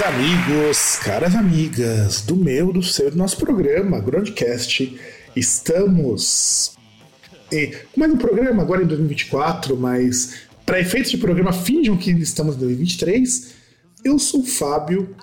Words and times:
Amigos, 0.00 0.96
caras 1.02 1.34
amigas 1.34 2.22
do 2.22 2.36
meu, 2.36 2.72
do 2.72 2.82
seu, 2.82 3.10
do 3.10 3.16
nosso 3.16 3.36
programa, 3.36 3.98
Groundcast, 3.98 4.96
estamos 5.34 6.76
e, 7.50 7.74
mais 7.96 8.12
um 8.12 8.16
programa 8.18 8.62
agora 8.62 8.82
em 8.82 8.86
2024, 8.86 9.76
mas 9.76 10.42
para 10.66 10.78
efeitos 10.78 11.10
de 11.10 11.16
programa 11.16 11.52
finjam 11.52 11.96
que 11.96 12.10
estamos 12.10 12.56
em 12.56 12.58
2023. 12.58 13.54
Eu 14.04 14.18
sou 14.18 14.40
o 14.40 14.46
Fábio, 14.46 15.16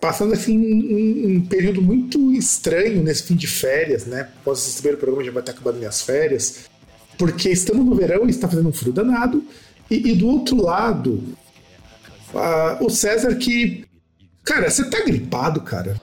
passando 0.00 0.32
assim 0.32 0.56
um, 0.56 1.36
um, 1.36 1.40
período 1.40 1.82
muito 1.82 2.32
estranho 2.32 3.02
nesse 3.02 3.24
fim 3.24 3.34
de 3.34 3.48
férias, 3.48 4.06
né? 4.06 4.28
Após 4.40 4.64
receber 4.64 4.94
o 4.94 4.98
programa 4.98 5.24
já 5.24 5.32
vai 5.32 5.42
estar 5.42 5.52
acabando 5.52 5.78
minhas 5.78 6.02
férias, 6.02 6.70
porque 7.18 7.50
estamos 7.50 7.84
no 7.84 7.94
verão 7.96 8.26
e 8.26 8.30
está 8.30 8.48
fazendo 8.48 8.68
um 8.68 8.72
frio 8.72 8.92
danado. 8.92 9.44
E, 9.90 10.12
e 10.12 10.14
do 10.14 10.28
outro 10.28 10.56
lado, 10.62 11.22
o 12.80 12.88
César 12.88 13.34
que. 13.34 13.84
Cara, 14.44 14.68
você 14.68 14.84
tá 14.88 15.00
gripado, 15.04 15.60
cara? 15.60 16.00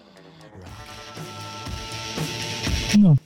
Não. 2.98 3.18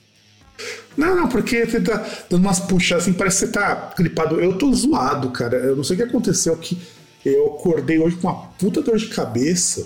Não, 0.95 1.15
não, 1.15 1.27
porque 1.27 1.65
você 1.65 1.81
tá 1.81 1.97
dando 2.29 2.41
umas 2.41 2.59
puxadas 2.59 3.03
assim, 3.03 3.13
parece 3.13 3.39
que 3.39 3.45
você 3.45 3.51
tá 3.51 3.93
gripado. 3.97 4.39
Eu 4.39 4.57
tô 4.57 4.71
zoado, 4.73 5.29
cara. 5.31 5.57
Eu 5.57 5.75
não 5.75 5.83
sei 5.83 5.95
o 5.95 5.97
que 5.97 6.03
aconteceu 6.03 6.55
que 6.57 6.77
eu 7.25 7.55
acordei 7.55 7.99
hoje 7.99 8.15
com 8.17 8.27
uma 8.27 8.47
puta 8.47 8.81
dor 8.81 8.97
de 8.97 9.07
cabeça. 9.07 9.85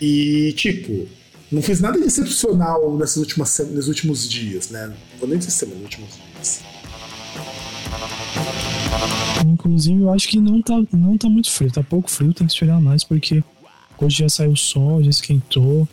E, 0.00 0.52
tipo, 0.56 1.06
não 1.50 1.62
fiz 1.62 1.80
nada 1.80 1.98
de 1.98 2.06
excepcional 2.06 2.96
nessas 2.96 3.18
últimas, 3.18 3.58
nesses 3.58 3.88
últimos 3.88 4.28
dias, 4.28 4.70
né? 4.70 4.86
Não 4.86 5.18
vou 5.18 5.28
nem 5.28 5.38
dizer 5.38 5.50
semana, 5.50 5.76
nos 5.76 5.84
últimos 5.84 6.10
dias. 6.14 6.60
Inclusive, 9.44 10.00
eu 10.00 10.10
acho 10.12 10.28
que 10.28 10.40
não 10.40 10.62
tá, 10.62 10.74
não 10.92 11.18
tá 11.18 11.28
muito 11.28 11.50
frio. 11.50 11.70
Tá 11.70 11.82
pouco 11.82 12.10
frio, 12.10 12.32
tem 12.32 12.46
que 12.46 12.52
esfriar 12.52 12.80
mais, 12.80 13.04
porque 13.04 13.42
hoje 14.04 14.18
já 14.18 14.28
saiu 14.28 14.52
o 14.52 14.56
sol, 14.56 15.02
já 15.02 15.10
esquentou, 15.10 15.88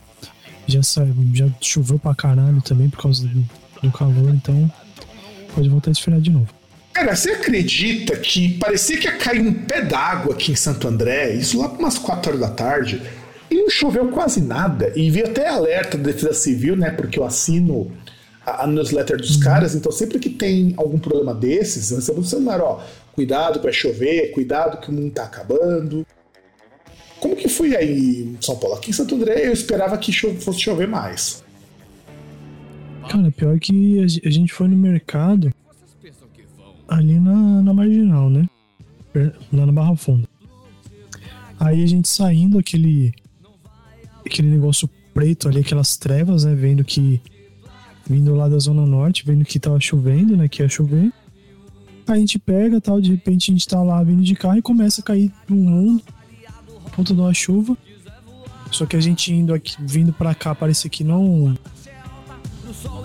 já, 0.67 0.83
saiu, 0.83 1.15
já 1.33 1.47
choveu 1.61 1.99
pra 1.99 2.15
caralho 2.15 2.61
também 2.61 2.89
por 2.89 3.01
causa 3.01 3.27
do, 3.27 3.45
do 3.81 3.91
calor, 3.91 4.33
então 4.33 4.71
pode 5.53 5.69
voltar 5.69 5.89
a 5.89 5.93
esfriar 5.93 6.19
de 6.19 6.31
novo. 6.31 6.47
Cara, 6.93 7.15
você 7.15 7.31
acredita 7.31 8.17
que 8.17 8.57
parecia 8.57 8.97
que 8.97 9.05
ia 9.05 9.17
cair 9.17 9.41
um 9.41 9.53
pé 9.53 9.81
d'água 9.81 10.33
aqui 10.33 10.51
em 10.51 10.55
Santo 10.55 10.87
André, 10.87 11.33
isso 11.33 11.59
lá 11.59 11.69
para 11.69 11.79
umas 11.79 11.97
4 11.97 12.31
horas 12.31 12.41
da 12.41 12.49
tarde, 12.49 13.01
e 13.49 13.55
não 13.55 13.69
choveu 13.69 14.09
quase 14.09 14.41
nada. 14.41 14.91
E 14.95 15.09
vi 15.09 15.23
até 15.23 15.47
alerta 15.47 15.97
da 15.97 16.11
Defesa 16.11 16.33
Civil, 16.33 16.75
né? 16.75 16.91
Porque 16.91 17.17
eu 17.17 17.23
assino 17.23 17.91
a, 18.45 18.63
a 18.63 18.67
newsletter 18.67 19.17
dos 19.17 19.35
uhum. 19.35 19.41
caras, 19.41 19.75
então 19.75 19.91
sempre 19.91 20.19
que 20.19 20.29
tem 20.29 20.73
algum 20.77 20.99
problema 20.99 21.33
desses, 21.33 21.89
eu 21.89 21.97
recebo 21.97 22.19
no 22.19 22.25
celular, 22.25 22.61
ó, 22.61 22.83
cuidado 23.13 23.59
para 23.59 23.71
chover, 23.71 24.31
cuidado 24.31 24.79
que 24.79 24.89
o 24.89 24.93
mundo 24.93 25.11
tá 25.11 25.23
acabando. 25.23 26.05
Como 27.19 27.35
que 27.35 27.49
foi 27.49 27.75
aí 27.75 28.23
em 28.23 28.37
São 28.41 28.55
Paulo? 28.57 28.75
Aqui 28.75 28.91
em 28.91 28.93
Santo 28.93 29.15
André 29.15 29.47
eu 29.47 29.53
esperava 29.53 29.97
que 29.97 30.11
fosse 30.13 30.59
chover 30.59 30.87
mais. 30.87 31.43
Cara, 33.09 33.31
pior 33.31 33.59
que 33.59 33.99
a 34.23 34.29
gente 34.29 34.53
foi 34.53 34.67
no 34.67 34.77
mercado 34.77 35.53
ali 36.87 37.19
na, 37.19 37.61
na 37.61 37.73
marginal, 37.73 38.29
né? 38.29 38.47
Lá 39.51 39.65
na 39.65 39.71
Barra 39.71 39.95
Funda. 39.95 40.27
Aí 41.59 41.83
a 41.83 41.87
gente 41.87 42.07
saindo 42.07 42.57
aquele 42.57 43.13
aquele 44.25 44.47
negócio 44.49 44.89
preto 45.13 45.49
ali, 45.49 45.59
aquelas 45.59 45.97
trevas, 45.97 46.45
né? 46.45 46.55
Vendo 46.55 46.83
que 46.83 47.21
vindo 48.07 48.33
lá 48.33 48.47
da 48.47 48.57
Zona 48.57 48.85
Norte, 48.85 49.25
vendo 49.25 49.43
que 49.43 49.59
tava 49.59 49.79
chovendo, 49.79 50.37
né? 50.37 50.47
Que 50.47 50.63
ia 50.63 50.69
chover. 50.69 51.11
Aí 52.07 52.15
a 52.15 52.19
gente 52.19 52.39
pega 52.39 52.81
tal, 52.81 52.99
de 52.99 53.11
repente 53.11 53.51
a 53.51 53.53
gente 53.53 53.67
tá 53.67 53.83
lá 53.83 54.01
vindo 54.03 54.23
de 54.23 54.35
carro 54.35 54.57
e 54.57 54.61
começa 54.61 55.01
a 55.01 55.03
cair 55.03 55.31
no 55.47 55.55
mundo, 55.55 56.03
ponta 56.99 57.13
de 57.13 57.21
uma 57.21 57.33
chuva. 57.33 57.77
Só 58.71 58.85
que 58.85 58.95
a 58.95 58.99
gente 58.99 59.33
indo 59.33 59.53
aqui, 59.53 59.75
vindo 59.79 60.11
pra 60.11 60.35
cá, 60.35 60.53
parecia 60.53 60.89
que 60.89 61.03
não. 61.03 61.57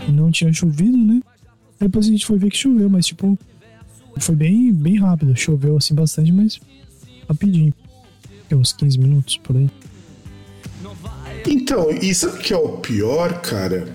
Não 0.09 0.31
tinha 0.31 0.53
chovido, 0.53 0.97
né? 0.97 1.22
Depois 1.81 2.06
a 2.06 2.10
gente 2.10 2.27
foi 2.27 2.38
ver 2.38 2.50
que 2.50 2.56
choveu, 2.56 2.91
mas 2.91 3.06
tipo. 3.06 3.38
Foi 4.19 4.34
bem, 4.34 4.72
bem 4.72 4.99
rápido. 4.99 5.37
Choveu 5.37 5.77
assim 5.77 5.94
bastante, 5.94 6.31
mas 6.31 6.60
rapidinho. 7.28 7.72
Tem 8.49 8.59
uns 8.59 8.72
15 8.72 8.99
minutos 8.99 9.38
por 9.38 9.56
aí. 9.56 9.71
Então, 11.47 11.91
isso 11.91 12.37
que 12.38 12.53
é 12.53 12.56
o 12.56 12.78
pior, 12.78 13.41
cara? 13.41 13.88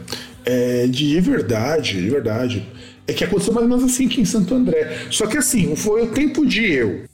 É, 0.45 0.87
de 0.87 1.19
verdade, 1.19 2.01
de 2.01 2.09
verdade 2.09 2.65
é 3.05 3.13
que 3.13 3.23
aconteceu 3.23 3.53
mais 3.53 3.63
ou 3.63 3.69
menos 3.69 3.91
assim 3.91 4.05
aqui 4.05 4.21
em 4.21 4.25
Santo 4.25 4.53
André. 4.53 5.07
Só 5.09 5.25
que 5.25 5.37
assim, 5.37 5.75
foi 5.75 6.03
o 6.03 6.11
tempo 6.11 6.45
de 6.45 6.63
eu 6.71 7.05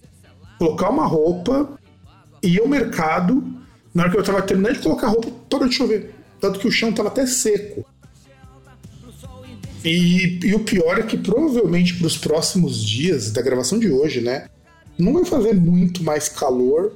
colocar 0.57 0.89
uma 0.89 1.05
roupa, 1.05 1.77
ir 2.47 2.59
ao 2.59 2.67
mercado, 2.67 3.43
na 3.93 4.03
hora 4.03 4.11
que 4.11 4.17
eu 4.17 4.23
tava 4.23 4.41
terminando 4.41 4.75
de 4.75 4.83
colocar 4.83 5.07
a 5.07 5.09
roupa, 5.09 5.31
parou 5.49 5.67
de 5.67 5.75
chover. 5.75 6.13
Tanto 6.39 6.59
que 6.59 6.67
o 6.67 6.71
chão 6.71 6.91
tava 6.91 7.09
até 7.09 7.25
seco. 7.25 7.85
E, 9.83 10.39
e 10.43 10.55
o 10.55 10.59
pior 10.59 10.99
é 10.99 11.03
que 11.03 11.17
provavelmente 11.17 11.95
para 11.95 12.07
os 12.07 12.17
próximos 12.17 12.83
dias 12.83 13.31
da 13.31 13.41
gravação 13.41 13.77
de 13.77 13.91
hoje, 13.91 14.19
né? 14.19 14.47
Não 14.97 15.13
vai 15.13 15.25
fazer 15.25 15.53
muito 15.53 16.03
mais 16.03 16.27
calor. 16.27 16.93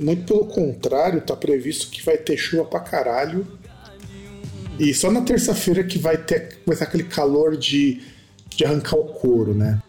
Muito 0.00 0.24
pelo 0.24 0.44
contrário, 0.44 1.20
tá 1.20 1.34
previsto 1.34 1.88
que 1.88 2.04
vai 2.04 2.18
ter 2.18 2.36
chuva 2.36 2.64
pra 2.64 2.80
caralho. 2.80 3.46
E 4.78 4.92
só 4.92 5.10
na 5.10 5.22
terça-feira 5.22 5.82
que 5.82 5.98
vai 5.98 6.16
ter 6.18 6.58
vai 6.66 6.76
aquele 6.80 7.04
calor 7.04 7.56
de 7.56 8.02
de 8.58 8.64
arrancar 8.64 8.96
o 8.96 9.04
couro, 9.04 9.54
né? 9.54 9.80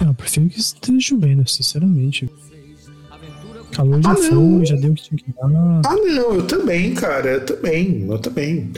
É, 0.00 0.08
eu 0.08 0.14
prefiro 0.14 0.48
que 0.48 0.60
esteja 0.60 1.00
chovendo, 1.00 1.48
sinceramente. 1.48 2.28
Calor 3.72 4.00
já 4.00 4.12
ah, 4.12 4.16
foi, 4.16 4.66
já 4.66 4.76
deu 4.76 4.92
o 4.92 4.94
que 4.94 5.02
tinha 5.02 5.18
que 5.18 5.32
dar. 5.32 5.46
Ah, 5.84 5.96
não, 5.96 6.34
eu 6.34 6.46
também, 6.46 6.94
cara, 6.94 7.28
eu 7.28 7.44
também, 7.44 8.06
eu 8.08 8.18
também. 8.18 8.72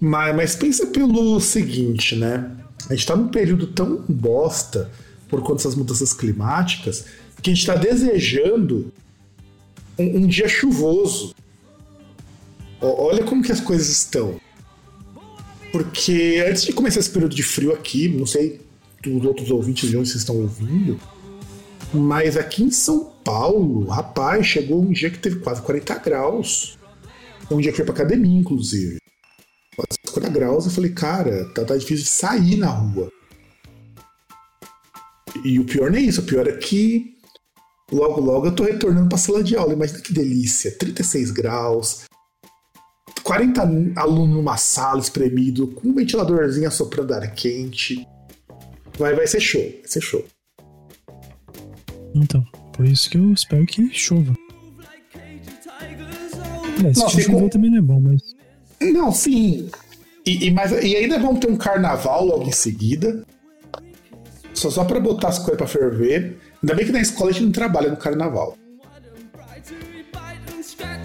Mas, 0.00 0.36
mas 0.36 0.56
pensa 0.56 0.86
pelo 0.86 1.40
seguinte, 1.40 2.14
né? 2.14 2.50
A 2.88 2.94
gente 2.94 3.06
tá 3.06 3.16
num 3.16 3.28
período 3.28 3.66
tão 3.66 4.04
bosta 4.08 4.90
por 5.28 5.40
conta 5.40 5.56
dessas 5.56 5.74
mudanças 5.74 6.12
climáticas 6.12 7.04
que 7.42 7.50
a 7.50 7.54
gente 7.54 7.66
tá 7.66 7.74
desejando 7.74 8.92
um, 9.98 10.18
um 10.18 10.26
dia 10.26 10.48
chuvoso. 10.48 11.34
Olha 12.80 13.24
como 13.24 13.42
que 13.42 13.50
as 13.50 13.60
coisas 13.60 13.88
estão. 13.88 14.40
Porque 15.72 16.44
antes 16.48 16.64
de 16.64 16.72
começar 16.72 17.00
esse 17.00 17.10
período 17.10 17.34
de 17.34 17.42
frio 17.42 17.72
aqui, 17.72 18.08
não 18.08 18.24
sei 18.24 18.67
dos 19.02 19.24
outros 19.24 19.50
ouvintes 19.50 19.88
de 19.88 19.96
onde 19.96 20.08
vocês 20.08 20.22
estão 20.22 20.36
ouvindo, 20.36 20.98
mas 21.92 22.36
aqui 22.36 22.62
em 22.62 22.70
São 22.70 23.12
Paulo, 23.24 23.86
rapaz, 23.86 24.46
chegou 24.46 24.82
um 24.82 24.92
dia 24.92 25.10
que 25.10 25.18
teve 25.18 25.40
quase 25.40 25.62
40 25.62 25.98
graus. 25.98 26.78
Um 27.50 27.60
dia 27.60 27.70
que 27.70 27.76
foi 27.76 27.84
pra 27.86 27.94
academia, 27.94 28.38
inclusive. 28.38 28.98
Quase 29.74 29.98
40 30.12 30.32
graus, 30.32 30.66
eu 30.66 30.70
falei, 30.70 30.92
cara, 30.92 31.46
tá, 31.54 31.64
tá 31.64 31.76
difícil 31.76 32.04
de 32.04 32.10
sair 32.10 32.56
na 32.56 32.68
rua. 32.68 33.10
E 35.44 35.58
o 35.58 35.64
pior 35.64 35.90
não 35.90 35.98
é 35.98 36.02
isso, 36.02 36.20
o 36.20 36.24
pior 36.24 36.46
é 36.46 36.56
que 36.56 37.14
logo, 37.90 38.20
logo 38.20 38.46
eu 38.46 38.54
tô 38.54 38.64
retornando 38.64 39.08
pra 39.08 39.16
sala 39.16 39.42
de 39.42 39.56
aula. 39.56 39.72
Imagina 39.72 40.00
que 40.00 40.12
delícia, 40.12 40.76
36 40.76 41.30
graus, 41.30 42.04
40 43.22 43.62
alunos 43.96 44.36
numa 44.36 44.56
sala 44.56 45.00
espremido, 45.00 45.68
com 45.68 45.88
um 45.88 45.94
ventiladorzinho 45.94 46.70
soprando 46.70 47.14
ar 47.14 47.34
quente. 47.34 48.06
Vai, 48.98 49.14
vai 49.14 49.26
ser 49.26 49.40
show, 49.40 49.62
vai 49.62 49.86
ser 49.88 50.00
show. 50.00 50.24
Então, 52.14 52.44
por 52.72 52.84
isso 52.84 53.08
que 53.08 53.16
eu 53.16 53.32
espero 53.32 53.64
que 53.66 53.88
chova. 53.94 54.34
É, 56.84 56.94
se 56.94 57.00
chover 57.00 57.24
ficou... 57.24 57.48
também 57.48 57.70
não 57.70 57.78
é 57.78 57.82
bom, 57.82 58.00
mas. 58.00 58.22
Não, 58.80 59.12
sim. 59.12 59.70
E, 60.26 60.46
e, 60.46 60.50
mas, 60.50 60.72
e 60.72 60.96
ainda 60.96 61.18
vamos 61.18 61.40
ter 61.40 61.50
um 61.50 61.56
carnaval 61.56 62.24
logo 62.24 62.44
em 62.44 62.52
seguida. 62.52 63.24
Só, 64.52 64.70
só 64.70 64.84
pra 64.84 64.98
botar 64.98 65.28
as 65.28 65.38
coisas 65.38 65.56
pra 65.56 65.66
ferver. 65.66 66.36
Ainda 66.62 66.74
bem 66.74 66.86
que 66.86 66.92
na 66.92 67.00
escola 67.00 67.30
a 67.30 67.32
gente 67.32 67.44
não 67.44 67.52
trabalha 67.52 67.90
no 67.90 67.96
carnaval. 67.96 68.56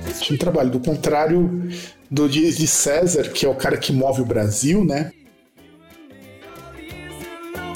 Ótimo 0.07 0.37
trabalho. 0.37 0.71
Do 0.71 0.79
contrário 0.79 1.69
do 2.09 2.27
de, 2.27 2.55
de 2.55 2.67
César, 2.67 3.29
que 3.29 3.45
é 3.45 3.49
o 3.49 3.55
cara 3.55 3.77
que 3.77 3.91
move 3.91 4.21
o 4.21 4.25
Brasil, 4.25 4.83
né? 4.83 5.11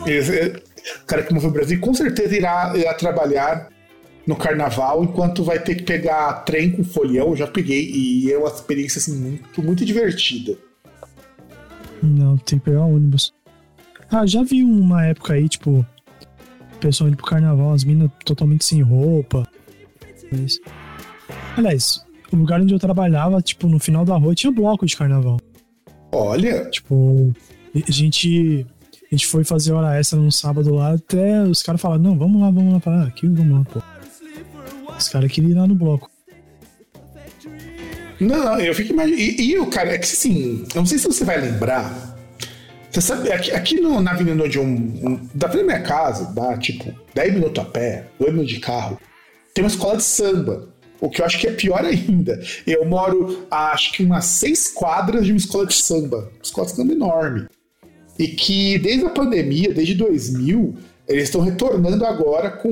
Esse, 0.08 0.62
o 1.02 1.06
cara 1.06 1.24
que 1.24 1.34
move 1.34 1.48
o 1.48 1.52
Brasil 1.52 1.80
com 1.80 1.94
certeza 1.94 2.36
irá, 2.36 2.74
irá 2.76 2.94
trabalhar 2.94 3.70
no 4.26 4.36
carnaval, 4.36 5.04
enquanto 5.04 5.44
vai 5.44 5.60
ter 5.60 5.76
que 5.76 5.84
pegar 5.84 6.34
trem 6.44 6.72
com 6.72 6.84
folião, 6.84 7.30
eu 7.30 7.36
já 7.36 7.48
peguei, 7.48 7.90
e 7.90 8.32
é 8.32 8.38
uma 8.38 8.50
experiência 8.50 9.00
assim, 9.00 9.18
muito, 9.18 9.64
muito 9.64 9.86
divertida. 9.86 10.58
Não, 12.04 12.38
tem 12.38 12.60
que 12.60 12.66
pegar 12.66 12.82
ônibus. 12.82 13.34
Ah, 14.12 14.26
já 14.26 14.44
vi 14.44 14.64
uma 14.64 15.06
época 15.06 15.34
aí, 15.34 15.48
tipo, 15.48 15.86
o 16.74 16.78
pessoal 16.80 17.08
indo 17.08 17.18
pro 17.18 17.26
carnaval, 17.26 17.74
as 17.74 17.84
minas 17.84 18.10
totalmente 18.26 18.66
sem 18.66 18.82
roupa. 18.82 19.48
Mas... 20.32 20.60
Aliás, 21.56 22.06
o 22.32 22.36
lugar 22.36 22.62
onde 22.62 22.74
eu 22.74 22.80
trabalhava, 22.80 23.42
tipo, 23.42 23.68
no 23.68 23.80
final 23.80 24.06
da 24.06 24.16
rua 24.16 24.36
tinha 24.36 24.52
bloco 24.52 24.86
de 24.86 24.96
carnaval. 24.96 25.40
Olha! 26.12 26.70
Tipo, 26.70 27.34
a 27.76 27.92
gente. 27.92 28.66
A 29.10 29.16
gente 29.16 29.28
foi 29.28 29.44
fazer 29.44 29.72
hora 29.72 29.98
extra 29.98 30.20
no 30.20 30.32
sábado 30.32 30.74
lá, 30.74 30.94
até 30.94 31.42
os 31.44 31.64
caras 31.64 31.80
falaram, 31.80 32.04
não, 32.04 32.18
vamos 32.18 32.42
lá, 32.42 32.52
vamos 32.52 32.74
lá. 32.74 32.80
Falar, 32.82 33.04
ah, 33.04 33.08
aqui 33.08 33.28
vamos 33.28 33.60
lá, 33.60 33.66
pô. 33.66 33.82
Os 34.98 35.10
caras 35.10 35.32
queriam 35.32 35.52
ir 35.52 35.56
lá 35.56 35.66
no 35.66 35.76
bloco. 35.76 36.10
Não, 38.20 38.60
eu 38.60 38.74
fico 38.74 38.92
imaginando. 38.92 39.22
E, 39.22 39.52
e 39.52 39.60
o 39.60 39.68
cara, 39.68 39.92
é 39.92 39.98
que 39.98 40.06
assim, 40.06 40.66
eu 40.74 40.82
não 40.82 40.86
sei 40.86 40.98
se 40.98 41.08
você 41.08 41.24
vai 41.24 41.40
lembrar. 41.40 42.18
Você 42.92 43.02
sabe, 43.02 43.32
aqui, 43.32 43.52
aqui 43.52 43.80
no, 43.80 44.02
na 44.02 44.12
avenida 44.12 44.50
de 44.50 44.60
um, 44.60 44.66
um. 44.66 45.30
Da 45.34 45.48
frente 45.48 45.68
da 45.68 45.74
minha 45.74 45.88
casa, 45.88 46.34
dá 46.34 46.58
tipo 46.58 46.94
10 47.14 47.34
minutos 47.34 47.64
a 47.64 47.66
pé, 47.66 48.08
2 48.20 48.32
minutos 48.32 48.54
de 48.54 48.60
carro, 48.60 49.00
tem 49.54 49.64
uma 49.64 49.70
escola 49.70 49.98
de 49.98 50.04
samba. 50.04 50.70
O 51.00 51.10
que 51.10 51.22
eu 51.22 51.26
acho 51.26 51.40
que 51.40 51.48
é 51.48 51.52
pior 51.52 51.86
ainda. 51.86 52.42
Eu 52.66 52.84
moro 52.86 53.46
a 53.52 53.72
acho 53.72 53.94
que 53.94 54.04
umas 54.04 54.26
seis 54.26 54.68
quadras 54.68 55.26
de 55.26 55.32
uma 55.32 55.38
escola 55.38 55.68
de 55.68 55.76
samba. 55.76 56.32
Uma 56.34 56.44
escola 56.44 56.68
de 56.68 56.74
samba 56.74 56.94
enorme. 56.94 57.48
E 58.18 58.28
que 58.28 58.78
desde 58.80 59.06
a 59.06 59.10
pandemia, 59.10 59.74
desde 59.74 59.94
2000, 59.94 60.76
eles 61.08 61.26
estão 61.26 61.42
retornando 61.42 62.06
agora 62.06 62.50
com 62.50 62.70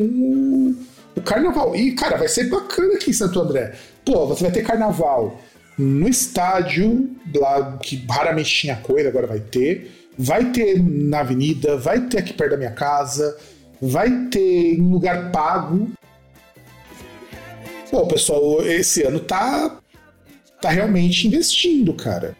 o, 1.16 1.22
carnaval. 1.22 1.76
E, 1.76 1.94
cara, 1.94 2.18
vai 2.18 2.28
ser 2.28 2.50
bacana 2.50 2.96
aqui 2.96 3.12
em 3.12 3.14
Santo 3.14 3.40
André. 3.40 3.74
Pô, 4.04 4.28
você 4.28 4.44
vai 4.44 4.52
ter 4.52 4.64
carnaval 4.64 5.40
no 5.78 6.08
estádio, 6.08 7.10
lá 7.34 7.78
que 7.78 8.06
raramente 8.10 8.54
tinha 8.54 8.76
coisa, 8.78 9.10
agora 9.10 9.28
vai 9.28 9.40
ter. 9.40 9.92
Vai 10.18 10.52
ter 10.52 10.82
na 10.82 11.20
avenida, 11.20 11.78
vai 11.78 12.02
ter 12.02 12.20
aqui 12.20 12.34
perto 12.34 12.52
da 12.52 12.58
minha 12.58 12.72
casa, 12.72 13.38
vai 13.82 14.28
ter 14.30 14.76
em 14.76 14.82
lugar 14.82 15.32
pago. 15.32 15.90
Pô, 17.92 18.06
pessoal, 18.08 18.66
esse 18.66 19.04
ano 19.04 19.20
tá, 19.20 19.78
tá 20.62 20.70
realmente 20.70 21.28
investindo, 21.28 21.94
cara. 21.94 22.36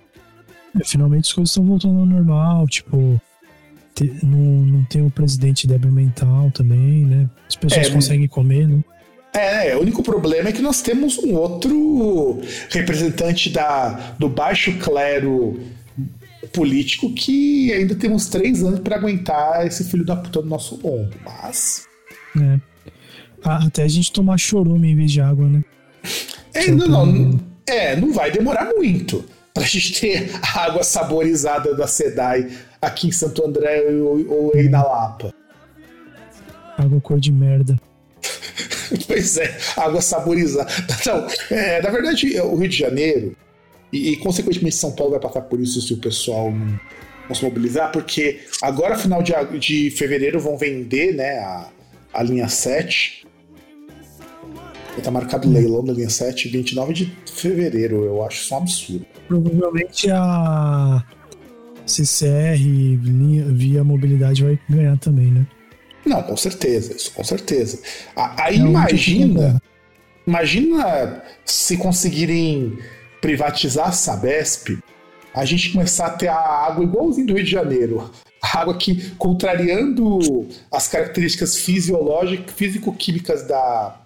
É, 0.80 0.84
finalmente 0.84 1.26
as 1.26 1.34
coisas 1.34 1.52
estão 1.52 1.66
voltando 1.66 2.00
ao 2.00 2.06
normal, 2.06 2.68
tipo, 2.68 3.20
te, 3.94 4.12
não, 4.24 4.38
não 4.38 4.84
tem 4.86 5.06
o 5.06 5.10
presidente 5.10 5.66
débil 5.68 5.92
mental 5.92 6.52
também, 6.52 7.06
né? 7.06 7.30
As 7.48 7.56
pessoas 7.56 7.88
É, 7.88 7.90
conseguem 7.90 8.28
comer, 8.28 8.68
né? 8.68 8.84
É, 9.34 9.76
o 9.76 9.82
único 9.82 10.02
problema 10.02 10.50
é 10.50 10.52
que 10.52 10.62
nós 10.62 10.82
temos 10.82 11.18
um 11.18 11.34
outro 11.36 12.40
representante 12.70 13.50
da, 13.50 14.14
do 14.18 14.30
baixo 14.30 14.78
clero 14.78 15.60
político 16.54 17.14
que 17.14 17.74
ainda 17.74 17.96
temos 17.96 18.28
três 18.28 18.64
anos 18.64 18.80
para 18.80 18.96
aguentar 18.96 19.66
esse 19.68 19.84
filho 19.84 20.06
da 20.06 20.16
puta 20.16 20.42
do 20.42 20.48
nosso 20.48 20.76
ombro. 20.88 21.20
Mas. 21.26 21.86
É. 22.40 22.60
Ah, 23.44 23.66
Até 23.66 23.84
a 23.84 23.88
gente 23.88 24.12
tomar 24.12 24.38
chorume 24.38 24.92
em 24.92 24.96
vez 24.96 25.12
de 25.12 25.20
água, 25.20 25.48
né? 25.48 25.64
É, 26.54 26.72
não, 26.72 26.88
não, 26.88 27.40
é, 27.68 27.96
não 27.96 28.14
vai 28.14 28.32
demorar 28.32 28.72
muito 28.74 29.26
pra 29.56 29.64
gente 29.66 30.00
ter 30.00 30.30
a 30.44 30.66
água 30.66 30.84
saborizada 30.84 31.74
da 31.74 31.88
SEDAI 31.88 32.52
aqui 32.82 33.08
em 33.08 33.12
Santo 33.12 33.44
André 33.44 33.86
ou, 33.90 34.30
ou 34.30 34.52
aí 34.54 34.70
na 34.70 34.84
Lapa. 34.84 35.34
Água 36.78 37.02
cor 37.02 37.20
de 37.20 37.32
merda. 37.32 37.80
Pois 39.08 39.36
é, 39.38 39.58
água 39.78 40.00
saborizada. 40.00 40.72
Não, 41.08 41.28
é, 41.50 41.82
na 41.82 41.90
verdade, 41.90 42.40
o 42.40 42.56
Rio 42.56 42.70
de 42.70 42.78
Janeiro, 42.78 43.36
e, 43.92 44.12
e, 44.12 44.18
consequentemente 44.18 44.76
São 44.76 44.92
Paulo 44.92 45.14
vai 45.14 45.20
passar 45.20 45.42
por 45.42 45.60
isso 45.60 45.82
se 45.82 45.92
o 45.94 45.98
pessoal 45.98 46.52
não, 46.52 46.80
não 47.28 47.36
se 47.36 47.44
mobilizar, 47.44 47.92
porque 47.92 48.42
agora, 48.62 48.96
final 48.96 49.24
de, 49.24 49.34
de 49.58 49.90
fevereiro, 49.90 50.40
vão 50.40 50.56
vender 50.56 51.16
né, 51.16 51.40
a, 51.40 51.70
a 52.14 52.22
linha 52.22 52.48
7. 52.48 53.25
Tá 55.04 55.12
marcado 55.12 55.48
o 55.48 55.52
leilão 55.52 55.84
da 55.84 55.94
linha 55.94 56.10
7, 56.10 56.50
29 56.50 56.94
de 56.94 57.16
fevereiro. 57.32 58.04
Eu 58.06 58.24
acho 58.26 58.42
isso 58.42 58.54
um 58.54 58.58
absurdo. 58.58 59.06
Provavelmente 59.28 60.10
a 60.10 61.04
CCR 61.86 62.58
linha- 62.58 63.46
via 63.46 63.84
mobilidade 63.84 64.44
vai 64.44 64.60
ganhar 64.68 64.98
também, 64.98 65.28
né? 65.28 65.46
Não, 66.06 66.22
com 66.24 66.36
certeza, 66.38 66.96
isso 66.96 67.12
com 67.14 67.24
certeza. 67.24 67.80
Aí 68.16 68.56
É 68.56 68.60
imagina, 68.60 69.62
imagina 70.26 71.22
se 71.44 71.78
conseguirem 71.78 72.78
privatizar 73.22 73.90
a 73.90 73.92
Sabesp, 73.92 74.78
a 75.34 75.46
gente 75.46 75.72
começar 75.72 76.08
a 76.08 76.12
ter 76.12 76.28
a 76.30 76.36
água 76.36 76.84
igualzinho 76.84 77.28
do 77.28 77.34
Rio 77.36 77.44
de 77.44 77.52
Janeiro. 77.52 78.10
A 78.42 78.60
água 78.60 78.76
que, 78.78 79.10
contrariando 79.18 80.48
as 80.72 80.88
características 80.88 81.58
fisiológicas, 81.58 82.54
físico-químicas 82.56 83.48
da 83.48 84.02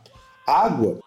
água, 0.50 1.00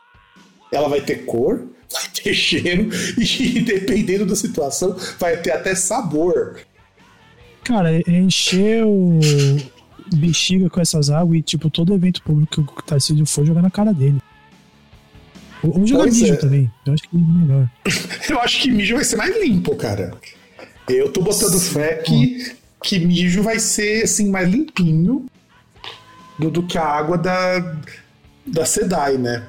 ela 0.73 0.89
vai 0.89 1.01
ter 1.01 1.25
cor, 1.27 1.67
vai 1.93 2.09
ter 2.15 2.35
cheiro 2.35 2.89
e, 3.19 3.61
dependendo 3.65 4.27
da 4.27 4.37
situação, 4.37 4.97
vai 5.19 5.37
ter 5.37 5.53
até 5.53 5.75
sabor. 5.75 6.61
Cara, 7.65 7.91
encher 8.11 8.85
o 8.85 9.21
bexiga 10.15 10.69
com 10.69 10.81
essas 10.81 11.11
águas 11.11 11.39
e, 11.39 11.43
tipo, 11.43 11.71
todo 11.71 11.95
evento 11.95 12.23
público 12.23 12.65
que 12.65 12.73
o 12.73 12.83
Tarcísio 12.83 13.25
for 13.25 13.47
jogar 13.47 13.63
na 13.63 13.71
cara 13.71 13.93
dele. 13.93 14.21
Ou, 15.63 15.87
jogar 15.87 16.07
mijo 16.07 16.33
é. 16.33 16.37
também. 16.37 16.71
Eu 16.85 16.93
acho 16.93 17.03
que 17.09 17.17
é 17.17 17.19
melhor. 17.19 17.71
Eu 18.29 18.41
acho 18.41 18.63
que 18.63 18.71
mijo 18.71 18.95
vai 18.97 19.05
ser 19.05 19.17
mais 19.17 19.41
limpo, 19.41 19.77
cara. 19.77 20.13
Eu 20.89 21.11
tô 21.13 21.23
botando 21.23 21.59
fé 21.61 21.97
que, 21.97 22.57
que 22.83 22.99
mijo 22.99 23.43
vai 23.43 23.59
ser 23.59 24.05
assim 24.05 24.29
mais 24.29 24.49
limpinho 24.49 25.27
do, 26.39 26.51
do 26.51 26.63
que 26.65 26.77
a 26.77 26.85
água 26.85 27.17
da, 27.17 27.77
da 28.47 28.65
Sedai, 28.65 29.17
né? 29.17 29.47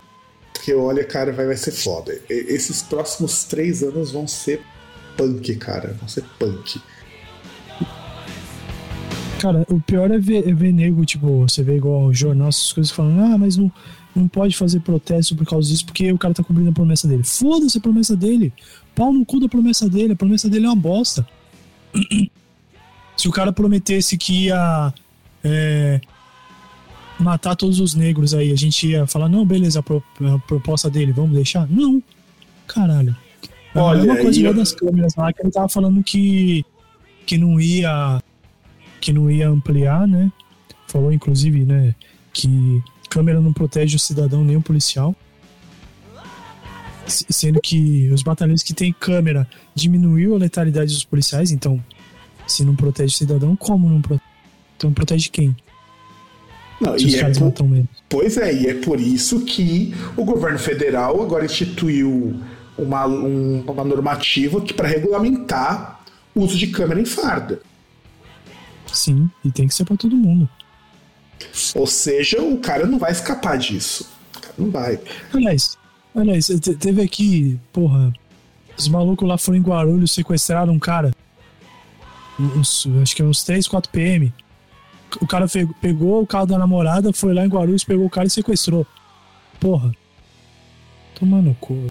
Porque 0.53 0.73
olha, 0.73 1.03
cara, 1.03 1.31
vai, 1.31 1.45
vai 1.45 1.57
ser 1.57 1.71
foda. 1.71 2.13
E- 2.29 2.45
esses 2.53 2.81
próximos 2.81 3.43
três 3.43 3.83
anos 3.83 4.11
vão 4.11 4.27
ser 4.27 4.61
punk, 5.17 5.55
cara. 5.55 5.95
Vão 5.99 6.07
ser 6.07 6.23
punk. 6.39 6.81
Cara, 9.39 9.65
o 9.69 9.79
pior 9.81 10.09
é 10.09 10.17
ver, 10.17 10.47
é 10.47 10.53
ver 10.53 10.71
nego, 10.71 11.05
tipo, 11.05 11.41
você 11.41 11.61
vê 11.63 11.75
igual 11.75 12.13
jornal, 12.13 12.47
essas 12.47 12.71
coisas 12.71 12.93
falando, 12.93 13.19
ah, 13.33 13.37
mas 13.37 13.57
não, 13.57 13.69
não 14.15 14.25
pode 14.25 14.55
fazer 14.55 14.79
protesto 14.79 15.35
por 15.35 15.45
causa 15.45 15.67
disso, 15.67 15.85
porque 15.85 16.13
o 16.13 16.17
cara 16.17 16.33
tá 16.33 16.43
cumprindo 16.43 16.69
a 16.69 16.73
promessa 16.73 17.07
dele. 17.07 17.23
Foda-se 17.23 17.77
a 17.77 17.81
promessa 17.81 18.15
dele. 18.15 18.53
Pau 18.95 19.11
no 19.11 19.25
cu 19.25 19.39
da 19.39 19.49
promessa 19.49 19.89
dele. 19.89 20.13
A 20.13 20.15
promessa 20.15 20.47
dele 20.47 20.65
é 20.65 20.69
uma 20.69 20.75
bosta. 20.75 21.27
Se 23.17 23.27
o 23.27 23.31
cara 23.31 23.51
prometesse 23.51 24.17
que 24.17 24.45
ia 24.45 24.93
é, 25.43 25.99
matar 27.19 27.55
todos 27.55 27.79
os 27.79 27.93
negros 27.93 28.33
aí, 28.33 28.51
a 28.51 28.55
gente 28.55 28.87
ia 28.87 29.05
falar, 29.07 29.29
não, 29.29 29.45
beleza, 29.45 29.79
a, 29.79 29.83
pro- 29.83 30.03
a 30.21 30.39
proposta 30.39 30.89
dele, 30.89 31.11
vamos 31.11 31.33
deixar? 31.35 31.67
Não. 31.69 32.01
Caralho. 32.67 33.15
É 33.75 33.79
Olha, 33.79 34.03
mesma 34.03 34.17
coisa 34.21 34.39
eu- 34.41 34.53
das 34.53 34.71
câmeras 34.71 35.15
lá, 35.15 35.31
que 35.33 35.41
ele 35.41 35.51
tava 35.51 35.67
falando 35.69 36.03
que, 36.03 36.63
que 37.25 37.37
não 37.37 37.59
ia 37.59 38.21
que 39.01 39.11
não 39.11 39.29
ia 39.29 39.49
ampliar, 39.49 40.07
né? 40.07 40.31
Falou, 40.87 41.11
inclusive, 41.11 41.65
né, 41.65 41.93
que 42.31 42.81
câmera 43.09 43.41
não 43.41 43.51
protege 43.51 43.97
o 43.97 43.99
cidadão 43.99 44.43
nem 44.45 44.55
o 44.55 44.61
policial. 44.61 45.13
Sendo 47.05 47.59
que 47.59 48.09
os 48.13 48.23
batalhões 48.23 48.63
que 48.63 48.73
têm 48.73 48.93
câmera 48.93 49.45
diminuiu 49.75 50.35
a 50.35 50.37
letalidade 50.37 50.93
dos 50.93 51.03
policiais, 51.03 51.51
então, 51.51 51.83
se 52.47 52.63
não 52.63 52.75
protege 52.77 53.13
o 53.13 53.17
cidadão, 53.17 53.55
como 53.57 53.89
não 53.89 54.01
protege? 54.01 54.29
Então 54.77 54.93
protege 54.93 55.29
quem? 55.29 55.53
Não, 56.83 56.95
os 56.95 57.13
é 57.13 57.19
caras 57.19 57.37
por- 57.37 57.45
matam 57.45 57.67
menos. 57.67 57.87
Pois 58.09 58.37
é, 58.37 58.53
e 58.53 58.67
é 58.67 58.73
por 58.75 58.99
isso 58.99 59.41
que 59.41 59.93
o 60.15 60.23
governo 60.23 60.59
federal 60.59 61.21
agora 61.21 61.45
instituiu 61.45 62.39
uma, 62.77 63.05
um- 63.07 63.61
uma 63.61 63.83
normativa 63.83 64.61
que 64.61 64.73
para 64.73 64.87
regulamentar 64.87 66.01
o 66.35 66.41
uso 66.41 66.57
de 66.57 66.67
câmera 66.67 66.99
em 67.01 67.05
farda. 67.05 67.61
Sim, 68.91 69.29
e 69.43 69.51
tem 69.51 69.67
que 69.67 69.73
ser 69.73 69.85
pra 69.85 69.97
todo 69.97 70.15
mundo. 70.15 70.47
Ou 71.75 71.87
seja, 71.87 72.41
o 72.41 72.57
cara 72.59 72.85
não 72.85 72.99
vai 72.99 73.11
escapar 73.11 73.57
disso. 73.57 74.07
O 74.37 74.39
cara 74.39 74.53
não 74.57 74.69
vai. 74.71 74.99
Aliás, 75.33 75.77
aliás, 76.15 76.45
te- 76.47 76.75
teve 76.75 77.01
aqui, 77.01 77.59
porra, 77.71 78.13
os 78.77 78.87
malucos 78.87 79.27
lá 79.27 79.37
foram 79.37 79.57
em 79.57 79.61
Guarulhos, 79.61 80.11
sequestraram 80.11 80.73
um 80.73 80.79
cara. 80.79 81.11
Uns, 82.39 82.87
acho 83.01 83.15
que 83.15 83.21
uns 83.23 83.43
3, 83.43 83.67
4 83.67 83.91
PM. 83.91 84.33
O 85.21 85.27
cara 85.27 85.45
pegou 85.81 86.21
o 86.21 86.27
carro 86.27 86.45
da 86.45 86.57
namorada, 86.57 87.11
foi 87.13 87.33
lá 87.33 87.45
em 87.45 87.49
Guarulhos, 87.49 87.83
pegou 87.83 88.05
o 88.05 88.09
cara 88.09 88.27
e 88.27 88.31
sequestrou. 88.31 88.85
Porra. 89.59 89.91
Tomando 91.15 91.55
cu. 91.59 91.87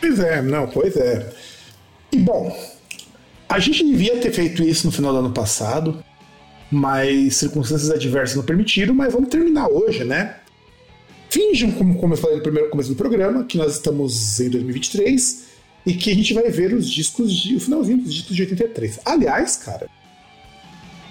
Pois 0.00 0.18
é, 0.18 0.42
não, 0.42 0.66
pois 0.68 0.96
é. 0.96 1.32
E 2.12 2.18
bom, 2.18 2.56
a 3.48 3.58
gente 3.58 3.84
devia 3.84 4.18
ter 4.18 4.32
feito 4.32 4.62
isso 4.62 4.86
no 4.86 4.92
final 4.92 5.12
do 5.12 5.18
ano 5.18 5.32
passado, 5.32 6.02
mas 6.70 7.36
circunstâncias 7.36 7.90
adversas 7.90 8.36
não 8.36 8.44
permitiram, 8.44 8.94
mas 8.94 9.12
vamos 9.12 9.28
terminar 9.28 9.68
hoje, 9.68 10.04
né? 10.04 10.36
Finjam, 11.30 11.70
como, 11.72 11.96
como 11.98 12.14
eu 12.14 12.18
falei 12.18 12.36
no 12.36 12.42
primeiro 12.42 12.70
começo 12.70 12.88
do 12.88 12.96
programa, 12.96 13.44
que 13.44 13.58
nós 13.58 13.72
estamos 13.72 14.40
em 14.40 14.50
2023 14.50 15.46
e 15.84 15.94
que 15.94 16.10
a 16.10 16.14
gente 16.14 16.34
vai 16.34 16.50
ver 16.50 16.74
os 16.74 16.90
discos 16.90 17.32
de. 17.32 17.56
o 17.56 17.60
finalzinho 17.60 17.98
dos 17.98 18.12
discos 18.12 18.34
de 18.34 18.42
83. 18.42 19.00
Aliás, 19.04 19.56
cara, 19.56 19.88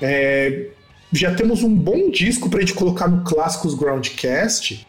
é, 0.01 0.67
já 1.15 1.33
temos 1.33 1.63
um 1.63 1.73
bom 1.73 2.09
disco 2.09 2.49
pra 2.49 2.59
gente 2.59 2.73
colocar 2.73 3.07
no 3.07 3.23
Clássicos 3.23 3.73
Groundcast, 3.73 4.85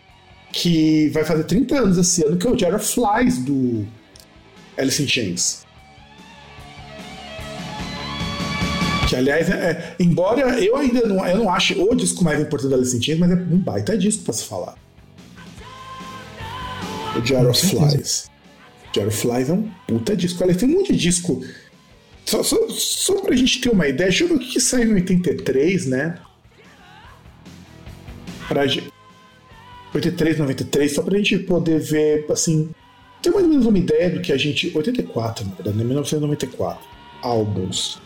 que 0.53 1.09
vai 1.11 1.25
fazer 1.25 1.45
30 1.45 1.79
anos 1.79 1.99
esse 1.99 2.25
ano, 2.25 2.37
que 2.37 2.47
é 2.47 2.51
o 2.51 2.59
Jara 2.59 2.79
Flies 2.79 3.39
do 3.39 3.87
Alice 4.77 5.03
in 5.03 5.07
Chains. 5.07 5.67
Que, 9.09 9.15
aliás, 9.15 9.49
é, 9.49 9.95
embora 10.01 10.59
eu 10.59 10.77
ainda 10.77 11.07
não, 11.07 11.25
eu 11.27 11.39
não 11.39 11.51
ache 11.51 11.75
o 11.79 11.95
disco 11.95 12.25
mais 12.25 12.41
importante 12.41 12.71
da 12.71 12.77
Alice 12.77 12.97
in 12.97 13.03
Chains, 13.03 13.21
mas 13.21 13.31
é 13.31 13.35
um 13.35 13.59
baita 13.59 13.97
disco 13.97 14.25
pra 14.25 14.33
se 14.33 14.45
falar. 14.45 14.77
O 17.17 17.25
Jar 17.25 17.47
of 17.47 17.67
Flies. 17.67 18.29
Jar 18.93 19.07
of 19.07 19.17
Flies 19.17 19.49
é 19.49 19.53
um 19.53 19.71
puta 19.87 20.17
disco. 20.17 20.43
Aliás, 20.43 20.61
tem 20.61 20.69
um 20.69 20.73
monte 20.73 20.93
de 20.93 20.99
disco. 20.99 21.41
Só, 22.27 22.43
só, 22.43 22.69
só 22.69 23.21
pra 23.21 23.37
gente 23.37 23.61
ter 23.61 23.71
uma 23.71 23.87
ideia, 23.87 24.11
deixa 24.11 24.25
eu 24.25 24.29
ver 24.29 24.35
o 24.35 24.39
que, 24.41 24.55
que 24.55 24.61
saiu 24.61 24.91
em 24.91 24.95
83, 24.95 25.87
né? 25.87 26.19
Pra, 28.49 28.63
83, 29.95 30.39
93, 30.39 30.93
só 30.93 31.03
pra 31.03 31.17
gente 31.17 31.39
poder 31.39 31.81
ver, 31.81 32.27
assim, 32.31 32.69
ter 33.23 33.31
mais 33.31 33.45
ou 33.45 33.51
menos 33.51 33.67
uma 33.67 33.79
ideia 33.79 34.11
do 34.11 34.21
que 34.21 34.33
a 34.33 34.37
gente. 34.37 34.77
84, 34.77 35.47
na 35.47 35.55
verdade, 35.55 35.77
né? 35.77 35.85
1994. 35.85 36.85
Álbuns. 37.23 38.01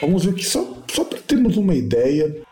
Vamos 0.00 0.24
ver 0.24 0.30
aqui, 0.30 0.44
só, 0.44 0.76
só 0.88 1.02
pra 1.02 1.18
termos 1.18 1.56
uma 1.56 1.74
ideia 1.74 2.42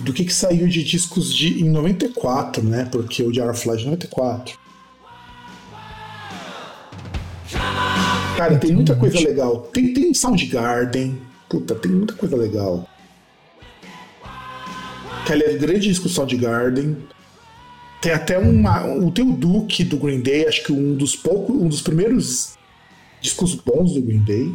do 0.00 0.14
que, 0.14 0.24
que 0.24 0.32
saiu 0.32 0.66
de 0.66 0.82
discos 0.82 1.34
de, 1.34 1.62
em 1.62 1.68
94, 1.68 2.62
né? 2.62 2.88
Porque 2.90 3.22
o 3.22 3.28
of 3.28 3.60
Flash 3.60 3.82
é 3.82 3.84
94. 3.84 4.58
Cara, 8.38 8.56
tem 8.56 8.70
muita 8.70 8.94
coisa 8.94 9.18
legal. 9.18 9.62
Tem, 9.72 9.92
tem 9.92 10.14
Soundgarden. 10.14 11.20
Puta, 11.48 11.74
tem 11.74 11.90
muita 11.90 12.14
coisa 12.14 12.36
legal. 12.36 12.88
Que 15.26 15.32
aliás, 15.32 15.60
grande 15.60 15.88
discussão 15.88 16.24
de 16.24 16.36
Garden. 16.36 16.96
Tem 18.00 18.12
até 18.12 18.38
uma. 18.38 18.86
O 18.86 19.10
tem 19.10 19.28
o 19.28 19.32
Duke 19.32 19.82
do 19.82 19.96
Green 19.96 20.20
Day, 20.20 20.46
acho 20.46 20.62
que 20.62 20.70
um 20.70 20.94
dos 20.94 21.16
poucos. 21.16 21.56
um 21.56 21.66
dos 21.66 21.82
primeiros 21.82 22.56
discos 23.20 23.56
bons 23.56 23.94
do 23.94 24.02
Green 24.02 24.22
Day. 24.22 24.54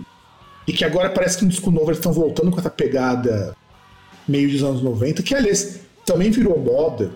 E 0.65 0.71
que 0.71 0.85
agora 0.85 1.09
parece 1.09 1.37
que 1.37 1.43
um 1.43 1.49
disco 1.49 1.69
novo 1.69 1.87
eles 1.87 1.97
estão 1.97 2.13
voltando 2.13 2.51
com 2.51 2.59
essa 2.61 2.69
pegada 2.69 3.53
meio 4.25 4.49
dos 4.49 4.63
anos 4.63 4.81
90, 4.81 5.21
que 5.23 5.35
aliás 5.35 5.81
também 6.05 6.31
virou 6.31 6.57
moda 6.57 7.11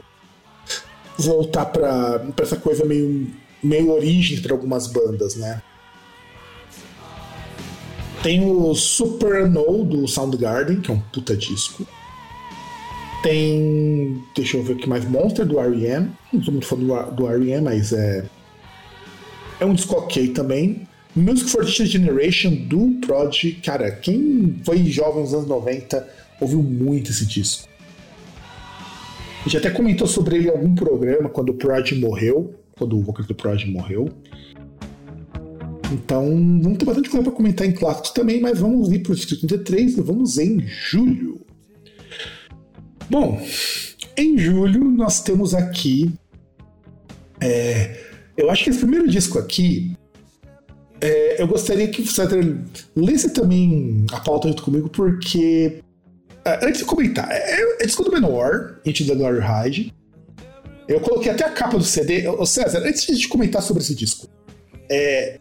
voltar 1.17 1.67
para 1.67 2.21
essa 2.41 2.57
coisa 2.57 2.83
meio, 2.83 3.25
meio 3.63 3.89
origem 3.93 4.41
para 4.41 4.51
algumas 4.51 4.87
bandas, 4.87 5.37
né? 5.37 5.61
Tem 8.23 8.43
o 8.43 8.73
Super 8.73 9.47
No 9.47 9.83
do 9.83 10.07
Soundgarden, 10.07 10.81
que 10.81 10.89
é 10.89 10.93
um 10.93 10.99
puta 10.99 11.35
disco. 11.35 11.85
Tem. 13.21 14.23
Deixa 14.35 14.57
eu 14.57 14.63
ver 14.63 14.73
aqui 14.73 14.89
mais. 14.89 15.05
Monster 15.05 15.45
do 15.45 15.59
R.E.M. 15.59 16.11
Não 16.33 16.43
sou 16.43 16.51
muito 16.51 16.67
fã 16.67 16.75
do, 16.75 17.11
do 17.11 17.27
R.E.M., 17.27 17.61
mas 17.63 17.93
é. 17.93 18.25
É 19.59 19.65
um 19.65 19.73
disco 19.73 19.95
ok 19.95 20.29
também. 20.29 20.87
Music 21.15 21.49
for 21.49 21.65
Digital 21.65 21.87
Generation 21.87 22.53
do 22.67 22.99
Prod. 23.05 23.59
Cara, 23.63 23.91
quem 23.91 24.59
foi 24.63 24.85
jovem 24.85 25.21
nos 25.21 25.33
anos 25.33 25.47
90 25.47 26.07
ouviu 26.39 26.61
muito 26.61 27.09
esse 27.09 27.25
disco. 27.25 27.67
A 29.39 29.49
gente 29.49 29.57
até 29.57 29.69
comentou 29.69 30.05
sobre 30.05 30.37
ele 30.37 30.47
em 30.47 30.51
algum 30.51 30.75
programa 30.75 31.29
quando 31.29 31.49
o 31.49 31.53
Prod 31.53 31.91
morreu. 31.93 32.53
Quando 32.77 32.97
o 32.97 33.01
vocalista 33.01 33.33
do 33.33 33.37
Prod 33.37 33.65
morreu. 33.65 34.09
Então, 35.91 36.25
vamos 36.61 36.77
ter 36.77 36.85
bastante 36.85 37.09
coisa 37.09 37.23
para 37.23 37.33
comentar 37.35 37.65
em 37.65 37.71
clássicos 37.71 38.11
também, 38.11 38.41
mas 38.41 38.59
vamos 38.59 38.91
ir 38.91 38.99
para 38.99 39.13
o 39.13 39.15
Distrito 39.15 39.47
33 39.47 39.97
e 39.97 40.01
vamos 40.01 40.37
em 40.37 40.59
julho. 40.67 41.39
Bom, 43.09 43.41
em 44.17 44.37
julho 44.37 44.83
nós 44.83 45.21
temos 45.21 45.53
aqui. 45.53 46.11
É, 47.39 48.05
eu 48.35 48.49
acho 48.49 48.65
que 48.65 48.69
esse 48.69 48.79
primeiro 48.79 49.07
disco 49.07 49.39
aqui. 49.39 49.95
É, 50.99 51.41
eu 51.41 51.47
gostaria 51.47 51.87
que 51.87 52.01
você 52.01 52.23
lesse 52.95 53.29
também 53.29 54.05
a 54.11 54.19
pauta 54.19 54.47
junto 54.49 54.63
comigo, 54.63 54.89
porque. 54.89 55.81
É, 56.43 56.65
antes 56.65 56.79
de 56.79 56.85
comentar, 56.85 57.29
é, 57.31 57.81
é 57.81 57.85
disco 57.85 58.03
do 58.03 58.11
Manowar, 58.11 58.79
Into 58.85 59.05
the 59.05 59.15
Glory 59.15 59.39
Ride. 59.39 59.93
Eu 60.87 60.99
coloquei 61.01 61.31
até 61.31 61.45
a 61.45 61.49
capa 61.49 61.77
do 61.77 61.83
CD. 61.83 62.27
Ô 62.27 62.45
César, 62.45 62.79
antes 62.79 63.05
de 63.17 63.27
comentar 63.27 63.61
sobre 63.61 63.83
esse 63.83 63.93
disco, 63.93 64.27
é, 64.89 65.39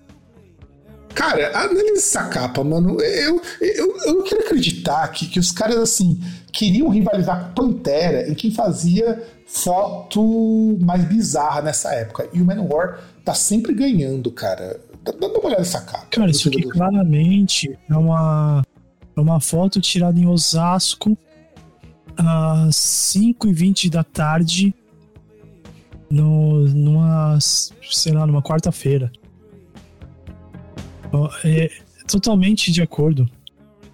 Cara, 1.16 1.50
analisa 1.58 1.96
essa 1.96 2.24
capa, 2.28 2.62
mano. 2.62 3.00
Eu, 3.00 3.40
eu, 3.58 3.96
eu 4.04 4.14
não 4.16 4.22
quero 4.22 4.42
acreditar 4.42 5.08
que, 5.08 5.26
que 5.26 5.40
os 5.40 5.50
caras, 5.50 5.78
assim, 5.78 6.20
queriam 6.52 6.90
rivalizar 6.90 7.54
com 7.54 7.54
Pantera 7.54 8.30
em 8.30 8.34
quem 8.34 8.50
fazia 8.50 9.24
foto 9.46 10.78
mais 10.82 11.02
bizarra 11.06 11.62
nessa 11.62 11.94
época. 11.94 12.28
E 12.34 12.42
o 12.42 12.44
Manowar 12.44 13.00
tá 13.24 13.32
sempre 13.32 13.72
ganhando, 13.72 14.30
cara. 14.30 14.78
Dá, 15.02 15.12
dá 15.12 15.26
uma 15.26 15.38
olhada 15.38 15.62
nessa 15.62 15.80
capa. 15.80 16.06
Cara, 16.10 16.30
isso 16.30 16.48
aqui 16.48 16.62
claramente 16.64 17.78
é 17.88 17.96
uma, 17.96 18.62
é 19.16 19.20
uma 19.20 19.40
foto 19.40 19.80
tirada 19.80 20.20
em 20.20 20.26
Osasco 20.26 21.16
às 22.14 22.76
5h20 22.76 23.88
da 23.88 24.04
tarde, 24.04 24.74
no, 26.10 26.68
numa, 26.68 27.38
sei 27.40 28.12
lá, 28.12 28.26
numa 28.26 28.42
quarta-feira. 28.42 29.10
É 31.44 31.70
totalmente 32.06 32.70
de 32.72 32.82
acordo. 32.82 33.28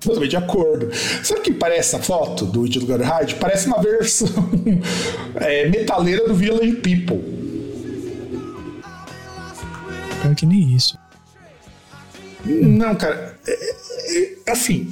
Totalmente 0.00 0.30
de 0.30 0.36
acordo. 0.36 0.90
Sabe 1.22 1.40
o 1.40 1.42
que 1.42 1.52
parece 1.52 1.94
essa 1.94 2.00
foto 2.00 2.44
do 2.44 2.64
It 2.64 2.78
do 2.78 2.86
Hide? 2.92 3.36
Parece 3.36 3.66
uma 3.66 3.80
versão 3.80 4.28
é, 5.36 5.68
metaleira 5.68 6.26
do 6.26 6.34
Village 6.34 6.72
People. 6.76 7.20
Pior 10.20 10.34
que 10.34 10.46
nem 10.46 10.74
isso. 10.74 10.98
Não, 12.44 12.94
cara. 12.94 13.38
É, 13.46 13.52
é, 13.52 14.34
é, 14.46 14.52
assim. 14.52 14.90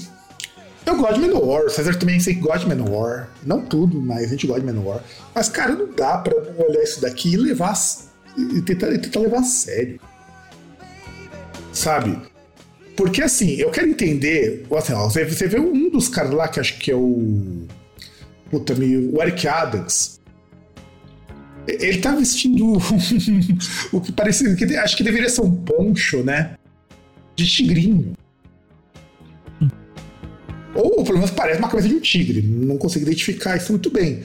Eu 0.87 0.97
gosto 0.97 1.15
de 1.15 1.21
Manowar. 1.21 1.65
O 1.65 1.71
César 1.71 1.95
também 1.97 2.19
sei 2.19 2.35
que 2.35 2.41
gosta 2.41 2.61
de 2.61 2.69
Manowar. 2.69 3.31
Não 3.45 3.61
tudo, 3.61 4.01
mas 4.01 4.25
a 4.25 4.29
gente 4.29 4.47
gosta 4.47 4.61
de 4.61 4.67
Manowar. 4.67 5.03
Mas, 5.35 5.49
cara, 5.49 5.75
não 5.75 5.93
dá 5.93 6.19
pra 6.19 6.35
olhar 6.37 6.83
isso 6.83 7.01
daqui 7.01 7.33
e 7.33 7.37
levar. 7.37 7.75
E 8.37 8.63
tentar, 8.63 8.87
tentar 8.99 9.21
levar 9.21 9.39
a 9.39 9.45
sério 9.45 10.01
sabe? 11.73 12.19
Porque 12.97 13.23
assim, 13.23 13.53
eu 13.53 13.71
quero 13.71 13.89
entender. 13.89 14.67
Assim, 14.77 14.93
ó, 14.93 15.09
você, 15.09 15.25
você 15.25 15.49
vê 15.49 15.59
um 15.59 15.91
dos 15.91 16.09
caras 16.09 16.33
lá 16.33 16.49
que 16.49 16.61
acho 16.61 16.79
que 16.79 16.91
é 16.91 16.95
o. 16.95 17.67
Puta, 18.51 18.75
meio, 18.75 19.15
o 19.17 19.23
Eric 19.23 19.47
Adams. 19.49 20.21
Ele 21.67 21.99
tá 21.99 22.15
vestindo 22.15 22.77
o 23.93 24.01
que 24.01 24.13
parece. 24.13 24.55
Que, 24.57 24.77
acho 24.77 24.97
que 24.97 25.03
deveria 25.03 25.29
ser 25.29 25.43
um 25.43 25.51
poncho, 25.51 26.23
né? 26.23 26.57
De 27.35 27.47
tigrinho. 27.47 28.13
Ou 30.75 31.03
pelo 31.05 31.19
menos 31.19 31.31
parece 31.31 31.59
uma 31.59 31.69
cabeça 31.69 31.89
de 31.89 31.95
um 31.95 32.01
tigre. 32.01 32.43
Não 32.43 32.77
consigo 32.77 33.07
identificar 33.07 33.57
isso 33.57 33.73
muito 33.73 33.91
bem. 33.91 34.23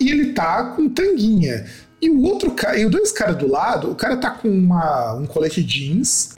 E 0.00 0.10
ele 0.10 0.32
tá 0.32 0.74
com 0.74 0.88
tanguinha. 0.88 1.66
E 2.00 2.10
o 2.10 2.22
outro 2.22 2.50
cara, 2.52 2.78
e 2.78 2.84
os 2.84 2.90
dois 2.90 3.12
caras 3.12 3.36
do 3.36 3.46
lado, 3.46 3.90
o 3.90 3.94
cara 3.94 4.16
tá 4.16 4.30
com 4.30 4.48
uma, 4.48 5.14
um 5.14 5.26
colete 5.26 5.62
jeans 5.62 6.36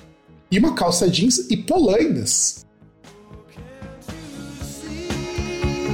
e 0.50 0.58
uma 0.58 0.74
calça 0.74 1.08
jeans 1.08 1.38
e 1.50 1.56
polainas. 1.56 2.66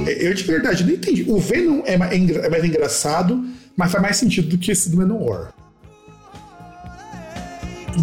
Eu 0.05 0.33
de 0.33 0.43
verdade 0.43 0.83
não 0.83 0.93
entendi. 0.93 1.25
O 1.27 1.39
Venom 1.39 1.81
é 1.85 1.97
mais, 1.97 2.29
é 2.29 2.49
mais 2.49 2.63
engraçado, 2.63 3.43
mas 3.75 3.91
faz 3.91 4.01
mais 4.01 4.17
sentido 4.17 4.49
do 4.49 4.57
que 4.57 4.71
esse 4.71 4.89
do 4.89 4.97
Menor. 4.97 5.51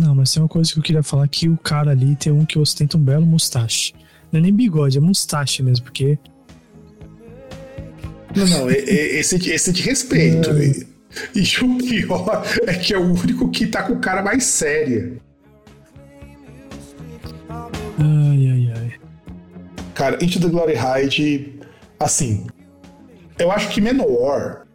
Não, 0.01 0.15
mas 0.15 0.33
tem 0.33 0.43
uma 0.43 0.49
coisa 0.49 0.73
que 0.73 0.79
eu 0.79 0.83
queria 0.83 1.03
falar 1.03 1.29
que 1.29 1.49
o 1.49 1.57
cara 1.57 1.91
ali 1.91 2.17
tem 2.17 2.33
um 2.33 2.45
que 2.45 2.59
ostenta 2.59 2.97
um 2.97 3.01
belo 3.01 3.27
mustache. 3.27 3.93
Não 4.33 4.41
é 4.41 4.43
nem 4.43 4.53
bigode, 4.53 4.99
é 4.99 5.01
mustache 5.01 5.63
mesmo, 5.63 5.85
porque. 5.85 6.19
Não, 8.35 8.47
não, 8.47 8.71
esse, 8.71 9.37
esse 9.51 9.71
é 9.71 9.73
de 9.73 9.83
respeito. 9.83 10.51
É... 10.51 10.93
E 11.35 11.43
o 11.63 11.77
pior 11.77 12.43
é 12.67 12.75
que 12.75 12.95
é 12.95 12.99
o 12.99 13.13
único 13.13 13.51
que 13.51 13.67
tá 13.67 13.83
com 13.83 13.93
o 13.93 13.99
cara 13.99 14.23
mais 14.23 14.45
séria. 14.45 15.21
Ai, 17.99 18.49
ai, 18.49 18.73
ai. 18.77 18.93
Cara, 19.95 20.25
Into 20.25 20.41
the 20.41 20.49
Glory 20.49 20.75
Ride, 20.75 21.61
assim, 22.01 22.47
eu 23.39 23.51
acho 23.51 23.69
que 23.71 23.81
Menor, 23.81 24.67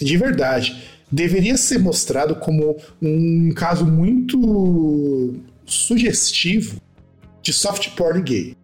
de 0.00 0.16
verdade, 0.16 0.82
deveria 1.10 1.56
ser 1.56 1.78
mostrado 1.78 2.36
como 2.36 2.76
um 3.00 3.50
caso 3.54 3.86
muito 3.86 5.34
sugestivo 5.64 6.80
de 7.42 7.52
soft 7.52 7.90
porn 7.96 8.22
gay. 8.22 8.56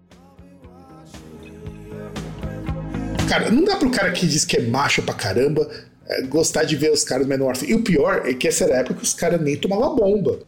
Cara, 3.29 3.51
não 3.51 3.65
dá 3.65 3.77
pro 3.77 3.91
cara 3.91 4.13
que 4.13 4.27
diz 4.27 4.45
que 4.45 4.57
é 4.57 4.67
macho 4.67 5.03
pra 5.03 5.15
caramba 5.15 5.69
é, 6.07 6.23
gostar 6.23 6.65
de 6.65 6.77
ver 6.77 6.93
os 6.93 7.03
caras 7.03 7.27
menores. 7.27 7.63
E 7.63 7.75
o 7.75 7.83
pior 7.83 8.23
é 8.27 8.35
que 8.35 8.47
essa 8.47 8.65
era 8.65 8.77
a 8.77 8.79
época 8.79 8.97
que 8.97 9.05
os 9.05 9.15
caras 9.15 9.41
nem 9.41 9.57
tomavam 9.57 9.97
bomba. 9.97 10.41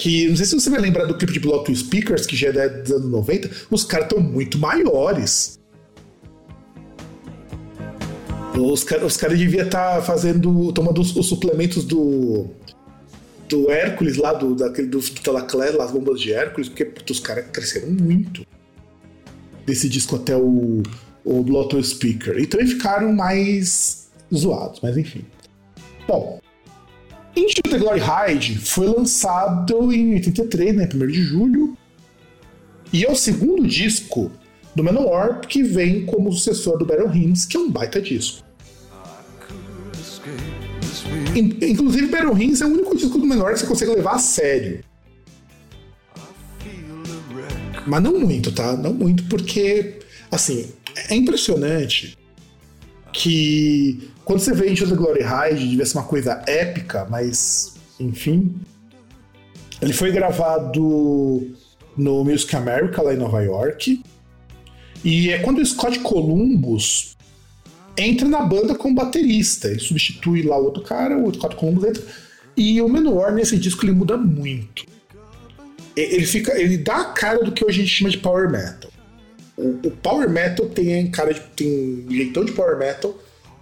Que 0.00 0.30
não 0.30 0.36
sei 0.36 0.46
se 0.46 0.54
você 0.54 0.70
vai 0.70 0.80
lembrar 0.80 1.04
do 1.04 1.14
clipe 1.14 1.34
de 1.34 1.40
Blood 1.40 1.76
Speakers, 1.76 2.24
que 2.24 2.34
já 2.34 2.48
é 2.48 2.68
dos 2.70 2.90
anos 2.90 3.10
90, 3.10 3.50
os 3.70 3.84
caras 3.84 4.06
estão 4.06 4.18
muito 4.18 4.56
maiores. 4.56 5.60
Os, 8.58 8.82
os 8.82 9.16
caras 9.18 9.38
deviam 9.38 9.66
estar 9.66 9.96
tá 9.96 10.00
fazendo. 10.00 10.72
tomando 10.72 11.02
os, 11.02 11.14
os, 11.14 11.28
suplementos 11.28 11.84
do. 11.84 12.46
do 13.46 13.70
Hércules 13.70 14.16
lá, 14.16 14.32
do, 14.32 14.54
daquele 14.54 14.88
do, 14.88 15.00
do 15.00 15.20
Telaclé, 15.20 15.68
as 15.78 15.90
bombas 15.90 16.18
de 16.18 16.32
Hércules, 16.32 16.70
porque 16.70 17.12
os 17.12 17.20
caras 17.20 17.44
cresceram 17.52 17.90
muito. 17.90 18.46
Desse 19.66 19.86
disco 19.86 20.16
até 20.16 20.34
o, 20.34 20.82
o 21.22 21.82
Speaker. 21.82 22.38
E 22.38 22.46
também 22.46 22.66
ficaram 22.66 23.12
mais 23.12 24.08
zoados, 24.34 24.80
mas 24.82 24.96
enfim. 24.96 25.26
Bom, 26.08 26.40
Into 27.36 27.62
the 27.62 27.78
Glory 27.78 28.00
Hide 28.00 28.58
foi 28.58 28.86
lançado 28.86 29.92
em 29.92 30.14
83, 30.14 30.74
né, 30.74 30.88
1 30.92 31.06
de 31.06 31.22
julho, 31.22 31.76
e 32.92 33.04
é 33.04 33.10
o 33.10 33.14
segundo 33.14 33.66
disco 33.66 34.30
do 34.74 34.82
Manowar 34.82 35.40
que 35.40 35.62
vem 35.62 36.06
como 36.06 36.32
sucessor 36.32 36.78
do 36.78 36.84
Battle 36.84 37.10
Hymns, 37.10 37.46
que 37.46 37.56
é 37.56 37.60
um 37.60 37.70
baita 37.70 38.00
disco. 38.00 38.44
Inclusive, 41.34 42.08
Battle 42.08 42.36
Hymns 42.36 42.60
é 42.60 42.66
o 42.66 42.68
único 42.68 42.96
disco 42.96 43.16
do 43.16 43.26
Manowar 43.26 43.54
que 43.54 43.60
você 43.60 43.66
consegue 43.66 43.92
levar 43.92 44.14
a 44.14 44.18
sério. 44.18 44.82
Mas 47.86 48.02
não 48.02 48.18
muito, 48.18 48.52
tá? 48.52 48.76
Não 48.76 48.92
muito, 48.92 49.24
porque, 49.24 50.00
assim, 50.30 50.70
é 51.08 51.14
impressionante 51.14 52.18
que 53.12 54.10
quando 54.24 54.40
você 54.40 54.54
vê 54.54 54.70
Into 54.70 54.86
the 54.86 54.94
Glory 54.94 55.22
Hide, 55.22 55.68
devia 55.68 55.86
ser 55.86 55.98
uma 55.98 56.04
coisa 56.04 56.42
épica, 56.46 57.06
mas 57.10 57.74
enfim. 57.98 58.54
Ele 59.82 59.92
foi 59.92 60.12
gravado 60.12 61.50
no 61.96 62.24
Music 62.24 62.54
America, 62.54 63.02
lá 63.02 63.14
em 63.14 63.16
Nova 63.16 63.42
York. 63.42 64.02
E 65.04 65.30
é 65.30 65.38
quando 65.38 65.58
o 65.58 65.66
Scott 65.66 65.98
Columbus 66.00 67.16
entra 67.96 68.28
na 68.28 68.42
banda 68.42 68.74
como 68.74 68.94
baterista. 68.94 69.68
Ele 69.68 69.80
substitui 69.80 70.42
lá 70.42 70.58
o 70.58 70.64
outro 70.64 70.82
cara, 70.82 71.18
o 71.18 71.32
Scott 71.34 71.56
Columbus 71.56 71.84
entra. 71.84 72.02
E 72.56 72.80
o 72.82 72.88
Menor 72.88 73.32
nesse 73.32 73.58
disco 73.58 73.84
ele 73.84 73.92
muda 73.92 74.16
muito. 74.16 74.84
Ele 75.96 76.26
fica, 76.26 76.58
ele 76.60 76.78
dá 76.78 76.96
a 77.00 77.04
cara 77.06 77.42
do 77.44 77.52
que 77.52 77.64
hoje 77.64 77.80
a 77.80 77.84
gente 77.84 77.96
chama 77.96 78.10
de 78.10 78.18
power 78.18 78.50
metal. 78.50 78.89
O, 79.60 79.88
o 79.88 79.90
power 79.90 80.28
metal 80.28 80.66
tem 80.66 81.10
cara 81.10 81.34
de, 81.34 81.40
tem 81.56 82.06
jeitão 82.08 82.44
de 82.44 82.52
power 82.52 82.78
metal 82.78 83.16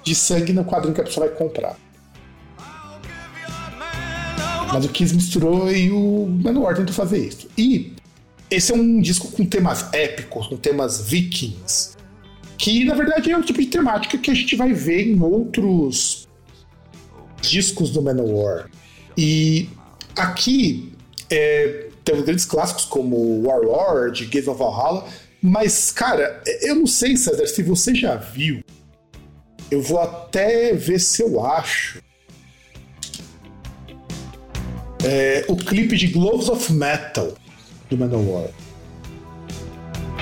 de 0.02 0.14
sangue 0.14 0.52
no 0.52 0.64
quadrinho 0.64 0.94
que 0.94 1.00
a 1.00 1.04
pessoa 1.04 1.28
vai 1.28 1.36
comprar. 1.36 1.76
Mas 4.72 4.84
o 4.84 4.88
Kiss 4.88 5.14
misturou 5.14 5.70
e 5.70 5.92
o 5.92 6.26
Manowar 6.42 6.74
tentou 6.74 6.94
fazer 6.94 7.18
isso. 7.18 7.48
E 7.56 7.92
esse 8.52 8.70
é 8.70 8.74
um 8.74 9.00
disco 9.00 9.28
com 9.32 9.46
temas 9.46 9.92
épicos, 9.94 10.46
com 10.46 10.56
temas 10.56 11.08
vikings, 11.08 11.96
que 12.58 12.84
na 12.84 12.94
verdade 12.94 13.32
é 13.32 13.36
um 13.36 13.40
tipo 13.40 13.58
de 13.58 13.66
temática 13.66 14.18
que 14.18 14.30
a 14.30 14.34
gente 14.34 14.54
vai 14.56 14.74
ver 14.74 15.08
em 15.08 15.20
outros 15.20 16.28
discos 17.40 17.90
do 17.90 18.02
Manowar. 18.02 18.70
E 19.16 19.70
aqui 20.14 20.92
é, 21.30 21.88
temos 22.04 22.24
grandes 22.24 22.44
clássicos 22.44 22.84
como 22.84 23.42
Warlord, 23.42 24.26
Gates 24.26 24.48
of 24.48 24.58
Valhalla, 24.58 25.08
mas 25.40 25.90
cara, 25.90 26.42
eu 26.60 26.74
não 26.74 26.86
sei, 26.86 27.16
César, 27.16 27.46
se 27.46 27.62
você 27.62 27.94
já 27.94 28.16
viu, 28.16 28.62
eu 29.70 29.80
vou 29.80 29.98
até 29.98 30.74
ver 30.74 31.00
se 31.00 31.22
eu 31.22 31.44
acho. 31.44 32.02
É, 35.04 35.44
o 35.48 35.56
clipe 35.56 35.96
de 35.96 36.06
Gloves 36.06 36.48
of 36.48 36.72
Metal 36.72 37.34
do 37.92 37.98
Manowar. 37.98 38.48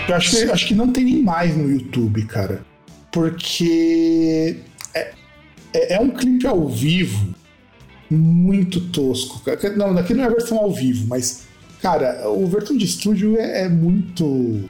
Eu 0.09 0.17
acho 0.17 0.31
que, 0.31 0.51
acho 0.51 0.67
que 0.67 0.75
não 0.75 0.93
tem 0.93 1.05
nem 1.05 1.23
mais 1.23 1.57
no 1.57 1.71
YouTube, 1.71 2.25
cara. 2.27 2.65
Porque 3.13 4.57
é, 4.95 5.13
é, 5.73 5.95
é 5.95 6.01
um 6.01 6.11
clipe 6.11 6.47
ao 6.47 6.69
vivo 6.69 7.35
muito 8.11 8.81
tosco. 8.89 9.41
Não, 9.77 9.95
daqui 9.95 10.15
não 10.15 10.25
é 10.25 10.27
a 10.27 10.31
versão 10.31 10.59
ao 10.59 10.73
vivo, 10.73 11.07
mas, 11.07 11.45
cara, 11.81 12.29
o 12.29 12.47
versão 12.47 12.77
de 12.77 12.85
estúdio 12.85 13.39
é, 13.39 13.63
é 13.63 13.69
muito. 13.69 14.69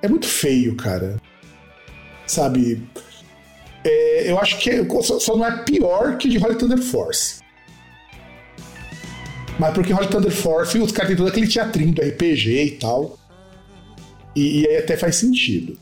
É 0.00 0.08
muito 0.08 0.26
feio, 0.26 0.76
cara. 0.76 1.16
Sabe? 2.26 2.82
É, 3.84 4.30
eu 4.30 4.38
acho 4.38 4.58
que 4.58 4.70
é, 4.70 4.86
só, 5.02 5.18
só, 5.18 5.36
não 5.36 5.44
é 5.44 5.64
pior 5.64 6.16
que 6.16 6.28
de 6.28 6.38
Holy 6.38 6.56
Thunder 6.56 6.78
Force. 6.78 7.39
Mas 9.60 9.74
porque 9.74 9.92
Holy 9.92 10.08
Thunder 10.08 10.32
Force, 10.32 10.78
os 10.78 10.90
caras 10.90 11.08
têm 11.08 11.16
todo 11.18 11.28
aquele 11.28 11.46
teatrinho 11.46 11.92
do 11.92 12.00
RPG 12.00 12.64
e 12.64 12.70
tal. 12.78 13.18
E, 14.34 14.62
e 14.62 14.66
aí 14.66 14.78
até 14.78 14.96
faz 14.96 15.16
sentido. 15.16 15.76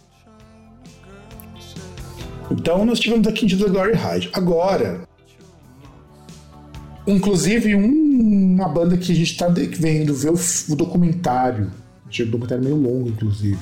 Então 2.50 2.84
nós 2.84 2.98
tivemos 2.98 3.28
aqui 3.28 3.46
de 3.46 3.56
The 3.56 3.68
Glory 3.68 3.92
Hide. 3.92 4.30
Agora, 4.32 5.06
inclusive 7.06 7.76
um, 7.76 8.56
uma 8.56 8.68
banda 8.68 8.96
que 8.96 9.12
a 9.12 9.14
gente 9.14 9.30
está 9.30 9.46
vendo 9.46 10.12
ver 10.12 10.30
o, 10.30 10.72
o 10.72 10.74
documentário, 10.74 11.70
um 12.04 12.30
documentário 12.30 12.64
meio 12.64 12.76
longo, 12.76 13.10
inclusive. 13.10 13.60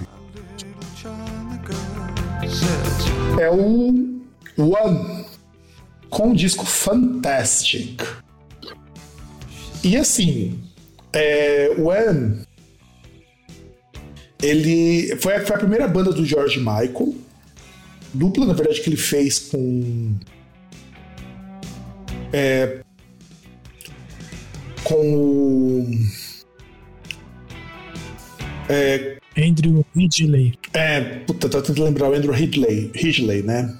É 3.39 3.51
o 3.51 4.23
One. 4.57 5.27
com 6.09 6.31
o 6.31 6.35
disco 6.35 6.65
Fantastic. 6.65 8.03
E 9.87 9.97
assim, 9.97 10.59
é, 11.13 11.73
o 11.79 11.87
When 11.87 12.41
ele 14.43 15.15
foi 15.21 15.37
a, 15.37 15.47
foi 15.47 15.55
a 15.55 15.59
primeira 15.61 15.87
banda 15.87 16.13
do 16.13 16.25
George 16.27 16.59
Michael, 16.59 17.15
dupla 18.13 18.47
na 18.47 18.53
verdade 18.53 18.81
que 18.81 18.89
ele 18.89 18.97
fez 18.97 19.39
com 19.39 20.17
é, 22.33 22.81
com 24.83 25.15
o 25.15 25.91
é, 28.69 29.19
Andrew 29.39 29.87
Ridley. 29.95 30.59
É, 30.75 31.01
puta, 31.01 31.49
tô 31.49 31.63
tentando 31.63 31.85
lembrar 31.85 32.11
o 32.11 32.13
Andrew 32.15 32.33
Ridley, 32.33 32.91
Ridley, 32.93 33.45
né? 33.45 33.73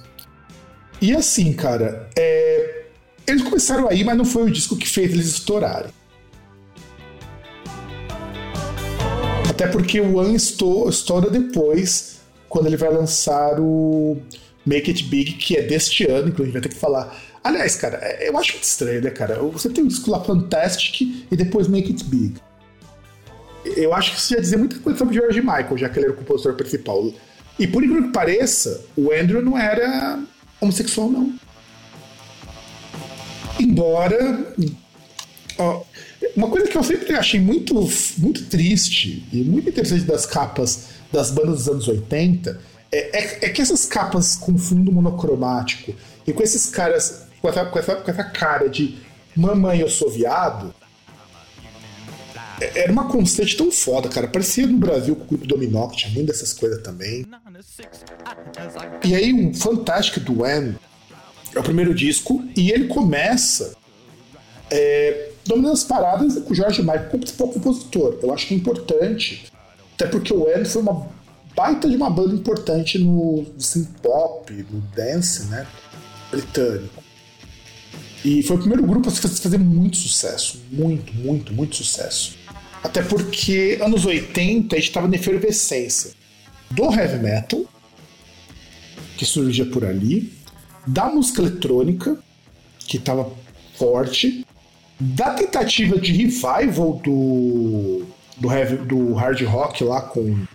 E 1.01 1.13
assim, 1.13 1.51
cara, 1.51 2.09
é, 2.17 2.85
eles 3.27 3.43
começaram 3.43 3.89
aí, 3.89 4.05
mas 4.05 4.17
não 4.17 4.23
foi 4.23 4.43
o 4.43 4.51
disco 4.51 4.77
que 4.77 4.87
fez 4.87 5.11
eles 5.11 5.27
estourarem. 5.27 5.96
Até 9.57 9.65
porque 9.65 9.99
o 9.99 10.17
One 10.17 10.35
estoura 10.35 11.31
depois, 11.31 12.19
quando 12.47 12.67
ele 12.67 12.77
vai 12.77 12.93
lançar 12.93 13.59
o 13.59 14.15
Make 14.63 14.91
It 14.91 15.03
Big, 15.05 15.33
que 15.33 15.57
é 15.57 15.63
deste 15.63 16.05
ano, 16.05 16.27
inclusive 16.27 16.53
vai 16.53 16.61
ter 16.61 16.69
que 16.69 16.75
falar. 16.75 17.19
Aliás, 17.43 17.75
cara, 17.75 17.97
é, 18.03 18.29
eu 18.29 18.37
acho 18.37 18.51
muito 18.51 18.65
estranho, 18.65 19.01
né, 19.01 19.09
cara? 19.09 19.41
Você 19.41 19.67
tem 19.67 19.83
um 19.83 19.87
disco 19.87 20.11
lá 20.11 20.23
Fantastic 20.23 21.25
e 21.31 21.35
depois 21.35 21.67
Make 21.67 21.87
It 21.87 22.03
Big. 22.03 22.35
Eu 23.75 23.95
acho 23.95 24.11
que 24.11 24.19
isso 24.19 24.35
já 24.35 24.39
dizia 24.39 24.59
muita 24.59 24.77
coisa 24.77 24.99
sobre 24.99 25.15
George 25.15 25.41
Michael, 25.41 25.75
já 25.75 25.89
que 25.89 25.97
ele 25.97 26.05
era 26.05 26.13
o 26.13 26.17
compositor 26.17 26.53
principal. 26.53 27.11
E 27.57 27.65
por 27.65 27.83
incrível 27.83 28.03
que 28.03 28.13
pareça, 28.13 28.85
o 28.95 29.11
Andrew 29.11 29.41
não 29.41 29.57
era 29.57 30.19
homossexual, 30.61 31.09
não. 31.09 31.33
Embora. 33.59 34.53
Ó, 35.57 35.81
uma 36.37 36.49
coisa 36.49 36.67
que 36.67 36.77
eu 36.77 36.83
sempre 36.83 37.15
achei 37.15 37.39
muito, 37.39 37.73
muito 38.19 38.45
triste 38.45 39.27
e 39.33 39.37
muito 39.37 39.69
interessante 39.69 40.03
das 40.03 40.25
capas 40.25 40.89
das 41.11 41.31
bandas 41.31 41.59
dos 41.59 41.67
anos 41.67 41.87
80 41.87 42.59
é, 42.91 42.97
é, 42.97 43.45
é 43.45 43.49
que 43.49 43.61
essas 43.61 43.85
capas 43.85 44.35
com 44.35 44.57
fundo 44.57 44.91
monocromático 44.91 45.93
e 46.25 46.31
com 46.31 46.43
esses 46.43 46.67
caras, 46.67 47.23
com 47.41 47.49
essa, 47.49 47.65
com 47.65 47.79
essa, 47.79 47.95
com 47.95 48.11
essa 48.11 48.23
cara 48.23 48.69
de 48.69 48.97
mamãe 49.35 49.79
eu 49.79 49.89
sou 49.89 50.11
viado, 50.11 50.73
é, 52.61 52.83
era 52.83 52.91
uma 52.91 53.07
constante 53.07 53.57
tão 53.57 53.71
foda, 53.71 54.07
cara. 54.07 54.27
Parecia 54.27 54.67
no 54.67 54.77
Brasil 54.77 55.15
com 55.15 55.23
o 55.23 55.27
grupo 55.27 55.47
Dominó, 55.47 55.87
que 55.87 55.97
tinha 55.97 56.13
muito 56.13 56.27
dessas 56.27 56.53
coisas 56.53 56.81
também. 56.81 57.25
E 59.03 59.15
aí, 59.15 59.33
um 59.33 59.53
fantástico 59.53 60.19
do 60.19 60.41
When 60.41 60.75
é 61.55 61.59
o 61.59 61.63
primeiro 61.63 61.93
disco, 61.93 62.43
e 62.55 62.71
ele 62.71 62.87
começa 62.87 63.75
é, 64.69 65.31
dominando 65.47 65.73
as 65.73 65.83
paradas 65.83 66.37
com 66.39 66.51
o 66.51 66.55
George 66.55 66.81
Michael 66.81 67.09
como 67.09 67.53
compositor. 67.53 68.19
Eu 68.21 68.33
acho 68.33 68.47
que 68.47 68.53
é 68.53 68.57
importante, 68.57 69.51
até 69.95 70.07
porque 70.07 70.33
o 70.33 70.45
When 70.45 70.65
foi 70.65 70.81
uma 70.81 71.07
baita 71.55 71.89
de 71.89 71.95
uma 71.95 72.09
banda 72.09 72.35
importante 72.35 72.99
no 72.99 73.45
synth 73.57 73.89
pop, 74.01 74.53
no 74.69 74.81
dance, 74.95 75.45
né, 75.45 75.65
britânico. 76.29 77.03
E 78.23 78.43
foi 78.43 78.57
o 78.57 78.59
primeiro 78.59 78.85
grupo 78.85 79.09
a 79.09 79.11
fazer 79.11 79.57
muito 79.57 79.97
sucesso, 79.97 80.61
muito, 80.71 81.13
muito, 81.15 81.53
muito 81.53 81.75
sucesso. 81.77 82.35
Até 82.83 83.01
porque 83.01 83.79
anos 83.81 84.05
80 84.05 84.75
a 84.75 84.79
gente 84.79 84.87
estava 84.87 85.07
na 85.07 85.15
efervescência 85.15 86.11
do 86.69 86.83
heavy 86.93 87.23
metal, 87.23 87.65
que 89.17 89.25
surgia 89.25 89.65
por 89.65 89.83
ali, 89.85 90.33
da 90.85 91.09
música 91.09 91.41
eletrônica, 91.41 92.17
que 92.79 92.97
estava 92.97 93.31
forte, 93.77 94.45
da 94.99 95.31
tentativa 95.31 95.99
de 95.99 96.11
revival 96.11 96.99
do, 97.03 98.05
do, 98.37 98.51
heavy, 98.51 98.77
do 98.77 99.13
hard 99.13 99.41
rock 99.43 99.83
lá 99.83 100.01
com 100.01 100.45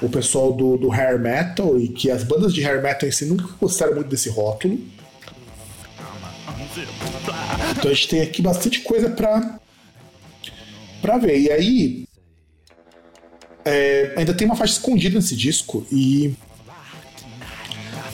o 0.00 0.08
pessoal 0.08 0.52
do, 0.52 0.76
do 0.76 0.90
hair 0.90 1.18
metal, 1.18 1.78
e 1.78 1.88
que 1.88 2.10
as 2.10 2.24
bandas 2.24 2.52
de 2.52 2.64
hair 2.64 2.82
metal 2.82 3.08
em 3.08 3.12
si 3.12 3.24
nunca 3.26 3.44
gostaram 3.60 3.94
muito 3.94 4.08
desse 4.08 4.28
rótulo. 4.28 4.78
Então 7.70 7.90
a 7.90 7.94
gente 7.94 8.08
tem 8.08 8.22
aqui 8.22 8.42
bastante 8.42 8.80
coisa 8.80 9.10
para 9.10 9.58
para 11.00 11.18
ver. 11.18 11.38
E 11.38 11.50
aí 11.50 12.08
é, 13.64 14.14
ainda 14.16 14.32
tem 14.32 14.46
uma 14.46 14.56
faixa 14.56 14.74
escondida 14.74 15.16
nesse 15.16 15.36
disco 15.36 15.86
e 15.90 16.34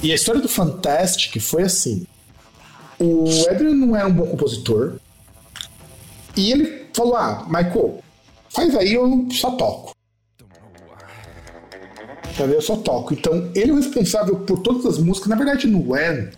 e 0.02 0.12
a 0.12 0.14
história 0.14 0.40
do 0.40 0.48
Fantastic 0.48 1.40
foi 1.40 1.62
assim. 1.62 2.06
O 2.98 3.24
Adrian 3.48 3.74
não 3.74 3.96
era 3.96 4.06
um 4.06 4.12
bom 4.12 4.26
compositor 4.26 4.98
e 6.38 6.52
ele 6.52 6.86
falou: 6.94 7.16
Ah, 7.16 7.44
Michael, 7.46 7.98
faz 8.48 8.74
aí, 8.76 8.94
eu 8.94 9.26
só 9.32 9.50
toco. 9.52 9.92
Eu 12.38 12.62
só 12.62 12.76
toco. 12.76 13.12
Então, 13.12 13.50
ele 13.52 13.70
é 13.70 13.74
o 13.74 13.76
responsável 13.76 14.36
por 14.36 14.60
todas 14.60 14.86
as 14.86 14.98
músicas. 14.98 15.28
Na 15.28 15.34
verdade, 15.34 15.66
no 15.66 15.90
When, 15.90 16.30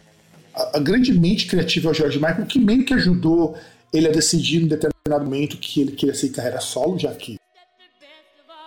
a, 0.55 0.79
a 0.79 0.81
grande 0.81 1.13
mente 1.13 1.47
criativa 1.47 1.89
é 1.89 1.91
o 1.91 1.95
George 1.95 2.19
Michael, 2.19 2.47
que 2.47 2.59
meio 2.59 2.87
que 2.87 2.95
ajudou 2.95 3.55
ele 3.93 4.09
a 4.09 4.11
decidir 4.11 4.63
em 4.63 4.69
determinado 4.69 5.25
momento 5.25 5.59
que 5.59 5.83
ele 5.83 5.93
queria 5.93 6.15
seguir 6.15 6.37
carreira 6.37 6.61
solo, 6.61 6.99
já 6.99 7.13
que 7.13 7.37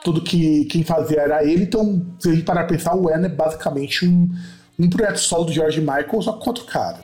tudo 0.04 0.22
que 0.22 0.66
quem 0.66 0.84
fazia 0.84 1.22
era 1.22 1.44
ele. 1.44 1.64
Então, 1.64 2.06
se 2.20 2.30
a 2.30 2.34
gente 2.34 2.44
parar 2.44 2.66
pra 2.66 2.78
pensar, 2.78 2.96
o 2.96 3.08
When 3.08 3.26
é 3.26 3.30
basicamente 3.30 4.06
um, 4.06 4.30
um 4.78 4.88
projeto 4.88 5.18
solo 5.18 5.46
do 5.46 5.54
George 5.54 5.80
Michael, 5.80 6.22
só 6.22 6.34
com 6.34 6.50
outro 6.50 6.66
cara 6.66 7.00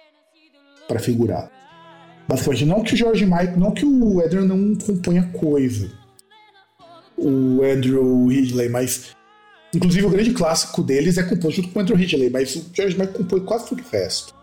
para 0.88 1.00
figurar. 1.00 1.59
Basicamente, 2.30 2.66
não 2.66 2.84
que 2.84 2.94
o 2.94 2.96
George 2.96 3.26
Michael, 3.26 3.58
não 3.58 3.72
que 3.72 3.84
o 3.84 4.24
Andrew 4.24 4.46
não 4.46 4.76
componha 4.76 5.24
coisa, 5.34 5.92
o 7.18 7.64
Andrew 7.64 8.28
Ridley, 8.28 8.70
mas 8.70 9.16
inclusive 9.74 10.06
o 10.06 10.12
grande 10.12 10.32
clássico 10.32 10.84
deles 10.84 11.18
é 11.18 11.24
composto 11.24 11.60
junto 11.60 11.70
com 11.70 11.80
o 11.80 11.82
Andrew 11.82 11.98
Ridley, 11.98 12.30
mas 12.30 12.56
o 12.56 12.66
George 12.72 12.96
Michael 12.96 13.18
compõe 13.18 13.40
quase 13.40 13.70
tudo 13.70 13.82
o 13.82 13.90
resto. 13.92 14.36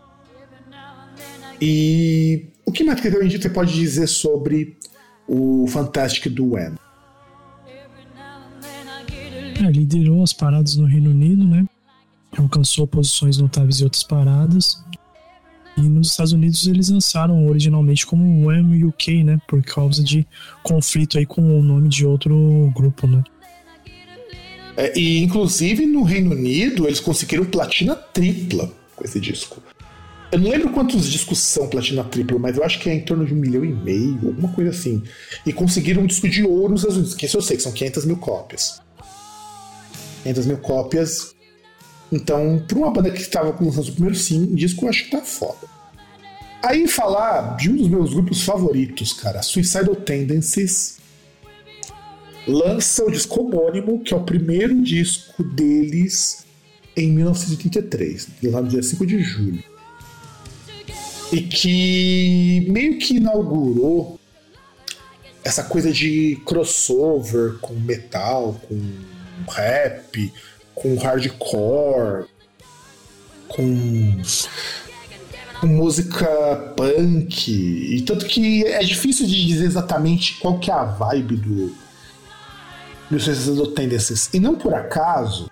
E 1.61 2.47
o 2.65 2.73
que 2.73 2.83
mais 2.83 2.99
que 2.99 3.09
você 3.09 3.49
pode 3.49 3.73
dizer 3.73 4.07
sobre 4.07 4.77
o 5.25 5.65
Fantastic 5.67 6.27
do 6.27 6.55
When? 6.55 6.75
É, 9.65 9.71
liderou 9.71 10.23
as 10.23 10.33
paradas 10.33 10.75
no 10.75 10.85
Reino 10.85 11.11
Unido, 11.11 11.45
né? 11.45 11.65
Alcançou 12.37 12.85
posições 12.85 13.37
notáveis 13.37 13.79
em 13.79 13.85
outras 13.85 14.03
paradas. 14.03 14.83
E 15.77 15.81
nos 15.81 16.09
Estados 16.09 16.33
Unidos 16.33 16.65
eles 16.65 16.89
lançaram 16.89 17.47
originalmente 17.47 18.05
como 18.05 18.47
Wham 18.47 18.87
UK, 18.87 19.23
né? 19.23 19.37
Por 19.47 19.61
causa 19.63 20.03
de 20.03 20.25
conflito 20.63 21.17
aí 21.19 21.25
com 21.25 21.59
o 21.59 21.61
nome 21.61 21.87
de 21.87 22.05
outro 22.05 22.71
grupo, 22.75 23.05
né? 23.05 23.23
É, 24.75 24.97
e 24.97 25.23
inclusive 25.23 25.85
no 25.85 26.03
Reino 26.03 26.31
Unido 26.31 26.87
eles 26.87 26.99
conseguiram 26.99 27.45
platina 27.45 27.95
tripla 27.95 28.71
com 28.95 29.03
esse 29.03 29.19
disco. 29.19 29.61
Eu 30.31 30.39
não 30.39 30.51
lembro 30.51 30.71
quantos 30.71 31.09
discos 31.09 31.39
são 31.39 31.67
platina 31.67 32.03
tripla, 32.03 32.37
mas 32.37 32.57
eu 32.57 32.63
acho 32.63 32.79
que 32.79 32.89
é 32.89 32.93
em 32.93 33.05
torno 33.05 33.25
de 33.25 33.33
um 33.33 33.37
milhão 33.37 33.63
e 33.63 33.73
meio, 33.73 34.27
alguma 34.27 34.49
coisa 34.49 34.71
assim. 34.71 35.01
E 35.45 35.53
conseguiram 35.53 36.03
um 36.03 36.05
disco 36.05 36.27
de 36.27 36.43
ouro 36.43 36.71
nos 36.71 36.81
Estados 36.81 36.97
Unidos, 36.97 37.15
que 37.15 37.25
isso 37.25 37.37
eu 37.37 37.41
sei, 37.41 37.55
que 37.55 37.63
são 37.63 37.71
500 37.71 38.05
mil 38.05 38.17
cópias. 38.17 38.81
500 40.23 40.45
mil 40.47 40.57
cópias 40.57 41.36
então, 42.11 42.63
para 42.67 42.77
uma 42.77 42.91
banda 42.91 43.11
que 43.11 43.21
estava 43.21 43.51
começando 43.53 43.87
o 43.87 43.91
primeiro 43.91 44.15
sim, 44.15 44.45
disco 44.55 44.85
eu 44.85 44.89
acho 44.89 45.05
que 45.05 45.11
tá 45.11 45.21
foda. 45.21 45.67
Aí 46.63 46.87
falar 46.87 47.55
de 47.57 47.69
um 47.69 47.75
dos 47.75 47.87
meus 47.87 48.13
grupos 48.13 48.43
favoritos, 48.43 49.13
cara, 49.13 49.41
Suicidal 49.41 49.95
Tendencies, 49.95 50.97
lança 52.47 53.03
o 53.03 53.11
disco 53.11 53.41
homônimo, 53.41 53.99
que 53.99 54.13
é 54.13 54.17
o 54.17 54.23
primeiro 54.23 54.81
disco 54.81 55.43
deles 55.43 56.45
em 56.95 57.11
1983, 57.11 58.27
lá 58.43 58.61
no 58.61 58.69
dia 58.69 58.81
5 58.81 59.05
de 59.05 59.19
julho. 59.19 59.63
E 61.31 61.41
que 61.41 62.65
meio 62.69 62.97
que 62.97 63.17
inaugurou 63.17 64.17
essa 65.43 65.63
coisa 65.63 65.91
de 65.91 66.41
crossover 66.45 67.59
com 67.59 67.73
metal, 67.75 68.59
com 68.67 68.79
rap, 69.51 70.33
com 70.81 70.95
hardcore, 70.95 72.25
com, 73.47 74.21
com 75.59 75.67
música 75.67 76.73
punk, 76.75 77.51
e 77.51 78.01
tanto 78.01 78.25
que 78.25 78.65
é 78.65 78.83
difícil 78.83 79.25
de 79.25 79.45
dizer 79.45 79.65
exatamente 79.65 80.39
qual 80.39 80.59
que 80.59 80.69
é 80.69 80.73
a 80.73 80.83
vibe 80.83 81.35
do 81.37 81.87
do 83.09 83.19
Suicidal 83.19 83.67
Tendencies. 83.67 84.29
E 84.33 84.39
não 84.39 84.55
por 84.55 84.73
acaso, 84.73 85.49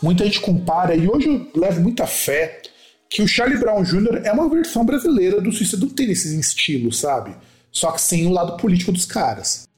muita 0.00 0.24
gente 0.24 0.40
compara, 0.40 0.94
e 0.94 1.08
hoje 1.08 1.28
eu 1.28 1.60
levo 1.60 1.80
muita 1.80 2.06
fé, 2.06 2.62
que 3.08 3.22
o 3.22 3.28
Charlie 3.28 3.58
Brown 3.58 3.82
Jr. 3.82 4.22
é 4.24 4.32
uma 4.32 4.48
versão 4.48 4.84
brasileira 4.84 5.40
do 5.40 5.52
Suicidal 5.52 5.90
Tendencies 5.90 6.32
em 6.32 6.40
estilo, 6.40 6.92
sabe? 6.92 7.36
Só 7.70 7.90
que 7.92 8.00
sem 8.00 8.26
o 8.26 8.30
lado 8.30 8.56
político 8.56 8.92
dos 8.92 9.04
caras. 9.04 9.68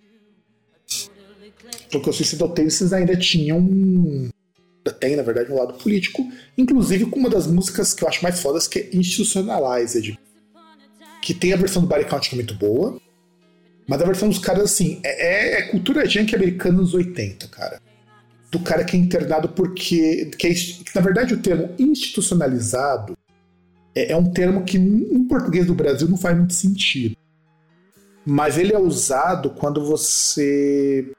Porque 1.91 2.11
o 2.11 2.13
Suicidal 2.13 2.51
Tendencies 2.51 2.93
ainda 2.93 3.17
tinha 3.17 3.55
um, 3.55 4.29
tem, 4.93 5.17
na 5.17 5.23
verdade, 5.23 5.51
um 5.51 5.57
lado 5.57 5.75
político, 5.75 6.27
inclusive 6.57 7.07
com 7.07 7.19
uma 7.19 7.31
das 7.31 7.47
músicas 7.47 7.95
que 7.95 8.05
eu 8.05 8.09
acho 8.09 8.23
mais 8.23 8.41
fodas, 8.41 8.69
que 8.69 8.79
é 8.79 8.91
Institutionalized. 8.93 10.19
que 11.23 11.33
tem 11.33 11.53
a 11.53 11.57
versão 11.57 11.81
do 11.83 11.89
Body 11.89 12.05
Count 12.05 12.29
que 12.29 12.35
é 12.35 12.37
muito 12.37 12.55
boa, 12.55 13.01
mas 13.87 14.01
a 14.01 14.07
versão 14.07 14.29
dos 14.29 14.39
caras, 14.39 14.65
assim, 14.65 15.01
é, 15.05 15.59
é 15.59 15.63
cultura 15.69 16.09
junk 16.09 16.35
americana 16.35 16.79
nos 16.79 16.95
80, 16.95 17.49
cara. 17.49 17.81
Do 18.51 18.59
cara 18.61 18.85
que 18.85 18.97
é 18.97 19.01
internado 19.01 19.49
porque. 19.49 20.31
Que, 20.39 20.49
é, 20.49 20.55
na 20.95 21.01
verdade 21.01 21.35
o 21.35 21.41
termo 21.41 21.75
institucionalizado 21.79 23.17
é, 23.95 24.13
é 24.13 24.17
um 24.17 24.33
termo 24.33 24.65
que 24.65 24.79
em 24.79 25.25
português 25.25 25.67
do 25.67 25.75
Brasil 25.75 26.09
não 26.09 26.17
faz 26.17 26.37
muito 26.37 26.55
sentido. 26.55 27.17
Mas 28.25 28.57
ele 28.57 28.73
é 28.73 28.79
usado 28.79 29.51
quando 29.51 29.85
você 29.85 31.13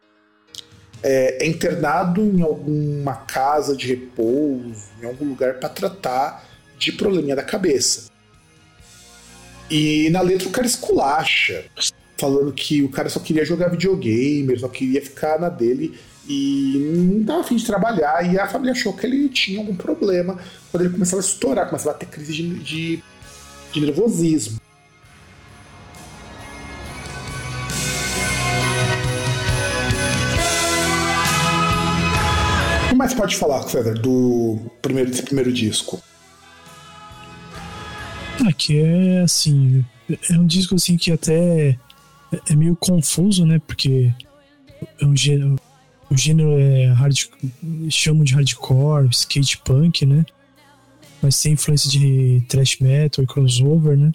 é, 1.07 1.45
é 1.45 1.47
internado 1.47 2.19
em 2.19 2.41
alguma 2.41 3.13
casa 3.13 3.75
de 3.75 3.85
repouso, 3.85 4.89
em 4.99 5.05
algum 5.05 5.29
lugar 5.29 5.59
para 5.59 5.69
tratar 5.69 6.43
de 6.79 6.91
probleminha 6.91 7.35
da 7.35 7.43
cabeça. 7.43 8.09
E 9.69 10.09
na 10.09 10.21
letra 10.21 10.47
o 10.47 10.51
cara 10.51 10.65
esculacha, 10.65 11.63
falando 12.17 12.51
que 12.51 12.81
o 12.81 12.89
cara 12.89 13.07
só 13.07 13.19
queria 13.19 13.45
jogar 13.45 13.67
videogame, 13.67 14.57
só 14.57 14.67
queria 14.67 14.99
ficar 14.99 15.39
na 15.39 15.47
dele 15.47 15.95
e 16.27 16.91
não 16.97 17.21
estava 17.21 17.41
afim 17.41 17.55
de 17.55 17.65
trabalhar. 17.65 18.33
E 18.33 18.39
a 18.39 18.47
família 18.47 18.73
achou 18.73 18.93
que 18.93 19.05
ele 19.05 19.29
tinha 19.29 19.59
algum 19.59 19.75
problema 19.75 20.39
quando 20.71 20.85
ele 20.85 20.93
começava 20.93 21.21
a 21.21 21.25
estourar, 21.25 21.67
começava 21.67 21.95
a 21.95 21.99
ter 21.99 22.07
crise 22.07 22.33
de, 22.33 22.59
de, 22.59 23.03
de 23.71 23.79
nervosismo. 23.79 24.59
Que 32.95 32.97
mais 32.97 33.13
pode 33.13 33.35
falar, 33.35 33.61
César, 33.63 33.93
do 33.93 34.57
primeiro, 34.81 35.11
desse 35.11 35.23
primeiro 35.23 35.51
disco? 35.51 36.01
Aqui 38.47 38.79
é 38.79 39.21
assim. 39.21 39.85
É 40.29 40.33
um 40.33 40.45
disco 40.45 40.75
assim 40.75 40.95
que 40.97 41.11
até 41.11 41.77
é 42.49 42.55
meio 42.55 42.75
confuso, 42.75 43.45
né? 43.45 43.59
Porque 43.67 44.13
é 45.01 45.05
um 45.05 45.15
gênero, 45.15 45.55
o 46.09 46.17
gênero 46.17 46.57
é 46.57 46.85
hard, 46.93 47.17
chamam 47.89 48.23
de 48.23 48.33
hardcore, 48.33 49.09
skate 49.11 49.57
punk, 49.59 50.05
né? 50.05 50.25
Mas 51.21 51.41
tem 51.41 51.53
influência 51.53 51.89
de 51.89 52.43
thrash 52.47 52.79
metal 52.79 53.23
e 53.23 53.27
crossover, 53.27 53.97
né? 53.97 54.11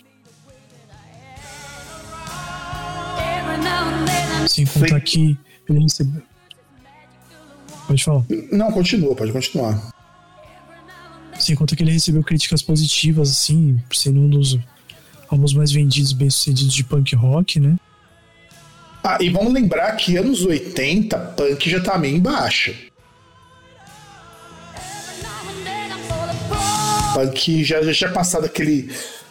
Sem 4.48 4.64
contar 4.64 5.00
Sim. 5.00 5.00
que 5.00 5.38
ele 5.68 5.80
recebeu. 5.80 6.29
Pode 7.90 8.04
falar. 8.04 8.24
Não, 8.52 8.70
continua, 8.70 9.16
pode 9.16 9.32
continuar. 9.32 9.92
Sem 11.40 11.56
contar 11.56 11.74
que 11.74 11.82
ele 11.82 11.90
recebeu 11.90 12.22
críticas 12.22 12.62
positivas, 12.62 13.32
assim, 13.32 13.82
ser 13.92 14.10
um 14.10 14.30
dos 14.30 14.56
álbuns 15.28 15.52
mais 15.52 15.72
vendidos, 15.72 16.12
bem-sucedidos 16.12 16.72
de 16.72 16.84
punk 16.84 17.16
rock, 17.16 17.58
né? 17.58 17.76
Ah, 19.02 19.18
e 19.20 19.28
vamos 19.28 19.52
lembrar 19.52 19.90
que 19.96 20.16
anos 20.16 20.42
80, 20.42 21.18
punk 21.36 21.68
já 21.68 21.80
tá 21.80 21.98
meio 21.98 22.16
em 22.16 22.20
baixa. 22.20 22.72
Punk 27.12 27.64
já, 27.64 27.82
já 27.82 27.92
tinha 27.92 28.12
passado 28.12 28.44
aquele. 28.44 28.88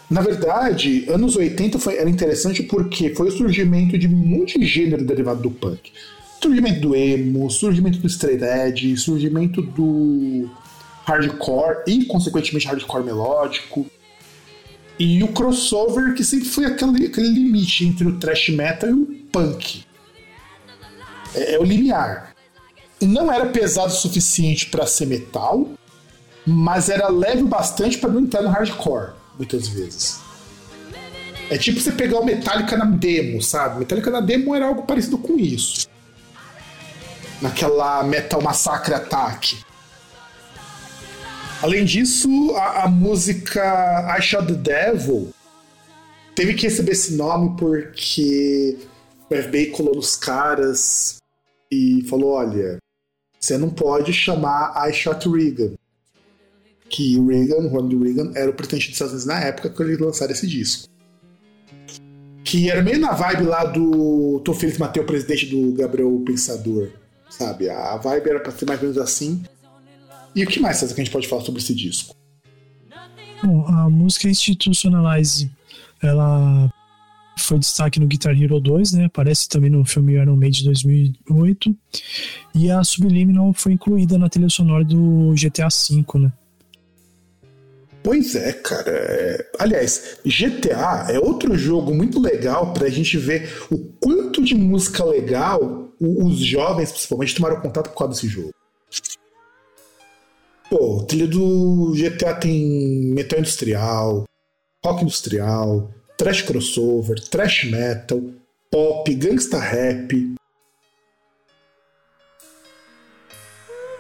Na 0.09 0.19
verdade, 0.19 1.05
anos 1.09 1.37
80 1.37 1.79
foi, 1.79 1.95
era 1.95 2.09
interessante 2.09 2.63
porque 2.63 3.15
foi 3.15 3.29
o 3.29 3.31
surgimento 3.31 3.97
de 3.97 4.07
um 4.07 4.17
monte 4.17 4.59
de 4.59 4.65
gênero 4.65 5.05
derivado 5.05 5.43
do 5.43 5.49
punk. 5.49 5.93
Surgimento 6.41 6.79
do 6.79 6.95
emo, 6.95 7.49
surgimento 7.49 7.99
do 7.99 8.07
straight 8.07 8.43
edge, 8.43 8.95
surgimento 8.97 9.61
do 9.61 10.49
hardcore 11.05 11.83
e, 11.85 12.05
consequentemente, 12.05 12.67
hardcore 12.67 13.03
melódico. 13.03 13.85
E 14.97 15.23
o 15.23 15.29
crossover, 15.29 16.13
que 16.13 16.23
sempre 16.23 16.47
foi 16.47 16.65
aquele, 16.65 17.07
aquele 17.07 17.29
limite 17.29 17.85
entre 17.85 18.07
o 18.07 18.17
thrash 18.17 18.49
metal 18.49 18.89
e 18.89 18.93
o 18.93 19.05
punk. 19.31 19.83
É, 21.35 21.55
é 21.55 21.59
o 21.59 21.63
limiar. 21.63 22.33
Não 23.01 23.31
era 23.31 23.45
pesado 23.47 23.87
o 23.87 23.95
suficiente 23.95 24.67
para 24.69 24.85
ser 24.85 25.07
metal, 25.07 25.69
mas 26.45 26.89
era 26.89 27.09
leve 27.09 27.43
bastante 27.43 27.97
para 27.97 28.11
não 28.11 28.21
entrar 28.21 28.41
no 28.41 28.49
hardcore, 28.49 29.11
muitas 29.37 29.67
vezes. 29.67 30.19
É 31.49 31.57
tipo 31.57 31.79
você 31.79 31.91
pegar 31.91 32.19
o 32.19 32.25
Metallica 32.25 32.77
na 32.77 32.85
demo, 32.85 33.41
sabe? 33.41 33.79
Metallica 33.79 34.11
na 34.11 34.21
demo 34.21 34.53
era 34.53 34.67
algo 34.67 34.83
parecido 34.83 35.17
com 35.17 35.37
isso. 35.37 35.87
Naquela 37.41 38.03
Metal 38.03 38.41
Massacre 38.41 38.93
Attack. 38.93 39.63
Além 41.61 41.83
disso, 41.83 42.29
a, 42.55 42.83
a 42.83 42.87
música 42.87 44.17
I 44.17 44.21
Shot 44.21 44.47
the 44.47 44.53
Devil 44.53 45.33
teve 46.35 46.53
que 46.53 46.67
receber 46.67 46.93
esse 46.93 47.15
nome 47.15 47.57
porque 47.57 48.77
o 49.29 49.35
FBI 49.35 49.67
colou 49.67 49.95
nos 49.95 50.15
caras 50.15 51.17
e 51.71 52.03
falou: 52.09 52.31
olha, 52.31 52.77
você 53.39 53.57
não 53.57 53.69
pode 53.69 54.13
chamar 54.13 54.73
I 54.89 54.93
Shot 54.93 55.27
Reagan. 55.29 55.73
Que 56.89 57.17
o 57.17 57.27
Reagan, 57.27 57.67
Ronald 57.67 58.03
Reagan, 58.03 58.31
era 58.35 58.49
o 58.49 58.53
presidente 58.53 58.87
dos 58.87 58.93
Estados 58.93 59.13
Unidos 59.13 59.27
na 59.27 59.39
época 59.41 59.69
que 59.69 59.83
eles 59.83 59.99
lançaram 59.99 60.31
esse 60.31 60.47
disco. 60.47 60.87
Que 62.43 62.69
era 62.69 62.81
meio 62.81 62.99
na 62.99 63.11
vibe 63.11 63.43
lá 63.43 63.63
do 63.65 64.39
Tô 64.43 64.53
Feliz 64.53 64.77
Matei 64.77 65.03
o 65.03 65.05
presidente 65.05 65.45
do 65.45 65.73
Gabriel 65.73 66.23
Pensador, 66.25 66.89
sabe? 67.29 67.69
A 67.69 67.97
vibe 67.97 68.29
era 68.29 68.39
pra 68.39 68.51
ser 68.51 68.65
mais 68.65 68.81
ou 68.81 68.89
menos 68.89 69.01
assim. 69.01 69.43
E 70.35 70.43
o 70.43 70.47
que 70.47 70.59
mais, 70.59 70.77
César, 70.77 70.93
que 70.93 71.01
a 71.01 71.03
gente 71.03 71.13
pode 71.13 71.27
falar 71.27 71.43
sobre 71.43 71.61
esse 71.61 71.73
disco? 71.73 72.15
Bom, 73.43 73.65
a 73.67 73.89
música 73.89 74.27
Institutionalize, 74.27 75.49
ela 76.01 76.71
foi 77.37 77.57
destaque 77.57 77.99
no 77.99 78.07
Guitar 78.07 78.39
Hero 78.39 78.59
2, 78.59 78.93
né? 78.93 79.05
Aparece 79.05 79.47
também 79.47 79.69
no 79.69 79.85
filme 79.85 80.13
Iron 80.13 80.35
Man 80.35 80.49
de 80.49 80.63
2008. 80.65 81.75
E 82.53 82.69
a 82.69 82.83
Subliminal 82.83 83.53
foi 83.53 83.73
incluída 83.73 84.17
na 84.17 84.29
trilha 84.29 84.49
sonora 84.49 84.83
do 84.83 85.33
GTA 85.35 85.67
V, 85.69 86.19
né? 86.19 86.31
Pois 88.03 88.35
é, 88.35 88.53
cara. 88.53 88.89
É... 88.89 89.51
Aliás, 89.59 90.19
GTA 90.25 91.07
é 91.09 91.19
outro 91.19 91.57
jogo 91.57 91.93
muito 91.93 92.19
legal 92.19 92.73
pra 92.73 92.89
gente 92.89 93.17
ver 93.17 93.49
o 93.69 93.77
quanto 93.77 94.43
de 94.43 94.55
música 94.55 95.03
legal 95.03 95.88
os 95.99 96.39
jovens, 96.39 96.91
principalmente, 96.91 97.35
tomaram 97.35 97.61
contato 97.61 97.89
por 97.89 97.97
causa 97.97 98.13
desse 98.13 98.27
jogo. 98.27 98.53
Pô, 100.69 101.03
trilha 101.03 101.27
do 101.27 101.93
GTA 101.95 102.35
tem 102.35 103.11
metal 103.13 103.39
industrial, 103.39 104.25
rock 104.85 105.03
industrial, 105.03 105.91
trash 106.15 106.43
crossover, 106.43 107.19
trash 107.27 107.65
metal, 107.65 108.21
pop, 108.69 109.13
gangsta 109.15 109.57
rap. 109.57 110.35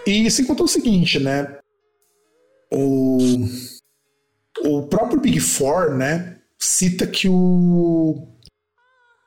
E 0.05 0.31
sem 0.31 0.45
contar 0.45 0.63
o 0.63 0.67
seguinte, 0.67 1.19
né? 1.19 1.57
O, 2.71 3.17
o 4.63 4.83
próprio 4.83 5.19
Big 5.19 5.39
Four, 5.39 5.95
né? 5.95 6.37
Cita 6.57 7.07
que 7.07 7.27
o 7.27 8.27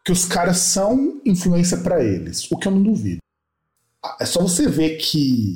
que 0.05 0.11
os 0.12 0.25
caras 0.25 0.59
são 0.59 1.21
influência 1.25 1.79
para 1.79 2.03
eles, 2.03 2.51
o 2.51 2.57
que 2.57 2.67
eu 2.67 2.73
não 2.73 2.83
duvido. 2.83 3.21
É 4.21 4.27
só 4.27 4.43
você 4.43 4.69
ver 4.69 4.97
que 4.97 5.55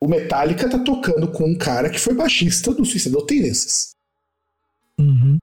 o 0.00 0.08
Metallica 0.08 0.68
tá 0.68 0.78
tocando 0.78 1.30
com 1.30 1.44
um 1.44 1.56
cara 1.56 1.88
que 1.88 2.00
foi 2.00 2.14
baixista 2.14 2.74
do 2.74 2.84
Suicidal 2.84 3.24
Tendencies. 3.26 3.90
Uhum. 4.98 5.38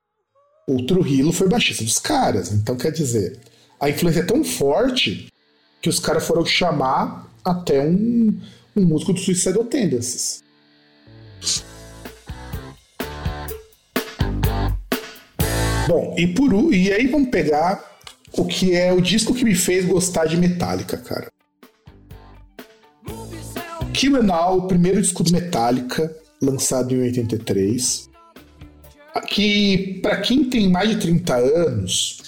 O 0.68 0.86
Trujillo 0.86 1.32
foi 1.32 1.48
baixista 1.48 1.84
dos 1.84 2.00
caras. 2.00 2.52
Então, 2.52 2.76
quer 2.76 2.92
dizer, 2.92 3.40
a 3.80 3.90
influência 3.90 4.20
é 4.22 4.26
tão 4.26 4.44
forte 4.44 5.32
que 5.82 5.88
os 5.88 6.00
caras 6.00 6.28
foram 6.28 6.46
chamar 6.46 7.32
até 7.46 7.80
um, 7.82 8.38
um 8.76 8.86
músico 8.86 9.13
do 9.13 9.20
Suicidal 9.20 9.63
Tendencies. 9.63 10.44
Bom, 15.88 16.13
e, 16.18 16.28
por, 16.28 16.74
e 16.74 16.92
aí 16.92 17.08
vamos 17.08 17.30
pegar 17.30 17.96
o 18.34 18.46
que 18.46 18.76
é 18.76 18.92
o 18.92 19.02
disco 19.02 19.34
que 19.34 19.44
me 19.44 19.56
fez 19.56 19.86
gostar 19.86 20.26
de 20.26 20.38
Metallica, 20.38 20.98
cara. 20.98 21.32
Kill 23.94 24.22
Now, 24.22 24.58
o 24.58 24.68
primeiro 24.68 25.02
disco 25.02 25.24
do 25.24 25.32
Metallica, 25.32 26.16
lançado 26.42 26.94
em 26.94 27.02
83. 27.02 28.10
Que, 29.28 30.00
para 30.04 30.18
quem 30.22 30.44
tem 30.44 30.70
mais 30.70 30.92
de 30.92 30.98
30 30.98 31.36
anos, 31.36 32.22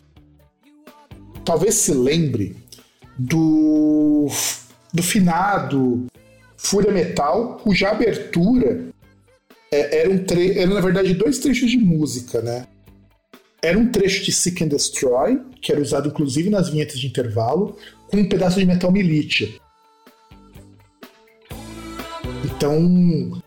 talvez 1.46 1.76
se 1.76 1.94
lembre 1.94 2.56
do, 3.18 4.28
do 4.92 5.04
finado 5.04 6.08
Fúria 6.58 6.92
Metal, 6.92 7.58
cuja 7.64 7.90
abertura 7.90 8.90
é, 9.72 10.66
na 10.66 10.82
verdade, 10.82 11.14
dois 11.14 11.38
trechos 11.40 11.70
de 11.70 11.78
música, 11.78 12.42
né? 12.42 12.66
Era 13.62 13.78
um 13.78 13.92
trecho 13.92 14.24
de 14.24 14.32
Seek 14.32 14.64
and 14.64 14.70
Destroy, 14.70 15.40
que 15.62 15.72
era 15.72 15.82
usado 15.82 16.08
inclusive 16.08 16.50
nas 16.50 16.70
vinhetas 16.70 17.00
de 17.00 17.08
intervalo, 17.08 17.78
com 18.08 18.18
um 18.18 18.30
pedaço 18.30 18.60
de 18.60 18.66
metal 18.66 18.92
militia. 18.92 19.50
Então, 22.46 23.42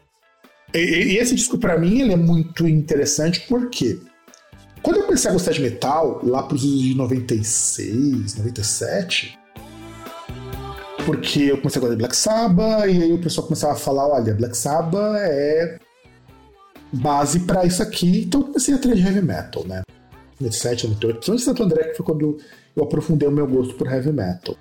e, 0.75 0.79
e 0.79 1.19
esse 1.19 1.35
disco 1.35 1.59
para 1.59 1.79
mim 1.79 2.01
ele 2.01 2.13
é 2.13 2.17
muito 2.17 2.69
interessante 2.69 3.41
porque 3.49 3.99
quando 4.83 4.97
eu 4.97 5.05
comecei 5.05 5.31
a 5.31 5.33
gostar 5.33 5.53
de 5.53 5.63
metal, 5.63 6.21
lá 6.25 6.43
pros 6.43 6.65
anos 6.65 6.81
de 6.83 6.95
96, 6.95 8.37
97, 8.37 9.39
porque 11.07 11.41
eu 11.41 11.59
comecei 11.59 11.79
a 11.79 11.81
gostar 11.81 11.95
de 11.95 11.99
Black 11.99 12.17
Sabbath, 12.17 12.87
e 12.87 13.03
aí 13.03 13.13
o 13.13 13.21
pessoal 13.21 13.47
começava 13.47 13.75
a 13.75 13.77
falar: 13.77 14.09
olha, 14.09 14.35
Black 14.35 14.57
Sabbath 14.57 15.17
é 15.17 15.79
base 16.93 17.41
para 17.41 17.65
isso 17.65 17.83
aqui, 17.83 18.25
então 18.25 18.41
eu 18.41 18.47
comecei 18.49 18.75
a 18.75 18.79
trilha 18.79 18.97
de 18.97 19.03
heavy 19.03 19.23
metal, 19.23 19.65
né? 19.67 19.83
97, 20.43 20.89
98, 20.89 21.15
principalmente 21.17 21.45
Santo 21.45 21.63
André, 21.63 21.85
que 21.85 21.97
foi 21.97 22.07
quando 22.07 22.39
eu 22.77 22.85
aprofundei 22.85 23.29
o 23.29 23.33
meu 23.33 23.47
gosto 23.47 23.75
por 23.75 23.87
heavy 23.87 24.13
metal. 24.13 24.57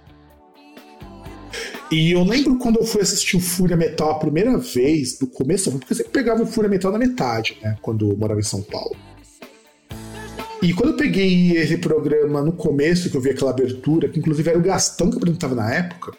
E 1.91 2.11
eu 2.11 2.23
lembro 2.23 2.57
quando 2.57 2.77
eu 2.77 2.85
fui 2.85 3.01
assistir 3.01 3.35
o 3.35 3.41
Fúria 3.41 3.75
Metal 3.75 4.11
a 4.11 4.19
primeira 4.19 4.57
vez, 4.57 5.17
do 5.17 5.27
começo, 5.27 5.69
porque 5.71 5.91
eu 5.91 5.97
sempre 5.97 6.13
pegava 6.13 6.41
o 6.41 6.45
Fúria 6.45 6.69
Metal 6.69 6.89
na 6.89 6.97
metade, 6.97 7.57
né? 7.61 7.77
Quando 7.81 8.11
eu 8.11 8.17
morava 8.17 8.39
em 8.39 8.43
São 8.43 8.61
Paulo. 8.61 8.95
E 10.61 10.73
quando 10.73 10.91
eu 10.91 10.97
peguei 10.97 11.57
esse 11.57 11.77
programa 11.77 12.41
no 12.41 12.53
começo, 12.53 13.09
que 13.09 13.17
eu 13.17 13.21
vi 13.21 13.31
aquela 13.31 13.51
abertura, 13.51 14.07
que 14.07 14.19
inclusive 14.19 14.49
era 14.49 14.57
o 14.57 14.61
Gastão 14.61 15.09
que 15.09 15.17
apresentava 15.17 15.53
na 15.53 15.73
época, 15.73 16.13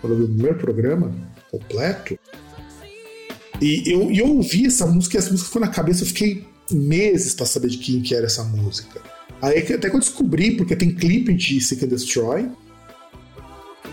quando 0.00 0.14
eu 0.14 0.18
vi 0.18 0.24
o 0.24 0.28
primeiro 0.28 0.58
programa 0.58 1.14
completo, 1.50 2.18
e 3.60 3.92
eu, 3.92 4.10
eu 4.10 4.26
ouvi 4.26 4.66
essa 4.66 4.86
música 4.86 5.16
e 5.16 5.18
essa 5.18 5.30
música 5.30 5.46
ficou 5.46 5.62
na 5.62 5.68
cabeça, 5.68 6.02
eu 6.02 6.08
fiquei 6.08 6.44
meses 6.72 7.34
para 7.34 7.46
saber 7.46 7.68
de 7.68 7.78
quem 7.78 8.00
que 8.02 8.14
era 8.14 8.26
essa 8.26 8.44
música. 8.44 9.00
Aí 9.40 9.58
até 9.58 9.90
que 9.90 9.96
eu 9.96 10.00
descobri, 10.00 10.56
porque 10.56 10.76
tem 10.76 10.94
clipe 10.94 11.34
de 11.34 11.60
Seek 11.60 11.84
and 11.84 11.88
Destroy, 11.88 12.48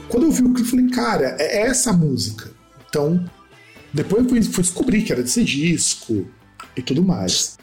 quando 0.07 0.25
eu 0.25 0.31
vi 0.31 0.41
o 0.41 0.53
clipe, 0.53 0.61
eu 0.61 0.65
falei, 0.65 0.89
cara, 0.89 1.35
é 1.39 1.61
essa 1.61 1.93
música. 1.93 2.51
Então, 2.89 3.23
depois 3.93 4.23
eu 4.23 4.29
fui, 4.29 4.63
descobrir 4.63 5.03
que 5.03 5.11
era 5.11 5.21
desse 5.21 5.43
disco 5.43 6.27
e 6.75 6.81
tudo 6.81 7.03
mais. 7.03 7.57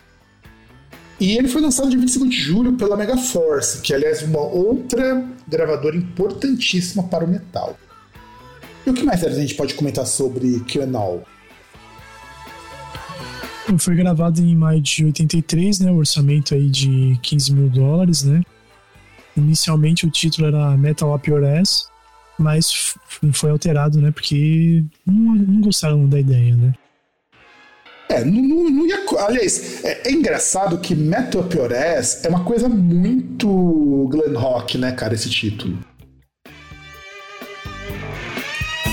E 1.18 1.36
ele 1.36 1.48
foi 1.48 1.62
lançado 1.62 1.88
dia 1.88 1.98
25 1.98 2.28
de 2.28 2.36
julho 2.36 2.72
pela 2.74 2.96
Megaforce, 2.96 3.80
que 3.80 3.94
aliás 3.94 4.22
é 4.22 4.26
uma 4.26 4.40
outra 4.40 5.24
gravadora 5.48 5.96
importantíssima 5.96 7.04
para 7.04 7.24
o 7.24 7.28
metal. 7.28 7.78
E 8.86 8.90
o 8.90 8.94
que 8.94 9.02
mais 9.02 9.24
a 9.24 9.30
gente 9.30 9.54
pode 9.54 9.74
comentar 9.74 10.06
sobre 10.06 10.60
QAnon? 10.60 11.20
Foi 13.78 13.96
gravado 13.96 14.40
em 14.40 14.54
maio 14.54 14.80
de 14.80 15.04
83, 15.04 15.80
né? 15.80 15.90
O 15.90 15.96
orçamento 15.96 16.54
aí 16.54 16.68
de 16.68 17.18
15 17.22 17.52
mil 17.52 17.68
dólares, 17.68 18.22
né? 18.22 18.42
Inicialmente 19.36 20.06
o 20.06 20.10
título 20.10 20.48
era 20.48 20.76
Metal 20.76 21.14
Up 21.14 21.28
Your 21.28 21.44
Ass, 21.44 21.88
mas 22.38 22.94
foi 23.32 23.50
alterado, 23.50 24.00
né? 24.00 24.10
Porque 24.10 24.84
não, 25.04 25.34
não 25.34 25.60
gostaram 25.60 26.08
da 26.08 26.18
ideia, 26.18 26.56
né? 26.56 26.72
É, 28.08 28.24
não, 28.24 28.70
não, 28.70 28.86
ia. 28.86 29.04
Aliás, 29.26 29.84
é, 29.84 30.08
é, 30.08 30.12
engraçado 30.12 30.78
que 30.78 30.94
Metal 30.94 31.42
Up 31.42 31.56
Your 31.56 31.72
Ass 31.72 32.24
é 32.24 32.28
uma 32.28 32.44
coisa 32.44 32.68
muito 32.68 34.08
glam 34.10 34.38
rock, 34.38 34.78
né, 34.78 34.92
cara, 34.92 35.14
esse 35.14 35.28
título. 35.28 35.76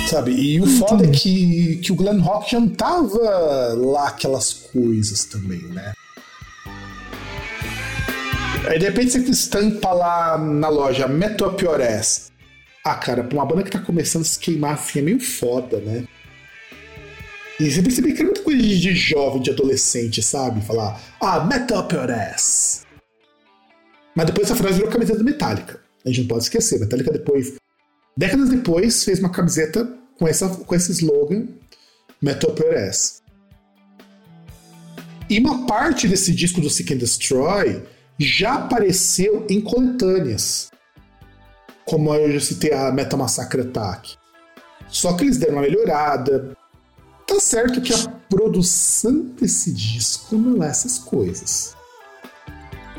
Sabe? 0.07 0.31
E 0.31 0.61
o 0.61 0.67
foda 0.67 1.05
é 1.05 1.09
que, 1.09 1.77
que 1.77 1.91
o 1.91 1.95
glam 1.95 2.19
rock 2.19 2.51
já 2.51 2.59
não 2.59 2.69
tava 2.69 3.73
lá 3.73 4.09
aquelas 4.09 4.53
coisas 4.53 5.25
também, 5.25 5.61
né? 5.69 5.93
Aí 8.67 8.79
de 8.79 8.85
repente 8.85 9.11
você 9.11 9.19
estampa 9.31 9.91
lá 9.91 10.37
na 10.37 10.69
loja 10.69 11.07
Metal 11.07 11.55
Ass. 11.99 12.31
Ah, 12.85 12.95
cara, 12.95 13.23
pra 13.23 13.37
uma 13.37 13.45
banda 13.45 13.63
que 13.63 13.71
tá 13.71 13.79
começando 13.79 14.23
a 14.23 14.25
se 14.25 14.39
queimar 14.39 14.73
assim 14.73 14.99
é 14.99 15.01
meio 15.01 15.19
foda, 15.19 15.79
né? 15.79 16.05
E 17.59 17.71
você 17.71 17.81
percebe 17.81 18.13
que 18.13 18.21
é 18.21 18.25
muita 18.25 18.41
coisa 18.41 18.61
de 18.61 18.95
jovem, 18.95 19.41
de 19.41 19.51
adolescente, 19.51 20.21
sabe? 20.21 20.61
Falar, 20.61 20.99
ah, 21.19 21.43
metal 21.45 21.87
ass. 22.09 22.85
Mas 24.15 24.25
depois 24.25 24.49
essa 24.49 24.55
frase 24.55 24.75
virou 24.75 24.91
camiseta 24.91 25.23
metálica. 25.23 25.79
A 26.05 26.09
gente 26.09 26.21
não 26.21 26.27
pode 26.27 26.43
esquecer. 26.43 26.79
Metallica 26.79 27.11
depois, 27.11 27.55
décadas 28.15 28.49
depois, 28.49 29.03
fez 29.03 29.19
uma 29.19 29.29
camiseta 29.29 29.87
com, 30.17 30.27
essa, 30.27 30.47
com 30.47 30.75
esse 30.75 30.91
slogan, 30.91 31.47
your 32.21 32.77
ass. 32.77 33.21
E 35.29 35.39
uma 35.39 35.65
parte 35.65 36.07
desse 36.07 36.33
disco 36.33 36.61
do 36.61 36.69
Seek 36.69 36.93
and 36.93 36.97
Destroy 36.97 37.83
já 38.19 38.55
apareceu 38.55 39.45
em 39.49 39.61
coletâneas 39.61 40.69
como 41.85 42.13
eu 42.13 42.31
já 42.31 42.39
citei 42.39 42.73
a 42.73 42.91
Meta 42.91 43.17
Massacre 43.17 43.61
Attack. 43.61 44.15
Só 44.87 45.13
que 45.13 45.23
eles 45.23 45.37
deram 45.37 45.55
uma 45.55 45.61
melhorada. 45.61 46.55
Tá 47.27 47.39
certo 47.39 47.81
que 47.81 47.93
a 47.93 48.07
produção 48.29 49.21
desse 49.39 49.73
disco 49.73 50.35
não 50.35 50.63
é 50.63 50.67
essas 50.67 50.99
coisas. 50.99 51.75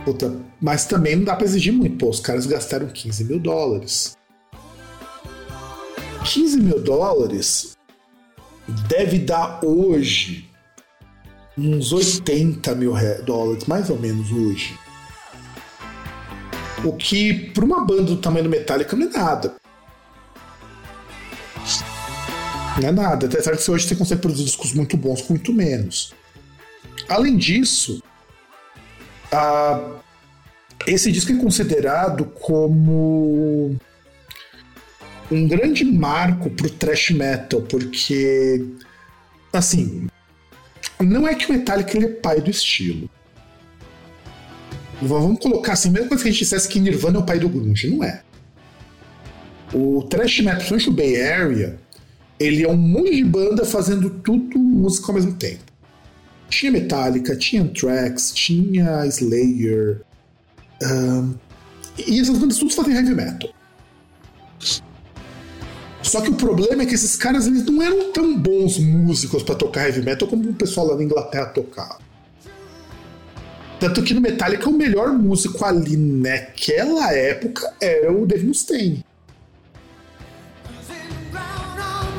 Puta, 0.05 0.35
mas 0.61 0.85
também 0.85 1.16
não 1.16 1.24
dá 1.24 1.35
pra 1.37 1.44
exigir 1.44 1.72
muito. 1.72 1.96
Pô, 1.96 2.11
os 2.11 2.20
caras 2.20 2.46
gastaram 2.46 2.88
15 2.88 3.24
mil 3.24 3.38
dólares. 3.38 4.16
15 6.25 6.57
mil 6.57 6.81
dólares 6.81 7.77
deve 8.89 9.19
dar 9.19 9.61
hoje 9.63 10.51
uns 11.57 11.93
80 11.93 12.75
mil 12.75 12.95
dólares, 13.25 13.67
mais 13.67 13.91
ou 13.91 13.99
menos 13.99 14.33
hoje. 14.33 14.77
O 16.83 16.93
que, 16.93 17.51
para 17.51 17.65
uma 17.65 17.85
banda 17.85 18.03
do 18.05 18.17
tamanho 18.17 18.45
do 18.45 18.51
Metallica, 18.51 18.97
não 18.97 19.07
é 19.07 19.11
nada. 19.11 19.55
Não 22.81 22.89
é 22.89 22.93
nada. 22.93 23.27
Até 23.27 23.41
certo 23.41 23.65
que 23.65 23.71
hoje 23.71 23.87
você 23.87 23.95
consegue 23.95 24.21
produzir 24.21 24.45
discos 24.45 24.73
muito 24.73 24.97
bons 24.97 25.23
com 25.23 25.35
muito 25.35 25.53
menos. 25.53 26.13
Além 27.09 27.37
disso, 27.37 28.03
a... 29.31 30.01
esse 30.87 31.13
disco 31.13 31.33
é 31.33 31.37
considerado 31.37 32.25
como 32.25 33.79
um 35.31 35.49
grande 35.49 35.85
marco 35.85 36.51
pro 36.51 36.69
thrash 36.71 37.11
metal, 37.11 37.63
porque 37.63 38.65
assim, 39.53 40.07
não 41.01 41.27
é 41.27 41.35
que 41.35 41.51
o 41.51 41.53
Metallica 41.53 41.97
ele 41.97 42.07
é 42.07 42.09
pai 42.09 42.41
do 42.41 42.51
estilo. 42.51 43.09
Vamos 45.01 45.41
colocar 45.41 45.73
assim, 45.73 45.91
mesmo 45.91 46.09
que 46.09 46.15
a 46.15 46.19
gente 46.19 46.39
dissesse 46.39 46.69
que 46.69 46.81
Nirvana 46.81 47.19
é 47.19 47.21
o 47.21 47.27
pai 47.27 47.39
do 47.39 47.49
grunge, 47.49 47.91
não 47.91 48.05
é. 48.05 48.23
O 49.73 50.03
thrash 50.03 50.41
metal, 50.41 50.59
principalmente 50.59 50.89
o 50.89 50.93
Bay 50.93 51.23
Area, 51.23 51.79
ele 52.39 52.63
é 52.63 52.69
um 52.69 52.77
monte 52.77 53.17
de 53.17 53.25
banda 53.25 53.65
fazendo 53.65 54.09
tudo 54.09 54.59
música 54.59 55.09
ao 55.09 55.15
mesmo 55.15 55.35
tempo. 55.35 55.65
Tinha 56.49 56.71
Metallica, 56.71 57.37
tinha 57.37 57.63
Anthrax, 57.63 58.33
tinha 58.33 59.05
Slayer. 59.07 60.03
Um, 60.83 61.35
e 61.99 62.21
essas 62.21 62.39
bandas 62.39 62.59
todas 62.59 62.75
fazem 62.75 62.95
heavy 62.95 63.15
metal. 63.15 63.51
Só 66.05 66.21
que 66.21 66.31
o 66.31 66.35
problema 66.35 66.83
é 66.83 66.87
que 66.87 66.95
esses 66.95 67.17
caras 67.17 67.47
eles 67.47 67.64
não 67.64 67.83
eram 67.83 68.12
tão 68.12 68.38
bons 68.38 68.79
músicos 68.79 69.43
para 69.43 69.55
tocar 69.55 69.87
heavy 69.87 70.03
metal 70.03 70.29
como 70.29 70.51
o 70.51 70.55
pessoal 70.55 70.88
lá 70.88 70.97
na 70.97 71.03
Inglaterra 71.03 71.47
tocava. 71.47 71.99
Tanto 73.81 74.03
que 74.03 74.12
no 74.12 74.21
Metallica 74.21 74.69
o 74.69 74.73
melhor 74.73 75.12
músico 75.12 75.64
ali 75.64 75.97
naquela 75.97 77.11
época 77.12 77.73
era 77.81 78.12
o 78.12 78.27
Dave 78.27 78.47
Mustaine. 78.47 79.05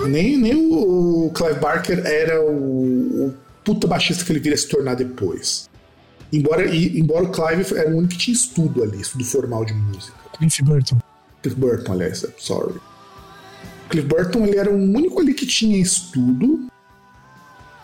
Nem, 0.08 0.38
nem 0.38 0.56
o 0.56 1.32
Clive 1.34 1.60
Barker 1.60 2.06
era 2.06 2.42
o, 2.44 3.28
o 3.28 3.34
puta 3.64 3.88
baixista 3.88 4.26
que 4.26 4.32
ele 4.32 4.40
viria 4.40 4.58
se 4.58 4.68
tornar 4.68 4.96
depois. 4.96 5.70
Embora, 6.34 6.66
e, 6.66 7.00
embora 7.00 7.26
o 7.26 7.32
Clive 7.32 7.78
era 7.78 7.90
o 7.90 7.98
único 7.98 8.14
que 8.14 8.18
tinha 8.18 8.36
estudo 8.36 8.84
ali, 8.84 9.00
estudo 9.00 9.24
formal 9.24 9.64
de 9.64 9.74
música. 9.74 10.18
Cliff 10.38 10.64
Burton. 10.64 10.98
Cliff 11.42 11.60
Burton, 11.60 11.94
aliás, 11.94 12.26
sorry. 12.38 12.80
Cliff 13.90 14.08
Burton 14.08 14.46
ele 14.46 14.58
era 14.58 14.72
o 14.72 14.76
único 14.76 15.22
ali 15.22 15.34
que 15.34 15.46
tinha 15.46 15.78
estudo 15.78 16.68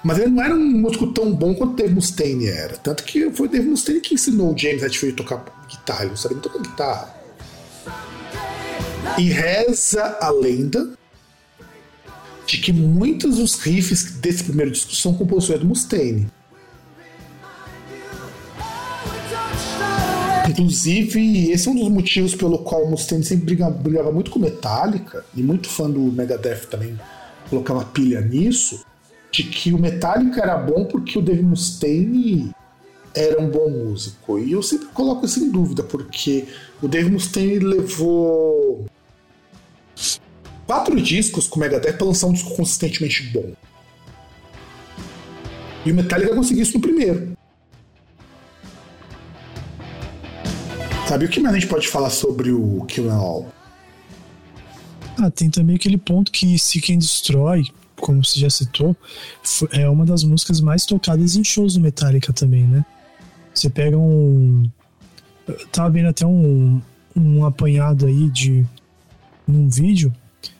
mas 0.03 0.17
ele 0.17 0.31
não 0.31 0.43
era 0.43 0.55
um 0.55 0.59
músico 0.59 1.07
tão 1.07 1.31
bom 1.31 1.53
quanto 1.53 1.75
Dave 1.75 1.93
Mustaine 1.93 2.47
era. 2.47 2.75
Tanto 2.77 3.03
que 3.03 3.29
foi 3.31 3.47
Dave 3.47 3.67
Mustaine 3.67 4.01
que 4.01 4.15
ensinou 4.15 4.53
o 4.53 4.57
James 4.57 4.81
Hetfield 4.81 5.13
a 5.13 5.17
tocar 5.23 5.67
guitarra. 5.69 6.01
Ele 6.01 6.09
não 6.09 6.17
sabia 6.17 6.37
tocar 6.39 6.59
guitarra. 6.59 7.15
E 9.17 9.29
reza 9.29 10.17
a 10.19 10.29
lenda 10.31 10.93
de 12.47 12.57
que 12.57 12.73
muitos 12.73 13.37
dos 13.37 13.55
riffs 13.59 14.13
desse 14.13 14.43
primeiro 14.43 14.71
disco 14.71 14.95
são 14.95 15.13
composições 15.13 15.59
do 15.59 15.67
Mustaine. 15.67 16.27
Inclusive, 20.51 21.49
esse 21.49 21.67
é 21.67 21.71
um 21.71 21.75
dos 21.75 21.87
motivos 21.87 22.35
pelo 22.35 22.59
qual 22.59 22.83
o 22.83 22.89
Mustaine 22.89 23.23
sempre 23.23 23.45
brigava, 23.45 23.71
brigava 23.71 24.11
muito 24.11 24.29
com 24.29 24.37
Metallica, 24.37 25.23
e 25.33 25.41
muito 25.41 25.69
fã 25.69 25.89
do 25.89 25.99
Megadeth 25.99 26.67
também 26.69 26.99
colocava 27.49 27.85
pilha 27.85 28.19
nisso, 28.19 28.85
de 29.31 29.43
que 29.43 29.71
o 29.71 29.79
Metallica 29.79 30.41
era 30.41 30.57
bom 30.57 30.83
porque 30.83 31.17
o 31.17 31.21
Dave 31.21 31.41
Mustaine 31.41 32.51
era 33.15 33.41
um 33.41 33.49
bom 33.49 33.69
músico. 33.69 34.39
E 34.39 34.51
eu 34.51 34.61
sempre 34.61 34.87
coloco 34.87 35.25
isso 35.25 35.39
em 35.39 35.49
dúvida, 35.49 35.83
porque 35.83 36.45
o 36.81 36.87
Dave 36.87 37.09
Mustaine 37.09 37.59
levou 37.59 38.85
quatro 40.67 40.99
discos 40.99 41.47
com 41.47 41.59
o 41.59 41.59
Megadeth 41.61 41.93
para 41.93 42.07
lançar 42.07 42.27
um 42.27 42.33
disco 42.33 42.55
consistentemente 42.57 43.23
bom. 43.31 43.53
E 45.85 45.91
o 45.93 45.95
Metallica 45.95 46.35
conseguiu 46.35 46.63
isso 46.63 46.73
no 46.73 46.81
primeiro. 46.81 47.37
Sabe 51.11 51.25
o 51.25 51.27
que 51.27 51.41
mais 51.41 51.53
a 51.53 51.59
gente 51.59 51.67
pode 51.69 51.89
falar 51.89 52.09
sobre 52.09 52.53
o 52.53 52.85
Kill 52.85 53.07
Em 53.07 53.11
All? 53.11 53.51
Ah, 55.19 55.29
tem 55.29 55.49
também 55.49 55.75
aquele 55.75 55.97
ponto 55.97 56.31
que 56.31 56.57
Seek 56.57 56.93
and 56.93 56.99
Destroy, 56.99 57.69
como 57.97 58.23
você 58.23 58.39
já 58.39 58.49
citou, 58.49 58.95
é 59.73 59.89
uma 59.89 60.05
das 60.05 60.23
músicas 60.23 60.61
mais 60.61 60.85
tocadas 60.85 61.35
em 61.35 61.43
shows 61.43 61.73
do 61.73 61.81
Metallica 61.81 62.31
também, 62.31 62.63
né? 62.63 62.85
Você 63.53 63.69
pega 63.69 63.97
um. 63.97 64.71
Eu 65.45 65.67
tava 65.67 65.89
vendo 65.89 66.07
até 66.07 66.25
um, 66.25 66.81
um 67.13 67.45
apanhado 67.45 68.05
aí 68.05 68.29
de. 68.29 68.65
num 69.45 69.67
vídeo. 69.67 70.15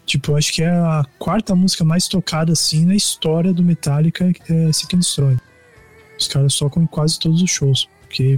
Tipo, 0.06 0.34
eu 0.34 0.36
acho 0.36 0.52
que 0.52 0.64
é 0.64 0.70
a 0.70 1.06
quarta 1.18 1.56
música 1.56 1.86
mais 1.86 2.10
tocada 2.10 2.52
assim 2.52 2.84
na 2.84 2.94
história 2.94 3.54
do 3.54 3.64
Metallica, 3.64 4.30
é 4.50 4.74
Seek 4.74 4.98
and 4.98 5.00
Destroy. 5.00 5.38
Os 6.20 6.28
caras 6.28 6.54
tocam 6.58 6.84
em 6.84 6.88
quase 6.88 7.18
todos 7.18 7.42
os 7.42 7.50
shows, 7.50 7.88
porque. 8.02 8.38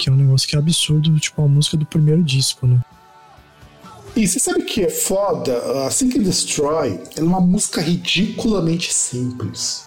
Que 0.00 0.08
é 0.08 0.12
um 0.12 0.16
negócio 0.16 0.48
que 0.48 0.56
é 0.56 0.58
absurdo, 0.58 1.14
tipo, 1.20 1.42
a 1.42 1.46
música 1.46 1.76
do 1.76 1.84
primeiro 1.84 2.22
disco, 2.22 2.66
né? 2.66 2.80
E 4.16 4.26
você 4.26 4.38
sabe 4.38 4.62
que 4.62 4.82
é 4.82 4.88
foda? 4.88 5.84
A 5.86 5.90
Seek 5.90 6.18
and 6.18 6.22
Destroy 6.22 6.98
é 7.16 7.22
uma 7.22 7.38
música 7.38 7.82
ridiculamente 7.82 8.94
simples. 8.94 9.86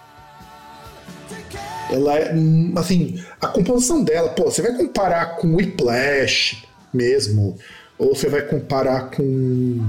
Ela 1.92 2.20
é, 2.20 2.36
hum, 2.36 2.74
assim, 2.76 3.24
a 3.42 3.48
composição 3.48 4.04
dela, 4.04 4.30
pô, 4.30 4.44
você 4.44 4.62
vai 4.62 4.78
comparar 4.78 5.38
com 5.38 5.56
Whiplash 5.56 6.64
mesmo, 6.94 7.58
ou 7.98 8.14
você 8.14 8.30
vai 8.30 8.44
comparar 8.44 9.10
com 9.10 9.84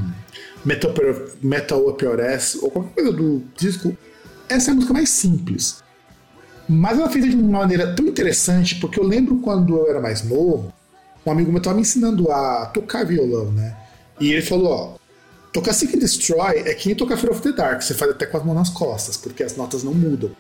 Metal, 0.65 0.91
Metal 1.43 1.87
Up 1.87 2.03
Your 2.03 2.19
Ass, 2.19 2.55
ou 2.63 2.71
qualquer 2.71 2.95
coisa 2.95 3.13
do 3.13 3.43
disco, 3.59 3.95
essa 4.49 4.71
é 4.71 4.73
a 4.73 4.75
música 4.75 4.95
mais 4.95 5.11
simples. 5.11 5.84
Mas 6.69 6.99
ela 6.99 7.11
fez 7.11 7.25
de 7.25 7.37
uma 7.37 7.61
maneira 7.61 7.95
tão 7.95 8.07
interessante, 8.07 8.77
porque 8.77 8.99
eu 8.99 9.05
lembro 9.05 9.37
quando 9.39 9.77
eu 9.77 9.89
era 9.89 10.01
mais 10.01 10.23
novo, 10.23 10.73
um 11.25 11.31
amigo 11.31 11.51
meu 11.51 11.59
estava 11.59 11.77
me 11.77 11.83
ensinando 11.83 12.31
a 12.31 12.67
tocar 12.67 13.05
violão, 13.05 13.51
né? 13.53 13.77
E 14.21 14.33
ele 14.33 14.43
falou, 14.43 14.73
ó, 14.73 14.95
tocar 15.53 15.73
Seek 15.73 15.97
and 15.97 16.01
Destroy 16.01 16.59
é 16.61 16.75
que 16.75 16.89
nem 16.89 16.97
tocar 16.97 17.17
Fear 17.17 17.33
of 17.33 17.43
the 17.43 17.53
Dark, 17.53 17.83
você 17.83 17.95
faz 17.95 18.11
até 18.11 18.27
com 18.27 18.37
as 18.37 18.45
mãos 18.45 18.55
nas 18.55 18.71
costas, 18.71 19.17
porque 19.17 19.43
as 19.43 19.57
notas 19.57 19.83
não 19.83 19.95
mudam. 19.95 20.31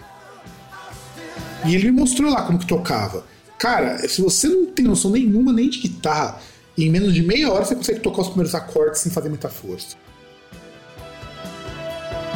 E 1.67 1.75
ele 1.75 1.91
me 1.91 2.01
mostrou 2.01 2.31
lá 2.31 2.43
como 2.43 2.59
que 2.59 2.67
tocava. 2.67 3.25
Cara, 3.59 4.07
se 4.09 4.21
você 4.21 4.49
não 4.49 4.67
tem 4.67 4.85
noção 4.85 5.11
nenhuma 5.11 5.53
nem 5.53 5.71
de 5.71 5.81
guitarra, 5.81 6.39
em 6.77 6.91
menos 6.91 7.15
de 7.15 7.23
meia 7.23 7.51
hora 7.51 7.65
você 7.65 7.75
consegue 7.75 8.01
tocar 8.01 8.23
os 8.23 8.29
primeiros 8.29 8.55
acordes 8.55 9.01
sem 9.01 9.11
fazer 9.11 9.29
muita 9.29 9.49
força. 9.49 9.97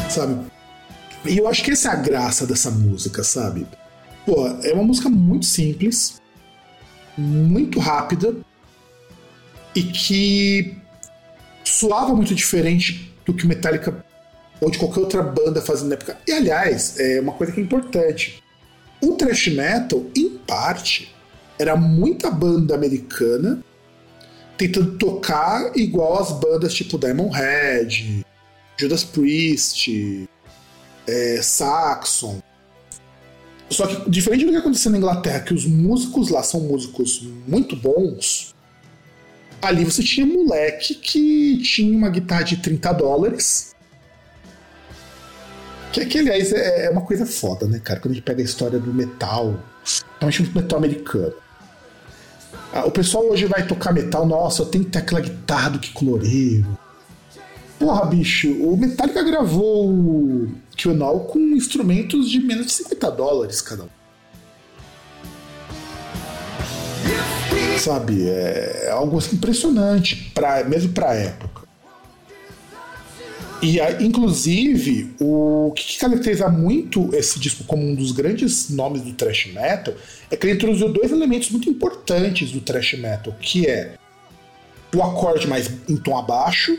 Sabe? 0.08 0.46
E 1.26 1.36
eu 1.36 1.48
acho 1.48 1.62
que 1.62 1.72
essa 1.72 1.90
é 1.90 1.92
a 1.92 1.96
graça 1.96 2.46
dessa 2.46 2.70
música, 2.70 3.22
sabe? 3.22 3.66
Pô, 4.28 4.46
é 4.62 4.74
uma 4.74 4.84
música 4.84 5.08
muito 5.08 5.46
simples, 5.46 6.20
muito 7.16 7.80
rápida 7.80 8.36
e 9.74 9.82
que 9.84 10.76
soava 11.64 12.14
muito 12.14 12.34
diferente 12.34 13.10
do 13.24 13.32
que 13.32 13.46
Metallica 13.46 14.04
ou 14.60 14.70
de 14.70 14.76
qualquer 14.76 15.00
outra 15.00 15.22
banda 15.22 15.62
fazendo 15.62 15.88
na 15.88 15.94
época. 15.94 16.18
E 16.26 16.32
aliás, 16.32 17.00
é 17.00 17.22
uma 17.22 17.32
coisa 17.32 17.54
que 17.54 17.60
é 17.60 17.62
importante. 17.62 18.42
O 19.00 19.14
thrash 19.14 19.48
metal, 19.48 20.04
em 20.14 20.36
parte, 20.46 21.10
era 21.58 21.74
muita 21.74 22.30
banda 22.30 22.74
americana 22.74 23.64
tentando 24.58 24.98
tocar 24.98 25.74
igual 25.74 26.20
as 26.20 26.32
bandas 26.32 26.74
tipo 26.74 26.98
Diamond 26.98 27.34
Head, 27.34 28.26
Judas 28.76 29.04
Priest, 29.04 30.28
é, 31.06 31.40
Saxon. 31.40 32.42
Só 33.70 33.86
que, 33.86 34.10
diferente 34.10 34.44
do 34.44 34.50
que 34.50 34.56
aconteceu 34.56 34.90
na 34.90 34.98
Inglaterra, 34.98 35.40
que 35.40 35.54
os 35.54 35.66
músicos 35.66 36.30
lá 36.30 36.42
são 36.42 36.60
músicos 36.60 37.22
muito 37.46 37.76
bons, 37.76 38.54
ali 39.60 39.84
você 39.84 40.02
tinha 40.02 40.26
moleque 40.26 40.94
que 40.94 41.58
tinha 41.58 41.96
uma 41.96 42.08
guitarra 42.08 42.42
de 42.42 42.56
30 42.58 42.92
dólares 42.92 43.68
que, 45.92 46.04
que 46.06 46.18
aliás, 46.18 46.52
é, 46.52 46.86
é 46.86 46.90
uma 46.90 47.00
coisa 47.00 47.24
foda, 47.24 47.66
né, 47.66 47.80
cara? 47.82 48.00
Quando 48.00 48.12
a 48.12 48.14
gente 48.14 48.24
pega 48.24 48.40
a 48.40 48.44
história 48.44 48.78
do 48.78 48.92
metal, 48.92 49.58
principalmente 50.20 50.42
do 50.42 50.60
metal 50.60 50.78
americano. 50.78 51.34
Ah, 52.72 52.84
o 52.84 52.90
pessoal 52.90 53.24
hoje 53.26 53.46
vai 53.46 53.66
tocar 53.66 53.92
metal, 53.92 54.26
nossa, 54.26 54.62
eu 54.62 54.66
tenho 54.66 54.84
que 54.84 54.90
ter 54.90 54.98
aquela 54.98 55.20
guitarra 55.20 55.70
do 55.70 55.78
que 55.78 55.90
coloreiro. 55.92 56.66
Porra, 57.78 58.06
bicho, 58.06 58.50
o 58.60 58.76
Metallica 58.76 59.22
gravou 59.22 59.88
o 59.88 60.52
QAnon 60.76 61.20
com 61.20 61.38
instrumentos 61.38 62.28
de 62.28 62.40
menos 62.40 62.66
de 62.66 62.72
50 62.72 63.10
dólares 63.12 63.60
cada 63.60 63.84
um. 63.84 63.88
Sabe, 67.78 68.28
é 68.28 68.88
algo 68.90 69.18
assim, 69.18 69.36
impressionante, 69.36 70.32
pra, 70.34 70.64
mesmo 70.64 70.92
pra 70.92 71.14
época. 71.14 71.68
E, 73.62 73.78
inclusive, 74.00 75.14
o 75.20 75.72
que 75.74 75.98
caracteriza 75.98 76.48
muito 76.48 77.14
esse 77.14 77.38
disco 77.38 77.62
como 77.64 77.82
um 77.84 77.94
dos 77.94 78.10
grandes 78.10 78.70
nomes 78.70 79.02
do 79.02 79.12
thrash 79.12 79.52
metal 79.52 79.94
é 80.30 80.36
que 80.36 80.46
ele 80.46 80.54
introduziu 80.54 80.92
dois 80.92 81.12
elementos 81.12 81.50
muito 81.50 81.70
importantes 81.70 82.50
do 82.50 82.60
thrash 82.60 82.94
metal, 82.94 83.34
que 83.40 83.66
é 83.66 83.94
o 84.94 85.02
acorde 85.02 85.46
mais 85.46 85.70
em 85.88 85.96
tom 85.96 86.16
abaixo 86.16 86.76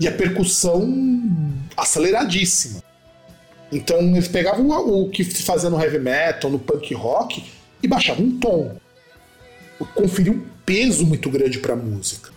e 0.00 0.08
a 0.08 0.12
percussão 0.12 1.22
aceleradíssima. 1.76 2.82
Então 3.72 3.98
eles 4.00 4.28
pegavam 4.28 4.68
o 4.70 5.08
que 5.10 5.24
se 5.24 5.42
fazia 5.42 5.70
no 5.70 5.80
heavy 5.80 5.98
metal, 5.98 6.50
no 6.50 6.58
punk 6.58 6.94
rock 6.94 7.44
e 7.82 7.88
baixavam 7.88 8.26
um 8.26 8.38
tom. 8.38 8.76
Conferia 9.94 10.32
um 10.32 10.42
peso 10.64 11.04
muito 11.04 11.28
grande 11.28 11.58
para 11.58 11.74
a 11.74 11.76
música. 11.76 12.30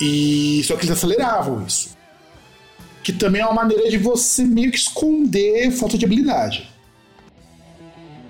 E 0.00 0.62
só 0.64 0.76
que 0.76 0.86
eles 0.86 0.96
aceleravam 0.96 1.64
isso 1.66 1.94
que 3.04 3.12
também 3.12 3.42
é 3.42 3.44
uma 3.44 3.54
maneira 3.54 3.88
de 3.90 3.98
você 3.98 4.44
meio 4.44 4.70
que 4.70 4.78
esconder 4.78 5.70
falta 5.70 5.98
de 5.98 6.06
habilidade. 6.06 6.70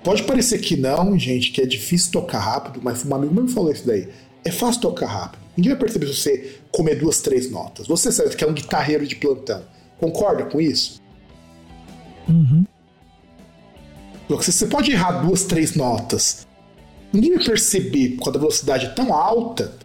Pode 0.03 0.23
parecer 0.23 0.59
que 0.59 0.75
não, 0.75 1.17
gente, 1.17 1.51
que 1.51 1.61
é 1.61 1.65
difícil 1.65 2.11
tocar 2.11 2.39
rápido, 2.39 2.81
mas 2.83 3.03
um 3.05 3.15
amigo 3.15 3.33
meu 3.33 3.45
me 3.45 3.51
falou 3.51 3.71
isso 3.71 3.87
daí. 3.87 4.09
É 4.43 4.51
fácil 4.51 4.81
tocar 4.81 5.07
rápido. 5.07 5.44
Ninguém 5.55 5.71
vai 5.71 5.79
perceber 5.79 6.07
se 6.07 6.15
você 6.15 6.59
comer 6.71 6.95
duas, 6.95 7.21
três 7.21 7.49
notas. 7.49 7.87
Você 7.87 8.11
sabe 8.11 8.35
que 8.35 8.43
é 8.43 8.47
um 8.47 8.53
guitarreiro 8.53 9.05
de 9.07 9.15
plantão. 9.15 9.63
Concorda 9.97 10.45
com 10.45 10.59
isso? 10.59 11.01
Uhum. 12.27 12.65
Você 14.27 14.65
pode 14.67 14.91
errar 14.91 15.21
duas, 15.21 15.43
três 15.43 15.75
notas. 15.75 16.47
Ninguém 17.13 17.35
vai 17.35 17.45
perceber 17.45 18.17
quando 18.19 18.37
a 18.37 18.39
velocidade 18.39 18.87
é 18.87 18.89
tão 18.89 19.13
alta 19.13 19.77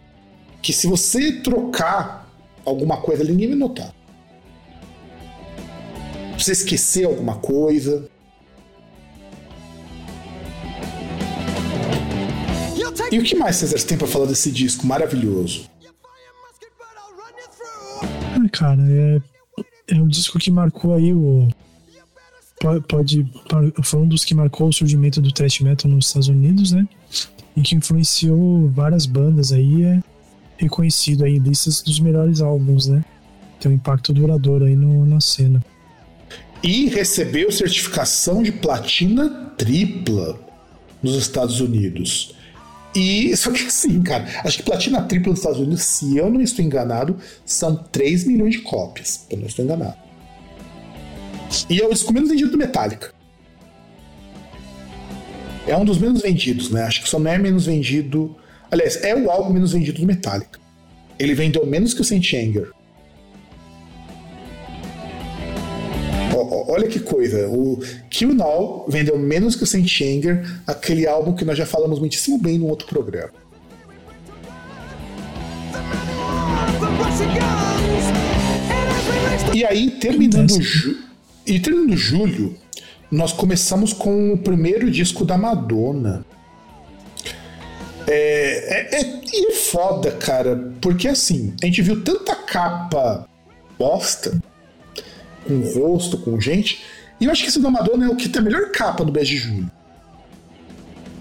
que 0.61 0.73
se 0.73 0.87
você 0.87 1.41
trocar 1.41 2.29
alguma 2.65 2.97
coisa 2.97 3.23
ali, 3.23 3.31
ninguém 3.31 3.49
vai 3.49 3.57
notar 3.57 3.93
você 6.43 6.51
esquecer 6.51 7.05
alguma 7.05 7.35
coisa. 7.35 8.09
E 13.11 13.19
o 13.19 13.23
que 13.23 13.35
mais, 13.35 13.57
César, 13.57 13.77
você 13.77 13.85
tem 13.85 13.97
pra 13.97 14.07
falar 14.07 14.25
desse 14.25 14.51
disco 14.51 14.87
maravilhoso? 14.87 15.69
Ah, 18.01 18.49
cara, 18.51 18.81
é, 18.81 19.21
é 19.89 19.95
um 19.95 20.07
disco 20.07 20.39
que 20.39 20.49
marcou 20.49 20.93
aí 20.93 21.13
o. 21.13 21.47
Pode, 22.87 23.25
foi 23.83 23.99
um 23.99 24.07
dos 24.07 24.23
que 24.23 24.35
marcou 24.35 24.69
o 24.69 24.73
surgimento 24.73 25.19
do 25.19 25.31
thrash 25.31 25.61
metal 25.61 25.89
nos 25.89 26.05
Estados 26.05 26.27
Unidos, 26.27 26.71
né? 26.71 26.87
E 27.57 27.61
que 27.61 27.75
influenciou 27.75 28.69
várias 28.69 29.07
bandas 29.07 29.51
aí, 29.51 29.83
é 29.83 29.99
reconhecido 30.57 31.25
aí 31.25 31.37
em 31.37 31.39
listas 31.39 31.81
dos 31.81 31.99
melhores 31.99 32.39
álbuns, 32.39 32.87
né? 32.87 33.03
Tem 33.59 33.71
um 33.71 33.75
impacto 33.75 34.13
duradouro 34.13 34.65
aí 34.65 34.75
no, 34.75 35.05
na 35.05 35.19
cena 35.19 35.61
e 36.63 36.87
recebeu 36.89 37.51
certificação 37.51 38.43
de 38.43 38.51
platina 38.51 39.53
tripla 39.57 40.39
nos 41.01 41.15
Estados 41.15 41.59
Unidos. 41.59 42.35
E 42.95 43.35
só 43.37 43.51
que 43.51 43.65
assim, 43.65 44.01
cara, 44.01 44.27
acho 44.43 44.57
que 44.57 44.63
platina 44.63 45.01
tripla 45.03 45.31
nos 45.31 45.39
Estados 45.39 45.59
Unidos, 45.59 45.83
se 45.83 46.17
eu 46.17 46.29
não 46.29 46.41
estou 46.41 46.63
enganado, 46.63 47.17
são 47.45 47.75
3 47.75 48.25
milhões 48.25 48.55
de 48.55 48.61
cópias. 48.61 49.25
Eu 49.29 49.37
não 49.37 49.47
estou 49.47 49.63
enganado. 49.65 49.95
E 51.69 51.81
é 51.81 51.85
o 51.85 51.93
disco 51.93 52.13
menos 52.13 52.29
vendido 52.29 52.51
do 52.51 52.57
Metallica. 52.57 53.13
É 55.67 55.75
um 55.75 55.85
dos 55.85 55.97
menos 55.97 56.21
vendidos, 56.21 56.69
né? 56.69 56.83
Acho 56.83 57.03
que 57.03 57.09
só 57.09 57.19
não 57.19 57.31
é 57.31 57.37
menos 57.37 57.65
vendido. 57.65 58.35
Aliás, 58.69 59.03
é 59.03 59.15
o 59.15 59.29
álbum 59.29 59.53
menos 59.53 59.73
vendido 59.73 59.99
do 59.99 60.07
Metallica. 60.07 60.59
Ele 61.19 61.33
vendeu 61.33 61.65
menos 61.65 61.93
que 61.93 62.01
o 62.01 62.03
Saint 62.03 62.33
Anger. 62.33 62.71
Olha 66.51 66.87
que 66.87 66.99
coisa, 66.99 67.47
o 67.47 67.79
Kill 68.09 68.33
Now 68.33 68.85
vendeu 68.87 69.17
menos 69.17 69.55
que 69.55 69.63
o 69.63 69.67
Saint 69.67 69.89
Anger, 70.01 70.45
aquele 70.67 71.07
álbum 71.07 71.33
que 71.33 71.45
nós 71.45 71.57
já 71.57 71.65
falamos 71.65 71.99
muitíssimo 71.99 72.37
bem 72.37 72.59
no 72.59 72.67
outro 72.67 72.87
programa. 72.87 73.31
E 79.53 79.65
aí, 79.65 79.91
terminando, 79.91 80.61
ju 80.61 80.97
e 81.45 81.59
terminando 81.59 81.95
julho, 81.95 82.55
nós 83.09 83.31
começamos 83.31 83.93
com 83.93 84.33
o 84.33 84.37
primeiro 84.37 84.89
disco 84.89 85.23
da 85.23 85.37
Madonna. 85.37 86.25
É, 88.07 88.97
é, 88.97 88.99
é, 88.99 89.01
é 89.01 89.51
foda, 89.51 90.11
cara, 90.11 90.73
porque 90.81 91.07
assim, 91.07 91.53
a 91.61 91.65
gente 91.65 91.81
viu 91.81 92.03
tanta 92.03 92.35
capa 92.35 93.27
bosta, 93.77 94.41
com 95.47 95.59
rosto, 95.59 96.17
com 96.17 96.39
gente, 96.39 96.83
e 97.19 97.25
eu 97.25 97.31
acho 97.31 97.43
que 97.43 97.49
esse 97.49 97.59
da 97.59 97.69
Madonna 97.69 98.05
é 98.05 98.09
o 98.09 98.15
que 98.15 98.29
tem 98.29 98.41
a 98.41 98.45
melhor 98.45 98.71
capa 98.71 99.05
do 99.05 99.11
mês 99.11 99.27
de 99.27 99.37
julho. 99.37 99.71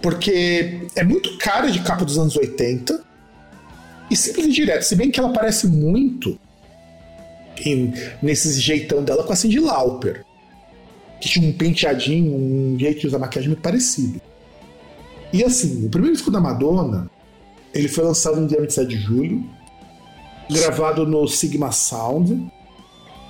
Porque 0.02 0.86
é 0.96 1.04
muito 1.04 1.36
cara 1.36 1.70
de 1.70 1.80
capa 1.80 2.04
dos 2.04 2.18
anos 2.18 2.36
80, 2.36 3.04
e 4.10 4.16
simples 4.16 4.46
e 4.46 4.50
direto, 4.50 4.82
se 4.82 4.96
bem 4.96 5.10
que 5.10 5.20
ela 5.20 5.32
parece 5.32 5.68
muito 5.68 6.38
em, 7.64 7.92
nesse 8.20 8.58
jeitão 8.60 9.04
dela 9.04 9.22
com 9.22 9.32
a 9.32 9.36
Cindy 9.36 9.60
Lauper. 9.60 10.24
Que 11.20 11.28
tinha 11.28 11.48
um 11.48 11.52
penteadinho, 11.52 12.34
um 12.34 12.78
jeito 12.78 13.00
de 13.00 13.06
usar 13.06 13.18
maquiagem 13.18 13.50
muito 13.50 13.62
parecido. 13.62 14.20
E 15.32 15.44
assim, 15.44 15.86
o 15.86 15.90
primeiro 15.90 16.16
disco 16.16 16.30
da 16.30 16.40
Madonna, 16.40 17.08
ele 17.72 17.88
foi 17.88 18.04
lançado 18.04 18.40
no 18.40 18.48
dia 18.48 18.60
27 18.60 18.88
de 18.88 18.96
julho, 18.96 19.44
gravado 20.50 21.06
no 21.06 21.28
Sigma 21.28 21.70
Sound, 21.70 22.50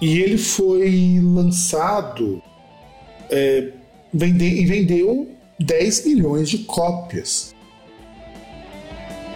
e 0.01 0.19
ele 0.19 0.39
foi 0.39 1.21
lançado 1.23 2.43
é, 3.31 3.73
vende, 4.13 4.45
e 4.45 4.67
vendeu 4.67 5.31
10 5.59 6.07
milhões 6.07 6.49
de 6.49 6.59
cópias. 6.59 7.55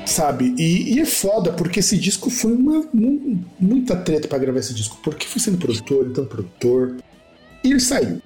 Sabe? 0.07 0.55
E, 0.59 0.95
e, 0.95 1.01
é 1.01 1.05
foda, 1.07 1.53
porque 1.53 1.81
esse 1.81 1.97
disco 1.97 2.29
foi 2.29 2.53
uma, 2.53 2.87
muita 3.59 3.97
treta 3.97 4.29
para 4.29 4.39
gravar 4.39 4.59
esse 4.59 4.75
disco. 4.75 4.99
Porque 5.03 5.27
foi 5.27 5.41
sendo 5.41 5.59
produtor, 5.59 6.07
então 6.07 6.27
produtor. 6.27 6.97
E 7.63 7.71
ele 7.71 7.81
saiu. 7.81 8.21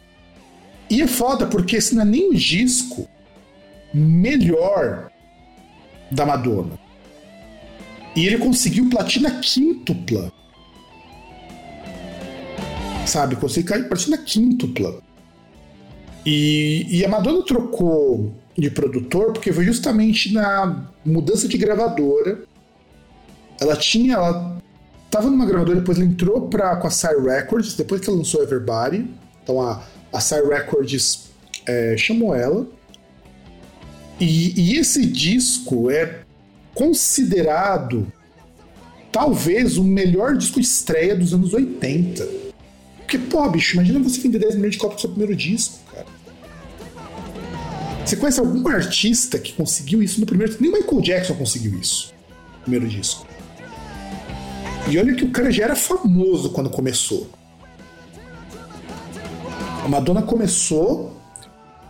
E 0.91 1.03
é 1.03 1.07
foda, 1.07 1.47
porque 1.47 1.77
esse 1.77 1.95
não 1.95 2.03
é 2.03 2.05
nem 2.05 2.31
o 2.31 2.35
disco 2.35 3.09
melhor 3.95 5.11
da 6.11 6.27
Madonna. 6.27 6.79
E 8.17 8.27
ele 8.27 8.39
conseguiu 8.39 8.91
platina 8.91 9.39
quíntupla. 9.41 10.33
Sabe? 13.09 13.37
Conseguiu 13.37 13.89
platina 13.89 14.19
quíntupla. 14.19 15.01
E, 16.27 16.87
e 16.91 17.05
a 17.05 17.09
Madonna 17.09 17.43
trocou 17.43 18.35
de 18.57 18.71
produtor 18.71 19.33
porque 19.33 19.51
foi 19.51 19.65
justamente 19.65 20.33
na 20.33 20.87
mudança 21.05 21.49
de 21.49 21.57
gravadora. 21.57 22.43
Ela 23.59 23.77
tinha. 23.77 24.15
Ela 24.15 24.59
tava 25.11 25.31
numa 25.31 25.47
gravadora, 25.47 25.81
depois 25.81 25.97
ela 25.97 26.07
entrou 26.07 26.49
pra, 26.49 26.77
com 26.77 26.87
a 26.87 26.91
Sire 26.91 27.23
Records, 27.23 27.75
depois 27.75 28.01
que 28.01 28.11
ela 28.11 28.19
lançou 28.19 28.43
Everybody. 28.43 29.09
Então 29.43 29.61
a, 29.61 29.83
a 30.13 30.21
Sire 30.21 30.47
Records 30.47 31.31
é, 31.67 31.97
chamou 31.97 32.35
ela. 32.35 32.67
E, 34.21 34.73
e 34.75 34.77
esse 34.77 35.07
disco 35.07 35.91
é 35.91 36.21
considerado 36.75 38.13
talvez 39.11 39.79
o 39.79 39.85
melhor 39.85 40.37
disco 40.37 40.61
de 40.61 40.67
estreia 40.67 41.17
dos 41.17 41.33
anos 41.33 41.55
80. 41.55 42.48
Porque, 43.09 43.17
pô, 43.17 43.49
bicho, 43.49 43.73
imagina 43.77 43.99
você 44.01 44.21
vender 44.21 44.39
10 44.39 44.57
milhões 44.57 44.73
de 44.73 44.79
cópias 44.79 44.99
do 44.99 45.01
seu 45.01 45.09
primeiro 45.09 45.35
disco, 45.35 45.79
cara. 45.91 46.05
Você 48.05 48.17
conhece 48.17 48.39
algum 48.39 48.69
artista 48.69 49.39
que 49.39 49.55
conseguiu 49.55 50.03
isso 50.03 50.21
no 50.21 50.27
primeiro 50.27 50.55
Nem 50.61 50.71
Michael 50.71 51.01
Jackson 51.01 51.35
conseguiu 51.35 51.79
isso 51.81 52.13
no 52.57 52.63
primeiro 52.65 52.87
disco. 52.87 53.27
E 54.91 54.99
olha 54.99 55.15
que 55.15 55.25
o 55.25 55.31
cara 55.31 55.51
já 55.51 55.65
era 55.65 55.75
famoso 55.75 56.51
quando 56.51 56.69
começou. 56.69 57.31
A 59.83 59.89
Madonna 59.89 60.21
começou 60.21 61.19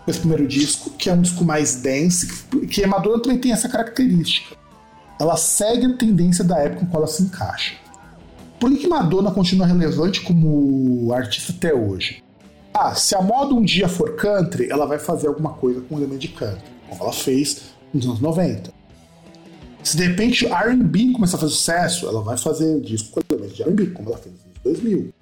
com 0.04 0.10
esse 0.12 0.20
primeiro 0.20 0.46
disco, 0.46 0.90
que 0.90 1.10
é 1.10 1.12
um 1.12 1.20
disco 1.20 1.44
mais 1.44 1.82
dance, 1.82 2.28
que 2.70 2.84
a 2.84 2.86
Madonna 2.86 3.20
também 3.20 3.38
tem 3.38 3.50
essa 3.50 3.68
característica. 3.68 4.56
Ela 5.18 5.36
segue 5.36 5.84
a 5.84 5.96
tendência 5.96 6.44
da 6.44 6.58
época 6.58 6.82
com 6.82 6.86
qual 6.86 7.02
ela 7.02 7.12
se 7.12 7.24
encaixa. 7.24 7.87
Por 8.58 8.76
que 8.76 8.88
Madonna 8.88 9.30
continua 9.30 9.66
relevante 9.66 10.20
como 10.20 11.12
artista 11.12 11.52
até 11.52 11.72
hoje? 11.72 12.22
Ah, 12.74 12.94
se 12.94 13.14
a 13.14 13.22
moda 13.22 13.54
um 13.54 13.62
dia 13.62 13.88
for 13.88 14.16
country, 14.16 14.68
ela 14.70 14.84
vai 14.86 14.98
fazer 14.98 15.28
alguma 15.28 15.50
coisa 15.50 15.80
com 15.80 15.94
o 15.94 15.98
elemento 15.98 16.20
de 16.20 16.28
country, 16.28 16.62
como 16.88 17.02
ela 17.02 17.12
fez 17.12 17.62
nos 17.94 18.04
anos 18.04 18.20
90. 18.20 18.72
Se 19.82 19.96
de 19.96 20.04
repente 20.04 20.46
R&B 20.46 21.12
começar 21.12 21.36
a 21.36 21.40
fazer 21.40 21.52
sucesso, 21.52 22.06
ela 22.06 22.20
vai 22.20 22.36
fazer 22.36 22.80
disco 22.80 23.10
com 23.10 23.34
elemento 23.34 23.54
de 23.54 23.62
R&B, 23.62 23.86
como 23.86 24.10
ela 24.10 24.18
fez 24.18 24.34
nos 24.34 24.44
anos 24.44 24.80
2000. 24.82 25.14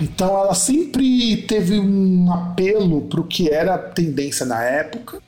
Então 0.00 0.36
ela 0.36 0.54
sempre 0.54 1.42
teve 1.42 1.78
um 1.78 2.32
apelo 2.32 3.02
para 3.02 3.20
o 3.20 3.24
que 3.24 3.48
era 3.48 3.78
tendência 3.78 4.44
na 4.44 4.62
época 4.62 5.20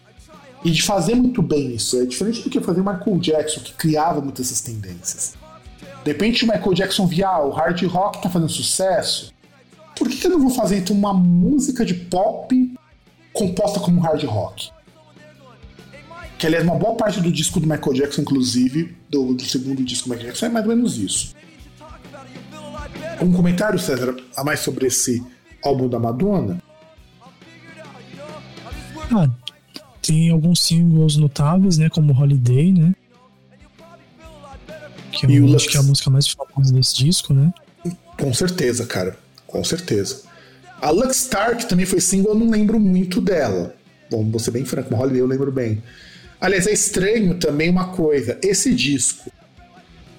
e 0.64 0.70
de 0.70 0.82
fazer 0.82 1.14
muito 1.14 1.40
bem 1.40 1.74
isso. 1.74 2.00
É 2.00 2.04
diferente 2.04 2.42
do 2.42 2.50
que 2.50 2.60
fazer 2.60 2.80
Michael 2.80 3.18
Jackson, 3.18 3.60
que 3.60 3.72
criava 3.74 4.20
muitas 4.20 4.46
essas 4.46 4.60
tendências. 4.60 5.43
De 6.04 6.12
repente 6.12 6.44
o 6.44 6.46
Michael 6.46 6.74
Jackson 6.74 7.06
via 7.06 7.28
ah, 7.28 7.44
o 7.44 7.50
hard 7.50 7.82
rock 7.84 8.22
tá 8.22 8.28
fazendo 8.28 8.50
sucesso, 8.50 9.32
por 9.96 10.08
que, 10.08 10.16
que 10.16 10.26
eu 10.26 10.30
não 10.30 10.40
vou 10.40 10.50
fazer 10.50 10.78
então 10.78 10.94
uma 10.94 11.14
música 11.14 11.84
de 11.84 11.94
pop 11.94 12.74
composta 13.32 13.80
como 13.80 14.00
hard 14.00 14.22
rock? 14.24 14.70
Que 16.38 16.46
aliás, 16.46 16.64
uma 16.64 16.74
boa 16.74 16.94
parte 16.94 17.20
do 17.20 17.32
disco 17.32 17.58
do 17.58 17.66
Michael 17.66 17.94
Jackson, 17.94 18.20
inclusive, 18.22 18.94
do, 19.08 19.34
do 19.34 19.42
segundo 19.44 19.82
disco 19.82 20.08
do 20.08 20.10
Michael 20.10 20.28
Jackson, 20.28 20.46
é 20.46 20.48
mais 20.50 20.66
ou 20.66 20.76
menos 20.76 20.98
isso. 20.98 21.34
Um 23.22 23.32
comentário, 23.32 23.78
César, 23.78 24.14
a 24.36 24.44
mais 24.44 24.60
sobre 24.60 24.86
esse 24.86 25.24
álbum 25.64 25.88
da 25.88 25.98
Madonna? 25.98 26.60
Ah, 29.10 29.30
tem 30.02 30.30
alguns 30.30 30.60
singles 30.60 31.16
notáveis, 31.16 31.78
né? 31.78 31.88
Como 31.88 32.12
Holiday, 32.12 32.72
né? 32.72 32.94
Que 35.18 35.26
eu 35.26 35.44
acho 35.44 35.52
Lux... 35.52 35.66
que 35.66 35.76
é 35.76 35.80
a 35.80 35.82
música 35.82 36.10
mais 36.10 36.28
famosa 36.28 36.72
desse 36.72 36.96
disco, 36.96 37.32
né? 37.32 37.52
Com 38.18 38.32
certeza, 38.32 38.86
cara 38.86 39.16
com 39.54 39.62
certeza. 39.62 40.22
A 40.82 40.90
Lux 40.90 41.30
que 41.56 41.68
também 41.68 41.86
foi 41.86 42.00
single, 42.00 42.32
eu 42.32 42.38
não 42.38 42.50
lembro 42.50 42.80
muito 42.80 43.20
dela. 43.20 43.72
Bom, 44.10 44.28
vou 44.28 44.40
ser 44.40 44.50
bem 44.50 44.64
franco, 44.64 44.92
uma 44.92 45.00
Holiday 45.00 45.20
eu 45.20 45.26
lembro 45.26 45.52
bem. 45.52 45.80
Aliás, 46.40 46.66
é 46.66 46.72
estranho 46.72 47.36
também 47.36 47.70
uma 47.70 47.92
coisa: 47.92 48.36
esse 48.42 48.74
disco, 48.74 49.30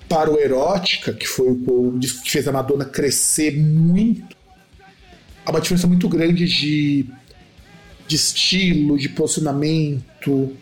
para 0.08 0.32
o 0.32 0.40
Erótica, 0.40 1.12
que 1.12 1.28
foi 1.28 1.50
o 1.50 1.98
disco 2.00 2.24
que 2.24 2.32
fez 2.32 2.48
a 2.48 2.52
Madonna 2.54 2.86
crescer 2.86 3.58
muito, 3.58 4.38
há 5.46 5.52
uma 5.52 5.60
diferença 5.60 5.86
muito 5.86 6.08
grande 6.08 6.46
de, 6.46 7.06
de 8.08 8.16
estilo, 8.16 8.98
de 8.98 9.10
posicionamento. 9.10 10.56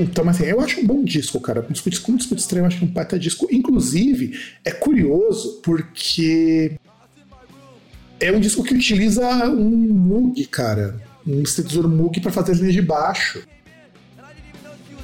Então, 0.00 0.26
assim, 0.30 0.44
eu 0.44 0.58
acho 0.60 0.80
um 0.80 0.86
bom 0.86 1.04
disco, 1.04 1.38
cara. 1.40 1.64
Um 1.68 1.72
disco, 1.72 1.90
como 2.06 2.16
disco 2.16 2.34
de 2.34 2.40
estranho, 2.40 2.62
eu 2.62 2.66
acho 2.66 2.82
um 2.82 2.88
baita 2.88 3.18
disco. 3.18 3.46
Inclusive, 3.50 4.38
é 4.64 4.70
curioso 4.70 5.60
porque 5.62 6.72
é 8.18 8.32
um 8.32 8.40
disco 8.40 8.64
que 8.64 8.74
utiliza 8.74 9.26
um 9.50 9.92
Moog, 9.92 10.42
cara. 10.46 11.02
Um 11.26 11.44
sintetizador 11.44 11.90
Moog 11.90 12.18
para 12.20 12.32
fazer 12.32 12.52
as 12.52 12.58
linhas 12.58 12.74
de 12.74 12.80
baixo. 12.80 13.42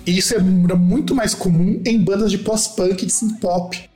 E 0.06 0.16
isso 0.16 0.34
é 0.34 0.38
muito 0.38 1.14
mais 1.14 1.34
comum 1.34 1.82
em 1.84 2.02
bandas 2.02 2.30
de 2.30 2.38
pós-punk 2.38 3.02
e 3.02 3.06
de 3.06 3.12
synth-pop. 3.12 3.90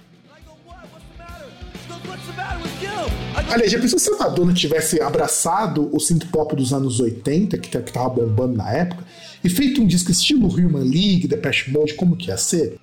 Aliás, 3.48 3.72
já 3.72 3.80
pensou 3.80 3.98
se 3.98 4.12
a 4.12 4.18
Madonna 4.18 4.52
tivesse 4.52 5.00
abraçado 5.00 5.88
o 5.94 5.98
synth-pop 5.98 6.54
dos 6.54 6.74
anos 6.74 7.00
80, 7.00 7.56
que, 7.58 7.70
que 7.70 7.92
tava 7.92 8.10
bombando 8.10 8.56
na 8.56 8.70
época, 8.70 9.02
e 9.42 9.48
feito 9.48 9.82
um 9.82 9.86
disco 9.86 10.10
estilo 10.10 10.48
Human 10.48 10.84
League, 10.84 11.26
Depeche 11.26 11.70
Mode, 11.70 11.94
como 11.94 12.16
que 12.16 12.28
ia 12.28 12.36
ser? 12.36 12.78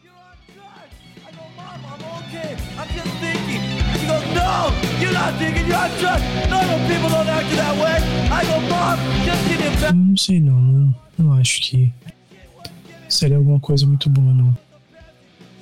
Não 9.94 10.18
sei 10.18 10.40
não, 10.40 10.60
não, 10.60 10.96
não 11.18 11.34
acho 11.34 11.62
que 11.62 11.94
seria 13.08 13.38
alguma 13.38 13.60
coisa 13.60 13.86
muito 13.86 14.10
boa, 14.10 14.34
não. 14.34 14.58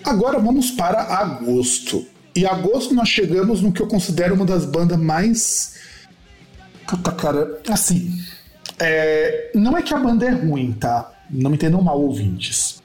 Agora 0.04 0.40
vamos 0.40 0.72
para 0.72 1.02
agosto. 1.02 2.06
E 2.36 2.46
agosto 2.46 2.94
nós 2.94 3.10
chegamos 3.10 3.62
no 3.62 3.72
que 3.72 3.82
eu 3.82 3.88
considero 3.88 4.36
uma 4.36 4.46
das 4.46 4.66
bandas 4.66 5.00
mais. 5.00 5.76
Puta 6.88 7.12
cara, 7.12 7.62
assim. 7.70 8.22
É... 8.80 9.52
Não 9.54 9.78
é 9.78 9.82
que 9.82 9.94
a 9.94 9.98
banda 9.98 10.26
é 10.26 10.32
ruim, 10.32 10.74
tá? 10.74 11.12
Não 11.30 11.50
me 11.50 11.56
entendam 11.56 11.82
mal, 11.82 12.00
ouvintes. 12.02 12.82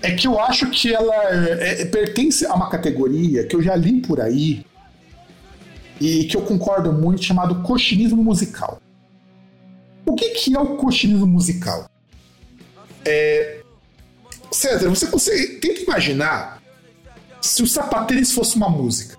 É 0.00 0.12
que 0.12 0.26
eu 0.26 0.40
acho 0.40 0.68
que 0.70 0.92
ela 0.92 1.14
é, 1.30 1.82
é, 1.82 1.84
pertence 1.84 2.44
a 2.44 2.54
uma 2.54 2.68
categoria 2.68 3.46
que 3.46 3.54
eu 3.54 3.62
já 3.62 3.76
li 3.76 4.00
por 4.00 4.20
aí 4.20 4.66
e 6.00 6.24
que 6.24 6.36
eu 6.36 6.42
concordo 6.42 6.92
muito, 6.92 7.22
chamado 7.22 7.62
cochinismo 7.62 8.22
musical. 8.22 8.80
O 10.04 10.14
que, 10.14 10.30
que 10.30 10.56
é 10.56 10.58
o 10.58 10.76
cochinismo 10.76 11.26
musical? 11.26 11.88
É... 13.04 13.60
César, 14.50 14.88
você 14.88 15.06
consegue. 15.06 15.60
Tenta 15.60 15.80
imaginar 15.80 16.60
se 17.40 17.62
o 17.62 17.66
sapatênis 17.66 18.32
fosse 18.32 18.56
uma 18.56 18.68
música. 18.68 19.16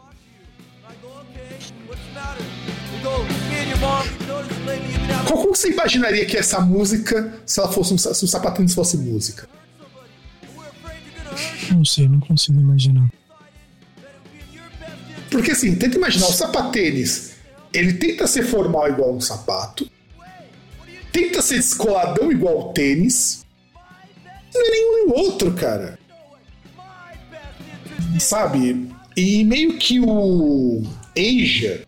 Como 5.27 5.55
você 5.55 5.69
imaginaria 5.69 6.25
que 6.25 6.37
essa 6.37 6.59
música 6.59 7.41
se 7.45 7.59
ela 7.59 7.71
fosse 7.71 7.93
um, 7.93 7.97
se 7.97 8.23
o 8.23 8.27
sapatênis 8.27 8.73
fosse 8.73 8.97
música? 8.97 9.47
Não 11.71 11.83
sei, 11.83 12.07
não 12.07 12.19
consigo 12.19 12.59
imaginar. 12.59 13.09
Porque 15.29 15.51
assim, 15.51 15.75
tenta 15.75 15.97
imaginar, 15.97 16.27
o 16.27 16.33
sapatênis, 16.33 17.33
ele 17.73 17.93
tenta 17.93 18.27
ser 18.27 18.43
formal 18.43 18.87
igual 18.87 19.15
um 19.15 19.19
sapato, 19.19 19.89
tenta 21.11 21.41
ser 21.41 21.55
descoladão 21.55 22.31
igual 22.31 22.55
ao 22.61 22.73
tênis, 22.73 23.43
não 24.53 24.61
é 24.61 24.69
nenhum 24.69 25.07
nem 25.07 25.25
outro, 25.25 25.51
cara. 25.53 25.97
Sabe? 28.19 28.89
E 29.17 29.43
meio 29.43 29.77
que 29.77 29.99
o 29.99 30.83
Asia 31.17 31.87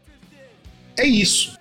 é 0.98 1.06
isso. 1.06 1.55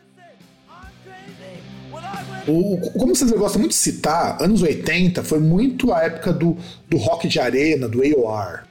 O, 2.46 2.78
como 2.98 3.14
vocês 3.14 3.30
gostam 3.30 3.60
muito 3.60 3.72
de 3.72 3.78
citar, 3.78 4.42
anos 4.42 4.60
80 4.60 5.22
foi 5.22 5.38
muito 5.38 5.92
a 5.92 6.02
época 6.02 6.32
do, 6.32 6.56
do 6.88 6.96
rock 6.98 7.26
de 7.26 7.40
arena, 7.40 7.88
do 7.88 8.02
AOR, 8.02 8.64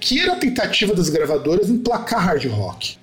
que 0.00 0.18
era 0.18 0.32
a 0.32 0.36
tentativa 0.36 0.94
das 0.94 1.10
gravadoras 1.10 1.68
em 1.68 1.78
placar 1.78 2.20
hard 2.20 2.46
rock. 2.46 2.96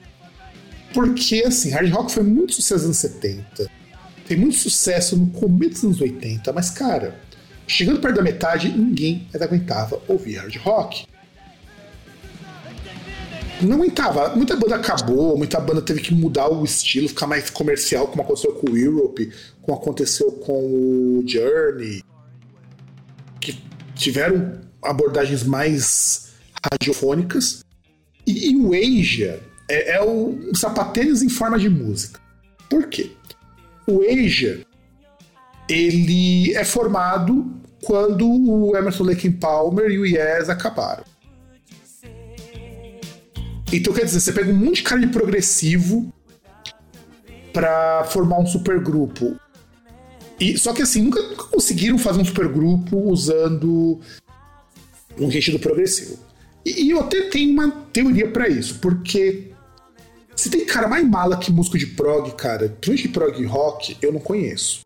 Porque, 0.93 1.43
assim, 1.45 1.69
hard 1.69 1.91
rock 1.91 2.11
foi 2.11 2.23
muito 2.23 2.53
sucesso 2.53 2.87
nos 2.87 3.03
anos 3.03 3.15
70, 3.15 3.69
tem 4.27 4.37
muito 4.37 4.57
sucesso 4.57 5.15
no 5.15 5.27
começo 5.27 5.73
dos 5.73 5.83
anos 5.83 6.01
80, 6.01 6.51
mas, 6.53 6.71
cara, 6.71 7.19
chegando 7.67 7.99
perto 7.99 8.15
da 8.15 8.21
metade, 8.23 8.69
ninguém 8.69 9.27
aguentava 9.33 10.01
ouvir 10.07 10.37
hard 10.37 10.55
rock 10.57 11.05
não 13.65 13.77
aguentava. 13.77 14.35
Muita 14.35 14.55
banda 14.55 14.75
acabou, 14.75 15.37
muita 15.37 15.59
banda 15.59 15.81
teve 15.81 16.01
que 16.01 16.13
mudar 16.13 16.49
o 16.49 16.63
estilo, 16.63 17.09
ficar 17.09 17.27
mais 17.27 17.49
comercial, 17.49 18.07
como 18.07 18.21
aconteceu 18.21 18.53
com 18.53 18.71
o 18.71 18.77
Europe, 18.77 19.31
como 19.61 19.77
aconteceu 19.77 20.31
com 20.31 20.53
o 20.53 21.23
Journey, 21.25 22.03
que 23.39 23.61
tiveram 23.95 24.61
abordagens 24.81 25.43
mais 25.43 26.33
radiofônicas. 26.71 27.63
E, 28.25 28.51
e 28.51 28.55
o 28.55 28.73
Asia 28.73 29.41
é, 29.69 29.95
é 29.95 30.01
o 30.01 30.53
sapatênis 30.55 31.21
em 31.21 31.29
forma 31.29 31.59
de 31.59 31.69
música. 31.69 32.19
Por 32.69 32.87
quê? 32.87 33.11
O 33.87 34.01
Asia 34.01 34.65
ele 35.69 36.53
é 36.53 36.63
formado 36.63 37.51
quando 37.83 38.27
o 38.27 38.75
Emerson 38.75 39.03
Lake 39.03 39.29
Palmer 39.29 39.89
e 39.91 39.99
o 39.99 40.05
Yes 40.05 40.49
acabaram. 40.49 41.03
Então, 43.73 43.91
quer 43.91 44.05
dizer, 44.05 44.19
você 44.19 44.31
pega 44.31 44.51
um 44.51 44.55
monte 44.55 44.75
de 44.75 44.83
cara 44.83 45.01
de 45.01 45.07
progressivo 45.07 46.13
para 47.51 48.03
formar 48.05 48.37
um 48.37 48.45
supergrupo. 48.45 49.35
E, 50.39 50.55
só 50.59 50.73
que 50.73 50.83
assim, 50.83 51.01
nunca, 51.01 51.21
nunca 51.23 51.45
conseguiram 51.45 51.97
fazer 51.97 52.21
um 52.21 52.25
supergrupo 52.25 52.97
usando 53.09 53.99
um 55.17 55.27
do 55.27 55.59
progressivo. 55.59 56.19
E, 56.63 56.83
e, 56.83 56.89
eu 56.91 56.99
até 56.99 57.29
tenho 57.29 57.51
uma 57.51 57.71
teoria 57.91 58.29
para 58.29 58.47
isso, 58.47 58.79
porque 58.79 59.51
se 60.35 60.51
tem 60.51 60.65
cara 60.65 60.87
mais 60.87 61.07
mala 61.07 61.37
que 61.37 61.51
músico 61.51 61.77
de 61.77 61.87
prog, 61.87 62.31
cara, 62.35 62.69
principalmente 62.79 63.07
de 63.07 63.09
prog 63.09 63.45
rock, 63.45 63.97
eu 64.01 64.13
não 64.13 64.19
conheço. 64.19 64.81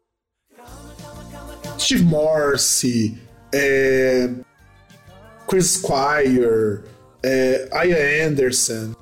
Steve 1.78 2.04
Morse, 2.04 3.18
é, 3.54 4.30
Chris 5.48 5.72
Squire, 5.72 6.84
é, 7.28 7.68
Aya 7.72 8.28
Anderson. 8.28 8.94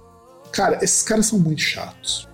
Cara, 0.52 0.80
esses 0.82 1.04
caras 1.04 1.28
são 1.28 1.38
muito 1.38 1.62
chatos. 1.62 2.28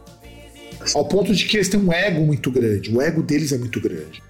Ao 0.96 1.06
ponto 1.06 1.34
de 1.36 1.46
que 1.46 1.58
eles 1.58 1.70
têm 1.70 1.80
um 1.80 1.92
ego 1.92 2.26
muito 2.26 2.50
grande. 2.50 2.96
O 2.96 3.02
ego 3.02 3.22
deles 3.22 3.52
é 3.52 3.58
muito 3.58 3.82
grande. 3.82 4.24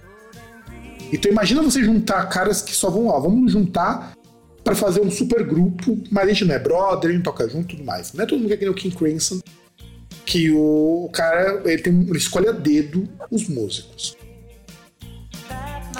Então 1.12 1.30
imagina 1.30 1.62
você 1.62 1.84
juntar 1.84 2.26
caras 2.28 2.62
que 2.62 2.72
só 2.72 2.90
vão, 2.90 3.06
ó, 3.06 3.20
vamos 3.20 3.52
juntar 3.52 4.12
para 4.64 4.74
fazer 4.74 5.00
um 5.00 5.10
super 5.10 5.44
grupo, 5.44 5.98
mas 6.10 6.24
a 6.24 6.28
gente 6.28 6.44
não 6.44 6.54
é 6.54 6.58
brother, 6.58 7.10
a 7.10 7.12
gente 7.12 7.22
toca 7.22 7.48
junto 7.48 7.74
e 7.74 7.76
tudo 7.76 7.84
mais. 7.84 8.12
Não 8.12 8.24
é 8.24 8.26
todo 8.26 8.38
mundo 8.38 8.48
que 8.48 8.54
é 8.54 8.56
que 8.56 8.64
nem 8.64 8.72
o 8.72 8.76
King 8.76 8.96
Crimson, 8.96 9.40
que 10.24 10.50
o 10.50 11.10
cara 11.12 11.62
ele, 11.64 11.82
tem, 11.82 12.00
ele 12.00 12.18
escolhe 12.18 12.48
a 12.48 12.52
dedo 12.52 13.08
os 13.30 13.48
músicos. 13.48 14.16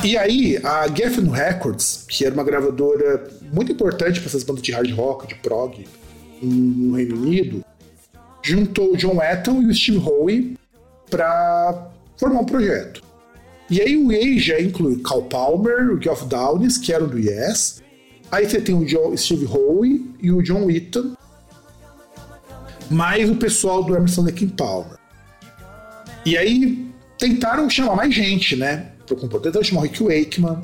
E 0.02 0.16
aí, 0.16 0.58
a 0.64 0.88
Geffen 0.88 1.30
Records, 1.30 2.04
que 2.08 2.24
era 2.24 2.34
uma 2.34 2.42
gravadora 2.42 3.22
muito 3.52 3.70
importante 3.70 4.18
para 4.18 4.28
essas 4.28 4.42
bandas 4.42 4.62
de 4.62 4.72
hard 4.72 4.90
rock, 4.92 5.26
de 5.26 5.34
prog 5.36 5.86
no 6.42 6.96
Reino 6.96 7.16
Unido, 7.16 7.64
juntou 8.42 8.94
o 8.94 8.96
John 8.96 9.22
Etton 9.22 9.62
e 9.62 9.66
o 9.66 9.74
Steve 9.74 9.98
Howe 9.98 10.56
para 11.08 11.90
formar 12.16 12.40
um 12.40 12.46
projeto. 12.46 13.02
E 13.70 13.80
aí 13.80 13.96
o 13.96 14.10
Asia 14.10 14.60
inclui 14.60 15.00
Cal 15.02 15.22
Palmer, 15.22 15.92
o 15.92 16.02
Geoff 16.02 16.24
Downes, 16.26 16.78
que 16.78 16.92
eram 16.92 17.06
do 17.06 17.18
Yes. 17.18 17.82
Aí 18.30 18.48
você 18.48 18.60
tem 18.60 18.74
o 18.74 18.84
John, 18.84 19.16
Steve 19.16 19.46
Howe 19.46 20.14
e 20.20 20.32
o 20.32 20.42
John 20.42 20.64
Wheaton, 20.64 21.14
mais 22.90 23.30
o 23.30 23.36
pessoal 23.36 23.84
do 23.84 23.94
Emerson 23.94 24.22
Lake 24.22 24.46
Palmer. 24.46 24.98
E 26.24 26.36
aí 26.36 26.86
tentaram 27.18 27.68
chamar 27.68 27.96
mais 27.96 28.14
gente, 28.14 28.56
né? 28.56 28.92
Tentaram 29.06 29.62
chamar 29.62 29.80
o 29.80 29.84
Rick 29.84 30.02
Wakeman, 30.02 30.62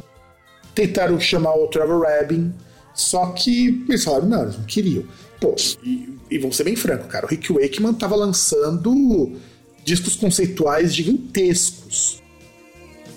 tentaram 0.74 1.20
chamar 1.20 1.54
o 1.54 1.66
Trevor 1.68 2.02
Rabin, 2.02 2.52
só 2.98 3.26
que 3.26 3.84
eles 3.88 4.02
falaram, 4.02 4.26
não, 4.26 4.42
eles 4.42 4.58
não 4.58 4.64
queriam. 4.64 5.04
Pô, 5.40 5.54
e, 5.84 6.18
e 6.30 6.38
vamos 6.38 6.56
ser 6.56 6.64
bem 6.64 6.74
franco, 6.74 7.06
cara, 7.06 7.26
o 7.26 7.28
Rick 7.28 7.52
Wakeman 7.52 7.94
tava 7.94 8.16
lançando 8.16 9.36
discos 9.84 10.16
conceituais 10.16 10.94
gigantescos. 10.94 12.20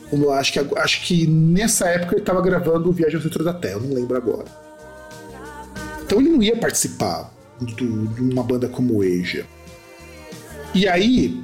Como 0.09 0.25
eu 0.25 0.33
acho 0.33 0.53
que, 0.53 0.59
acho 0.77 1.05
que 1.05 1.25
nessa 1.25 1.87
época 1.87 2.13
ele 2.13 2.21
estava 2.21 2.41
gravando 2.41 2.89
o 2.89 2.91
Viagem 2.91 3.15
ao 3.15 3.21
Centro 3.23 3.43
da 3.43 3.53
Terra, 3.53 3.75
eu 3.75 3.81
não 3.81 3.95
lembro 3.95 4.15
agora. 4.15 4.45
Então 6.03 6.19
ele 6.19 6.29
não 6.29 6.43
ia 6.43 6.55
participar 6.55 7.33
do, 7.59 8.07
de 8.07 8.21
uma 8.21 8.43
banda 8.43 8.67
como 8.67 9.01
Asia. 9.01 9.45
E 10.75 10.87
aí, 10.87 11.41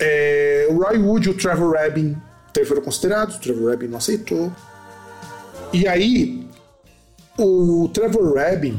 é, 0.00 0.66
o 0.70 0.82
Roy 0.82 0.98
Wood 0.98 1.28
e 1.28 1.30
o 1.30 1.34
Trevor 1.34 1.74
Rabin 1.74 2.16
foram 2.66 2.82
considerados, 2.82 3.36
o 3.36 3.40
Trevor 3.40 3.70
Rabin 3.70 3.88
não 3.88 3.98
aceitou. 3.98 4.52
E 5.72 5.86
aí, 5.86 6.46
o 7.38 7.88
Trevor 7.92 8.34
Rabin, 8.34 8.78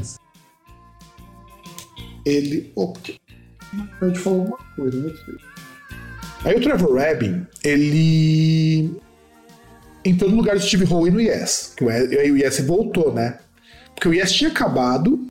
ele. 2.24 2.72
Oh, 2.74 2.92
a 4.00 4.08
gente 4.08 4.18
falou 4.18 4.46
uma 4.46 4.58
coisa, 4.76 5.00
né? 5.00 5.12
Aí 6.44 6.56
o 6.56 6.60
Trevor 6.60 6.96
Rabin, 6.96 7.46
ele 7.64 8.94
entrou 10.04 10.30
no 10.30 10.36
lugar 10.36 10.56
do 10.56 10.62
Steve 10.62 10.86
Howe 10.92 11.10
no 11.10 11.20
Yes. 11.20 11.74
Que 11.76 11.84
o 11.84 12.36
Yes 12.36 12.60
voltou, 12.60 13.12
né? 13.12 13.38
Porque 13.94 14.08
o 14.08 14.14
Yes 14.14 14.32
tinha 14.32 14.50
acabado, 14.50 15.26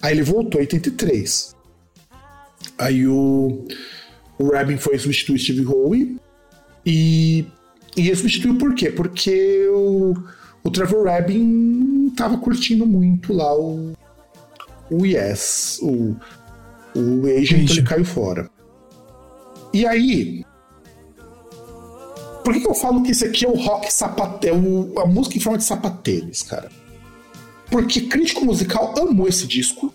aí 0.00 0.14
ele 0.14 0.22
voltou 0.22 0.60
em 0.60 0.64
83. 0.64 1.56
Aí 2.78 3.06
o, 3.06 3.66
o 4.38 4.50
Rabin 4.52 4.76
foi 4.76 4.98
substituir 4.98 5.38
Steve 5.38 5.66
Howe 5.66 6.18
e 6.84 7.46
e 7.96 8.08
ele 8.08 8.16
substituiu 8.16 8.58
por 8.58 8.74
quê? 8.74 8.90
Porque 8.90 9.66
o, 9.70 10.14
o 10.62 10.70
Trevor 10.70 11.06
Rabin 11.06 12.05
tava 12.16 12.38
curtindo 12.38 12.86
muito 12.86 13.32
lá 13.32 13.54
o, 13.54 13.92
o 14.90 15.06
Yes, 15.06 15.78
o, 15.82 16.16
o 16.94 17.26
Agent, 17.26 17.70
ele 17.70 17.82
caiu 17.82 18.04
fora. 18.04 18.50
E 19.72 19.86
aí, 19.86 20.44
por 22.42 22.54
que, 22.54 22.60
que, 22.60 22.68
eu 22.68 22.74
falo 22.74 23.02
que 23.02 23.10
esse 23.10 23.24
aqui 23.24 23.44
é 23.44 23.48
o 23.48 23.56
rock 23.56 23.92
sapatel, 23.92 24.56
a 24.98 25.06
música 25.06 25.36
em 25.36 25.40
forma 25.40 25.58
de 25.58 25.64
sapatênis, 25.64 26.42
cara? 26.42 26.70
Porque 27.70 28.02
crítico 28.02 28.44
musical 28.44 28.94
amou 28.98 29.28
esse 29.28 29.46
disco, 29.46 29.92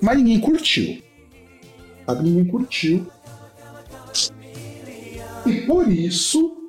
mas 0.00 0.16
ninguém 0.16 0.40
curtiu. 0.40 1.02
Sabe? 2.06 2.28
Ninguém 2.28 2.44
curtiu. 2.44 3.06
E 5.46 5.62
por 5.62 5.90
isso. 5.90 6.59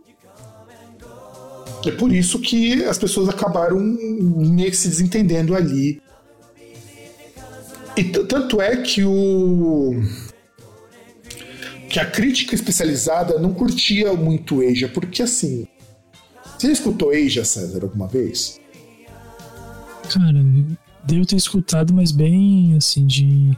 É 1.85 1.91
por 1.91 2.11
isso 2.11 2.39
que 2.39 2.83
as 2.85 2.97
pessoas 2.97 3.29
acabaram 3.29 3.79
meio 3.79 4.69
que 4.69 4.77
se 4.77 4.87
desentendendo 4.87 5.55
ali. 5.55 6.01
E 7.97 8.03
tanto 8.03 8.61
é 8.61 8.77
que 8.77 9.03
o. 9.03 10.01
que 11.89 11.99
a 11.99 12.05
crítica 12.05 12.55
especializada 12.55 13.39
não 13.39 13.53
curtia 13.53 14.13
muito 14.13 14.61
Asia, 14.61 14.87
porque 14.87 15.23
assim. 15.23 15.67
Você 16.57 16.71
escutou 16.71 17.09
Asia, 17.09 17.43
César, 17.43 17.79
alguma 17.81 18.07
vez? 18.07 18.59
Cara, 20.13 20.45
devo 21.03 21.25
ter 21.25 21.35
escutado, 21.35 21.91
mas 21.93 22.11
bem 22.11 22.75
assim, 22.77 23.07
de, 23.07 23.51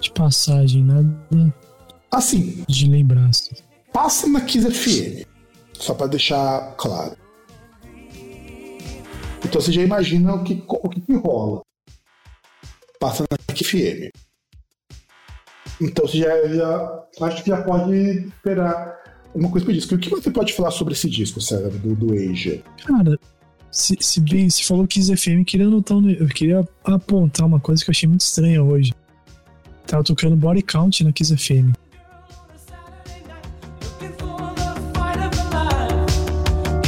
de 0.00 0.10
passagem, 0.12 0.82
nada. 0.82 1.54
Assim. 2.10 2.64
De 2.66 2.88
lembrar. 2.88 3.28
Assim 3.28 3.54
passa 3.92 4.26
na 4.26 4.40
Kiss 4.40 4.68
FM. 4.68 5.26
Só 5.74 5.94
para 5.94 6.06
deixar 6.06 6.74
claro. 6.76 7.16
Então 9.52 9.60
você 9.60 9.70
já 9.70 9.82
imagina 9.82 10.34
o 10.34 10.42
que, 10.42 10.64
o 10.66 10.88
que, 10.88 11.12
rola. 11.12 11.60
Passa 12.98 13.22
na 13.30 13.54
FM. 13.54 14.08
Então 15.78 16.06
você 16.06 16.20
já, 16.20 16.48
já 16.48 17.04
acho 17.20 17.44
que 17.44 17.50
já 17.50 17.62
pode 17.62 17.94
esperar 18.28 18.98
uma 19.34 19.50
coisa 19.50 19.66
pra 19.66 19.74
disco. 19.74 19.94
O 19.94 19.98
que 19.98 20.08
você 20.08 20.30
pode 20.30 20.54
falar 20.54 20.70
sobre 20.70 20.94
esse 20.94 21.10
disco, 21.10 21.38
César, 21.38 21.68
do, 21.68 21.94
do 21.94 22.14
Asia? 22.14 22.62
Cara, 22.86 23.18
se, 23.70 23.94
se 24.00 24.22
bem, 24.22 24.48
se 24.48 24.64
falou 24.64 24.86
que 24.86 25.02
FM, 25.02 25.44
queria 25.46 25.66
anotar, 25.66 25.98
eu 25.98 26.28
queria 26.28 26.66
apontar 26.82 27.46
uma 27.46 27.60
coisa 27.60 27.84
que 27.84 27.90
eu 27.90 27.92
achei 27.92 28.08
muito 28.08 28.22
estranha 28.22 28.62
hoje. 28.62 28.94
Tava 29.86 30.02
tocando 30.02 30.34
Body 30.34 30.62
Count 30.62 31.04
na 31.04 31.12
Kiss 31.12 31.36
FM. 31.36 31.76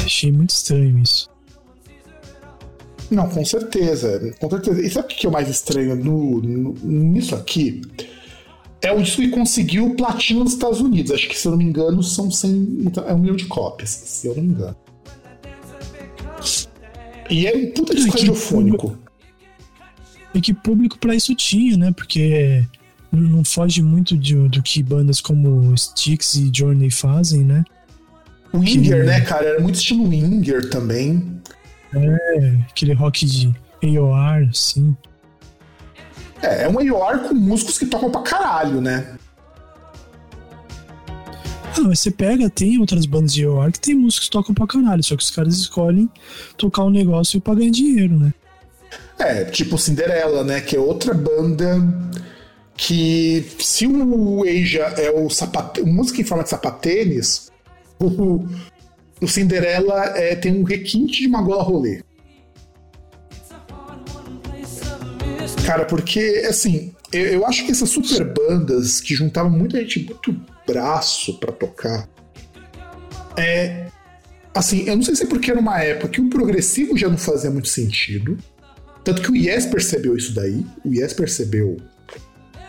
Achei 0.03 0.33
muito 0.33 0.49
estranho 0.49 0.99
isso. 1.01 1.34
Não, 3.11 3.29
com 3.29 3.45
certeza. 3.45 4.33
Com 4.41 4.51
certeza. 4.51 4.81
E 4.81 4.91
sabe 4.91 5.07
o 5.07 5.17
que 5.17 5.27
é 5.27 5.29
o 5.29 5.33
mais 5.33 5.49
estranho 5.49 5.97
no, 5.97 6.41
no, 6.41 6.75
nisso 6.85 7.35
aqui? 7.35 7.83
É 8.81 8.93
o 8.93 9.03
disco 9.03 9.23
que 9.23 9.31
conseguiu 9.31 9.95
platina 9.95 10.41
nos 10.41 10.53
Estados 10.53 10.81
Unidos. 10.81 11.13
Acho 11.13 11.29
que, 11.29 11.37
se 11.37 11.47
eu 11.47 11.53
não 11.53 11.59
me 11.59 11.65
engano, 11.65 12.03
são 12.03 12.31
100, 12.31 12.93
é 13.07 13.15
um 13.15 13.19
milhão 13.19 13.37
de 13.37 13.47
cópias, 13.47 13.91
se 13.91 14.27
eu 14.27 14.35
não 14.35 14.43
me 14.43 14.51
engano. 14.51 14.77
E 17.31 17.47
é 17.47 17.57
um 17.57 17.71
puta 17.71 17.95
disco 17.95 18.19
radiofônico. 18.19 18.99
E 20.35 20.41
que 20.41 20.53
público 20.53 20.99
para 20.99 21.15
isso 21.15 21.35
tinha, 21.35 21.77
né? 21.77 21.93
Porque 21.93 22.67
não 23.13 23.45
foge 23.45 23.83
muito 23.83 24.19
de, 24.19 24.35
do 24.49 24.63
que 24.63 24.83
bandas 24.83 25.21
como 25.21 25.73
Styx 25.75 26.35
e 26.35 26.51
Journey 26.53 26.91
fazem, 26.91 27.45
né? 27.45 27.65
O 28.53 28.59
Inger, 28.59 29.01
que... 29.01 29.07
né, 29.07 29.21
cara? 29.23 29.47
Era 29.47 29.61
muito 29.61 29.77
estilo 29.77 30.13
Inger 30.13 30.69
também. 30.71 31.41
É, 31.95 32.57
aquele 32.71 32.93
rock 32.93 33.27
de 33.27 33.55
AOR, 33.83 34.49
sim. 34.53 34.97
É, 36.43 36.65
é 36.65 36.69
um 36.69 36.79
AOR 36.79 37.29
com 37.29 37.35
músicos 37.35 37.79
que 37.79 37.87
tocam 37.87 38.11
pra 38.11 38.23
caralho, 38.23 38.81
né? 38.81 39.17
Não, 41.77 41.89
mas 41.89 42.01
você 42.01 42.11
pega, 42.11 42.49
tem 42.49 42.79
outras 42.79 43.05
bandas 43.05 43.33
de 43.33 43.45
AOR 43.45 43.73
que 43.73 43.81
tem 43.81 43.95
músicos 43.95 44.27
que 44.29 44.33
tocam 44.33 44.55
pra 44.55 44.67
caralho, 44.67 45.03
só 45.03 45.17
que 45.17 45.23
os 45.23 45.31
caras 45.31 45.57
escolhem 45.57 46.09
tocar 46.57 46.85
um 46.85 46.91
negócio 46.91 47.41
pra 47.41 47.55
ganhar 47.55 47.71
dinheiro, 47.71 48.19
né? 48.19 48.33
É, 49.19 49.45
tipo 49.45 49.79
Cinderela, 49.79 50.45
né? 50.45 50.61
Que 50.61 50.77
é 50.77 50.81
outra 50.81 51.15
banda 51.15 51.77
que 52.77 53.47
se 53.59 53.87
o 53.87 54.43
Asia 54.43 54.85
é 54.99 55.11
o 55.11 55.29
sapate... 55.31 55.83
música 55.83 56.21
em 56.21 56.25
forma 56.25 56.45
de 56.45 56.51
sapatênis, 56.51 57.51
o, 58.01 58.47
o 59.25 59.29
Cinderela 59.29 60.05
é, 60.17 60.37
tem 60.37 60.53
um 60.53 60.63
requinte 60.63 61.23
de 61.23 61.29
uma 61.29 61.43
gola 61.43 61.63
rolê. 61.63 62.03
Cara, 65.65 65.87
porque, 65.87 66.45
assim, 66.49 66.93
eu, 67.11 67.25
eu, 67.25 67.47
acho 67.47 67.65
que 67.65 67.73
essas 67.73 67.89
super 67.89 68.25
bandas 68.35 69.01
que 69.01 69.15
juntavam 69.15 69.51
muita 69.51 69.81
gente, 69.81 70.05
muito 70.05 70.39
braço 70.67 71.39
para 71.39 71.53
tocar, 71.53 72.09
é. 73.37 73.89
Assim, 74.55 74.85
eu 74.87 74.95
não 74.95 75.03
sei 75.03 75.17
se 75.17 75.25
é 75.25 75.27
porque 75.27 75.51
era 75.51 75.59
uma 75.59 75.81
época 75.81 76.09
que 76.09 76.21
o 76.21 76.31
progressivo 76.31 76.97
já 76.97 77.09
não 77.09 77.19
fazia 77.19 77.51
muito 77.51 77.69
sentido. 77.69 78.39
Tanto 79.03 79.21
que 79.21 79.33
o 79.33 79.37
Yes 79.37 79.67
percebeu 79.67 80.17
isso 80.17 80.33
daí. 80.33 80.65
O 80.85 80.95
Yes 80.95 81.13
percebeu 81.13 81.77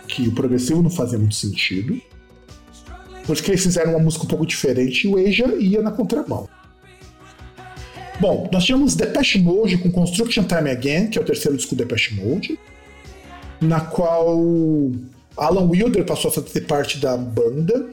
que 0.08 0.28
o 0.28 0.34
progressivo 0.34 0.82
não 0.82 0.89
fazia 0.89 1.20
muito 1.20 1.36
sentido. 1.36 2.01
Por 3.26 3.36
que 3.36 3.51
eles 3.51 3.63
fizeram 3.63 3.91
uma 3.91 3.99
música 3.99 4.23
um 4.23 4.28
pouco 4.28 4.45
diferente 4.45 5.07
e 5.07 5.09
o 5.09 5.17
Asia 5.17 5.55
ia 5.59 5.82
na 5.82 5.91
contramão. 5.91 6.47
Bom, 8.19 8.49
nós 8.51 8.63
tínhamos 8.63 8.95
Depeche 8.95 9.39
Mode 9.39 9.78
com 9.78 9.91
Construction 9.91 10.43
Time 10.43 10.69
Again, 10.69 11.07
que 11.07 11.17
é 11.17 11.21
o 11.21 11.26
terceiro 11.26 11.57
disco 11.57 11.76
do 11.76 11.84
Depeche 11.84 12.13
Mode, 12.13 12.57
na 13.59 13.82
qual 13.82 14.39
Alan 15.36 15.67
Wilder 15.69 16.05
passou 16.05 16.30
a 16.30 16.34
fazer 16.34 16.61
parte 16.61 16.97
da 16.97 17.17
banda. 17.17 17.89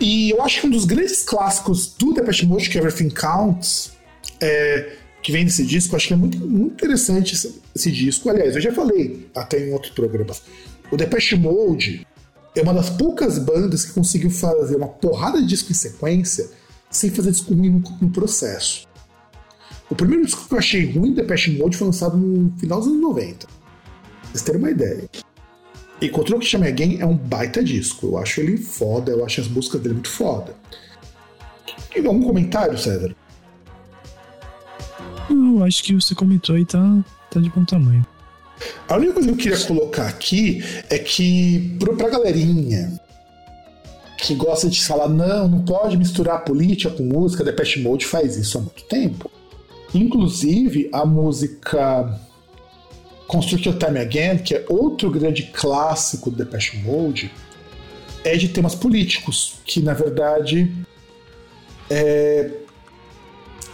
E 0.00 0.30
eu 0.30 0.42
acho 0.42 0.60
que 0.60 0.66
um 0.68 0.70
dos 0.70 0.84
grandes 0.84 1.24
clássicos 1.24 1.94
do 1.98 2.12
Depeche 2.12 2.46
Mode, 2.46 2.70
que 2.70 2.78
é 2.78 2.80
Everything 2.80 3.10
Counts, 3.10 3.92
é, 4.40 4.92
que 5.20 5.32
vem 5.32 5.44
desse 5.44 5.64
disco, 5.64 5.96
acho 5.96 6.06
que 6.06 6.14
é 6.14 6.16
muito, 6.16 6.38
muito 6.38 6.74
interessante 6.74 7.34
esse, 7.34 7.60
esse, 7.74 7.90
disco. 7.90 8.28
Aliás, 8.28 8.54
eu 8.54 8.60
já 8.60 8.72
falei 8.72 9.28
até 9.34 9.58
em 9.58 9.72
outros 9.72 9.92
programas. 9.92 10.42
O 10.92 10.96
Depeche 10.96 11.34
Mode 11.34 12.06
é 12.58 12.62
uma 12.62 12.74
das 12.74 12.90
poucas 12.90 13.38
bandas 13.38 13.84
que 13.84 13.92
conseguiu 13.92 14.30
fazer 14.30 14.76
uma 14.76 14.88
porrada 14.88 15.40
de 15.40 15.46
disco 15.46 15.70
em 15.70 15.74
sequência 15.74 16.50
sem 16.90 17.10
fazer 17.10 17.30
disco 17.30 17.54
ruim 17.54 17.70
no, 17.70 17.82
no 18.00 18.10
processo. 18.10 18.86
O 19.88 19.94
primeiro 19.94 20.24
disco 20.24 20.46
que 20.46 20.54
eu 20.54 20.58
achei 20.58 20.92
ruim, 20.92 21.14
Depeche 21.14 21.56
Mode, 21.56 21.76
foi 21.76 21.86
lançado 21.86 22.16
no 22.16 22.52
final 22.58 22.80
dos 22.80 22.88
anos 22.88 23.00
90. 23.00 23.46
Pra 23.46 23.56
vocês 24.32 24.42
terem 24.42 24.60
uma 24.60 24.70
ideia. 24.70 25.08
E 26.00 26.08
Control 26.08 26.40
que 26.40 26.46
chama 26.46 26.66
Again 26.66 26.98
é 27.00 27.06
um 27.06 27.16
baita 27.16 27.62
disco. 27.62 28.06
Eu 28.06 28.18
acho 28.18 28.40
ele 28.40 28.56
foda, 28.56 29.12
eu 29.12 29.24
acho 29.24 29.40
as 29.40 29.48
músicas 29.48 29.80
dele 29.80 29.94
muito 29.94 30.10
foda. 30.10 30.54
E 31.94 32.06
algum 32.06 32.22
comentário, 32.22 32.76
César? 32.76 33.14
Não, 35.30 35.64
acho 35.64 35.82
que 35.82 35.94
você 35.94 36.14
comentou 36.14 36.58
e 36.58 36.64
tá, 36.64 37.04
tá 37.30 37.40
de 37.40 37.50
bom 37.50 37.64
tamanho. 37.64 38.06
A 38.88 38.96
única 38.96 39.12
coisa 39.12 39.28
que 39.28 39.34
eu 39.34 39.36
queria 39.36 39.66
colocar 39.66 40.06
aqui 40.06 40.64
é 40.88 40.98
que, 40.98 41.76
pra 41.78 42.08
galerinha 42.08 42.98
que 44.16 44.34
gosta 44.34 44.68
de 44.68 44.82
falar, 44.82 45.08
não, 45.08 45.46
não 45.46 45.64
pode 45.64 45.96
misturar 45.96 46.44
política 46.44 46.90
com 46.90 47.04
música, 47.04 47.44
Depeche 47.44 47.80
Mode 47.80 48.06
faz 48.06 48.36
isso 48.36 48.58
há 48.58 48.60
muito 48.62 48.82
tempo. 48.84 49.30
Inclusive, 49.94 50.88
a 50.92 51.04
música 51.04 52.18
Construct 53.26 53.68
Your 53.68 53.78
Time 53.78 53.98
Again, 53.98 54.38
que 54.38 54.54
é 54.54 54.64
outro 54.68 55.10
grande 55.10 55.44
clássico 55.44 56.30
do 56.30 56.36
Depeche 56.38 56.78
Mode, 56.78 57.30
é 58.24 58.36
de 58.36 58.48
temas 58.48 58.74
políticos, 58.74 59.56
que 59.64 59.80
na 59.80 59.92
verdade 59.92 60.72
é, 61.90 62.50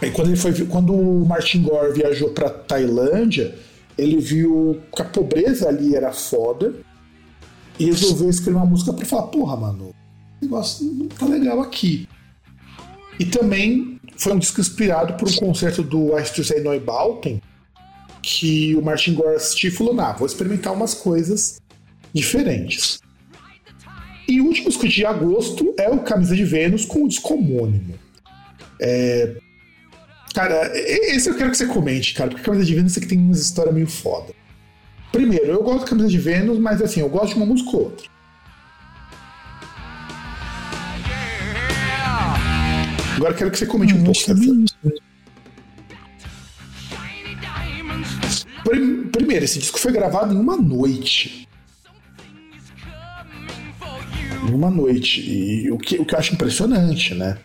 é 0.01 0.09
quando 0.09 0.27
ele 0.27 0.37
foi 0.37 0.53
quando 0.65 0.93
o 0.93 1.25
Martin 1.25 1.63
Gore 1.63 1.93
viajou 1.93 2.29
para 2.29 2.49
Tailândia, 2.49 3.55
ele 3.97 4.17
viu 4.17 4.81
que 4.93 5.01
a 5.01 5.05
pobreza 5.05 5.67
ali 5.67 5.95
era 5.95 6.11
foda 6.11 6.73
e 7.79 7.85
resolveu 7.85 8.29
escrever 8.29 8.57
uma 8.57 8.65
música 8.65 8.93
para 8.93 9.05
falar, 9.05 9.27
porra, 9.27 9.55
mano, 9.57 9.89
o 9.89 10.45
negócio 10.45 10.85
não 10.85 11.07
tá 11.07 11.25
legal 11.25 11.61
aqui. 11.61 12.07
E 13.19 13.25
também 13.25 13.99
foi 14.17 14.33
um 14.33 14.39
disco 14.39 14.61
inspirado 14.61 15.13
por 15.13 15.29
um 15.29 15.35
concerto 15.35 15.83
do 15.83 16.15
Astrid 16.15 16.61
Neubauten, 16.61 17.41
que 18.21 18.75
o 18.75 18.81
Martin 18.81 19.13
Gore 19.13 19.35
assistiu 19.35 19.69
e 19.69 19.73
falou: 19.73 19.93
nah, 19.93 20.13
vou 20.13 20.25
experimentar 20.25 20.73
umas 20.73 20.93
coisas 20.93 21.61
diferentes. 22.13 22.99
E 24.27 24.41
o 24.41 24.45
último 24.45 24.69
disco 24.69 24.87
de 24.87 25.05
agosto 25.05 25.73
é 25.77 25.89
o 25.89 25.99
Camisa 25.99 26.35
de 26.35 26.43
Vênus 26.43 26.83
com 26.85 27.03
o 27.03 27.07
disco 27.07 27.35
homônimo. 27.35 27.93
É... 28.81 29.35
Cara, 30.35 30.69
esse 30.75 31.29
eu 31.29 31.37
quero 31.37 31.49
que 31.49 31.55
você 31.55 31.65
comente, 31.65 32.13
cara, 32.13 32.29
porque 32.29 32.43
Camisa 32.43 32.65
de 32.65 32.75
Vênus 32.75 32.97
é 32.97 32.99
que 32.99 33.07
tem 33.07 33.17
uma 33.17 33.31
história 33.31 33.71
meio 33.71 33.87
foda. 33.87 34.33
Primeiro, 35.09 35.45
eu 35.45 35.63
gosto 35.63 35.85
de 35.85 35.89
Camisa 35.91 36.09
de 36.09 36.17
Vênus, 36.17 36.59
mas 36.59 36.81
assim, 36.81 36.99
eu 36.99 37.07
gosto 37.07 37.29
de 37.29 37.35
uma 37.37 37.45
música 37.45 37.69
ou 37.69 37.83
outra. 37.85 38.05
Agora 43.15 43.31
eu 43.31 43.37
quero 43.37 43.49
que 43.49 43.57
você 43.57 43.65
comente 43.65 43.93
um 43.93 44.03
pouco. 44.03 44.19
Primeiro, 49.13 49.45
esse 49.45 49.57
disco 49.57 49.79
foi 49.79 49.93
gravado 49.93 50.33
em 50.33 50.37
uma 50.37 50.57
noite. 50.57 51.47
Em 54.49 54.53
uma 54.53 54.69
noite. 54.69 55.21
E 55.21 55.71
o 55.71 55.77
que, 55.77 55.97
o 55.97 56.03
que 56.03 56.13
eu 56.13 56.19
acho 56.19 56.33
impressionante, 56.33 57.15
né? 57.15 57.37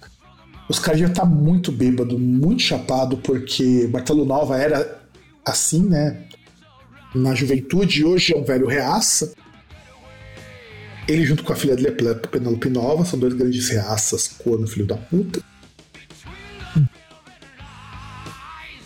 Os 0.70 0.78
caras 0.78 1.00
já 1.00 1.08
tá 1.08 1.24
muito 1.24 1.72
bêbado, 1.72 2.16
muito 2.16 2.62
chapado, 2.62 3.16
porque 3.16 3.88
Martelo 3.92 4.24
Nova 4.24 4.56
era 4.56 5.02
assim, 5.44 5.82
né? 5.82 6.28
Na 7.12 7.34
juventude, 7.34 8.04
hoje 8.04 8.32
é 8.32 8.36
um 8.36 8.44
velho 8.44 8.68
reaça. 8.68 9.34
Ele, 11.08 11.26
junto 11.26 11.42
com 11.42 11.52
a 11.52 11.56
filha 11.56 11.74
dele, 11.74 11.90
Penelope 12.30 12.70
Nova, 12.70 13.04
são 13.04 13.18
dois 13.18 13.34
grandes 13.34 13.68
reaças, 13.68 14.28
corno 14.28 14.64
filho 14.68 14.86
da 14.86 14.96
puta. 14.96 15.42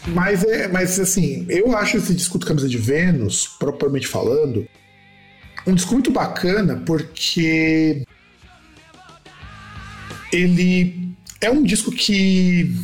Mas 0.06 0.42
é, 0.42 0.68
mas 0.68 0.98
assim, 0.98 1.44
eu 1.50 1.76
acho 1.76 1.98
esse 1.98 2.14
disco 2.14 2.38
do 2.38 2.46
Camisa 2.46 2.66
de 2.66 2.78
Vênus, 2.78 3.46
propriamente 3.58 4.06
falando, 4.06 4.66
um 5.66 5.74
disco 5.74 5.92
muito 5.92 6.10
bacana 6.10 6.82
porque 6.86 8.06
ele 10.32 11.13
é 11.40 11.50
um 11.50 11.62
disco 11.62 11.90
que 11.90 12.74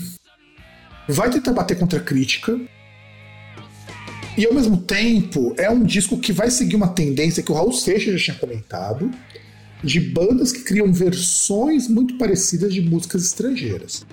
vai 1.08 1.30
tentar 1.30 1.52
bater 1.52 1.78
contra 1.78 1.98
a 1.98 2.02
crítica 2.02 2.60
e 4.36 4.46
ao 4.46 4.54
mesmo 4.54 4.76
tempo 4.76 5.54
é 5.58 5.68
um 5.70 5.82
disco 5.82 6.18
que 6.18 6.32
vai 6.32 6.50
seguir 6.50 6.76
uma 6.76 6.88
tendência 6.88 7.42
que 7.42 7.50
o 7.50 7.54
Raul 7.54 7.72
Seixas 7.72 8.20
já 8.20 8.32
tinha 8.32 8.36
comentado 8.36 9.10
de 9.82 9.98
bandas 10.00 10.52
que 10.52 10.60
criam 10.62 10.92
versões 10.92 11.88
muito 11.88 12.16
parecidas 12.16 12.72
de 12.72 12.80
músicas 12.80 13.24
estrangeiras. 13.24 14.06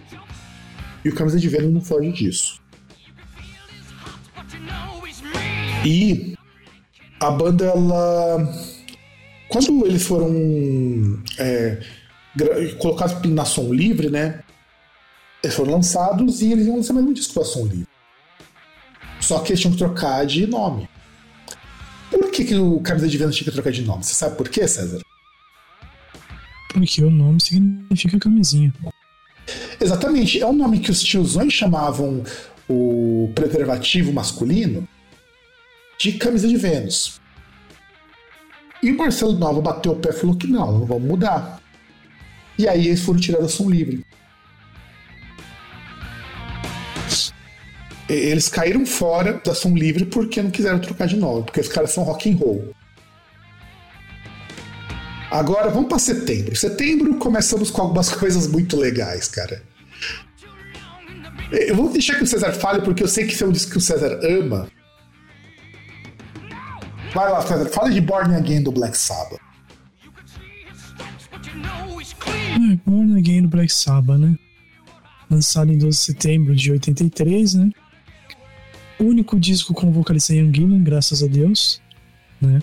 E 1.04 1.10
o 1.10 1.16
Camisa 1.16 1.40
de 1.40 1.48
Vênus 1.48 1.74
não 1.74 1.82
foge 1.82 2.12
disso. 2.12 2.62
E 5.86 6.36
a 7.20 7.32
banda, 7.32 7.66
ela. 7.66 8.54
Quando 9.50 9.86
eles 9.86 10.04
foram 10.04 11.24
é, 11.38 11.82
colocados 12.80 13.30
na 13.32 13.46
som 13.46 13.74
livre, 13.74 14.10
né? 14.10 14.44
Eles 15.44 15.56
foram 15.56 15.74
lançados 15.74 16.42
e 16.42 16.52
eles 16.52 16.66
iam 16.66 16.78
lançar 16.78 16.94
mais 16.94 17.06
um 17.06 17.14
disco 17.14 17.36
da 17.36 17.46
som 17.46 17.66
livre. 17.66 17.88
Só 19.20 19.40
que 19.40 19.52
eles 19.52 19.60
tinham 19.60 19.72
que 19.72 19.78
trocar 19.78 20.26
de 20.26 20.48
nome. 20.48 20.90
Por 22.10 22.32
que, 22.32 22.46
que 22.46 22.56
o 22.56 22.80
Camisa 22.80 23.08
de 23.08 23.18
Vênus 23.18 23.36
tinha 23.36 23.46
que 23.46 23.52
trocar 23.52 23.72
de 23.72 23.82
nome? 23.82 24.04
Você 24.04 24.14
sabe 24.14 24.36
por 24.36 24.48
quê, 24.50 24.68
César? 24.68 25.02
Porque 26.72 27.04
o 27.04 27.10
nome 27.10 27.42
significa 27.42 28.20
camisinha. 28.20 28.74
Exatamente. 29.80 30.42
É 30.42 30.46
um 30.46 30.54
nome 30.54 30.80
que 30.80 30.92
os 30.92 31.02
tiozões 31.02 31.54
chamavam 31.54 32.24
o 32.70 33.32
preservativo 33.34 34.12
masculino 34.14 34.88
de 36.00 36.14
camisa 36.14 36.48
de 36.48 36.58
Vênus. 36.58 37.20
E 38.82 38.92
o 38.92 38.98
Marcelo 38.98 39.34
Nova 39.34 39.62
bateu 39.62 39.94
o 39.94 39.96
pé 39.96 40.10
e 40.10 40.14
falou 40.14 40.36
que 40.36 40.48
não, 40.48 40.80
não 40.80 40.86
vamos 40.86 41.08
mudar. 41.08 41.60
E 42.58 42.68
aí 42.68 42.88
eles 42.88 43.01
foram 43.01 43.20
tirar 43.20 43.39
da 43.39 43.49
som 43.49 43.70
livre. 43.70 44.05
Eles 48.10 48.47
caíram 48.47 48.86
fora 48.86 49.34
da 49.34 49.53
som 49.53 49.76
livre 49.76 50.05
porque 50.05 50.41
não 50.41 50.49
quiseram 50.49 50.80
trocar 50.80 51.08
de 51.08 51.18
nome, 51.18 51.43
porque 51.43 51.60
os 51.60 51.68
caras 51.68 51.91
são 51.91 52.03
rock 52.03 52.32
and 52.32 52.38
roll. 52.38 52.74
Agora 55.30 55.70
vamos 55.70 55.89
para 55.89 55.99
setembro. 55.99 56.55
Setembro 56.55 57.16
começamos 57.16 57.70
com 57.70 57.82
algumas 57.82 58.10
coisas 58.16 58.47
muito 58.47 58.78
legais, 58.78 59.28
cara. 59.28 59.62
Eu 61.51 61.76
vou 61.76 61.89
deixar 61.89 62.16
que 62.16 62.24
o 62.24 62.28
César 62.28 62.51
fale, 62.53 62.82
porque 62.82 63.03
eu 63.03 63.08
sei 63.08 63.26
que 63.26 63.34
isso 63.34 63.43
é 63.43 63.47
um 63.47 63.51
disco 63.51 63.72
que 63.72 63.78
o 63.78 63.82
César 63.82 64.20
ama. 64.24 64.70
Vai 67.14 67.32
lá, 67.32 67.41
César, 67.41 67.66
fala 67.70 67.91
de 67.91 68.01
Born 68.01 68.36
Again 68.36 68.64
do 68.64 68.72
Black 68.72 68.97
Sabbath. 68.97 69.47
É, 72.28 72.78
Born 72.86 73.18
Again 73.18 73.44
do 73.44 73.48
Black 73.48 73.72
Sabbath, 73.72 74.20
né? 74.20 74.36
Lançado 75.30 75.72
em 75.72 75.78
12 75.78 75.98
de 75.98 76.04
setembro 76.04 76.56
de 76.56 76.72
83, 76.72 77.54
né? 77.56 77.70
Único 79.00 79.40
disco 79.40 79.74
com 79.74 79.92
vocalista 79.92 80.34
Ian 80.34 80.52
Gillan, 80.54 80.84
graças 80.84 81.22
a 81.22 81.28
Deus, 81.28 81.82
né? 82.42 82.62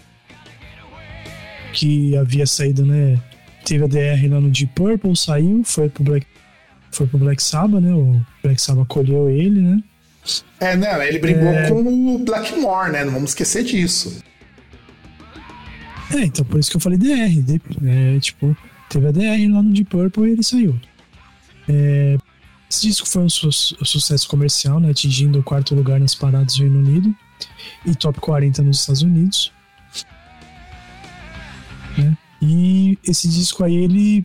Que 1.73 2.17
havia 2.17 2.47
saído, 2.47 2.85
né? 2.85 3.21
Teve 3.65 3.85
a 3.85 3.87
DR 3.87 4.29
lá 4.29 4.41
no 4.41 4.51
Deep 4.51 4.73
Purple, 4.75 5.17
saiu, 5.17 5.63
foi 5.65 5.89
pro 5.89 6.05
Black, 6.05 6.27
foi 6.91 7.07
pro 7.07 7.19
Black 7.19 7.43
Sabbath, 7.43 7.81
né? 7.81 7.95
O 7.95 8.21
Black 8.43 8.61
Sabbath 8.61 8.85
acolheu 8.85 9.31
ele, 9.31 9.61
né? 9.61 9.83
É, 10.61 10.77
não, 10.77 11.03
ele 11.03 11.19
brigou 11.19 11.49
é... 11.49 11.69
com 11.69 12.15
o 12.15 12.19
Blackmore, 12.19 12.93
né? 12.93 13.05
Não 13.05 13.13
vamos 13.13 13.31
esquecer 13.31 13.63
disso. 13.63 14.23
É, 16.13 16.25
então 16.25 16.45
por 16.45 16.59
isso 16.59 16.71
que 16.71 16.77
eu 16.77 16.81
falei 16.81 16.99
DR. 16.99 17.61
É, 17.85 18.19
tipo, 18.21 18.57
teve 18.95 19.09
a 19.09 19.13
DR 19.13 19.53
lá 19.53 19.63
no 19.63 19.73
Deep 19.73 19.91
Purple 19.91 20.29
e 20.29 20.33
ele 20.33 20.43
saiu. 20.43 20.79
É, 21.69 22.17
esse 22.71 22.87
disco 22.89 23.09
foi 23.09 23.23
um, 23.23 23.29
su 23.29 23.49
um, 23.49 23.85
sucesso 23.85 24.29
comercial, 24.29 24.79
né, 24.79 24.91
atingindo 24.91 25.39
o 25.39 25.43
quarto 25.43 25.75
lugar 25.75 25.99
nas 25.99 26.15
paradas 26.15 26.55
do 26.55 26.63
Reino 26.63 26.79
Unido 26.79 27.15
e 27.85 27.95
top 27.95 28.21
40 28.21 28.63
nos 28.63 28.81
Estados 28.81 29.03
Unidos. 29.03 29.53
Né? 31.99 32.17
E 32.41 32.99
esse 33.07 33.29
disco 33.29 33.65
aí, 33.65 33.75
ele, 33.75 34.25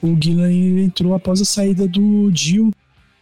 o 0.00 0.16
Gillan 0.20 0.52
entrou 0.52 1.14
após 1.14 1.40
a 1.40 1.44
saída 1.44 1.88
do 1.88 2.30
Dio 2.30 2.70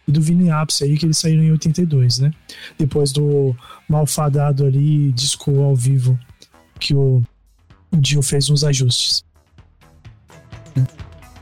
e 0.07 0.11
do 0.11 0.21
Vini 0.21 0.51
Appice 0.51 0.83
aí, 0.83 0.97
que 0.97 1.05
eles 1.05 1.17
saíram 1.17 1.43
em 1.43 1.51
82, 1.51 2.19
né? 2.19 2.33
Depois 2.77 3.13
do 3.13 3.55
malfadado 3.87 4.65
ali, 4.65 5.13
disco 5.13 5.61
ao 5.61 5.75
vivo, 5.75 6.19
que 6.77 6.93
o, 6.93 7.23
o 7.89 7.97
Dio 7.97 8.21
fez 8.21 8.49
uns 8.49 8.65
ajustes. 8.65 9.23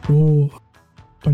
O, 0.10 0.50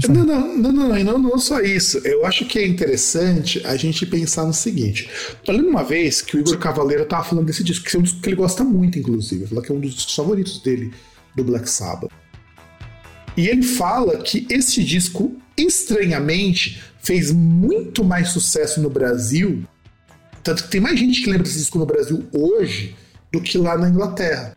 não, 0.10 0.26
não, 0.26 0.58
não, 0.58 0.72
não, 0.74 1.04
não, 1.04 1.18
não 1.18 1.40
só 1.40 1.62
isso. 1.62 2.00
Eu 2.00 2.26
acho 2.26 2.46
que 2.46 2.60
é 2.60 2.68
interessante 2.68 3.66
a 3.66 3.78
gente 3.78 4.06
pensar 4.06 4.46
no 4.46 4.54
seguinte. 4.54 5.10
Eu 5.48 5.54
lembro 5.54 5.70
uma 5.70 5.84
vez 5.84 6.22
que 6.22 6.36
o 6.36 6.40
Igor 6.42 6.58
Cavaleiro 6.58 7.06
tava 7.06 7.24
falando 7.24 7.46
desse 7.46 7.64
disco, 7.64 7.86
que 7.86 7.96
é 7.96 8.00
um 8.00 8.04
disco 8.04 8.20
que 8.20 8.28
ele 8.28 8.36
gosta 8.36 8.66
muito, 8.66 9.00
inclusive. 9.00 9.48
Fala 9.48 9.62
que 9.62 9.72
é 9.72 9.76
um 9.76 9.80
dos 9.80 10.14
favoritos 10.14 10.62
dele, 10.62 10.94
do 11.36 11.44
Black 11.44 11.70
Sabbath. 11.70 12.12
E 13.38 13.48
ele 13.48 13.64
fala 13.64 14.18
que 14.18 14.46
esse 14.50 14.84
disco, 14.84 15.38
estranhamente, 15.56 16.84
fez 17.00 17.32
muito 17.32 18.04
mais 18.04 18.30
sucesso 18.30 18.82
no 18.82 18.90
Brasil. 18.90 19.64
Tanto 20.44 20.64
que 20.64 20.70
tem 20.70 20.82
mais 20.82 21.00
gente 21.00 21.22
que 21.22 21.30
lembra 21.30 21.44
desse 21.44 21.60
disco 21.60 21.80
no 21.80 21.86
Brasil 21.86 22.28
hoje 22.34 22.94
do 23.32 23.40
que 23.40 23.58
lá 23.58 23.78
na 23.78 23.88
Inglaterra. 23.88 24.54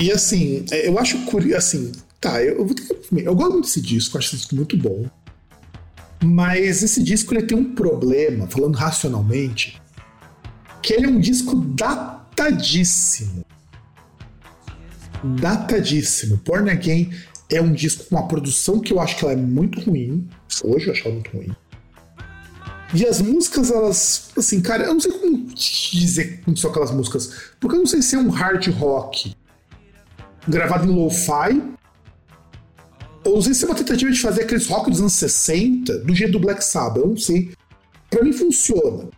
E 0.00 0.12
assim, 0.12 0.64
é, 0.70 0.88
eu 0.88 0.98
acho 0.98 1.18
curioso. 1.24 1.56
Assim, 1.56 1.92
tá, 2.20 2.42
eu, 2.42 2.66
eu, 2.66 3.18
eu 3.18 3.34
gosto 3.34 3.52
muito 3.52 3.64
desse 3.64 3.80
disco, 3.80 4.16
acho 4.16 4.28
esse 4.28 4.36
disco 4.36 4.54
muito 4.54 4.76
bom. 4.76 5.06
Mas 6.22 6.82
esse 6.82 7.02
disco 7.02 7.34
ele 7.34 7.46
tem 7.46 7.56
um 7.56 7.74
problema, 7.74 8.48
falando 8.48 8.76
racionalmente, 8.76 9.80
que 10.82 10.92
ele 10.92 11.06
é 11.06 11.08
um 11.08 11.20
disco 11.20 11.54
datadíssimo. 11.54 13.44
Datadíssimo. 15.40 16.40
Born 16.44 16.70
Again 16.70 17.12
é 17.50 17.60
um 17.60 17.72
disco 17.72 18.04
com 18.04 18.16
uma 18.16 18.28
produção 18.28 18.80
que 18.80 18.92
eu 18.92 19.00
acho 19.00 19.16
que 19.16 19.24
ela 19.24 19.32
é 19.32 19.36
muito 19.36 19.80
ruim. 19.80 20.28
Hoje 20.62 20.86
eu 20.86 20.92
acho 20.92 21.04
ela 21.06 21.14
muito 21.14 21.30
ruim. 21.30 21.50
E 22.94 23.04
as 23.04 23.20
músicas, 23.20 23.70
elas. 23.70 24.30
Assim, 24.36 24.60
cara, 24.60 24.84
eu 24.84 24.94
não 24.94 25.00
sei 25.00 25.12
como 25.12 25.46
dizer 25.54 26.40
como 26.44 26.56
são 26.56 26.70
aquelas 26.70 26.90
músicas. 26.90 27.32
Porque 27.60 27.76
eu 27.76 27.80
não 27.80 27.86
sei 27.86 28.00
se 28.00 28.16
é 28.16 28.18
um 28.18 28.30
hard 28.30 28.66
rock 28.68 29.34
gravado 30.46 30.90
em 30.90 30.94
lo-fi. 30.94 31.62
Ou 33.24 33.34
não 33.36 33.42
sei 33.42 33.54
se 33.54 33.64
é 33.64 33.68
uma 33.68 33.74
tentativa 33.74 34.10
de 34.10 34.20
fazer 34.20 34.42
aqueles 34.42 34.66
rock 34.66 34.90
dos 34.90 35.00
anos 35.00 35.14
60 35.14 35.98
do 35.98 36.14
jeito 36.14 36.32
do 36.32 36.40
Black 36.40 36.64
Sabbath, 36.64 37.02
eu 37.02 37.08
não 37.08 37.16
sei. 37.16 37.52
Pra 38.08 38.22
mim 38.22 38.32
funciona. 38.32 39.08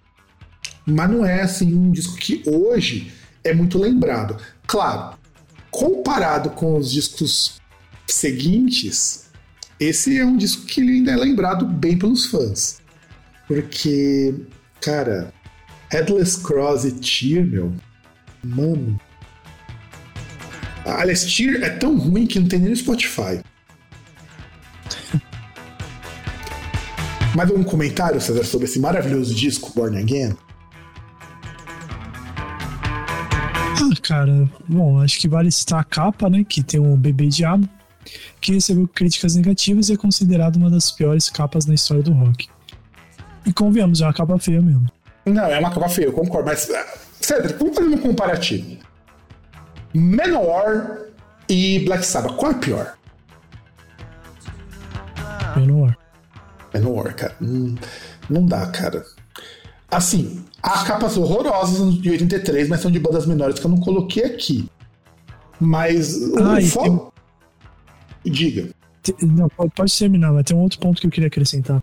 Mas 0.87 1.11
não 1.11 1.25
é 1.25 1.43
assim 1.43 1.75
um 1.75 1.91
disco 1.91 2.17
que 2.17 2.43
hoje 2.47 3.13
é 3.45 3.55
muito 3.55 3.79
lembrado. 3.79 4.37
Claro, 4.67 5.17
comparado 5.71 6.51
com 6.51 6.77
os 6.77 6.91
discos 6.91 7.61
seguintes, 8.07 9.27
esse 9.79 10.19
é 10.19 10.25
um 10.25 10.37
disco 10.37 10.67
que 10.67 10.81
ainda 10.81 11.13
é 11.13 11.17
lembrado 11.17 11.65
bem 11.65 11.97
pelos 11.97 12.27
fãs. 12.27 12.81
Porque, 13.47 14.35
cara, 14.81 15.33
Headless 15.91 16.41
Cross 16.41 16.85
e 16.85 16.93
Tear, 16.93 17.47
meu, 17.47 17.73
mano, 18.45 19.01
a 20.85 21.01
Alestir 21.01 21.63
é 21.63 21.71
tão 21.71 21.97
ruim 21.97 22.27
que 22.27 22.39
não 22.41 22.49
tem 22.49 22.59
nem 22.59 22.71
no 22.71 22.77
Spotify. 22.77 23.41
Mais 27.35 27.49
algum 27.49 27.63
comentário, 27.63 28.21
César, 28.21 28.45
sobre 28.45 28.67
esse 28.67 28.81
maravilhoso 28.81 29.35
disco 29.35 29.73
Born 29.75 29.97
Again? 29.97 30.37
Ah, 33.77 33.97
cara, 34.03 34.51
bom, 34.69 35.01
acho 35.01 35.19
que 35.19 35.29
vale 35.29 35.51
citar 35.53 35.81
a 35.81 35.85
capa, 35.85 36.29
né? 36.29 36.45
Que 36.45 36.63
tem 36.63 36.81
o 36.81 36.97
Bebê 36.97 37.29
Diabo, 37.29 37.69
que 38.41 38.53
recebeu 38.53 38.89
críticas 38.89 39.37
negativas 39.37 39.89
e 39.89 39.93
é 39.93 39.97
considerado 39.97 40.57
uma 40.57 40.69
das 40.69 40.91
piores 40.91 41.31
capas 41.31 41.67
na 41.67 41.75
história 41.75 42.03
do 42.03 42.13
rock. 42.13 42.49
E 43.47 43.53
convenhamos, 43.53 44.01
é 44.01 44.07
uma 44.07 44.13
capa 44.13 44.39
feia 44.39 44.61
mesmo. 44.61 44.87
Não, 45.25 45.45
é 45.45 45.59
uma 45.59 45.71
capa 45.71 45.89
feia, 45.89 46.07
eu 46.07 46.13
concordo, 46.13 46.49
mas. 46.49 46.69
Cedric, 47.21 47.59
vamos 47.59 47.77
fazer 47.77 47.89
um 47.89 47.99
comparativo. 47.99 48.80
Manowar 49.95 50.99
e 51.49 51.81
Black 51.81 52.05
Sabbath. 52.05 52.37
Qual 52.37 52.53
é 52.53 52.55
pior? 52.55 52.99
Manowar. 55.57 55.99
Manowar, 56.73 57.15
cara. 57.17 57.37
Hum, 57.43 57.75
não 58.29 58.47
dá, 58.47 58.67
cara. 58.67 59.05
Assim, 59.91 60.45
há 60.63 60.85
capas 60.85 61.17
horrorosas 61.17 61.95
de 61.95 62.11
83, 62.11 62.69
mas 62.69 62.81
são 62.81 62.91
de 62.91 63.01
bandas 63.01 63.27
menores 63.27 63.59
que 63.59 63.67
eu 63.67 63.71
não 63.71 63.81
coloquei 63.81 64.25
aqui. 64.25 64.69
Mas 65.59 66.17
ah, 66.37 66.59
o 66.59 66.63
foco. 66.63 67.13
Tem... 68.23 68.33
Diga. 68.33 68.71
Não, 69.23 69.49
pode 69.49 69.99
terminar, 69.99 70.33
mas 70.33 70.45
tem 70.45 70.57
um 70.57 70.61
outro 70.61 70.79
ponto 70.79 71.01
que 71.01 71.07
eu 71.07 71.11
queria 71.11 71.27
acrescentar. 71.27 71.83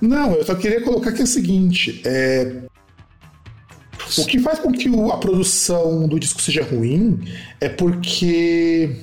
Não, 0.00 0.34
eu 0.34 0.44
só 0.44 0.54
queria 0.54 0.82
colocar 0.82 1.12
que 1.12 1.20
é 1.20 1.24
o 1.24 1.26
seguinte: 1.26 2.02
é, 2.04 2.62
o 4.18 4.26
que 4.26 4.38
faz 4.38 4.58
com 4.58 4.72
que 4.72 4.88
a 4.88 5.16
produção 5.16 6.08
do 6.08 6.18
disco 6.18 6.40
seja 6.40 6.62
ruim 6.62 7.20
é 7.60 7.68
porque 7.68 8.96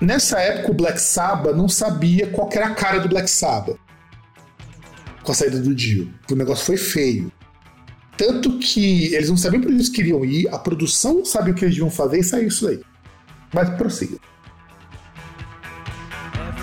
nessa 0.00 0.38
época 0.40 0.72
o 0.72 0.74
Black 0.74 1.00
Sabbath 1.00 1.54
não 1.54 1.68
sabia 1.68 2.26
qual 2.28 2.48
era 2.52 2.68
a 2.68 2.74
cara 2.74 2.98
do 2.98 3.08
Black 3.08 3.28
Sabbath 3.28 3.78
com 5.22 5.32
a 5.32 5.34
saída 5.34 5.58
do 5.60 5.74
Dio. 5.74 6.12
O 6.30 6.34
negócio 6.34 6.66
foi 6.66 6.76
feio. 6.76 7.32
Tanto 8.16 8.58
que 8.58 9.14
eles 9.14 9.28
não 9.28 9.36
sabiam 9.36 9.60
para 9.60 9.70
onde 9.70 9.78
eles 9.78 9.88
queriam 9.88 10.24
ir, 10.24 10.48
a 10.48 10.58
produção 10.58 11.24
sabia 11.24 11.52
o 11.52 11.56
que 11.56 11.64
eles 11.64 11.76
iam 11.76 11.90
fazer 11.90 12.20
e 12.20 12.24
saiu 12.24 12.48
isso 12.48 12.68
aí. 12.68 12.80
Mas 13.52 13.70
prossiga. 13.70 14.18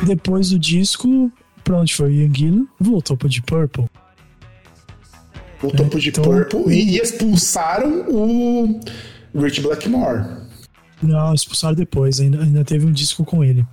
Depois 0.05 0.49
do 0.49 0.59
disco, 0.59 1.31
pra 1.63 1.79
onde 1.79 1.93
foi 1.93 2.09
o 2.09 2.13
Ian 2.13 2.33
Gillan? 2.33 2.65
Voltou 2.79 3.17
pro 3.17 3.27
Deep 3.27 3.45
Purple 3.45 3.89
o 5.63 5.71
topo 5.71 5.99
de 5.99 6.09
então, 6.09 6.23
Purple, 6.23 6.73
e 6.73 6.97
expulsaram 6.97 8.05
o 8.09 8.79
Rich 9.35 9.61
Blackmore. 9.61 10.25
Não, 11.01 11.33
expulsaram 11.33 11.75
depois, 11.75 12.19
ainda, 12.19 12.41
ainda 12.41 12.63
teve 12.63 12.85
um 12.85 12.91
disco 12.91 13.23
com 13.23 13.43
ele. 13.43 13.65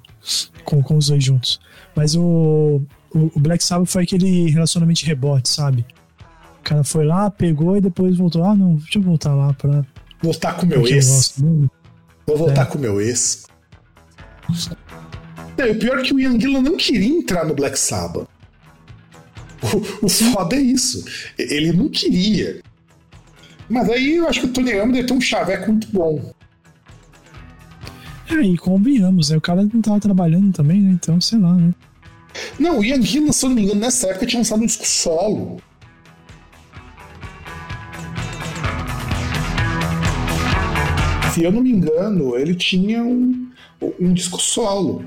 Com, 0.65 0.83
com 0.83 0.97
os 0.97 1.09
dois 1.09 1.23
juntos. 1.23 1.61
Mas 1.95 2.15
o, 2.15 2.83
o, 3.15 3.31
o 3.35 3.41
Black 3.41 3.63
Sabbath 3.65 3.89
foi 3.89 4.03
aquele 4.03 4.51
relacionamento 4.51 5.01
de 5.01 5.07
rebote, 5.07 5.49
sabe? 5.49 5.87
O 6.61 6.63
cara 6.63 6.85
foi 6.85 7.07
lá, 7.07 7.31
pegou 7.31 7.77
e 7.77 7.81
depois 7.81 8.17
voltou. 8.17 8.45
Ah, 8.45 8.55
não, 8.55 8.75
deixa 8.75 8.99
eu 8.99 9.03
voltar 9.03 9.35
lá 9.35 9.53
pra. 9.55 9.85
Voltar 10.23 10.55
com 10.55 10.67
o 10.67 10.69
meu 10.69 10.87
ex. 10.87 11.35
Vou 12.27 12.37
voltar 12.37 12.63
é. 12.63 12.65
com 12.67 12.79
o 12.79 12.81
meu 12.81 13.01
ex. 13.01 13.47
É, 15.57 15.71
o 15.71 15.79
pior 15.79 15.99
é 15.99 16.03
que 16.03 16.13
o 16.13 16.21
Ian 16.21 16.39
Gillan 16.39 16.63
não 16.63 16.77
queria 16.77 17.09
entrar 17.09 17.47
no 17.47 17.55
Black 17.55 17.79
Sabbath. 17.79 18.28
O, 19.63 20.07
o 20.07 20.09
foda 20.09 20.57
é 20.57 20.61
isso. 20.61 21.05
Ele 21.39 21.73
não 21.73 21.89
queria. 21.89 22.61
Mas 23.69 23.89
aí 23.91 24.17
eu 24.17 24.29
acho 24.29 24.41
que 24.41 24.47
o 24.47 24.51
Tony 24.51 24.71
Iommi 24.71 25.05
tem 25.05 25.17
um 25.17 25.21
chaveco 25.21 25.71
muito 25.71 25.89
bom. 25.89 26.33
É, 28.31 28.41
e 28.41 28.57
convenhamos, 28.57 29.31
né? 29.31 29.37
O 29.37 29.41
cara 29.41 29.63
não 29.63 29.81
tava 29.83 30.01
trabalhando 30.01 30.53
também, 30.53 30.81
né? 30.81 30.91
Então, 30.93 31.21
sei 31.21 31.39
lá, 31.39 31.55
né? 31.55 31.75
Não, 32.59 32.79
o 32.79 32.85
Ian 32.85 33.03
Gillan, 33.03 33.33
se 33.33 33.45
eu 33.45 33.49
não 33.49 33.57
me 33.57 33.63
engano, 33.63 33.81
nessa 33.81 34.09
época 34.09 34.27
tinha 34.27 34.41
lançado 34.41 34.63
um 34.63 34.67
disco 34.67 34.87
solo. 34.87 35.61
Se 41.33 41.43
eu 41.45 41.53
não 41.53 41.63
me 41.63 41.71
engano, 41.71 42.37
ele 42.37 42.55
tinha 42.55 43.03
um, 43.03 43.51
um 43.99 44.13
disco 44.13 44.41
solo. 44.41 45.05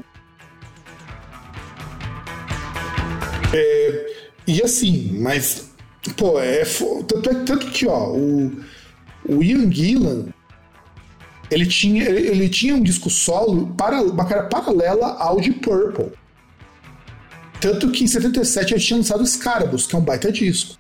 É, 3.53 4.10
e 4.47 4.61
assim, 4.61 5.17
mas, 5.19 5.71
pô, 6.17 6.39
é. 6.39 6.63
Tanto, 7.07 7.29
é, 7.29 7.33
tanto 7.43 7.67
que, 7.67 7.87
ó, 7.87 8.09
o, 8.09 8.51
o 9.27 9.43
Ian 9.43 9.71
Gillan 9.71 10.25
ele 11.51 11.65
tinha, 11.65 12.05
ele 12.05 12.47
tinha 12.47 12.73
um 12.73 12.81
disco 12.81 13.09
solo, 13.09 13.67
para, 13.75 14.01
uma 14.01 14.25
cara 14.25 14.43
paralela 14.43 15.07
ao 15.17 15.41
de 15.41 15.51
Purple. 15.51 16.13
Tanto 17.59 17.91
que 17.91 18.05
em 18.05 18.07
77 18.07 18.73
ele 18.73 18.81
tinha 18.81 18.97
lançado 18.97 19.27
Scarabus, 19.27 19.85
que 19.85 19.93
é 19.93 19.99
um 19.99 20.01
baita 20.01 20.31
disco. 20.31 20.77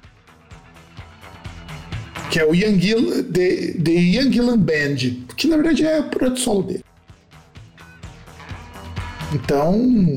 Que 2.31 2.39
é 2.39 2.45
o 2.45 2.55
Ian 2.55 2.79
Gill, 2.79 3.23
The, 3.25 3.73
The 3.83 3.91
Ian 3.91 4.31
Gillan 4.31 4.57
Band, 4.57 4.95
que 5.35 5.47
na 5.47 5.57
verdade 5.57 5.85
é 5.85 5.99
o 5.99 6.09
projeto 6.09 6.39
solo 6.39 6.63
dele. 6.63 6.85
Então, 9.33 9.75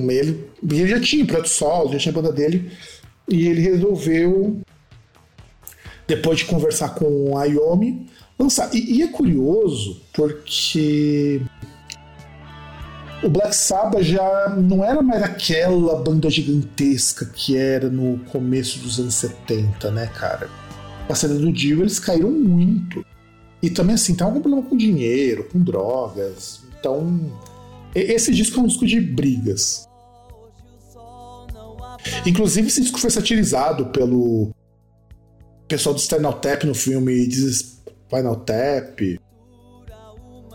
ele, 0.08 0.48
ele 0.62 0.86
já 0.86 1.00
tinha 1.00 1.26
projeto 1.26 1.48
solo, 1.48 1.92
já 1.92 1.98
tinha 1.98 2.12
a 2.12 2.14
banda 2.14 2.32
dele, 2.32 2.70
e 3.28 3.48
ele 3.48 3.60
resolveu, 3.60 4.60
depois 6.06 6.38
de 6.38 6.44
conversar 6.44 6.90
com 6.90 7.36
a 7.36 7.44
Yomi, 7.44 8.06
lançar. 8.38 8.74
E, 8.74 8.98
e 8.98 9.02
é 9.02 9.08
curioso 9.08 10.00
porque 10.12 11.40
o 13.22 13.28
Black 13.28 13.56
Sabbath 13.56 14.02
já 14.02 14.50
não 14.50 14.84
era 14.84 15.02
mais 15.02 15.22
aquela 15.22 15.96
banda 15.96 16.28
gigantesca 16.28 17.24
que 17.24 17.56
era 17.56 17.88
no 17.88 18.18
começo 18.26 18.78
dos 18.80 19.00
anos 19.00 19.14
70, 19.14 19.90
né, 19.90 20.06
cara? 20.08 20.50
A 21.08 21.14
cena 21.14 21.34
do 21.34 21.52
Dio, 21.52 21.80
eles 21.80 21.98
caíram 21.98 22.30
muito. 22.30 23.04
E 23.62 23.70
também, 23.70 23.94
assim, 23.94 24.14
tem 24.14 24.26
algum 24.26 24.40
problema 24.40 24.66
com 24.66 24.76
dinheiro, 24.76 25.44
com 25.44 25.58
drogas. 25.58 26.60
Então, 26.78 27.32
esse 27.94 28.30
disco 28.32 28.60
é 28.60 28.62
um 28.62 28.66
disco 28.66 28.84
de 28.84 29.00
brigas. 29.00 29.88
Inclusive, 32.26 32.68
esse 32.68 32.80
disco 32.80 32.98
foi 32.98 33.10
satirizado 33.10 33.86
pelo 33.86 34.50
pessoal 35.68 35.94
do 35.94 36.00
Spinal 36.00 36.34
Tap 36.34 36.64
no 36.64 36.74
filme 36.74 37.28
Final 38.08 38.36
Tap. 38.36 39.00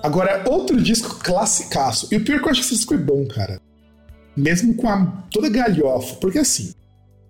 Agora, 0.02 0.43
outro 0.50 0.82
disco 0.82 1.20
classicaço. 1.20 2.08
E 2.12 2.18
o 2.18 2.24
pior 2.24 2.38
é 2.38 2.39
que 2.39 2.45
eu 2.45 2.52
acho 2.52 2.62
que 2.62 2.68
esse 2.68 2.76
disco 2.76 2.93
é 2.93 2.97
bom, 2.97 3.28
cara. 3.28 3.60
Mesmo 4.36 4.74
com 4.76 4.88
a, 4.88 5.06
toda 5.30 5.50
galhofa. 5.50 6.16
Porque 6.16 6.39
assim, 6.39 6.74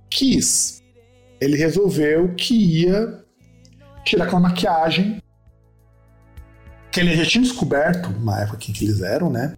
Kiss, 0.10 0.82
ele 1.42 1.58
resolveu 1.58 2.36
que 2.36 2.54
ia 2.54 3.24
tirar 4.06 4.26
aquela 4.26 4.42
maquiagem 4.42 5.22
que 6.92 7.00
ele 7.00 7.16
já 7.16 7.26
tinha 7.26 7.44
descoberto 7.44 8.10
na 8.20 8.42
época 8.42 8.58
que 8.58 8.72
eles 8.84 9.02
eram, 9.02 9.30
né? 9.30 9.56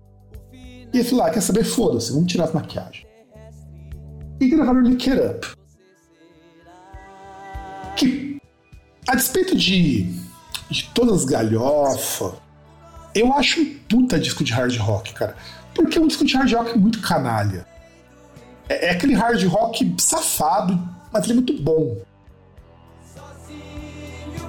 E 0.53 0.97
ele 0.99 1.03
falou: 1.03 1.25
ah, 1.25 1.29
quer 1.29 1.41
saber? 1.41 1.63
Foda-se, 1.63 2.11
vamos 2.11 2.31
tirar 2.31 2.45
as 2.45 2.53
maquiagens. 2.53 3.05
E 4.41 4.49
gravaram 4.49 4.81
Lick 4.81 5.09
It 5.09 5.21
Up. 5.21 5.47
Que, 7.95 8.41
a 9.07 9.15
despeito 9.15 9.55
de 9.55 10.21
de 10.71 10.89
todas 10.93 11.21
as 11.21 11.25
galhofas. 11.25 12.33
Eu 13.13 13.33
acho 13.33 13.59
um 13.59 13.77
puta 13.89 14.17
disco 14.17 14.43
de 14.43 14.53
hard 14.53 14.75
rock, 14.77 15.13
cara. 15.13 15.35
Porque 15.75 15.97
é 15.97 16.01
um 16.01 16.07
disco 16.07 16.23
de 16.23 16.35
hard 16.35 16.51
rock 16.53 16.79
muito 16.79 17.01
canalha. 17.01 17.67
É, 18.69 18.87
é 18.87 18.89
aquele 18.91 19.13
hard 19.13 19.43
rock 19.47 19.95
safado, 19.99 20.79
mas 21.11 21.25
ele 21.25 21.33
é 21.33 21.35
muito 21.35 21.61
bom. 21.61 21.97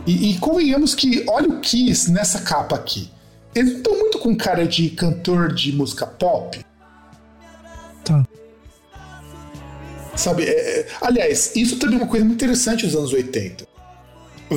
E, 0.06 0.30
e 0.30 0.38
convenhamos 0.38 0.94
que, 0.94 1.24
olha 1.28 1.48
o 1.48 1.60
Kiss 1.60 2.10
nessa 2.10 2.40
capa 2.42 2.76
aqui. 2.76 3.10
Eles 3.54 3.72
não 3.72 3.78
estão 3.78 3.98
muito 3.98 4.18
com 4.18 4.36
cara 4.36 4.66
de 4.66 4.90
cantor 4.90 5.52
de 5.52 5.72
música 5.72 6.06
pop. 6.06 6.64
Tá. 8.04 8.24
Sabe, 10.16 10.44
é, 10.44 10.80
é 10.80 10.86
aliás, 11.00 11.52
isso 11.56 11.78
também 11.78 11.98
é 11.98 12.02
uma 12.02 12.08
coisa 12.08 12.24
muito 12.24 12.42
interessante 12.42 12.86
dos 12.86 12.94
anos 12.94 13.12
80 13.12 13.72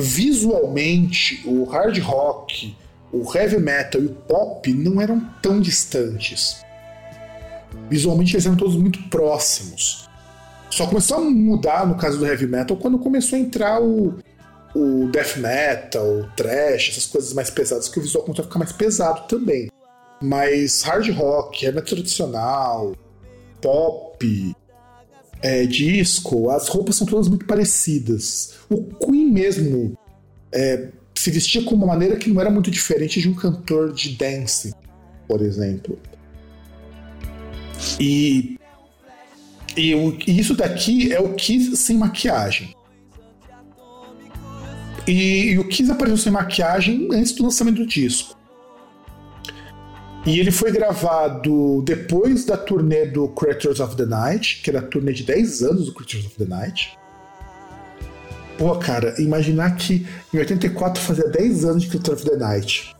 visualmente 0.00 1.42
o 1.46 1.64
hard 1.64 1.98
rock, 1.98 2.76
o 3.12 3.24
heavy 3.36 3.58
metal 3.58 4.00
e 4.00 4.06
o 4.06 4.10
pop 4.10 4.72
não 4.72 5.00
eram 5.00 5.20
tão 5.42 5.60
distantes. 5.60 6.64
Visualmente 7.88 8.34
eles 8.34 8.46
eram 8.46 8.56
todos 8.56 8.76
muito 8.76 9.02
próximos. 9.08 10.08
Só 10.70 10.86
começou 10.86 11.18
a 11.18 11.20
mudar 11.20 11.86
no 11.86 11.96
caso 11.96 12.18
do 12.18 12.26
heavy 12.26 12.46
metal 12.46 12.76
quando 12.76 12.98
começou 12.98 13.36
a 13.36 13.40
entrar 13.40 13.80
o, 13.80 14.18
o 14.74 15.08
death 15.10 15.36
metal, 15.36 16.04
o 16.04 16.26
trash, 16.36 16.90
essas 16.90 17.06
coisas 17.06 17.32
mais 17.32 17.50
pesadas, 17.50 17.88
que 17.88 17.98
o 17.98 18.02
visual 18.02 18.24
começou 18.24 18.42
a 18.42 18.46
ficar 18.46 18.58
mais 18.58 18.72
pesado 18.72 19.26
também. 19.28 19.70
Mas 20.20 20.82
hard 20.82 21.08
rock, 21.10 21.64
heavy 21.64 21.76
metal 21.76 21.96
tradicional, 21.96 22.94
pop, 23.60 24.54
é, 25.42 25.66
disco, 25.66 26.50
as 26.50 26.68
roupas 26.68 26.96
são 26.96 27.06
todas 27.06 27.28
muito 27.28 27.46
parecidas. 27.46 28.54
O 28.68 28.82
Queen 28.82 29.30
mesmo 29.30 29.96
é, 30.52 30.88
se 31.14 31.30
vestia 31.30 31.62
com 31.64 31.74
uma 31.74 31.86
maneira 31.86 32.16
que 32.16 32.30
não 32.30 32.40
era 32.40 32.50
muito 32.50 32.70
diferente 32.70 33.20
de 33.20 33.28
um 33.28 33.34
cantor 33.34 33.92
de 33.92 34.10
dance, 34.10 34.74
por 35.26 35.40
exemplo. 35.40 35.98
E, 38.00 38.58
e, 39.76 39.92
e 40.26 40.40
isso 40.40 40.54
daqui 40.54 41.12
é 41.12 41.20
o 41.20 41.34
Kiss 41.34 41.76
sem 41.76 41.96
maquiagem. 41.96 42.74
E, 45.06 45.52
e 45.52 45.58
o 45.58 45.68
Kiss 45.68 45.90
apareceu 45.90 46.18
sem 46.18 46.32
maquiagem 46.32 47.08
antes 47.12 47.32
do 47.32 47.44
lançamento 47.44 47.76
do 47.76 47.86
disco. 47.86 48.35
E 50.26 50.40
ele 50.40 50.50
foi 50.50 50.72
gravado 50.72 51.82
depois 51.82 52.44
da 52.44 52.56
turnê 52.56 53.06
do 53.06 53.28
Creatures 53.28 53.78
of 53.78 53.94
the 53.94 54.04
Night, 54.04 54.60
que 54.60 54.68
era 54.68 54.80
a 54.80 54.82
turnê 54.82 55.12
de 55.12 55.22
10 55.22 55.62
anos 55.62 55.86
do 55.86 55.94
Creatures 55.94 56.26
of 56.26 56.34
the 56.34 56.44
Night. 56.44 56.98
Pô, 58.58 58.74
cara, 58.76 59.14
imaginar 59.20 59.76
que 59.76 60.04
em 60.34 60.38
84 60.38 61.00
fazia 61.00 61.28
10 61.28 61.64
anos 61.64 61.82
de 61.84 61.90
Creatures 61.90 62.22
of 62.22 62.28
the 62.28 62.36
Night. 62.36 62.96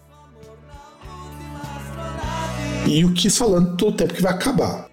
E 2.87 3.05
o 3.05 3.13
Kiss 3.13 3.37
falando 3.37 3.77
todo 3.77 3.95
o 3.95 3.97
tempo 3.97 4.15
que 4.15 4.23
vai 4.23 4.33
acabar. 4.33 4.89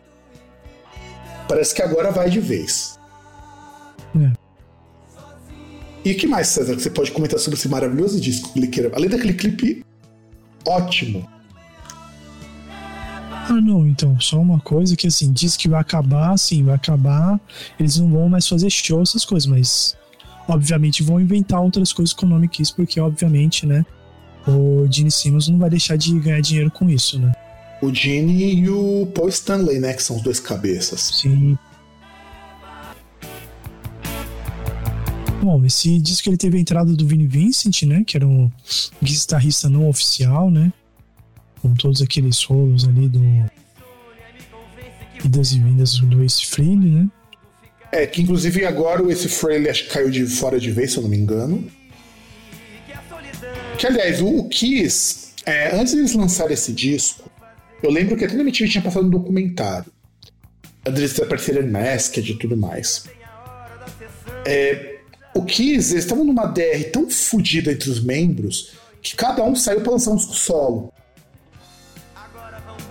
Parece 1.47 1.75
que 1.75 1.84
agora 1.84 2.11
vai 2.11 2.31
de 2.31 2.39
vez. 2.39 2.99
É. 4.19 4.31
E 6.03 6.13
o 6.13 6.17
que 6.17 6.25
mais, 6.25 6.47
César, 6.47 6.75
que 6.75 6.81
você 6.81 6.89
pode 6.89 7.11
comentar 7.11 7.39
sobre 7.39 7.59
esse 7.59 7.69
maravilhoso 7.69 8.19
disco, 8.19 8.51
Além 8.95 9.09
daquele 9.09 9.34
clipe 9.34 9.86
ótimo 10.65 11.31
ah, 13.50 13.60
não, 13.62 13.86
então, 13.86 14.18
só 14.22 14.39
uma 14.39 14.60
coisa 14.60 14.96
que 14.96 15.06
assim, 15.06 15.32
diz 15.32 15.58
que 15.58 15.68
vai 15.68 15.82
acabar, 15.82 16.38
sim, 16.38 16.64
vai 16.64 16.76
acabar, 16.76 17.39
eles 17.78 17.98
não 17.98 18.10
vão 18.10 18.30
mais 18.30 18.48
fazer 18.48 18.70
show, 18.70 19.02
essas 19.02 19.26
coisas, 19.26 19.46
mas 19.48 19.98
obviamente 20.48 21.04
vão 21.04 21.20
inventar 21.20 21.62
outras 21.62 21.91
coisas 21.91 22.14
com 22.14 22.26
o 22.26 22.30
nome 22.30 22.48
Kiss, 22.48 22.74
porque 22.74 23.02
obviamente, 23.02 23.66
né, 23.66 23.86
o 24.48 24.88
Gene 24.89 25.12
Simmons 25.12 25.50
não 25.50 25.58
vai 25.58 25.70
deixar 25.70 25.98
de 25.98 26.18
ganhar 26.20 26.41
dinheiro 26.41 26.72
com 26.72 26.89
isso, 26.89 27.20
né? 27.20 27.34
O 27.82 27.94
Gene 27.94 28.56
e 28.56 28.70
o 28.70 29.08
Paul 29.14 29.28
Stanley, 29.28 29.80
né, 29.80 29.94
que 29.94 30.04
são 30.04 30.16
os 30.16 30.22
dois 30.22 30.39
cabeças. 30.39 31.02
Sim. 31.22 31.58
Bom, 35.41 35.66
esse 35.66 36.00
disco 36.00 36.30
ele 36.30 36.38
teve 36.38 36.58
a 36.58 36.62
entrada 36.62 36.94
do 36.94 37.06
Vinnie 37.06 37.28
Vincent, 37.28 37.84
né, 37.84 38.06
que 38.08 38.16
era 38.16 38.26
um 38.26 38.50
guitarrista 39.04 39.68
não 39.68 39.89
oficial, 39.89 40.50
né? 40.50 40.72
Com 41.64 41.74
todos 41.74 42.01
aqueles 42.01 42.36
solos 42.36 42.86
ali 42.86 43.07
do 43.07 43.22
idas 45.24 45.53
e 45.53 45.59
vindas 45.59 45.97
do 45.99 46.22
Ace 46.22 46.45
Frehley, 46.45 46.91
né? 46.91 47.07
É, 47.89 48.05
que 48.05 48.22
inclusive 48.22 48.66
agora 48.66 49.01
o 49.01 49.09
Ace 49.09 49.30
Frehley 49.30 49.70
acho 49.70 49.86
que 49.86 49.93
caiu 49.93 50.09
de 50.09 50.26
fora 50.26 50.59
de 50.59 50.70
vez, 50.70 50.91
se 50.91 50.97
eu 50.97 51.03
não 51.03 51.09
me 51.09 51.18
engano. 51.18 51.66
Que 53.78 53.88
aliás, 53.88 54.22
o 54.22 54.43
Kiss, 54.49 55.32
É, 55.45 55.76
antes 55.76 55.93
de 55.93 55.99
eles 55.99 56.14
lançarem 56.14 56.53
esse 56.53 56.72
disco, 56.74 57.30
eu 57.82 57.89
lembro 57.89 58.18
que 58.18 58.26
até 58.26 58.36
na 58.36 58.41
MTV 58.41 58.70
tinha 58.70 58.84
passado 58.84 59.05
um 59.05 59.09
documentário. 59.09 59.91
Antes 60.86 61.14
da 61.14 61.26
parceria 61.26 61.66
Masked 61.66 62.30
e 62.30 62.38
tudo 62.38 62.57
mais. 62.57 63.05
É, 64.45 64.99
o 65.34 65.43
Kiss, 65.43 65.93
eles 65.93 66.03
estavam 66.03 66.26
numa 66.26 66.45
DR 66.45 66.91
tão 66.91 67.09
fodida 67.09 67.72
entre 67.72 67.89
os 67.89 68.03
membros 68.03 68.74
que 69.01 69.16
cada 69.16 69.43
um 69.43 69.55
saiu 69.55 69.82
pra 69.82 69.93
lançar 69.93 70.11
um 70.11 70.16
disco 70.18 70.34
solo. 70.34 70.93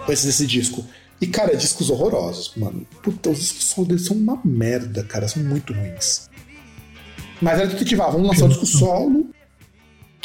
Antes 0.09 0.25
desse 0.25 0.47
disco. 0.47 0.85
E, 1.21 1.27
cara, 1.27 1.57
discos 1.57 1.89
horrorosos, 1.89 2.53
mano. 2.57 2.87
Puta, 3.03 3.31
os 3.31 3.39
discos 3.39 3.65
solo 3.65 3.87
deles 3.87 4.05
são 4.05 4.17
uma 4.17 4.41
merda, 4.45 5.05
cara. 5.05 5.29
São 5.29 5.43
muito 5.43 5.73
ruins. 5.73 6.29
Mas 7.41 7.59
era 7.59 7.69
tentativa, 7.69 8.05
ah, 8.05 8.11
vamos 8.11 8.29
lançar 8.29 8.47
o 8.47 8.49
disco 8.49 8.67
solo. 8.67 9.31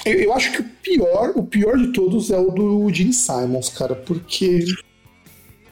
Eu, 0.05 0.13
eu, 0.13 0.33
acho 0.33 0.51
que 0.51 0.61
o 0.61 0.69
pior, 0.81 1.33
o 1.35 1.43
pior 1.43 1.77
de 1.77 1.91
todos 1.91 2.31
é 2.31 2.37
o 2.37 2.49
do 2.49 2.93
Gene 2.93 3.13
Simons, 3.13 3.69
cara, 3.69 3.95
porque. 3.95 4.65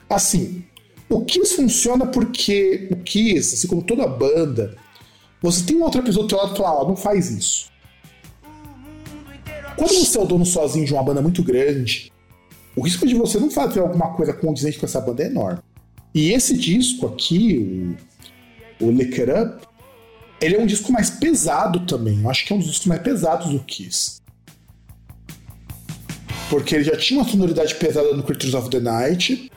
Assim, 0.09 0.63
o 1.09 1.23
Kiss 1.23 1.55
funciona 1.55 2.05
porque 2.05 2.87
o 2.91 2.95
Kiss, 2.97 3.55
assim 3.55 3.67
como 3.67 3.83
toda 3.83 4.07
banda, 4.07 4.75
você 5.41 5.63
tem 5.63 5.75
um 5.75 5.83
outro 5.83 6.01
episódio 6.01 6.27
do 6.27 6.29
teu 6.29 6.37
lado 6.37 6.53
e 6.53 6.57
fala, 6.57 6.81
ó, 6.81 6.87
não 6.87 6.95
faz 6.95 7.29
isso. 7.29 7.71
Quando 9.75 9.93
você 9.93 10.17
é 10.17 10.21
o 10.21 10.25
dono 10.25 10.45
sozinho 10.45 10.85
de 10.85 10.93
uma 10.93 11.03
banda 11.03 11.21
muito 11.21 11.43
grande, 11.43 12.11
o 12.75 12.81
risco 12.81 13.07
de 13.07 13.15
você 13.15 13.39
não 13.39 13.49
fazer 13.49 13.79
alguma 13.79 14.13
coisa 14.13 14.33
condizente 14.33 14.77
com 14.77 14.85
essa 14.85 14.99
banda 14.99 15.23
é 15.23 15.27
enorme. 15.27 15.59
E 16.13 16.31
esse 16.31 16.57
disco 16.57 17.07
aqui, 17.07 17.97
o, 18.79 18.85
o 18.85 18.91
Lick 18.91 19.19
It 19.21 19.31
Up, 19.31 19.67
ele 20.41 20.55
é 20.55 20.59
um 20.59 20.65
disco 20.65 20.91
mais 20.91 21.09
pesado 21.09 21.85
também. 21.85 22.21
Eu 22.21 22.29
acho 22.29 22.45
que 22.45 22.53
é 22.53 22.55
um 22.55 22.59
dos 22.59 22.67
discos 22.67 22.87
mais 22.87 23.01
pesados 23.01 23.49
do 23.49 23.59
Kiss. 23.59 24.21
Porque 26.49 26.75
ele 26.75 26.83
já 26.83 26.95
tinha 26.95 27.19
uma 27.19 27.29
sonoridade 27.29 27.73
pesada 27.75 28.13
no 28.13 28.23
Creatures 28.23 28.53
of 28.53 28.69
the 28.69 28.79
Night, 28.79 29.51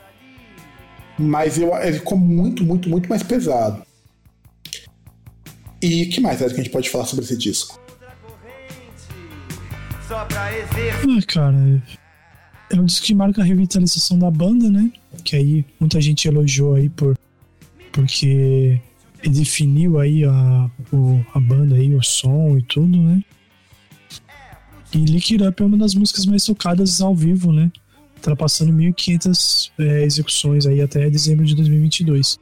mas 1.17 1.57
eu, 1.57 1.75
ele 1.77 1.99
ficou 1.99 2.17
muito, 2.17 2.63
muito, 2.63 2.89
muito 2.89 3.09
mais 3.09 3.21
pesado. 3.21 3.83
E 5.81 6.03
o 6.03 6.09
que 6.09 6.19
mais, 6.19 6.41
Eric, 6.41 6.55
que 6.55 6.61
a 6.61 6.63
gente 6.63 6.73
pode 6.73 6.89
falar 6.89 7.05
sobre 7.05 7.23
esse 7.23 7.37
disco? 7.37 7.79
Ah, 10.11 10.27
cara, 11.27 11.83
é 12.69 12.75
um 12.79 12.85
disco 12.85 13.05
que 13.05 13.13
marca 13.13 13.41
a 13.41 13.45
revitalização 13.45 14.17
da 14.17 14.29
banda, 14.29 14.69
né? 14.69 14.91
Que 15.23 15.35
aí 15.35 15.65
muita 15.79 15.99
gente 15.99 16.27
elogiou 16.27 16.75
aí 16.75 16.89
por 16.89 17.17
porque 17.91 18.79
definiu 19.23 19.99
aí 19.99 20.23
a, 20.23 20.71
o, 20.93 21.23
a 21.33 21.39
banda 21.39 21.75
aí, 21.75 21.93
o 21.93 22.03
som 22.03 22.57
e 22.57 22.61
tudo, 22.61 22.97
né? 22.97 23.23
E 24.93 24.97
Lick 24.99 25.33
It 25.33 25.43
Up 25.43 25.61
é 25.61 25.65
uma 25.65 25.77
das 25.77 25.93
músicas 25.93 26.25
mais 26.25 26.43
tocadas 26.43 27.01
ao 27.01 27.15
vivo, 27.15 27.51
né? 27.51 27.71
Ultrapassando 28.15 28.71
1.500 28.71 29.71
é, 29.79 30.03
execuções 30.03 30.65
aí 30.65 30.81
até 30.81 31.09
dezembro 31.09 31.45
de 31.45 31.55
2022. 31.55 32.39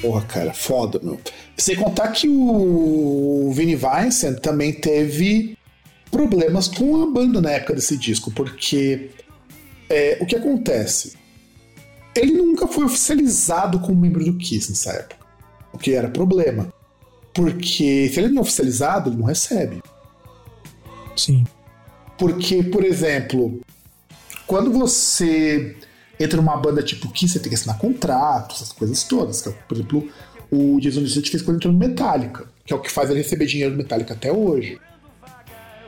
Porra, 0.00 0.22
cara, 0.22 0.52
foda, 0.52 1.00
meu. 1.02 1.20
Sem 1.56 1.76
contar 1.76 2.08
que 2.08 2.28
o 2.28 3.52
Vinnie 3.54 3.76
Vincent 3.76 4.40
também 4.40 4.72
teve 4.72 5.56
problemas 6.12 6.68
com 6.68 7.02
a 7.02 7.06
banda 7.06 7.40
na 7.40 7.50
época 7.50 7.74
desse 7.74 7.96
disco, 7.96 8.30
porque 8.30 9.10
é, 9.88 10.18
o 10.20 10.26
que 10.26 10.36
acontece? 10.36 11.14
Ele 12.14 12.32
nunca 12.32 12.68
foi 12.68 12.84
oficializado 12.84 13.80
como 13.80 13.98
membro 13.98 14.22
do 14.22 14.36
Kiss 14.36 14.70
nessa 14.70 14.92
época, 14.92 15.26
o 15.72 15.78
que 15.78 15.92
era 15.92 16.08
problema. 16.08 16.72
Porque 17.32 18.10
se 18.12 18.20
ele 18.20 18.28
não 18.28 18.38
é 18.38 18.40
oficializado, 18.42 19.08
ele 19.08 19.16
não 19.16 19.24
recebe. 19.24 19.82
Sim. 21.16 21.44
Porque, 22.18 22.62
por 22.62 22.84
exemplo, 22.84 23.62
quando 24.46 24.70
você 24.70 25.74
entra 26.20 26.36
numa 26.36 26.58
banda 26.58 26.82
tipo 26.82 27.10
Kiss, 27.10 27.32
você 27.32 27.40
tem 27.40 27.48
que 27.48 27.54
assinar 27.54 27.78
contrato, 27.78 28.54
essas 28.54 28.70
coisas 28.70 29.02
todas. 29.04 29.40
Que, 29.40 29.48
é 29.48 29.52
por 29.52 29.74
exemplo, 29.74 30.08
o 30.50 30.78
Jason 30.78 31.00
Newsted 31.00 31.30
fez 31.30 31.42
quando 31.42 31.56
entrou 31.56 31.72
no 31.72 31.78
Metallica, 31.78 32.46
que 32.66 32.72
é 32.74 32.76
o 32.76 32.80
que 32.80 32.90
faz 32.90 33.08
ele 33.08 33.22
receber 33.22 33.46
dinheiro 33.46 33.72
do 33.72 33.78
Metallica 33.78 34.12
até 34.12 34.30
hoje. 34.30 34.78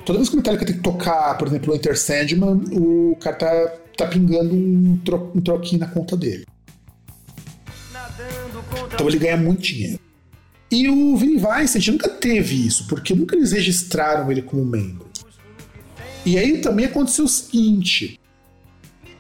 Toda 0.05 0.19
vez 0.19 0.29
que 0.29 0.35
o 0.35 0.39
Metallica 0.39 0.67
tem 0.67 0.77
que 0.77 0.83
tocar, 0.83 1.37
por 1.39 1.49
exemplo, 1.49 1.73
o 1.73 1.77
Enter 1.77 1.99
Sandman, 1.99 2.63
o 2.73 3.17
cara 3.17 3.37
tá, 3.37 3.73
tá 3.97 4.07
pingando 4.07 4.55
um, 4.55 4.99
tro, 5.05 5.33
um 5.35 5.41
troquinho 5.41 5.81
na 5.81 5.87
conta 5.87 6.17
dele. 6.17 6.45
Então 8.93 9.09
ele 9.09 9.19
ganha 9.19 9.37
muito 9.37 9.63
dinheiro. 9.63 9.99
E 10.71 10.89
o 10.89 11.17
Vinny 11.17 11.37
Vincent 11.37 11.89
nunca 11.89 12.09
teve 12.09 12.67
isso, 12.67 12.87
porque 12.87 13.15
nunca 13.15 13.37
eles 13.37 13.53
registraram 13.53 14.31
ele 14.31 14.43
como 14.43 14.65
membro. 14.65 15.09
E 16.27 16.39
aí 16.39 16.61
também 16.61 16.87
aconteceu 16.87 17.25
o 17.25 17.29
seguinte: 17.29 18.21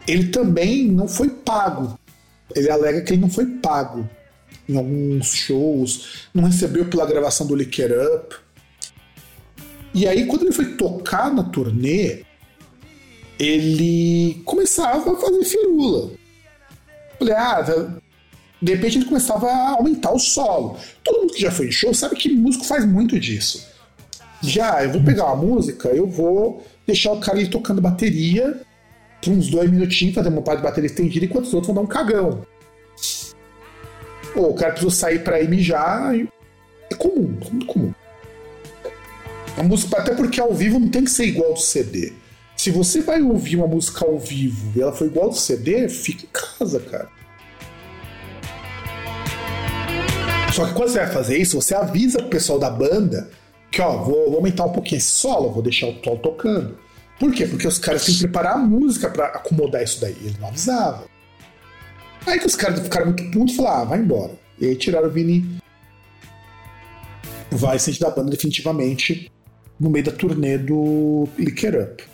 ele 0.06 0.28
também 0.28 0.86
não 0.86 1.08
foi 1.08 1.28
pago. 1.28 1.98
Ele 2.54 2.70
alega 2.70 3.00
que 3.02 3.12
ele 3.12 3.22
não 3.22 3.30
foi 3.30 3.46
pago 3.46 4.08
em 4.68 4.76
alguns 4.76 5.34
shows, 5.34 6.28
não 6.32 6.44
recebeu 6.44 6.86
pela 6.86 7.06
gravação 7.06 7.46
do 7.46 7.54
Lick 7.54 7.82
It 7.82 7.92
Up. 7.94 8.36
E 9.94 10.08
aí, 10.08 10.26
quando 10.26 10.42
ele 10.42 10.52
foi 10.52 10.74
tocar 10.74 11.32
na 11.32 11.44
turnê, 11.44 12.24
ele 13.38 14.42
começava 14.44 15.12
a 15.12 15.16
fazer 15.16 15.44
firula. 15.44 16.10
Falei, 17.18 17.34
ah, 17.34 17.62
de 18.60 18.72
repente 18.72 18.98
ele 18.98 19.04
começava 19.04 19.46
a 19.48 19.70
aumentar 19.70 20.12
o 20.12 20.18
solo. 20.18 20.76
Todo 21.02 21.20
mundo 21.20 21.34
que 21.34 21.40
já 21.40 21.50
foi 21.50 21.68
em 21.68 21.72
show 21.72 21.94
sabe 21.94 22.16
que 22.16 22.28
músico 22.34 22.64
faz 22.64 22.84
muito 22.84 23.18
disso. 23.20 23.72
Já, 24.42 24.82
eu 24.84 24.90
vou 24.90 25.02
pegar 25.02 25.26
uma 25.26 25.36
música, 25.36 25.88
eu 25.88 26.06
vou 26.06 26.64
deixar 26.86 27.12
o 27.12 27.20
cara 27.20 27.38
ali 27.38 27.48
tocando 27.48 27.80
bateria 27.80 28.60
por 29.22 29.32
uns 29.32 29.48
dois 29.48 29.70
minutinhos, 29.70 30.14
fazer 30.14 30.28
uma 30.28 30.42
parte 30.42 30.58
de 30.58 30.64
bateria 30.64 30.86
estendida, 30.86 31.24
enquanto 31.24 31.46
os 31.46 31.54
outros 31.54 31.68
vão 31.72 31.76
dar 31.76 31.82
um 31.82 31.86
cagão. 31.86 32.44
Ou 34.34 34.50
o 34.50 34.54
cara 34.54 34.72
precisa 34.72 34.94
sair 34.94 35.22
pra 35.22 35.40
ir 35.40 35.48
mijar. 35.48 36.14
É 36.90 36.94
comum, 36.94 37.38
é 37.40 37.50
muito 37.50 37.66
comum. 37.66 37.94
A 39.56 39.62
música, 39.62 39.98
até 39.98 40.14
porque 40.14 40.40
ao 40.40 40.52
vivo 40.52 40.78
não 40.78 40.88
tem 40.88 41.04
que 41.04 41.10
ser 41.10 41.26
igual 41.26 41.54
do 41.54 41.60
CD. 41.60 42.12
Se 42.56 42.70
você 42.70 43.00
vai 43.00 43.22
ouvir 43.22 43.56
uma 43.56 43.66
música 43.66 44.04
ao 44.04 44.18
vivo 44.18 44.72
e 44.74 44.82
ela 44.82 44.92
foi 44.92 45.06
igual 45.06 45.28
do 45.28 45.36
CD, 45.36 45.88
fica 45.88 46.24
em 46.24 46.28
casa, 46.32 46.80
cara. 46.80 47.08
Só 50.52 50.66
que 50.66 50.74
quando 50.74 50.88
você 50.88 50.98
vai 50.98 51.12
fazer 51.12 51.38
isso, 51.38 51.60
você 51.60 51.74
avisa 51.74 52.18
pro 52.18 52.28
pessoal 52.28 52.58
da 52.58 52.70
banda 52.70 53.28
que, 53.70 53.80
ó, 53.80 53.98
vou, 54.02 54.26
vou 54.26 54.36
aumentar 54.36 54.64
um 54.64 54.72
pouquinho 54.72 54.98
esse 54.98 55.10
solo, 55.10 55.50
vou 55.50 55.62
deixar 55.62 55.88
o 55.88 55.94
tom 55.94 56.16
tocando. 56.16 56.78
Por 57.18 57.32
quê? 57.32 57.46
Porque 57.46 57.66
os 57.66 57.78
caras 57.78 58.04
têm 58.04 58.14
que 58.14 58.20
preparar 58.20 58.54
a 58.54 58.58
música 58.58 59.08
para 59.08 59.26
acomodar 59.26 59.82
isso 59.82 60.00
daí. 60.00 60.16
Ele 60.20 60.36
não 60.40 60.48
avisava. 60.48 61.06
Aí 62.26 62.38
que 62.38 62.46
os 62.46 62.56
caras 62.56 62.80
ficaram 62.80 63.06
muito 63.06 63.30
putos 63.30 63.54
e 63.54 63.56
falaram, 63.56 63.82
ah, 63.82 63.84
vai 63.84 63.98
embora. 63.98 64.32
E 64.60 64.66
aí 64.66 64.76
tiraram 64.76 65.08
o 65.08 65.10
Vini 65.10 65.60
vai 67.50 67.78
sentir 67.78 68.00
da 68.00 68.10
banda 68.10 68.30
definitivamente 68.30 69.30
no 69.78 69.90
meio 69.90 70.04
da 70.04 70.12
turnê 70.12 70.58
do 70.58 71.28
Lick 71.38 71.66
It 71.66 71.76
Up. 71.76 72.04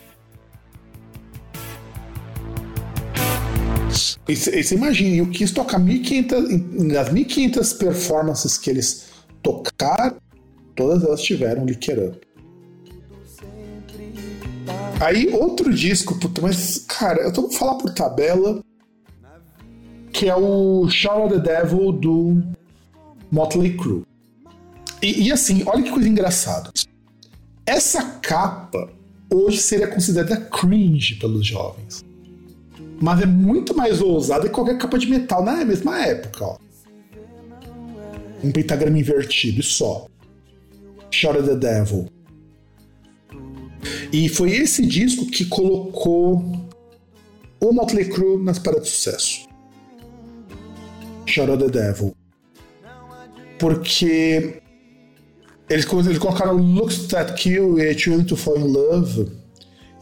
E 4.28 4.36
você 4.36 4.74
imagina, 4.74 5.24
o 5.24 5.30
Kiss 5.30 5.52
toca 5.52 5.78
1.500, 5.78 6.92
nas 6.92 7.08
1.500 7.08 7.78
performances 7.78 8.56
que 8.56 8.70
eles 8.70 9.08
tocaram, 9.42 10.16
todas 10.76 11.02
elas 11.02 11.20
tiveram 11.20 11.64
Lick 11.64 11.90
It 11.90 12.00
Up. 12.00 12.30
Aí, 15.00 15.32
outro 15.32 15.72
disco, 15.72 16.18
puta, 16.20 16.42
mas, 16.42 16.84
cara, 16.86 17.22
eu 17.22 17.32
tô 17.32 17.42
vou 17.42 17.50
falar 17.50 17.76
por 17.76 17.92
tabela, 17.92 18.62
que 20.12 20.28
é 20.28 20.36
o 20.36 20.88
Shout 20.88 21.34
of 21.34 21.34
the 21.34 21.40
Devil 21.40 21.92
do 21.92 22.42
Motley 23.32 23.76
Crue. 23.76 24.04
E, 25.02 25.28
e, 25.28 25.32
assim, 25.32 25.62
olha 25.66 25.82
que 25.82 25.90
coisa 25.90 26.08
engraçada. 26.08 26.70
Essa 27.66 28.02
capa 28.20 28.90
hoje 29.32 29.58
seria 29.58 29.86
considerada 29.86 30.36
cringe 30.36 31.16
pelos 31.16 31.46
jovens. 31.46 32.04
Mas 33.00 33.22
é 33.22 33.26
muito 33.26 33.74
mais 33.74 34.00
ousada 34.00 34.48
que 34.48 34.54
qualquer 34.54 34.76
capa 34.76 34.98
de 34.98 35.08
metal 35.08 35.44
na 35.44 35.64
mesma 35.64 36.04
época, 36.04 36.44
ó. 36.44 36.58
Um 38.42 38.50
pentagrama 38.50 38.98
invertido 38.98 39.60
e 39.60 39.62
só. 39.62 40.06
Shout 41.10 41.42
the 41.42 41.56
Devil. 41.56 42.08
E 44.12 44.28
foi 44.28 44.50
esse 44.52 44.84
disco 44.84 45.26
que 45.26 45.44
colocou 45.44 46.42
o 47.60 47.72
Motley 47.72 48.08
Crue 48.08 48.42
nas 48.42 48.58
paradas 48.58 48.88
de 48.88 48.90
sucesso. 48.94 49.48
Shout 51.26 51.58
the 51.58 51.68
Devil. 51.68 52.14
Porque 53.58 54.59
eles, 55.70 55.86
eles 56.06 56.18
colocaram 56.18 56.56
Looks 56.56 57.06
That 57.06 57.34
Kill 57.34 57.78
e 57.78 57.94
Trying 57.94 58.24
to 58.24 58.36
Fall 58.36 58.58
in 58.58 58.72
Love. 58.72 59.30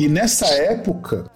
E 0.00 0.08
nessa 0.08 0.46
época, 0.46 1.30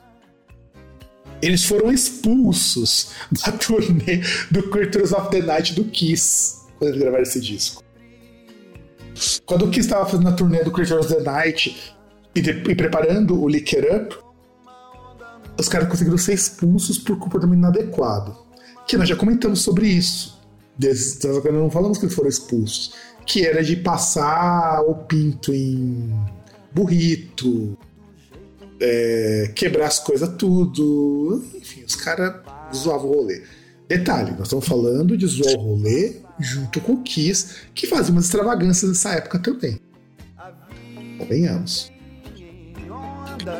eles 1.42 1.64
foram 1.64 1.92
expulsos 1.92 3.10
da 3.44 3.52
turnê 3.52 4.22
do 4.50 4.62
Creatures 4.70 5.12
of 5.12 5.30
the 5.30 5.42
Night 5.42 5.74
do 5.74 5.84
Kiss, 5.84 6.62
quando 6.78 6.90
eles 6.90 7.02
gravaram 7.02 7.22
esse 7.22 7.40
disco. 7.40 7.82
Quando 9.44 9.66
o 9.66 9.70
Kiss 9.70 9.86
estava 9.86 10.09
fazendo 10.09 10.28
a 10.28 10.32
turnê 10.32 10.64
do 10.64 10.70
Creatures 10.70 11.04
of 11.04 11.14
the 11.14 11.22
Night, 11.22 11.94
e, 12.34 12.40
de, 12.40 12.50
e 12.50 12.74
preparando 12.74 13.38
o 13.38 13.46
Licker 13.46 13.84
Up, 13.94 14.16
os 15.59 15.68
caras 15.68 15.88
conseguiram 15.88 16.16
ser 16.16 16.32
expulsos 16.32 16.96
por 16.96 17.18
comportamento 17.18 17.59
inadequado. 17.59 18.34
Que 18.86 18.96
nós 18.96 19.06
já 19.06 19.14
comentamos 19.14 19.60
sobre 19.60 19.86
isso. 19.86 20.40
Desses, 20.78 21.20
não 21.52 21.70
falamos 21.70 21.98
que 21.98 22.06
eles 22.06 22.14
foram 22.14 22.30
expulsos. 22.30 22.94
Que 23.26 23.46
era 23.46 23.62
de 23.62 23.76
passar 23.76 24.82
o 24.82 24.94
pinto 24.94 25.52
em 25.52 26.12
burrito, 26.72 27.76
é, 28.80 29.52
quebrar 29.54 29.86
as 29.86 30.00
coisas 30.00 30.28
tudo. 30.36 31.44
Enfim, 31.54 31.84
os 31.84 31.94
caras 31.94 32.34
zoavam 32.74 33.10
o 33.10 33.14
rolê. 33.14 33.42
Detalhe, 33.88 34.32
nós 34.32 34.42
estamos 34.42 34.66
falando 34.66 35.16
de 35.16 35.26
zoar 35.26 35.54
o 35.54 35.60
rolê 35.60 36.16
junto 36.38 36.80
com 36.80 36.94
o 36.94 37.02
Kiss, 37.02 37.56
que 37.74 37.86
fazia 37.86 38.12
umas 38.12 38.24
extravagâncias 38.24 38.90
nessa 38.90 39.12
época 39.12 39.38
também. 39.38 39.78
Convenhamos. 41.18 41.92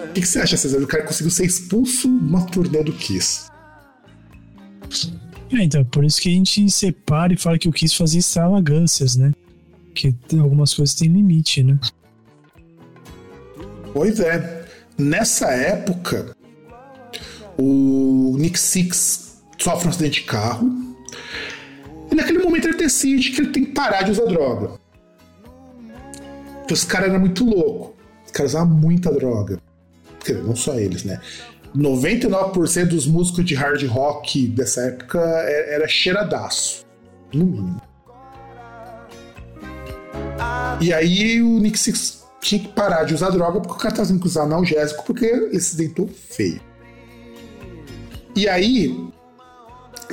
O 0.09 0.13
que, 0.13 0.21
que, 0.21 0.27
você 0.27 0.41
acha, 0.41 0.57
César? 0.57 0.79
O 0.79 0.87
cara 0.87 1.05
conseguiu 1.05 1.31
ser 1.31 1.45
expulso 1.45 2.09
numa 2.09 2.47
turnê 2.47 2.83
do 2.83 2.93
Kiss. 2.93 3.51
É, 5.53 5.63
então, 5.63 5.85
por 5.85 6.05
isso 6.05 6.21
que 6.21 6.29
a 6.29 6.33
gente 6.33 6.71
separa 6.71 7.33
e 7.33 7.37
fala 7.37 7.59
que 7.59 7.69
o 7.69 7.73
Kiss 7.73 7.97
fazia 7.97 8.21
extravagâncias, 8.21 9.17
né? 9.17 9.33
Porque 9.93 10.15
algumas 10.39 10.73
coisas 10.73 10.95
têm 10.95 11.09
limite, 11.09 11.63
né? 11.63 11.79
Pois 13.93 14.19
é. 14.21 14.65
Nessa 14.99 15.51
época, 15.51 16.35
o 17.59 18.37
Nick 18.39 18.59
Six 18.59 19.43
sofre 19.59 19.87
um 19.87 19.91
acidente 19.91 20.23
de 20.23 20.27
carro. 20.27 20.71
E 22.11 22.15
naquele 22.15 22.39
momento 22.39 22.69
ele 22.69 22.77
decide 22.77 23.31
que 23.31 23.41
ele 23.41 23.51
tem 23.51 23.65
que 23.65 23.73
parar 23.73 24.03
de 24.03 24.13
usar 24.13 24.25
droga. 24.25 24.81
Porque 26.59 26.75
os 26.75 26.85
caras 26.85 27.11
eram 27.11 27.21
muito 27.21 27.45
loucos. 27.45 27.95
Os 28.27 28.33
caras 28.33 28.53
usavam 28.53 28.75
muita 28.75 29.13
droga. 29.13 29.59
Quer 30.25 30.33
dizer, 30.35 30.45
não 30.45 30.57
só 30.57 30.75
eles, 30.79 31.05
né? 31.05 31.21
99% 31.77 32.87
dos 32.87 33.07
músicos 33.07 33.45
de 33.45 33.55
hard 33.55 33.83
rock 33.87 34.47
dessa 34.47 34.83
época 34.83 35.21
é, 35.21 35.75
era 35.75 35.89
cheiradaço. 35.89 36.87
No 37.33 37.45
mínimo. 37.45 37.82
E 40.81 40.93
aí 40.93 41.43
o 41.43 41.59
Nick 41.59 41.79
Six 41.79 42.23
tinha 42.41 42.61
que 42.61 42.69
parar 42.69 43.05
de 43.05 43.15
usar 43.15 43.31
droga 43.31 43.61
porque 43.61 43.75
o 43.75 43.79
cara 43.79 43.95
tava 43.95 44.09
tendo 44.09 44.21
que 44.21 44.27
usar 44.27 44.43
analgésico 44.43 45.05
porque 45.05 45.25
ele 45.25 45.61
se 45.61 45.77
deitou 45.77 46.09
feio. 46.09 46.61
E 48.35 48.49
aí, 48.49 48.89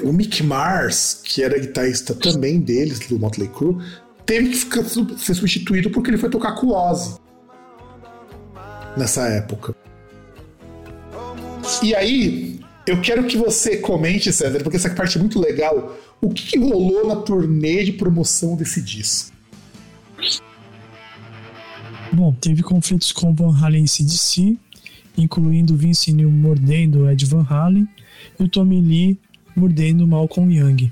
o 0.04 0.14
Mick 0.14 0.44
Mars, 0.44 1.22
que 1.24 1.42
era 1.42 1.58
guitarrista 1.58 2.14
também 2.14 2.60
deles, 2.60 3.00
do 3.00 3.18
Motley 3.18 3.48
Crue, 3.48 3.78
teve 4.26 4.50
que 4.50 4.58
ficar, 4.58 4.84
ser 4.84 5.34
substituído 5.34 5.90
porque 5.90 6.10
ele 6.10 6.18
foi 6.18 6.30
tocar 6.30 6.54
com 6.56 6.68
o 6.68 6.74
Ozzy 6.74 7.16
nessa 8.96 9.28
época. 9.28 9.76
E 11.82 11.96
aí, 11.96 12.60
eu 12.86 13.00
quero 13.02 13.24
que 13.24 13.38
você 13.38 13.78
comente, 13.78 14.34
César, 14.34 14.60
porque 14.62 14.78
essa 14.78 14.90
parte 14.90 15.18
é 15.18 15.22
muito 15.22 15.40
legal. 15.40 15.96
O 16.22 16.30
que, 16.30 16.44
que 16.44 16.60
rolou 16.60 17.08
na 17.08 17.16
turnê 17.16 17.84
de 17.84 17.94
promoção 17.94 18.56
desse 18.56 18.82
disco? 18.82 19.39
Bom, 22.12 22.34
teve 22.34 22.64
conflitos 22.64 23.12
com 23.12 23.34
Van 23.34 23.56
Halen 23.56 23.84
e 23.84 23.88
CDC, 23.88 24.58
incluindo 25.18 25.76
Vince 25.76 26.12
Neil 26.12 26.32
mordendo 26.32 27.10
Ed 27.10 27.26
Van 27.26 27.46
Halen 27.48 27.88
e 28.40 28.44
o 28.44 28.48
Tommy 28.48 28.82
Lee 28.82 29.20
mordendo 29.56 30.08
Malcolm 30.08 30.52
Young. 30.52 30.92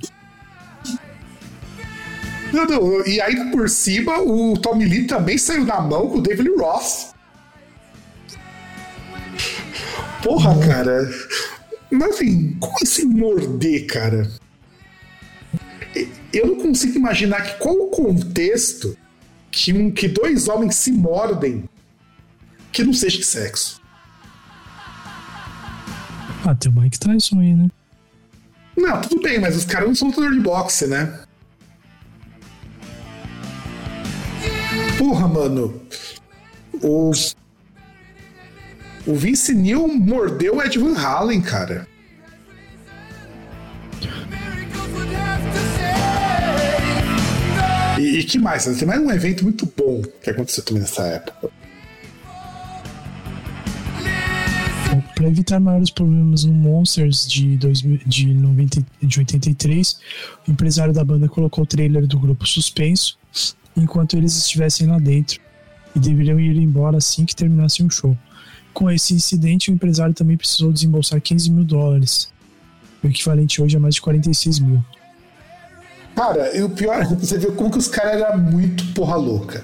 Não, 2.54 2.66
não, 2.66 3.06
e 3.06 3.20
ainda 3.20 3.52
por 3.52 3.70
cima, 3.70 4.20
o 4.22 4.58
Tommy 4.58 4.86
Lee 4.86 5.08
também 5.08 5.38
saiu 5.38 5.66
na 5.66 5.82
mão 5.82 6.10
com 6.10 6.18
o 6.20 6.22
David 6.22 6.50
Roth. 6.58 7.14
Porra, 10.24 10.54
não. 10.54 10.68
cara. 10.68 11.10
Mas 11.92 12.16
assim, 12.16 12.56
como 12.60 12.76
assim 12.82 13.06
morder, 13.06 13.86
cara? 13.88 14.30
Eu 16.32 16.48
não 16.48 16.56
consigo 16.58 16.98
imaginar 16.98 17.42
que 17.42 17.58
qual 17.60 17.76
o 17.76 17.88
contexto 17.88 18.98
que, 19.58 19.74
um, 19.74 19.90
que 19.90 20.08
dois 20.08 20.48
homens 20.48 20.76
se 20.76 20.92
mordem 20.92 21.68
que 22.72 22.84
não 22.84 22.94
seja 22.94 23.24
sexo. 23.24 23.82
Ah, 26.46 26.54
tem 26.54 26.72
o 26.72 26.76
Mike 26.80 27.00
Tyson 27.00 27.40
aí, 27.40 27.54
né? 27.54 27.68
Não, 28.78 29.02
tudo 29.02 29.22
bem, 29.22 29.40
mas 29.40 29.56
os 29.56 29.66
caras 29.66 29.88
não 29.88 29.96
são 29.96 30.10
lutador 30.10 30.32
de 30.32 30.40
boxe, 30.40 30.86
né? 30.86 31.22
Porra, 34.98 35.28
mano. 35.28 35.82
O. 36.82 37.12
O 39.08 39.16
Vince 39.16 39.54
Neil 39.54 39.88
mordeu 39.88 40.58
o 40.58 40.62
Ed 40.62 40.78
Van 40.78 40.96
Halen, 40.96 41.42
cara. 41.42 41.88
E, 47.98 48.20
e 48.20 48.24
que 48.24 48.38
mais? 48.38 48.66
Tem 48.66 48.88
mais 48.88 49.02
um 49.02 49.12
evento 49.12 49.44
muito 49.44 49.66
bom 49.76 50.02
que 50.22 50.30
aconteceu 50.30 50.64
também 50.64 50.82
nessa 50.82 51.04
época. 51.04 51.50
Para 55.16 55.28
evitar 55.28 55.60
maiores 55.60 55.90
problemas 55.90 56.44
no 56.44 56.54
Monsters 56.54 57.28
de, 57.28 57.58
2000, 57.58 58.02
de, 58.06 58.34
90, 58.34 58.86
de 59.02 59.20
83, 59.20 60.00
o 60.48 60.52
empresário 60.52 60.94
da 60.94 61.04
banda 61.04 61.28
colocou 61.28 61.64
o 61.64 61.68
trailer 61.68 62.06
do 62.06 62.20
grupo 62.20 62.46
suspenso 62.48 63.18
enquanto 63.76 64.16
eles 64.16 64.38
estivessem 64.38 64.88
lá 64.88 65.00
dentro 65.00 65.40
e 65.96 66.00
deveriam 66.00 66.40
ir 66.40 66.56
embora 66.58 66.98
assim 66.98 67.26
que 67.26 67.36
terminasse 67.36 67.82
o 67.82 67.90
show. 67.90 68.16
Com 68.74 68.92
esse 68.92 69.16
incidente, 69.16 69.72
o 69.72 69.74
empresário 69.74 70.14
também 70.14 70.38
precisou 70.38 70.72
desembolsar 70.72 71.20
15 71.20 71.50
mil 71.50 71.66
dólares, 71.66 72.32
o 73.04 73.08
equivalente 73.08 73.60
hoje 73.60 73.76
a 73.76 73.80
mais 73.80 73.96
de 73.96 74.02
46 74.02 74.60
mil. 74.60 74.84
Cara, 76.18 76.58
e 76.58 76.64
o 76.64 76.70
pior 76.72 77.06
você 77.16 77.38
vê 77.38 77.52
como 77.52 77.70
que 77.70 77.78
os 77.78 77.88
caras 77.88 78.20
eram 78.20 78.40
muito 78.40 78.92
porra 78.96 79.16
louca. 79.16 79.64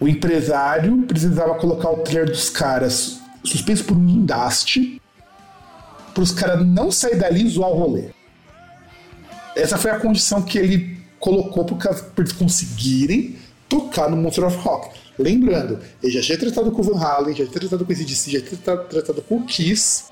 O 0.00 0.08
empresário 0.08 1.00
precisava 1.02 1.54
colocar 1.54 1.90
o 1.90 1.98
trailer 1.98 2.28
dos 2.28 2.50
caras 2.50 3.20
suspenso 3.44 3.84
por 3.84 3.96
um 3.96 4.04
guindaste 4.04 5.00
para 6.12 6.22
os 6.22 6.32
caras 6.32 6.66
não 6.66 6.90
sair 6.90 7.16
dali 7.16 7.46
e 7.46 7.48
zoar 7.48 7.70
o 7.70 7.74
rolê. 7.74 8.10
Essa 9.54 9.78
foi 9.78 9.92
a 9.92 10.00
condição 10.00 10.42
que 10.42 10.58
ele 10.58 10.98
colocou 11.20 11.64
para 11.64 11.94
eles 12.18 12.32
conseguirem 12.32 13.36
tocar 13.68 14.10
no 14.10 14.16
Monster 14.16 14.44
of 14.44 14.56
Rock. 14.56 14.90
Lembrando, 15.16 15.78
ele 16.02 16.12
já 16.12 16.20
tinha 16.20 16.38
tratado 16.38 16.72
com 16.72 16.80
o 16.80 16.84
Van 16.84 16.98
Halen, 16.98 17.36
já 17.36 17.46
tinha 17.46 17.60
tratado 17.60 17.84
com 17.84 17.92
o 17.92 17.94
ACDC, 17.94 18.30
já 18.32 18.40
tinha 18.40 18.76
tratado 18.76 19.22
com 19.22 19.36
o 19.36 19.44
Kiss. 19.44 20.04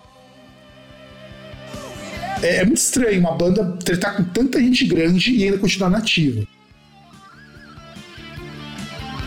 É, 2.42 2.56
é 2.56 2.64
muito 2.64 2.78
estranho 2.78 3.20
uma 3.20 3.32
banda 3.32 3.76
tratar 3.84 4.16
com 4.16 4.24
tanta 4.24 4.60
gente 4.60 4.84
grande 4.86 5.32
e 5.32 5.44
ainda 5.44 5.58
continuar 5.58 5.90
nativa. 5.90 6.46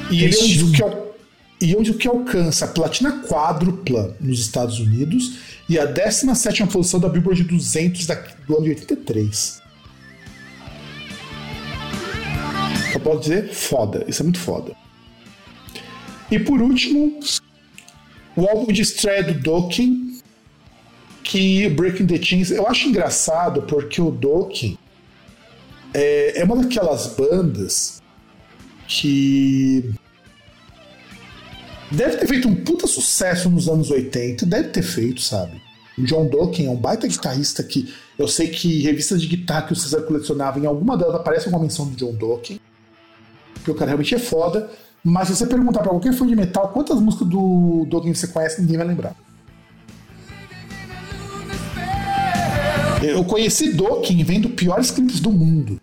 E 0.10 0.24
ele 0.24 0.36
é 0.36 0.40
um 0.40 0.48
disco 0.48 0.72
que, 0.72 1.66
e 1.66 1.76
onde 1.76 1.92
o 1.92 1.98
que 1.98 2.08
alcança 2.08 2.66
a 2.66 2.68
platina 2.68 3.24
quádrupla 3.28 4.16
nos 4.20 4.40
Estados 4.40 4.80
Unidos 4.80 5.38
e 5.70 5.80
a 5.80 5.86
17 5.86 6.66
posição 6.68 7.00
da 7.00 7.10
Billboard 7.10 7.44
200 7.44 8.06
do 8.48 8.58
ano 8.58 8.64
de 8.64 8.70
83. 8.72 9.62
Eu 12.94 13.00
posso 13.00 13.22
dizer 13.22 13.52
foda, 13.52 14.06
isso 14.08 14.22
é 14.22 14.24
muito 14.24 14.40
foda. 14.40 14.76
E 16.30 16.38
por 16.38 16.62
último, 16.62 17.20
o 18.36 18.48
álbum 18.48 18.72
de 18.72 18.82
estreia 18.82 19.24
do 19.24 19.34
Dokken, 19.34 20.13
que 21.24 21.70
Breaking 21.70 22.06
the 22.06 22.22
Chains, 22.22 22.52
eu 22.52 22.68
acho 22.68 22.88
engraçado 22.88 23.64
porque 23.64 24.02
o 24.02 24.12
Dokken 24.12 24.78
é, 25.94 26.42
é 26.42 26.44
uma 26.44 26.58
daquelas 26.58 27.08
bandas 27.08 28.02
que 28.88 29.94
deve 31.90 32.18
ter 32.18 32.28
feito 32.28 32.48
um 32.48 32.56
puta 32.56 32.88
sucesso 32.88 33.50
nos 33.50 33.70
anos 33.70 33.90
80, 33.90 34.46
deve 34.46 34.70
ter 34.70 34.82
feito, 34.82 35.22
sabe? 35.22 35.62
O 35.98 36.04
John 36.04 36.28
Dokken 36.28 36.66
é 36.66 36.70
um 36.70 36.76
baita 36.76 37.08
guitarrista 37.08 37.64
que 37.64 37.94
eu 38.18 38.28
sei 38.28 38.48
que 38.48 38.82
revistas 38.82 39.22
de 39.22 39.28
guitarra 39.28 39.68
que 39.68 39.74
o 39.74 39.76
César 39.76 40.02
colecionava, 40.02 40.60
em 40.60 40.66
alguma 40.66 40.98
delas 40.98 41.16
aparece 41.16 41.48
uma 41.48 41.60
menção 41.60 41.88
do 41.88 41.96
John 41.96 42.14
Dokken, 42.14 42.60
porque 43.54 43.72
o 43.72 43.76
cara 43.76 43.92
realmente 43.92 44.16
é 44.16 44.20
foda, 44.20 44.70
mas 45.04 45.28
se 45.28 45.36
você 45.36 45.46
perguntar 45.46 45.82
pra 45.82 45.90
qualquer 45.90 46.14
fã 46.14 46.26
de 46.26 46.36
metal 46.36 46.70
quantas 46.70 47.00
músicas 47.00 47.28
do 47.28 47.86
Dokken 47.88 48.14
você 48.14 48.28
conhece, 48.28 48.62
ninguém 48.62 48.78
vai 48.78 48.88
lembrar. 48.88 49.16
Eu 53.04 53.24
conheci 53.26 53.74
Dokken 53.74 54.24
vendo 54.24 54.50
piores 54.50 54.92
clipes 54.92 55.20
do 55.20 55.32
mundo. 55.32 55.80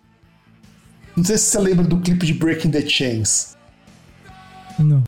Não 1.15 1.23
sei 1.23 1.37
se 1.37 1.45
você 1.45 1.59
lembra 1.59 1.85
do 1.85 1.99
clipe 1.99 2.25
de 2.25 2.33
Breaking 2.33 2.71
the 2.71 2.81
Chains. 2.87 3.55
Não. 4.79 5.03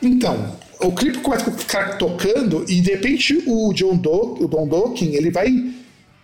Então, 0.00 0.56
o 0.80 0.92
clipe 0.92 1.18
começa 1.18 1.44
com 1.44 1.50
o 1.50 1.64
cara 1.64 1.96
tocando 1.96 2.64
e 2.68 2.80
de 2.80 2.90
repente 2.90 3.42
o 3.46 3.72
John 3.72 3.96
Do, 3.96 4.42
o 4.42 4.48
Don 4.48 4.66
Dokken, 4.66 5.14
ele 5.14 5.30
vai 5.30 5.74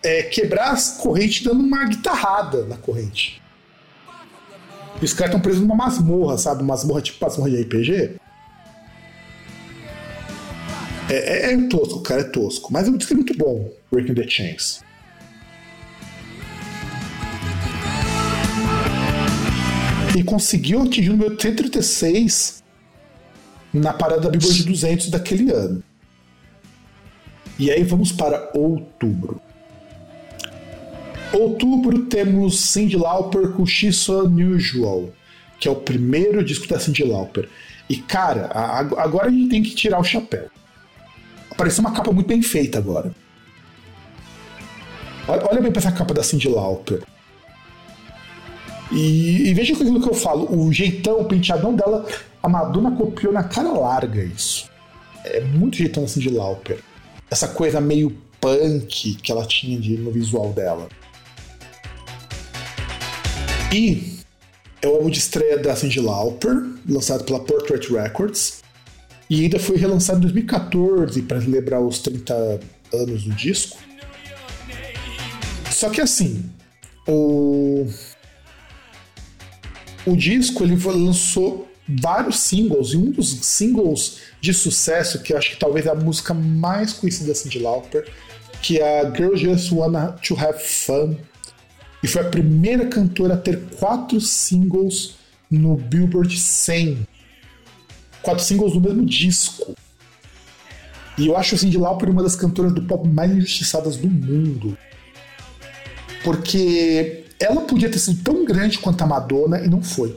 é, 0.02 0.23
quebrar 0.23 0.70
as 0.70 0.97
correntes 0.98 1.43
dando 1.43 1.60
uma 1.60 1.85
guitarrada 1.85 2.65
na 2.65 2.77
corrente. 2.77 3.43
E 5.01 5.05
os 5.05 5.12
caras 5.12 5.31
estão 5.31 5.40
presos 5.40 5.60
numa 5.60 5.77
masmorra, 5.77 6.39
sabe? 6.39 6.65
Masmorra 6.65 7.02
tipo 7.02 7.24
masmorra 7.24 7.51
de 7.51 7.62
RPG. 7.62 8.16
É, 11.10 11.51
é, 11.51 11.52
é 11.52 11.69
tosco, 11.69 12.01
cara, 12.01 12.23
é 12.23 12.24
tosco. 12.24 12.73
Mas 12.73 12.89
o 12.89 12.97
disco 12.97 13.12
é 13.12 13.16
muito 13.16 13.36
bom, 13.36 13.70
Breaking 13.90 14.15
the 14.15 14.28
Chains. 14.28 14.85
E 20.16 20.23
conseguiu 20.24 20.82
atingir 20.82 21.10
o 21.10 21.12
número 21.12 21.40
136 21.40 22.62
na 23.73 23.93
parada 23.93 24.23
da 24.23 24.31
Billboard 24.31 24.65
200 24.65 25.10
daquele 25.10 25.52
ano. 25.52 25.82
E 27.59 27.70
aí 27.70 27.82
vamos 27.82 28.12
para 28.12 28.51
outubro. 28.55 29.40
Outubro 31.32 32.06
temos 32.06 32.60
Cyndi 32.60 32.97
Lauper 32.97 33.51
com 33.51 33.66
She's 33.66 34.09
Unusual, 34.09 35.12
que 35.60 35.69
é 35.69 35.70
o 35.70 35.77
primeiro 35.77 36.43
disco 36.43 36.66
da 36.66 36.78
Cyndi 36.78 37.05
Lauper. 37.05 37.48
E 37.89 37.97
cara, 37.97 38.48
agora 38.97 39.28
a 39.28 39.31
gente 39.31 39.48
tem 39.48 39.62
que 39.62 39.74
tirar 39.74 39.98
o 39.98 40.05
chapéu. 40.05 40.48
Apareceu 41.51 41.82
uma 41.82 41.93
capa 41.93 42.12
muito 42.12 42.27
bem 42.27 42.43
feita 42.43 42.78
agora. 42.78 43.12
Olha 45.29 45.61
bem 45.61 45.71
pra 45.71 45.81
essa 45.81 45.93
capa 45.93 46.15
da 46.15 46.23
Cyndi 46.23 46.49
Lauper. 46.49 47.03
E, 48.91 49.49
e 49.49 49.55
veja 49.55 49.75
aquilo 49.75 50.01
que 50.01 50.09
eu 50.09 50.15
falo, 50.15 50.49
o 50.51 50.73
jeitão, 50.73 51.21
o 51.21 51.25
penteadão 51.27 51.75
dela, 51.75 52.07
a 52.43 52.49
Madonna 52.49 52.91
copiou 52.93 53.33
na 53.33 53.45
cara 53.45 53.71
larga 53.71 54.25
isso. 54.25 54.71
É 55.25 55.41
muito 55.43 55.77
jeitão 55.77 56.05
assim 56.05 56.21
de 56.21 56.31
Lauper. 56.31 56.79
Essa 57.31 57.49
coisa 57.49 57.81
meio 57.81 58.17
punk 58.41 59.15
que 59.17 59.31
ela 59.31 59.45
tinha 59.45 59.79
de, 59.79 59.99
no 59.99 60.11
visual 60.11 60.53
dela. 60.53 60.89
E 63.71 64.19
é 64.81 64.89
o 64.89 64.95
álbum 64.95 65.11
de 65.11 65.19
estreia 65.19 65.59
da 65.59 65.77
Cindy 65.77 66.01
Lauper, 66.01 66.57
lançado 66.89 67.25
pela 67.25 67.41
Portrait 67.41 67.93
Records. 67.93 68.63
E 69.29 69.43
ainda 69.43 69.59
foi 69.59 69.77
relançado 69.77 70.21
em 70.21 70.23
2014 70.23 71.21
para 71.23 71.41
celebrar 71.41 71.83
os 71.83 71.99
30 71.99 72.61
anos 72.95 73.25
do 73.25 73.35
disco. 73.35 73.77
Só 75.79 75.89
que 75.91 76.01
assim, 76.01 76.45
o 77.07 77.87
o 80.05 80.17
disco 80.17 80.65
ele 80.65 80.75
lançou 80.75 81.71
vários 81.89 82.41
singles, 82.41 82.95
e 82.95 82.97
um 82.97 83.13
dos 83.13 83.31
singles 83.47 84.19
de 84.41 84.53
sucesso, 84.53 85.23
que 85.23 85.33
eu 85.33 85.39
acho 85.39 85.51
que 85.51 85.57
talvez 85.57 85.87
é 85.87 85.91
a 85.91 85.95
música 85.95 86.35
mais 86.35 86.93
conhecida 86.93 87.31
assim, 87.31 87.49
de 87.49 87.61
Lauper, 87.61 88.11
que 88.61 88.81
é 88.81 89.03
a 89.03 89.15
Girl 89.15 89.37
Just 89.37 89.71
Wanna 89.71 90.17
To 90.27 90.37
Have 90.37 90.59
Fun, 90.59 91.17
e 92.03 92.09
foi 92.09 92.23
a 92.23 92.29
primeira 92.29 92.87
cantora 92.87 93.35
a 93.35 93.39
ter 93.39 93.61
quatro 93.79 94.21
singles 94.21 95.15
no 95.49 95.77
Billboard 95.77 96.41
100. 96.41 97.07
Quatro 98.21 98.43
singles 98.43 98.75
no 98.75 98.81
mesmo 98.81 99.07
disco. 99.07 99.77
E 101.17 101.29
eu 101.29 101.37
acho 101.37 101.55
assim, 101.55 101.71
de 101.71 101.79
Lauper 101.79 102.11
uma 102.11 102.25
das 102.25 102.35
cantoras 102.35 102.73
do 102.73 102.83
pop 102.83 103.07
mais 103.07 103.31
injustiçadas 103.31 103.97
do 103.97 104.11
mundo. 104.11 104.77
Porque 106.24 107.24
ela 107.40 107.61
podia 107.62 107.90
ter 107.90 107.99
sido 107.99 108.23
tão 108.23 108.45
grande 108.45 108.78
quanto 108.78 109.03
a 109.03 109.07
Madonna 109.07 109.61
e 109.61 109.69
não 109.69 109.82
foi. 109.82 110.16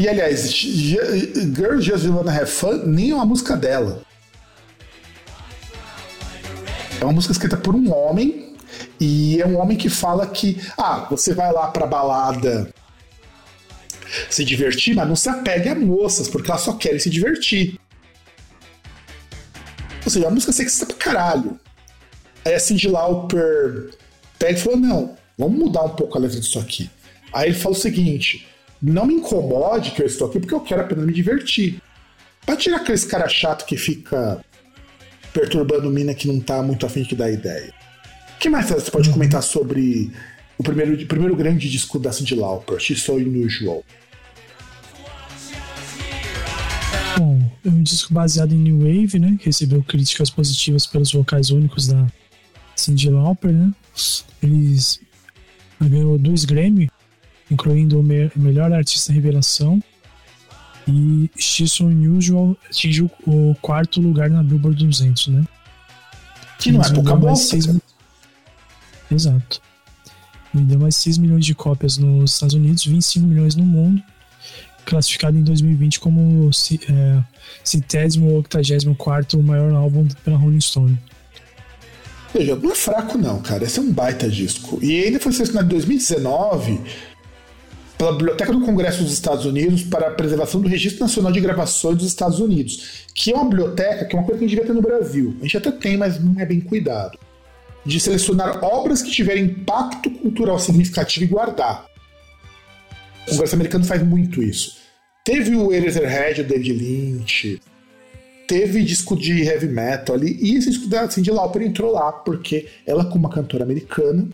E 0.00 0.08
aliás, 0.08 0.50
Girl 0.50 1.78
Just 1.78 2.06
Wanna 2.06 2.32
Have 2.32 2.50
Fun 2.50 2.82
nem 2.86 3.12
é 3.12 3.14
uma 3.14 3.24
música 3.24 3.56
dela. 3.56 4.02
É 7.00 7.04
uma 7.04 7.12
música 7.12 7.32
escrita 7.32 7.56
por 7.56 7.74
um 7.74 7.92
homem 7.92 8.56
e 8.98 9.40
é 9.40 9.46
um 9.46 9.58
homem 9.58 9.76
que 9.76 9.88
fala 9.88 10.26
que, 10.26 10.60
ah, 10.76 11.06
você 11.08 11.34
vai 11.34 11.52
lá 11.52 11.68
pra 11.68 11.86
balada 11.86 12.72
se 14.28 14.44
divertir, 14.44 14.94
mas 14.94 15.08
não 15.08 15.16
se 15.16 15.28
apegue 15.28 15.68
a 15.68 15.74
moças, 15.74 16.28
porque 16.28 16.50
elas 16.50 16.62
só 16.62 16.72
querem 16.74 16.98
se 16.98 17.08
divertir. 17.08 17.78
Ou 20.04 20.10
seja, 20.10 20.26
a 20.26 20.30
música 20.30 20.50
é 20.50 20.54
sexista 20.54 20.86
pra 20.86 20.96
caralho. 20.96 21.58
Aí 22.44 22.54
a 22.54 22.60
Cindy 22.60 22.88
Lauper 22.88 23.90
pega 24.38 24.58
e 24.58 24.60
falou: 24.60 24.78
não, 24.78 25.16
vamos 25.38 25.58
mudar 25.58 25.84
um 25.84 25.90
pouco 25.90 26.16
a 26.16 26.20
letra 26.20 26.40
disso 26.40 26.58
aqui. 26.58 26.90
Aí 27.32 27.50
ele 27.50 27.58
fala 27.58 27.74
o 27.74 27.78
seguinte: 27.78 28.46
não 28.82 29.06
me 29.06 29.14
incomode 29.14 29.92
que 29.92 30.02
eu 30.02 30.06
estou 30.06 30.28
aqui 30.28 30.40
porque 30.40 30.54
eu 30.54 30.60
quero 30.60 30.82
apenas 30.82 31.06
me 31.06 31.12
divertir. 31.12 31.80
Pra 32.44 32.56
tirar 32.56 32.78
aqueles 32.78 33.04
cara 33.04 33.28
chato 33.28 33.64
que 33.64 33.76
fica 33.76 34.44
perturbando 35.32 35.88
mina 35.88 36.14
que 36.14 36.26
não 36.26 36.40
tá 36.40 36.62
muito 36.62 36.84
afim 36.84 37.02
de 37.02 37.14
dar 37.14 37.30
ideia. 37.30 37.72
O 38.34 38.38
que 38.38 38.48
mais 38.48 38.68
você 38.68 38.90
pode 38.90 39.10
comentar 39.10 39.42
sobre 39.42 40.10
o 40.58 40.62
primeiro, 40.64 40.94
o 40.94 41.06
primeiro 41.06 41.36
grande 41.36 41.70
disco 41.70 41.98
da 41.98 42.10
Cindy 42.10 42.34
Lauper, 42.34 42.80
She's 42.80 43.02
So 43.02 43.14
Unusual? 43.14 43.84
Bom, 47.16 47.40
é 47.64 47.68
um 47.68 47.82
disco 47.82 48.12
baseado 48.12 48.52
em 48.52 48.58
New 48.58 48.78
Wave, 48.78 49.20
né? 49.20 49.36
Que 49.38 49.46
recebeu 49.46 49.82
críticas 49.84 50.28
positivas 50.28 50.86
pelos 50.86 51.12
vocais 51.12 51.50
únicos 51.50 51.86
da 51.86 52.06
Cindy 52.82 53.10
Lauper, 53.10 53.52
né? 53.52 53.72
Eles 54.42 55.00
ganhou 55.80 56.18
dois 56.18 56.44
Grammy, 56.44 56.90
incluindo 57.50 58.00
o 58.00 58.02
me 58.02 58.30
melhor 58.34 58.72
artista 58.72 59.12
revelação. 59.12 59.82
E 60.88 61.30
She's 61.38 61.78
Unusual 61.78 62.56
atingiu 62.68 63.08
o 63.24 63.54
quarto 63.62 64.00
lugar 64.00 64.28
na 64.28 64.42
Billboard 64.42 64.84
200, 64.84 65.28
né? 65.28 65.44
Que 66.58 66.72
não 66.72 66.82
é 66.82 66.92
pouca 66.92 67.14
bosta. 67.14 67.60
Seis... 67.60 67.80
Exato. 69.10 69.62
Vendeu 70.52 70.78
mais 70.78 70.96
6 70.96 71.18
milhões 71.18 71.46
de 71.46 71.54
cópias 71.54 71.96
nos 71.96 72.34
Estados 72.34 72.54
Unidos, 72.54 72.84
25 72.84 73.26
milhões 73.26 73.54
no 73.54 73.64
mundo. 73.64 74.02
Classificado 74.84 75.38
em 75.38 75.42
2020 75.42 76.00
como 76.00 76.50
é, 76.50 77.24
centésimo 77.62 78.30
ou 78.30 78.40
octagésimo 78.40 78.96
quarto 78.96 79.40
maior 79.42 79.72
álbum 79.72 80.06
pela 80.24 80.36
Rolling 80.36 80.60
Stone. 80.60 80.98
Veja, 82.32 82.56
não 82.56 82.72
é 82.72 82.74
fraco 82.74 83.18
não, 83.18 83.40
cara. 83.42 83.64
Esse 83.64 83.78
é 83.78 83.82
um 83.82 83.92
baita 83.92 84.28
disco. 84.28 84.78
E 84.82 85.04
ainda 85.04 85.20
foi 85.20 85.32
selecionado 85.32 85.66
em 85.66 85.70
2019 85.70 86.80
pela 88.02 88.12
Biblioteca 88.12 88.52
do 88.52 88.62
Congresso 88.62 89.02
dos 89.02 89.12
Estados 89.12 89.44
Unidos 89.44 89.84
para 89.84 90.08
a 90.08 90.10
preservação 90.10 90.60
do 90.60 90.68
Registro 90.68 91.02
Nacional 91.02 91.30
de 91.30 91.40
Gravações 91.40 91.98
dos 91.98 92.06
Estados 92.06 92.40
Unidos, 92.40 93.04
que 93.14 93.32
é 93.32 93.34
uma 93.36 93.44
biblioteca 93.44 94.04
que 94.04 94.16
é 94.16 94.18
uma 94.18 94.24
coisa 94.24 94.40
que 94.40 94.44
a 94.44 94.48
gente 94.48 94.58
devia 94.58 94.66
ter 94.66 94.74
no 94.74 94.82
Brasil. 94.82 95.36
A 95.40 95.44
gente 95.44 95.56
até 95.56 95.70
tem, 95.70 95.96
mas 95.96 96.22
não 96.22 96.40
é 96.40 96.44
bem 96.44 96.60
cuidado. 96.60 97.16
De 97.84 98.00
selecionar 98.00 98.64
obras 98.64 99.02
que 99.02 99.10
tiverem 99.10 99.44
impacto 99.44 100.10
cultural 100.10 100.58
significativo 100.58 101.26
e 101.26 101.28
guardar. 101.28 101.86
O 103.26 103.30
Congresso 103.30 103.54
americano 103.54 103.84
faz 103.84 104.02
muito 104.02 104.42
isso. 104.42 104.78
Teve 105.24 105.54
o 105.54 105.72
Eraserhead, 105.72 106.40
o 106.40 106.44
David 106.44 106.72
Lynch, 106.72 107.60
teve 108.52 108.84
disco 108.84 109.16
de 109.16 109.44
heavy 109.44 109.66
metal 109.66 110.14
ali, 110.14 110.36
e 110.38 110.58
esse 110.58 110.68
disco 110.68 110.86
da 110.86 111.10
Cindy 111.10 111.30
Lauper 111.30 111.62
entrou 111.62 111.90
lá, 111.90 112.12
porque 112.12 112.68
ela, 112.86 113.02
como 113.02 113.20
uma 113.20 113.30
cantora 113.30 113.64
americana, 113.64 114.28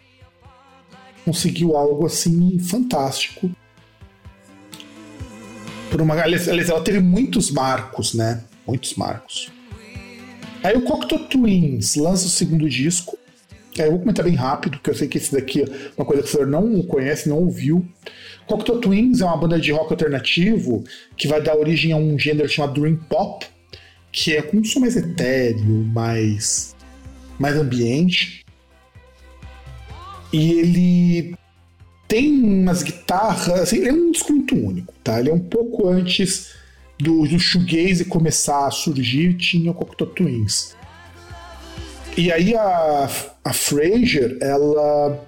conseguiu 1.24 1.76
algo 1.76 2.04
assim 2.04 2.58
fantástico. 2.58 3.48
Por 5.88 6.02
uma, 6.02 6.20
aliás, 6.20 6.48
ela 6.48 6.80
teve 6.80 6.98
muitos 6.98 7.52
marcos, 7.52 8.12
né? 8.12 8.42
Muitos 8.66 8.94
marcos. 8.94 9.52
Aí 10.64 10.76
o 10.76 10.82
Cocteau 10.82 11.20
Twins 11.20 11.94
lança 11.94 12.26
o 12.26 12.28
segundo 12.28 12.68
disco. 12.68 13.16
Aí 13.78 13.84
eu 13.84 13.92
vou 13.92 14.00
comentar 14.00 14.24
bem 14.24 14.34
rápido, 14.34 14.78
porque 14.78 14.90
eu 14.90 14.96
sei 14.96 15.06
que 15.06 15.18
esse 15.18 15.32
daqui 15.32 15.62
é 15.62 15.92
uma 15.96 16.04
coisa 16.04 16.24
que 16.24 16.28
o 16.28 16.32
senhor 16.32 16.48
não 16.48 16.82
conhece, 16.82 17.28
não 17.28 17.38
ouviu. 17.38 17.86
Cocteau 18.48 18.80
Twins 18.80 19.20
é 19.20 19.24
uma 19.24 19.36
banda 19.36 19.60
de 19.60 19.70
rock 19.70 19.92
alternativo 19.92 20.82
que 21.16 21.28
vai 21.28 21.40
dar 21.40 21.56
origem 21.56 21.92
a 21.92 21.96
um 21.96 22.18
gênero 22.18 22.48
chamado 22.48 22.80
Dream 22.80 22.96
Pop, 23.08 23.46
que 24.12 24.34
é 24.34 24.50
um 24.52 24.64
som 24.64 24.80
mais 24.80 24.96
etéreo, 24.96 25.84
mais, 25.92 26.74
mais 27.38 27.56
ambiente. 27.56 28.44
E 30.32 30.52
ele 30.52 31.34
tem 32.06 32.32
umas 32.42 32.82
guitarras. 32.82 33.60
Assim, 33.60 33.78
ele 33.78 33.88
é 33.88 33.92
um 33.92 34.10
disco 34.10 34.32
muito 34.32 34.54
único, 34.54 34.92
tá? 35.04 35.20
Ele 35.20 35.30
é 35.30 35.34
um 35.34 35.38
pouco 35.38 35.88
antes 35.88 36.54
do, 36.98 37.26
do 37.26 37.38
shoegaze 37.38 38.04
começar 38.04 38.66
a 38.66 38.70
surgir, 38.70 39.34
tinha 39.34 39.70
o 39.70 39.74
Cocteau 39.74 40.08
Twins. 40.10 40.76
E 42.16 42.32
aí 42.32 42.56
a, 42.56 43.08
a 43.44 43.52
Fraser, 43.52 44.36
ela 44.40 45.27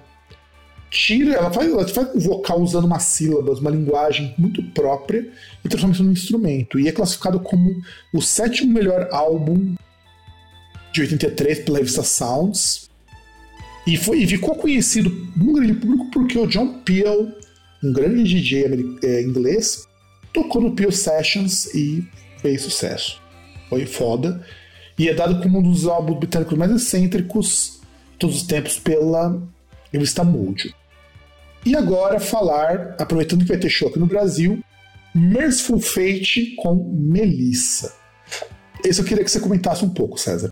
tira, 0.91 1.35
ela 1.35 1.51
faz, 1.51 1.71
ela 1.71 1.87
faz 1.87 2.13
um 2.13 2.19
vocal 2.19 2.61
usando 2.61 2.83
umas 2.83 3.03
sílabas, 3.03 3.59
uma 3.59 3.71
linguagem 3.71 4.35
muito 4.37 4.61
própria 4.61 5.27
e 5.63 5.69
transforma 5.69 5.93
isso 5.93 6.03
num 6.03 6.11
instrumento. 6.11 6.77
E 6.77 6.87
é 6.87 6.91
classificado 6.91 7.39
como 7.39 7.81
o 8.13 8.21
sétimo 8.21 8.73
melhor 8.73 9.07
álbum 9.11 9.73
de 10.93 11.01
83 11.01 11.59
pela 11.59 11.77
revista 11.77 12.03
Sounds. 12.03 12.89
E, 13.87 13.97
foi, 13.97 14.19
e 14.19 14.27
ficou 14.27 14.53
conhecido 14.55 15.09
no 15.35 15.53
grande 15.53 15.73
público 15.73 16.11
porque 16.11 16.37
o 16.37 16.45
John 16.45 16.81
Peel, 16.81 17.31
um 17.81 17.93
grande 17.93 18.23
DJ 18.25 18.65
é, 19.01 19.21
inglês, 19.23 19.87
tocou 20.33 20.61
no 20.61 20.75
Peel 20.75 20.91
Sessions 20.91 21.73
e 21.73 22.05
fez 22.41 22.61
sucesso. 22.61 23.19
Foi 23.69 23.85
foda. 23.85 24.45
E 24.99 25.07
é 25.07 25.13
dado 25.13 25.41
como 25.41 25.59
um 25.59 25.63
dos 25.63 25.87
álbuns 25.87 26.19
britânicos 26.19 26.57
mais 26.57 26.69
excêntricos 26.69 27.79
todos 28.19 28.35
os 28.35 28.43
tempos 28.43 28.77
pela 28.77 29.41
revista 29.91 30.23
Mojo. 30.23 30.80
E 31.65 31.75
agora 31.75 32.19
falar, 32.19 32.95
aproveitando 32.99 33.41
que 33.41 33.49
vai 33.49 33.57
ter 33.57 33.69
show 33.69 33.87
aqui 33.87 33.99
no 33.99 34.07
Brasil, 34.07 34.63
Merciful 35.13 35.79
Fate 35.79 36.55
com 36.55 36.75
Melissa. 36.93 37.93
Esse 38.83 38.99
eu 38.99 39.05
queria 39.05 39.23
que 39.23 39.29
você 39.29 39.39
comentasse 39.39 39.85
um 39.85 39.89
pouco, 39.89 40.17
César. 40.17 40.51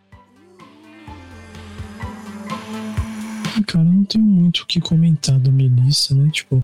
Ah, 3.57 3.63
cara, 3.65 3.83
não 3.83 4.03
tenho 4.03 4.23
muito 4.23 4.59
o 4.59 4.67
que 4.67 4.79
comentar 4.79 5.39
da 5.39 5.51
Melissa, 5.51 6.13
né? 6.13 6.29
Tipo. 6.31 6.63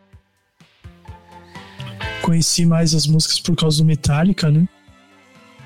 Conheci 2.22 2.65
mais 2.65 2.93
as 2.93 3.07
músicas 3.07 3.39
por 3.39 3.55
causa 3.55 3.77
do 3.77 3.85
Metallica, 3.85 4.51
né? 4.51 4.67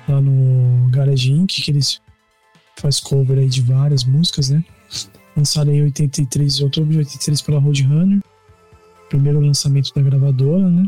Lá 0.08 0.20
no 0.20 0.88
Garage 0.90 1.32
Inc., 1.32 1.62
que 1.62 1.70
eles 1.70 2.00
faz 2.76 2.98
cover 2.98 3.38
aí 3.38 3.48
de 3.48 3.60
várias 3.60 4.04
músicas, 4.04 4.48
né? 4.48 4.64
Lançado 5.36 5.70
em 5.70 5.82
83, 5.82 6.56
de 6.56 6.64
outubro 6.64 6.92
de 6.92 6.98
83 6.98 7.42
pela 7.42 7.60
Roadrunner. 7.60 8.20
Primeiro 9.10 9.40
lançamento 9.40 9.92
da 9.92 10.00
gravadora, 10.00 10.68
né? 10.68 10.86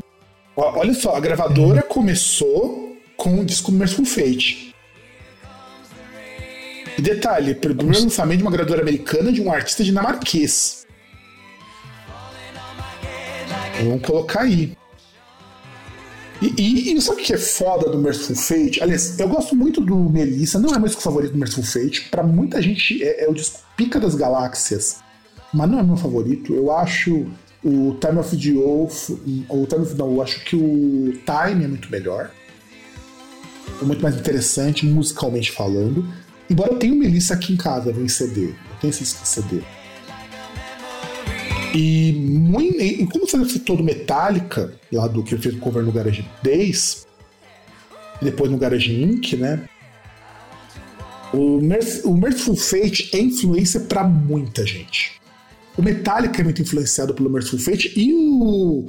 Olha 0.57 0.95
só, 0.95 1.17
a 1.17 1.21
gravadora 1.21 1.81
é. 1.81 1.83
começou 1.83 2.97
com 3.17 3.41
o 3.41 3.45
disco 3.45 3.73
Merciful 3.73 4.07
Fate. 4.07 4.73
E 6.97 7.03
detalhe, 7.03 7.55
primeiro 7.55 8.01
lançamento 8.01 8.39
de 8.39 8.45
uma 8.45 8.51
gravadora 8.53 8.83
americana 8.83 9.33
de 9.33 9.43
um 9.43 9.53
artista 9.53 9.83
dinamarquês. 9.83 10.87
Vamos 13.83 14.03
colocar 14.03 14.43
aí. 14.43 14.77
E, 16.41 16.55
e, 16.59 16.93
e 16.95 17.01
sabe 17.01 17.23
o 17.23 17.25
que 17.25 17.33
é 17.33 17.39
foda 17.39 17.91
do 17.91 17.99
Merciful 17.99 18.37
Fate? 18.37 18.81
Aliás, 18.81 19.19
eu 19.19 19.29
gosto 19.29 19.57
muito 19.57 19.81
do 19.81 19.97
Melissa, 19.97 20.61
não 20.61 20.73
é 20.73 20.79
meu 20.79 20.87
disco 20.87 21.03
favorito 21.03 21.33
do 21.33 21.39
Merciful 21.39 21.65
Fate. 21.65 22.09
Pra 22.09 22.23
muita 22.23 22.63
gente 22.63 23.03
é, 23.03 23.25
é 23.25 23.29
o 23.29 23.35
disco 23.35 23.59
Pica 23.77 23.99
das 23.99 24.15
Galáxias, 24.15 25.01
mas 25.53 25.69
não 25.69 25.81
é 25.81 25.83
meu 25.83 25.97
favorito. 25.97 26.55
Eu 26.55 26.71
acho 26.71 27.27
o 27.65 27.97
Time 28.01 28.19
of 28.19 28.37
the 28.37 28.53
Oath, 28.59 29.11
ou 29.49 29.67
Time 29.67 29.83
of, 29.83 29.95
não, 29.95 30.13
eu 30.13 30.23
acho 30.23 30.45
que 30.45 30.57
o 30.57 31.13
Time 31.13 31.65
é 31.65 31.69
muito 31.69 31.91
melhor. 31.91 32.31
É 33.81 33.85
muito 33.85 34.03
mais 34.03 34.17
interessante, 34.17 34.85
musicalmente 34.85 35.53
falando. 35.53 36.07
Embora 36.51 36.73
eu 36.73 36.79
tenha 36.79 36.95
Melissa 36.95 37.35
aqui 37.35 37.53
em 37.53 37.57
casa, 37.57 37.91
em 37.91 38.09
CD. 38.09 38.49
Eu 38.49 38.55
tenho 38.81 38.91
esse 38.91 39.05
CD. 39.05 39.63
E, 41.75 42.13
muito, 42.13 42.81
e 42.81 43.07
como 43.07 43.27
você 43.27 43.43
citou 43.47 43.77
do 43.77 43.83
Metallica, 43.83 44.75
lá 44.93 45.07
do 45.07 45.23
que 45.23 45.35
ele 45.35 45.43
fez 45.43 45.55
o 45.55 45.59
cover 45.59 45.83
no 45.83 45.91
Garage 45.91 46.29
Days, 46.43 47.07
e 48.21 48.25
depois 48.25 48.51
no 48.51 48.59
Garage 48.59 48.93
Inc., 48.93 49.37
né? 49.37 49.65
O, 51.33 51.59
Merc 51.61 52.05
o 52.05 52.15
Merciful 52.15 52.57
Fate 52.57 53.09
é 53.15 53.21
influência 53.21 53.81
para 53.81 54.05
muita 54.05 54.67
gente. 54.67 55.22
O 55.77 55.83
Metallica 55.83 56.41
é 56.41 56.45
muito 56.45 56.61
influenciado 56.61 57.15
pelo 57.15 57.31
Merciful 57.31 57.59
Fate 57.59 57.93
e 57.97 58.13
o, 58.15 58.89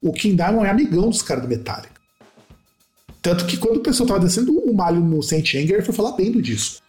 o 0.00 0.12
King 0.12 0.36
Diamond 0.36 0.66
é 0.66 0.70
amigão 0.70 1.08
dos 1.08 1.22
caras 1.22 1.42
do 1.42 1.48
Metallica. 1.48 2.00
Tanto 3.20 3.46
que 3.46 3.56
quando 3.56 3.76
o 3.76 3.82
pessoal 3.82 4.08
tava 4.08 4.20
descendo 4.20 4.52
o 4.58 4.74
malho 4.74 5.00
no 5.00 5.22
Saint 5.22 5.54
Anger, 5.54 5.84
foi 5.84 5.94
falar 5.94 6.12
bem 6.12 6.32
do 6.32 6.42
disco. 6.42 6.82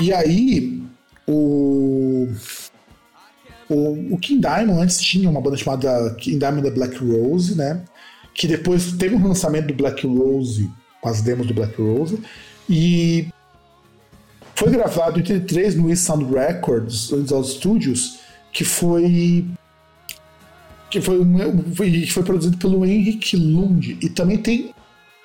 E 0.00 0.12
aí, 0.12 0.82
o, 1.26 2.26
o, 3.68 4.14
o 4.14 4.18
King 4.18 4.40
Diamond 4.40 4.82
antes 4.82 4.98
tinha 5.00 5.30
uma 5.30 5.40
banda 5.40 5.56
chamada 5.56 6.14
King 6.14 6.38
Diamond 6.38 6.62
The 6.62 6.74
Black 6.74 6.96
Rose, 6.96 7.54
né? 7.54 7.84
Que 8.34 8.48
depois 8.48 8.92
teve 8.92 9.14
um 9.14 9.28
lançamento 9.28 9.68
do 9.68 9.74
Black 9.74 10.04
Rose, 10.06 10.68
com 11.00 11.08
as 11.08 11.22
demos 11.22 11.46
do 11.46 11.54
Black 11.54 11.80
Rose, 11.80 12.18
e 12.68 13.28
foi 14.60 14.70
gravado 14.70 15.18
em 15.18 15.22
83 15.22 15.74
no 15.76 15.88
East 15.88 16.04
Sound 16.04 16.34
Records, 16.34 17.10
aos 17.32 17.54
Studios, 17.54 18.18
que 18.52 18.62
foi 18.62 19.46
que 20.90 21.00
foi, 21.00 21.18
foi, 21.74 22.06
foi 22.06 22.22
produzido 22.22 22.58
pelo 22.58 22.84
Henrik 22.84 23.38
Lund 23.38 23.96
e 24.02 24.10
também 24.10 24.36
tem 24.36 24.74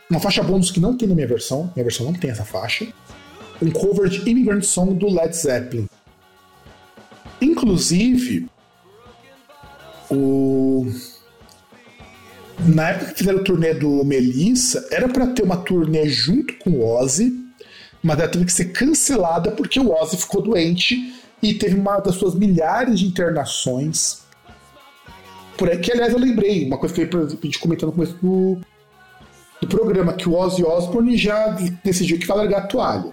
uma 0.09 0.21
faixa 0.21 0.41
bônus 0.41 0.71
que 0.71 0.79
não 0.79 0.95
tem 0.95 1.09
na 1.09 1.15
minha 1.15 1.27
versão, 1.27 1.69
minha 1.75 1.83
versão 1.83 2.05
não 2.05 2.13
tem 2.13 2.29
essa 2.29 2.45
faixa, 2.45 2.87
um 3.61 3.69
cover 3.71 4.07
de 4.07 4.29
Immigrant 4.29 4.63
Song 4.63 4.93
do 4.93 5.09
Led 5.09 5.35
Zeppelin. 5.35 5.87
Inclusive, 7.41 8.47
o 10.09 10.87
na 12.59 12.91
época 12.91 13.11
que 13.11 13.17
fizeram 13.17 13.39
o 13.39 13.43
turnê 13.43 13.73
do 13.73 14.05
Melissa, 14.05 14.87
era 14.91 15.09
para 15.09 15.27
ter 15.27 15.43
uma 15.43 15.57
turnê 15.57 16.07
junto 16.07 16.53
com 16.59 16.69
o 16.69 16.85
Ozzy, 16.85 17.44
mas 18.05 18.19
ela 18.19 18.27
teve 18.27 18.45
que 18.45 18.53
ser 18.53 18.65
cancelada 18.65 19.49
porque 19.49 19.79
o 19.79 19.91
Ozzy 19.91 20.15
ficou 20.15 20.39
doente 20.39 21.11
e 21.41 21.55
teve 21.55 21.73
uma 21.73 21.99
das 21.99 22.13
suas 22.13 22.35
milhares 22.35 22.99
de 22.99 23.07
internações. 23.07 24.21
Por 25.57 25.67
aí, 25.67 25.79
que, 25.79 25.91
aliás, 25.91 26.13
eu 26.13 26.19
lembrei, 26.19 26.67
uma 26.67 26.77
coisa 26.77 26.93
que 26.93 27.01
a 27.01 27.27
gente 27.45 27.57
comentou 27.57 27.87
no 27.87 27.93
começo 27.93 28.15
do, 28.21 28.59
do 29.59 29.67
programa, 29.67 30.13
que 30.13 30.29
o 30.29 30.35
Ozzy 30.35 30.63
Osbourne 30.63 31.17
já 31.17 31.57
decidiu 31.83 32.19
que 32.19 32.27
vai 32.27 32.37
largar 32.37 32.59
a 32.59 32.67
toalha. 32.67 33.09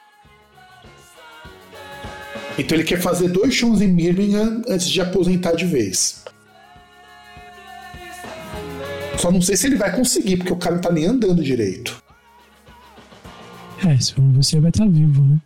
Então 2.58 2.76
ele 2.76 2.84
quer 2.84 3.00
fazer 3.00 3.28
dois 3.28 3.54
shows 3.54 3.80
em 3.80 3.94
Birmingham 3.94 4.60
antes 4.68 4.90
de 4.90 5.00
aposentar 5.00 5.52
de 5.52 5.64
vez. 5.64 6.22
Só 9.16 9.30
não 9.30 9.40
sei 9.40 9.56
se 9.56 9.68
ele 9.68 9.76
vai 9.76 9.96
conseguir, 9.96 10.36
porque 10.36 10.52
o 10.52 10.56
cara 10.56 10.74
não 10.74 10.82
tá 10.82 10.92
nem 10.92 11.06
andando 11.06 11.42
direito. 11.42 12.01
É, 13.88 13.98
se 13.98 14.14
você 14.16 14.60
vai 14.60 14.70
estar 14.70 14.84
tá 14.84 14.90
vivo, 14.90 15.22
né? 15.22 15.38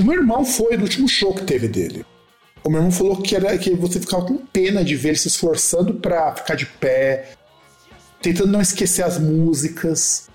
O 0.00 0.04
meu 0.04 0.14
irmão 0.14 0.44
foi 0.44 0.76
no 0.76 0.84
último 0.84 1.06
show 1.06 1.34
que 1.34 1.44
teve 1.44 1.68
dele. 1.68 2.04
O 2.64 2.70
meu 2.70 2.78
irmão 2.78 2.92
falou 2.92 3.16
que, 3.16 3.36
era, 3.36 3.56
que 3.58 3.74
você 3.74 4.00
ficava 4.00 4.24
com 4.24 4.38
pena 4.38 4.82
de 4.82 4.96
ver 4.96 5.10
ele 5.10 5.18
se 5.18 5.28
esforçando 5.28 5.94
para 5.94 6.34
ficar 6.34 6.54
de 6.54 6.64
pé, 6.64 7.32
tentando 8.22 8.50
não 8.50 8.60
esquecer 8.60 9.02
as 9.02 9.18
músicas. 9.18 10.28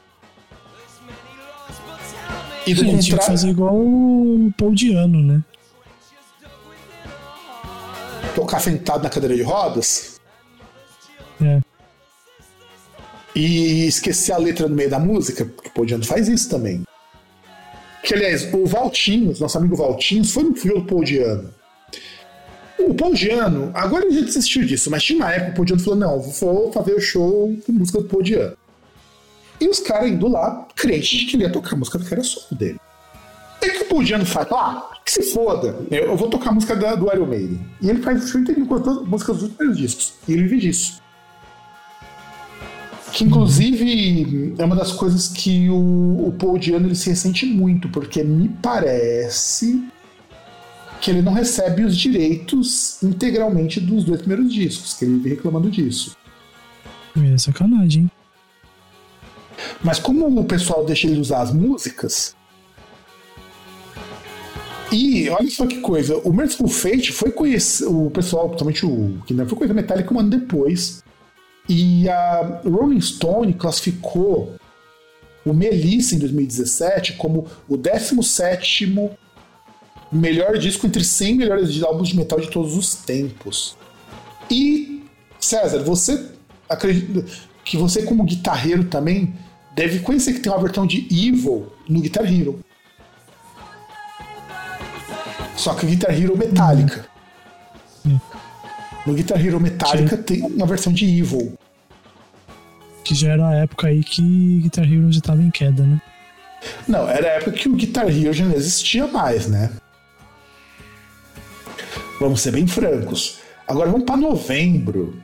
E 2.68 2.74
do 2.74 2.86
contrário... 2.86 3.26
fazer 3.26 3.50
igual 3.50 3.76
o 3.76 4.52
Paul 4.58 4.74
Diano, 4.74 5.22
né? 5.22 5.44
Tocar 8.36 8.60
sentado 8.60 9.04
na 9.04 9.10
cadeira 9.10 9.36
de 9.36 9.44
rodas? 9.44 10.20
É 11.42 11.75
e 13.36 13.86
esquecer 13.86 14.32
a 14.32 14.38
letra 14.38 14.68
no 14.68 14.76
meio 14.76 14.90
da 14.90 14.98
música, 14.98 15.44
porque 15.44 15.68
o 15.68 15.72
Podiano 15.72 16.06
faz 16.06 16.30
isso 16.30 16.50
também. 16.50 16.84
Que, 18.02 18.14
aliás, 18.14 18.52
o 18.54 18.66
Valtinhos, 18.66 19.40
nosso 19.40 19.58
amigo 19.58 19.76
Valtinhos, 19.76 20.32
foi 20.32 20.44
no 20.44 20.56
filme 20.56 20.80
do 20.80 20.86
Podiano. 20.86 21.54
O 22.80 22.94
Podiano, 22.94 23.72
agora 23.74 24.06
ele 24.06 24.20
já 24.20 24.26
desistiu 24.26 24.64
disso, 24.64 24.90
mas 24.90 25.04
tinha 25.04 25.20
uma 25.20 25.32
época 25.32 25.46
que 25.46 25.52
o 25.52 25.56
Podiano 25.56 25.82
falou: 25.82 26.00
não, 26.00 26.20
vou 26.20 26.72
fazer 26.72 26.94
o 26.94 27.02
show 27.02 27.58
com 27.66 27.72
música 27.74 28.00
do 28.00 28.06
Podiano. 28.06 28.56
E 29.60 29.68
os 29.68 29.80
caras 29.80 30.10
indo 30.10 30.28
lá, 30.28 30.68
crentes 30.76 31.20
de 31.20 31.26
que 31.26 31.36
ele 31.36 31.44
ia 31.44 31.52
tocar 31.52 31.74
a 31.74 31.78
música 31.78 31.98
que 31.98 32.14
era 32.14 32.24
solo 32.24 32.58
dele. 32.58 32.80
É 33.62 33.70
que 33.70 33.84
o 33.84 33.86
Podiano 33.86 34.26
fala: 34.26 34.48
ah, 34.52 35.02
que 35.04 35.12
se 35.12 35.24
foda, 35.34 35.76
eu 35.90 36.16
vou 36.16 36.30
tocar 36.30 36.50
a 36.50 36.54
música 36.54 36.76
da, 36.76 36.96
do 36.96 37.12
Iron 37.12 37.26
Maiden. 37.26 37.66
E 37.82 37.90
ele 37.90 38.02
faz 38.02 38.24
o 38.24 38.28
show 38.28 38.40
inteiro 38.40 38.62
as 38.62 39.08
músicas 39.08 39.38
dos 39.38 39.50
primeiros 39.54 39.78
discos. 39.78 40.14
E 40.28 40.34
ele 40.34 40.44
vive 40.44 40.60
disso. 40.60 41.02
Que 43.16 43.24
inclusive 43.24 44.54
é 44.58 44.66
uma 44.66 44.76
das 44.76 44.92
coisas 44.92 45.30
que 45.30 45.70
o, 45.70 46.28
o 46.28 46.36
Paul 46.38 46.60
Diano 46.60 46.86
ele 46.86 46.96
se 46.96 47.10
ressente 47.10 47.46
muito, 47.46 47.88
porque 47.88 48.22
me 48.22 48.50
parece 48.62 49.82
que 51.00 51.12
ele 51.12 51.22
não 51.22 51.32
recebe 51.32 51.86
os 51.86 51.96
direitos 51.96 53.02
integralmente 53.02 53.80
dos 53.80 54.04
dois 54.04 54.20
primeiros 54.20 54.54
discos, 54.54 54.94
que 54.96 55.06
ele 55.06 55.14
vive 55.14 55.30
reclamando 55.30 55.72
disso. 55.72 56.14
É 57.16 57.38
sacanagem, 57.38 58.04
hein? 58.04 58.12
Mas 59.82 59.98
como 59.98 60.28
o 60.28 60.44
pessoal 60.44 60.86
deixa 60.86 61.08
ele 61.08 61.22
usar 61.22 61.42
as 61.42 61.54
músicas. 61.54 62.36
E 64.92 65.30
olha 65.30 65.50
só 65.50 65.66
que 65.66 65.80
coisa, 65.80 66.18
o 66.18 66.34
Merciful 66.34 66.68
Fate 66.68 67.14
foi 67.14 67.32
conhecer. 67.32 67.86
O 67.86 68.12
pessoal, 68.12 68.50
principalmente 68.50 68.86
o 68.86 69.24
que 69.26 69.34
não 69.34 69.48
foi 69.48 69.58
conhecer 69.58 69.74
Metallica 69.74 70.14
um 70.14 70.20
ano 70.20 70.32
depois. 70.32 71.02
E 71.68 72.08
a 72.10 72.62
Rolling 72.64 73.02
Stone 73.02 73.54
classificou 73.54 74.56
o 75.46 75.54
Melissa 75.54 76.16
em 76.16 76.20
2017 76.20 77.14
como 77.14 77.48
o 77.68 77.78
17 77.78 78.86
melhor 80.12 80.58
disco 80.58 80.88
entre 80.88 81.04
100 81.04 81.36
melhores 81.36 81.84
álbuns 81.84 82.10
de 82.10 82.18
metal 82.18 82.40
de 82.40 82.50
todos 82.50 82.76
os 82.76 82.96
tempos. 82.96 83.76
E, 84.50 85.04
César, 85.40 85.84
você 85.84 86.32
acredita 86.70 87.26
que 87.64 87.78
você, 87.78 88.04
como 88.04 88.24
guitarreiro 88.24 88.86
também, 88.86 89.34
deve 89.76 90.00
conhecer 90.00 90.34
que 90.34 90.40
tem 90.40 90.52
uma 90.52 90.62
versão 90.62 90.86
de 90.86 91.08
Evil 91.12 91.72
no 91.88 92.00
Guitar 92.00 92.26
Hero. 92.26 92.60
Só 95.56 95.74
que 95.74 95.86
Guitar 95.86 96.12
Hero 96.12 96.38
metálica. 96.38 97.08
No 99.06 99.14
Guitar 99.14 99.44
Hero 99.44 99.60
Metallica 99.60 100.18
Sim. 100.18 100.24
tem 100.24 100.42
uma 100.42 100.66
versão 100.66 100.92
de 100.92 101.06
Evil. 101.06 101.54
Que 103.04 103.14
já 103.14 103.34
era 103.34 103.48
a 103.48 103.54
época 103.56 103.88
aí 103.88 104.04
que 104.04 104.60
Guitar 104.64 104.84
Hero 104.84 105.12
já 105.12 105.22
tava 105.22 105.42
em 105.42 105.52
queda, 105.52 105.84
né? 105.84 106.02
Não, 106.88 107.08
era 107.08 107.28
a 107.28 107.32
época 107.32 107.52
que 107.52 107.70
o 107.70 107.76
Guitar 107.76 108.08
Hero 108.08 108.34
já 108.34 108.46
não 108.46 108.56
existia 108.56 109.06
mais, 109.06 109.48
né? 109.48 109.72
Vamos 112.20 112.42
ser 112.42 112.52
bem 112.52 112.66
francos. 112.66 113.40
Agora 113.68 113.92
vamos 113.92 114.06
para 114.06 114.18
novembro. 114.18 115.22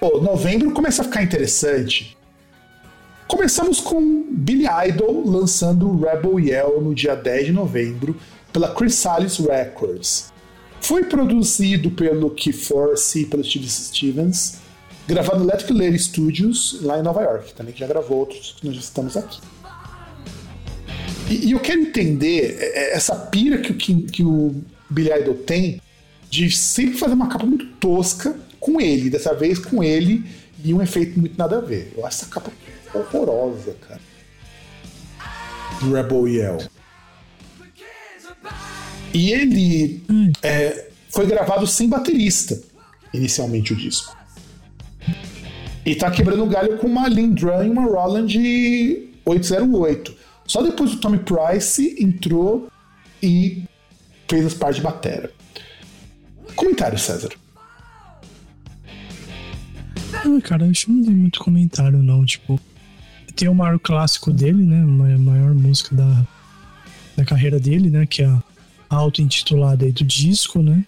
Pô, 0.00 0.20
novembro 0.20 0.72
começa 0.72 1.02
a 1.02 1.04
ficar 1.04 1.22
interessante. 1.22 2.16
Começamos 3.28 3.80
com 3.80 4.26
Billy 4.30 4.66
Idol 4.88 5.24
lançando 5.24 5.98
Rebel 5.98 6.40
Yell 6.40 6.80
no 6.82 6.94
dia 6.94 7.14
10 7.14 7.46
de 7.46 7.52
novembro 7.52 8.16
pela 8.52 8.74
Chrysalis 8.74 9.38
Records. 9.38 10.31
Foi 10.82 11.04
produzido 11.04 11.92
pelo 11.92 12.28
Key 12.30 12.52
Force 12.52 13.20
e 13.20 13.24
pelo 13.24 13.44
Steve 13.44 13.70
Stevens, 13.70 14.58
gravado 15.06 15.38
no 15.38 15.48
Electric 15.48 15.72
Lady 15.72 15.98
Studios, 15.98 16.80
lá 16.82 16.98
em 16.98 17.02
Nova 17.02 17.22
York, 17.22 17.54
também 17.54 17.72
que 17.72 17.78
já 17.78 17.86
gravou 17.86 18.18
outros 18.18 18.56
que 18.58 18.66
nós 18.66 18.74
já 18.74 18.80
estamos 18.80 19.16
aqui. 19.16 19.40
E, 21.30 21.46
e 21.46 21.52
eu 21.52 21.60
quero 21.60 21.80
entender 21.80 22.58
é, 22.58 22.64
é, 22.64 22.96
essa 22.96 23.14
pira 23.14 23.58
que, 23.58 23.72
que, 23.72 24.02
que 24.02 24.24
o 24.24 24.60
Billy 24.90 25.12
Idol 25.20 25.34
tem 25.34 25.80
de 26.28 26.50
sempre 26.50 26.98
fazer 26.98 27.14
uma 27.14 27.28
capa 27.28 27.46
muito 27.46 27.64
tosca 27.78 28.36
com 28.58 28.80
ele, 28.80 29.08
dessa 29.08 29.32
vez 29.34 29.60
com 29.60 29.84
ele 29.84 30.24
e 30.64 30.74
um 30.74 30.82
efeito 30.82 31.18
muito 31.18 31.38
nada 31.38 31.58
a 31.58 31.60
ver. 31.60 31.92
Eu 31.96 32.04
acho 32.04 32.22
essa 32.22 32.26
capa 32.26 32.50
horrorosa, 32.92 33.76
cara. 33.86 34.00
Rebel 35.80 36.28
Yell. 36.28 36.58
E 39.14 39.30
ele 39.30 40.02
hum. 40.10 40.32
é, 40.42 40.88
foi 41.10 41.26
gravado 41.26 41.66
sem 41.66 41.88
baterista, 41.88 42.60
inicialmente 43.12 43.72
o 43.72 43.76
disco. 43.76 44.16
E 45.84 45.94
tá 45.94 46.10
quebrando 46.10 46.46
galho 46.46 46.78
com 46.78 46.86
uma 46.86 47.08
Lindrum 47.08 47.62
e 47.64 47.68
uma 47.68 47.84
Roland 47.84 48.32
808. 49.24 50.14
Só 50.46 50.62
depois 50.62 50.92
o 50.92 50.98
Tommy 50.98 51.18
Price 51.18 51.96
entrou 51.98 52.68
e 53.22 53.64
fez 54.28 54.46
as 54.46 54.54
partes 54.54 54.76
de 54.76 54.82
batera. 54.82 55.30
Comentário, 56.54 56.98
César. 56.98 57.30
Ah, 60.14 60.40
cara, 60.42 60.66
acho 60.66 60.86
que 60.86 60.92
não 60.92 61.04
tem 61.04 61.14
muito 61.14 61.40
comentário, 61.40 62.02
não. 62.02 62.24
Tipo, 62.24 62.60
tem 63.34 63.48
o 63.48 63.54
maior 63.54 63.78
clássico 63.78 64.32
dele, 64.32 64.62
né? 64.62 64.82
A 64.82 65.18
maior 65.18 65.54
música 65.54 65.94
da, 65.94 66.26
da 67.16 67.24
carreira 67.24 67.58
dele, 67.58 67.90
né? 67.90 68.06
Que 68.06 68.22
é 68.22 68.26
a 68.26 68.42
auto-intitulada 68.94 69.84
aí 69.84 69.92
do 69.92 70.04
disco, 70.04 70.62
né? 70.62 70.84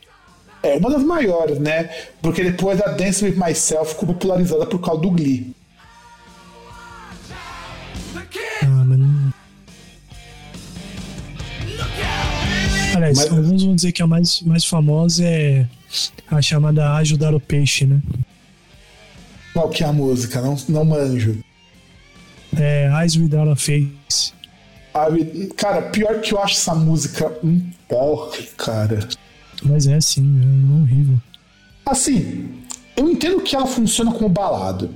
É 0.62 0.76
uma 0.76 0.90
das 0.90 1.02
maiores, 1.02 1.58
né? 1.58 1.84
Porque 2.22 2.42
depois 2.42 2.80
a 2.80 2.88
Dance 2.88 3.24
With 3.24 3.36
Myself 3.36 3.92
ficou 3.92 4.08
popularizada 4.08 4.66
por 4.66 4.78
causa 4.80 5.02
do 5.02 5.10
Glee. 5.10 5.54
Ah, 8.62 8.84
mas 8.86 8.98
não... 8.98 9.34
Aliás, 12.94 13.18
mas... 13.18 13.30
alguns 13.30 13.62
vão 13.62 13.74
dizer 13.74 13.92
que 13.92 14.02
a 14.02 14.06
mais, 14.06 14.40
mais 14.42 14.64
famosa 14.64 15.24
é 15.24 15.66
a 16.30 16.40
chamada 16.40 16.94
Ajudar 16.94 17.34
o 17.34 17.40
Peixe, 17.40 17.84
né? 17.84 18.00
Qual 19.52 19.68
que 19.68 19.84
é 19.84 19.86
a 19.86 19.92
música? 19.92 20.40
Não, 20.40 20.56
não 20.68 20.84
manjo. 20.84 21.38
É 22.56 22.88
Eyes 23.00 23.16
Without 23.16 23.50
a 23.50 23.56
Face. 23.56 24.32
Cara, 25.56 25.82
pior 25.90 26.20
que 26.20 26.32
eu 26.32 26.40
acho 26.40 26.54
essa 26.54 26.72
música 26.72 27.36
um 27.42 27.60
porre, 27.88 28.44
cara. 28.56 29.08
Mas 29.64 29.88
é 29.88 29.96
assim, 29.96 30.22
é 30.40 30.80
horrível. 30.80 31.20
Assim, 31.84 32.48
eu 32.96 33.10
entendo 33.10 33.40
que 33.40 33.56
ela 33.56 33.66
funciona 33.66 34.12
como 34.12 34.28
balada. 34.28 34.88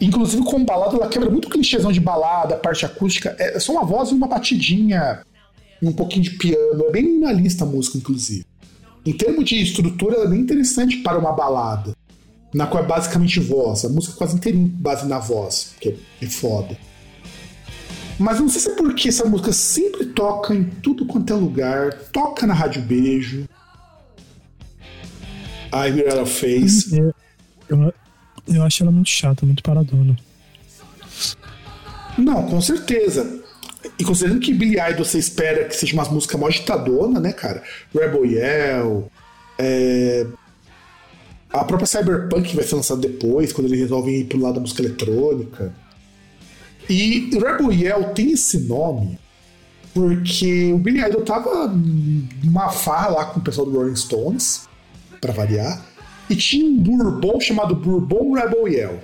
Inclusive, 0.00 0.44
como 0.44 0.64
balada, 0.64 0.96
ela 0.96 1.08
quebra 1.08 1.28
muito 1.28 1.48
clichêzão 1.48 1.90
de 1.90 1.98
balada, 1.98 2.56
parte 2.56 2.86
acústica. 2.86 3.34
É 3.36 3.58
só 3.58 3.72
uma 3.72 3.84
voz 3.84 4.10
e 4.10 4.14
uma 4.14 4.28
batidinha, 4.28 5.22
um 5.82 5.92
pouquinho 5.92 6.22
de 6.22 6.30
piano. 6.30 6.84
É 6.86 6.92
bem 6.92 7.02
minimalista 7.02 7.64
a 7.64 7.66
música, 7.66 7.98
inclusive. 7.98 8.46
Em 9.04 9.12
termos 9.12 9.44
de 9.44 9.60
estrutura, 9.60 10.14
ela 10.14 10.26
é 10.26 10.28
bem 10.28 10.40
interessante 10.40 10.98
para 10.98 11.18
uma 11.18 11.32
balada. 11.32 11.96
Na 12.54 12.68
qual 12.68 12.84
é 12.84 12.86
basicamente 12.86 13.40
voz. 13.40 13.84
A 13.84 13.88
música 13.88 14.14
é 14.14 14.18
quase 14.18 14.36
inteirinha 14.36 14.70
base 14.72 15.04
na 15.08 15.18
voz, 15.18 15.74
que 15.80 15.96
é 16.20 16.26
foda. 16.26 16.76
Mas 18.18 18.38
não 18.38 18.48
sei 18.48 18.60
se 18.60 18.70
é 18.70 18.74
porque 18.74 19.08
essa 19.08 19.24
música 19.24 19.52
sempre 19.52 20.06
toca 20.06 20.54
em 20.54 20.64
tudo 20.64 21.06
quanto 21.06 21.32
é 21.32 21.36
lugar, 21.36 21.92
toca 22.12 22.46
na 22.46 22.54
Rádio 22.54 22.82
Beijo. 22.82 23.48
I 25.72 25.90
Will 25.90 26.26
Face. 26.26 26.96
Eu, 26.96 27.14
eu, 27.68 27.94
eu 28.46 28.62
acho 28.62 28.82
ela 28.82 28.92
muito 28.92 29.08
chata, 29.08 29.46
muito 29.46 29.62
paradona. 29.62 30.16
Não, 32.18 32.46
com 32.46 32.60
certeza. 32.60 33.42
E 33.98 34.04
considerando 34.04 34.40
que 34.40 34.52
Billy 34.52 34.78
Idol 34.78 35.04
você 35.04 35.18
espera 35.18 35.64
que 35.64 35.74
seja 35.74 35.94
uma 35.94 36.04
música 36.04 36.36
mó 36.36 36.46
agitadona, 36.46 37.18
né, 37.18 37.32
cara? 37.32 37.62
Rebel 37.92 38.24
Yell, 38.26 39.10
é... 39.58 40.26
a 41.50 41.64
própria 41.64 41.86
Cyberpunk 41.86 42.48
que 42.48 42.56
vai 42.56 42.64
ser 42.64 42.76
lançada 42.76 43.00
depois, 43.00 43.52
quando 43.52 43.68
eles 43.68 43.80
resolvem 43.80 44.20
ir 44.20 44.24
pro 44.24 44.38
lado 44.38 44.54
da 44.54 44.60
música 44.60 44.82
eletrônica. 44.82 45.74
E 46.88 47.30
Rebel 47.32 47.72
Yell 47.72 48.04
tem 48.14 48.32
esse 48.32 48.58
nome 48.60 49.18
porque 49.94 50.72
o 50.72 50.78
Billy 50.78 51.00
Idol 51.00 51.22
tava 51.22 51.68
numa 51.68 52.70
farra 52.70 53.08
lá 53.08 53.24
com 53.26 53.40
o 53.40 53.42
pessoal 53.42 53.66
do 53.66 53.76
Rolling 53.76 53.96
Stones, 53.96 54.68
para 55.20 55.32
variar, 55.32 55.84
e 56.30 56.36
tinha 56.36 56.64
um 56.64 56.78
Bourbon 56.78 57.38
chamado 57.40 57.74
Bourbon 57.74 58.32
Rebel 58.32 58.68
Yell. 58.68 59.00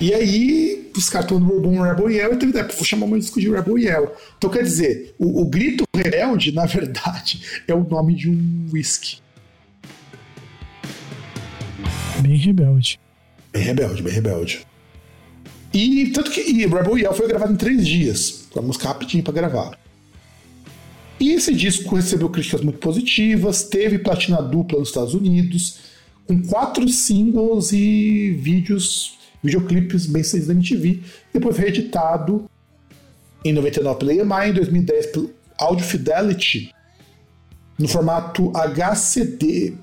E 0.00 0.12
aí, 0.12 0.90
os 0.96 1.08
caras 1.08 1.26
estão 1.26 1.38
no 1.38 1.46
Bourbon 1.46 1.80
Rebel 1.80 2.10
Yell 2.10 2.32
e 2.34 2.36
teve 2.36 2.50
ideia, 2.50 2.66
vou 2.66 2.84
chamar 2.84 3.06
o 3.06 3.08
meu 3.08 3.18
disco 3.18 3.40
de 3.40 3.50
Rebel 3.50 3.78
Yell. 3.78 4.14
Então, 4.36 4.50
quer 4.50 4.62
dizer, 4.62 5.14
o, 5.18 5.42
o 5.42 5.44
grito 5.46 5.84
rebelde, 5.94 6.52
na 6.52 6.66
verdade, 6.66 7.62
é 7.68 7.74
o 7.74 7.84
nome 7.84 8.14
de 8.14 8.30
um 8.30 8.68
whisky. 8.72 9.18
Bem 12.20 12.36
rebelde. 12.36 12.98
Bem 13.52 13.62
rebelde, 13.62 14.02
bem 14.02 14.12
rebelde. 14.12 14.66
E 15.76 16.10
tanto 16.10 16.30
que 16.30 16.40
e 16.40 16.66
Rebel 16.66 16.96
Yell 16.96 17.12
foi 17.12 17.28
gravado 17.28 17.52
em 17.52 17.56
três 17.56 17.86
dias, 17.86 18.46
com 18.50 18.60
a 18.60 18.62
música 18.62 18.88
rapidinho 18.88 19.22
para 19.22 19.34
gravar. 19.34 19.78
E 21.20 21.32
esse 21.32 21.54
disco 21.54 21.94
recebeu 21.94 22.30
críticas 22.30 22.62
muito 22.62 22.78
positivas, 22.78 23.64
teve 23.64 23.98
platina 23.98 24.40
dupla 24.40 24.78
nos 24.78 24.88
Estados 24.88 25.12
Unidos, 25.12 25.80
com 26.26 26.42
quatro 26.44 26.88
singles 26.88 27.72
e 27.72 28.30
vídeos, 28.40 29.18
videoclipes 29.42 30.06
bem 30.06 30.22
saídos 30.22 30.48
da 30.48 30.54
MTV, 30.54 31.02
depois 31.30 31.58
reeditado 31.58 32.48
em 33.44 33.52
99 33.52 33.98
pela 33.98 34.14
EMI, 34.14 34.50
em 34.50 34.54
2010 34.54 35.06
pelo 35.08 35.30
Audio 35.58 35.84
Fidelity, 35.84 36.72
no 37.78 37.86
formato 37.86 38.50
HCD, 38.54 39.74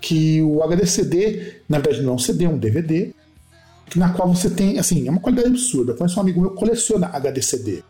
que 0.00 0.40
o 0.40 0.62
HDCD, 0.62 1.62
na 1.68 1.80
verdade 1.80 2.02
não 2.02 2.12
é 2.12 2.14
um 2.14 2.18
CD, 2.18 2.44
é 2.44 2.48
um 2.48 2.58
DVD, 2.58 3.12
na 3.96 4.10
qual 4.10 4.32
você 4.32 4.50
tem, 4.50 4.78
assim, 4.78 5.06
é 5.06 5.10
uma 5.10 5.20
qualidade 5.20 5.48
absurda. 5.48 5.92
Eu 5.92 5.96
conheço 5.96 6.18
um 6.18 6.22
amigo 6.22 6.40
meu 6.40 6.50
que 6.50 6.56
coleciona 6.56 7.08
HDCD. 7.08 7.82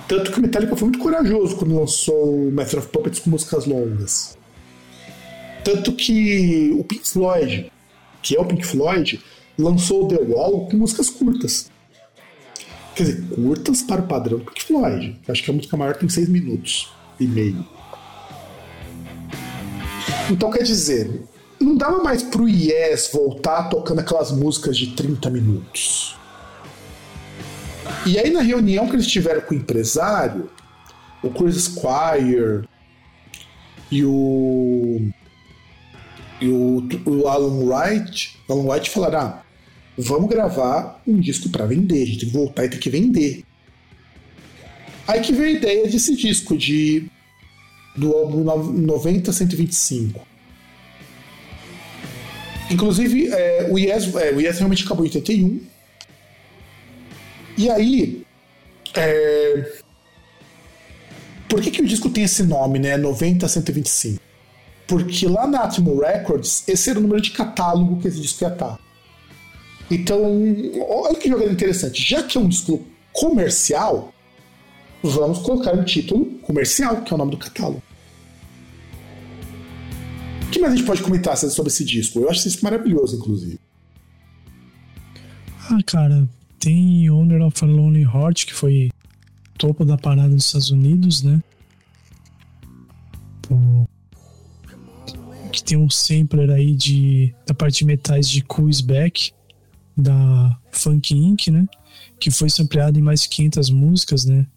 Tanto 0.08 0.32
que 0.32 0.40
o 0.40 0.42
Metallica 0.42 0.76
foi 0.76 0.88
muito 0.90 1.00
corajoso 1.00 1.56
quando 1.56 1.76
lançou 1.76 2.48
o 2.48 2.52
Master 2.52 2.80
of 2.80 2.90
Puppets 2.90 3.20
com 3.20 3.30
músicas 3.30 3.66
longas. 3.66 4.38
Tanto 5.64 5.94
que 5.94 6.72
o 6.78 6.84
Pink 6.84 7.08
Floyd, 7.08 7.72
que 8.22 8.36
é 8.36 8.40
o 8.40 8.46
Pink 8.46 8.66
Floyd, 8.66 9.20
lançou 9.58 10.06
o 10.06 10.08
The 10.08 10.18
Wall 10.18 10.68
com 10.68 10.78
músicas 10.78 11.10
curtas. 11.10 11.70
Quer 12.96 13.04
dizer, 13.04 13.24
curtas 13.36 13.82
para 13.84 14.02
o 14.02 14.08
padrão 14.08 14.40
do 14.40 14.46
Pink 14.46 14.64
Floyd. 14.64 15.20
Acho 15.28 15.44
que 15.44 15.52
a 15.52 15.54
música 15.54 15.78
maior 15.78 15.96
tem 15.96 16.10
6 16.10 16.28
minutos 16.30 16.92
e 17.20 17.28
meio. 17.28 17.79
Então 20.30 20.52
quer 20.52 20.64
dizer, 20.64 21.24
não 21.60 21.76
dava 21.76 22.04
mais 22.04 22.22
pro 22.24 22.48
Yes 22.48 23.10
voltar 23.12 23.64
tocando 23.70 24.00
aquelas 24.00 24.32
músicas 24.32 24.78
de 24.78 24.88
30 24.96 25.30
minutos. 25.30 26.18
E 28.06 28.18
aí 28.18 28.30
na 28.30 28.42
reunião 28.42 28.88
que 28.88 28.96
eles 28.96 29.08
tiveram 29.08 29.42
com 29.42 29.54
o 29.54 29.58
empresário, 29.58 30.50
o 31.24 31.30
Chris 31.30 31.64
Squire 31.64 32.68
e 33.92 34.06
o 34.06 35.12
e 36.42 36.48
o, 36.48 36.88
o 37.06 37.28
Alan 37.28 37.66
Wright, 37.66 38.40
Alan 38.48 38.64
Wright 38.64 38.90
falaram: 38.90 39.20
ah, 39.20 39.42
vamos 39.98 40.30
gravar 40.30 41.02
um 41.06 41.20
disco 41.20 41.50
para 41.50 41.66
vender, 41.66 42.04
a 42.04 42.06
gente 42.06 42.20
tem 42.20 42.30
que 42.30 42.38
voltar 42.38 42.66
e 42.66 42.70
tem 42.70 42.80
que 42.80 42.90
vender. 42.90 43.44
Aí 45.08 45.22
que 45.22 45.34
veio 45.34 45.48
a 45.48 45.60
ideia 45.60 45.88
desse 45.88 46.16
disco 46.16 46.56
de 46.56 47.10
do 47.96 48.16
álbum 48.16 48.44
90 48.44 49.32
125. 49.32 50.28
Inclusive, 52.72 53.28
é, 53.28 53.68
o, 53.72 53.80
Yes, 53.80 54.14
é, 54.16 54.32
o 54.32 54.40
Yes 54.40 54.60
realmente 54.60 54.86
acabou 54.86 55.06
em 55.06 55.10
81. 55.10 55.62
E 57.58 57.70
aí. 57.70 58.26
É... 58.96 59.80
Por 61.48 61.62
que, 61.62 61.72
que 61.72 61.82
o 61.82 61.86
disco 61.86 62.10
tem 62.10 62.24
esse 62.24 62.44
nome, 62.44 62.78
né? 62.78 62.96
90 62.96 63.48
125? 63.48 64.22
Porque 64.88 65.28
lá 65.28 65.48
na 65.48 65.64
Atmo 65.64 66.00
Records, 66.00 66.64
esse 66.68 66.90
era 66.90 67.00
o 67.00 67.02
número 67.02 67.22
de 67.22 67.32
catálogo 67.32 68.00
que 68.00 68.08
esse 68.08 68.22
disco 68.22 68.44
ia 68.44 68.50
estar. 68.50 68.80
Então, 69.90 70.22
olha 70.88 71.16
que 71.16 71.30
jogada 71.30 71.52
interessante. 71.52 72.02
Já 72.08 72.22
que 72.24 72.38
é 72.38 72.42
um 72.42 72.48
disco 72.48 72.86
comercial, 73.12 74.14
vamos 75.04 75.40
colocar 75.40 75.74
um 75.74 75.84
título 75.84 76.26
comercial, 76.42 77.02
que 77.02 77.12
é 77.12 77.16
o 77.16 77.18
nome 77.18 77.32
do 77.32 77.38
catálogo. 77.38 77.82
O 80.44 80.52
que 80.52 80.60
mais 80.60 80.74
a 80.74 80.76
gente 80.76 80.86
pode 80.86 81.02
comentar 81.04 81.38
sobre 81.38 81.72
esse 81.72 81.86
disco? 81.86 82.20
Eu 82.20 82.30
acho 82.30 82.44
disco 82.44 82.64
maravilhoso, 82.64 83.16
inclusive. 83.16 83.60
Ah, 85.70 85.78
cara, 85.86 86.28
tem 86.60 87.10
Owner 87.10 87.42
of 87.44 87.64
a 87.64 87.68
Lonely 87.68 88.02
Heart, 88.02 88.48
que 88.48 88.54
foi 88.54 88.90
topo 89.58 89.86
da 89.86 89.98
parada 89.98 90.34
dos 90.34 90.46
Estados 90.46 90.72
Unidos, 90.72 91.22
né? 91.22 91.42
Que 95.52 95.64
tem 95.64 95.78
um 95.78 95.90
sampler 95.90 96.50
aí 96.50 96.76
de, 96.76 97.34
da 97.46 97.54
parte 97.54 97.80
de 97.80 97.86
metais 97.86 98.28
de 98.28 98.42
Cool 98.44 98.70
Back, 98.86 99.32
da 99.96 100.58
Funk 100.72 101.14
Inc., 101.14 101.48
né? 101.48 101.68
Que 102.20 102.32
foi 102.32 102.50
sampleado 102.50 102.98
em 102.98 103.02
mais 103.02 103.22
de 103.22 103.30
500 103.30 103.70
músicas, 103.70 104.26
né? 104.26 104.48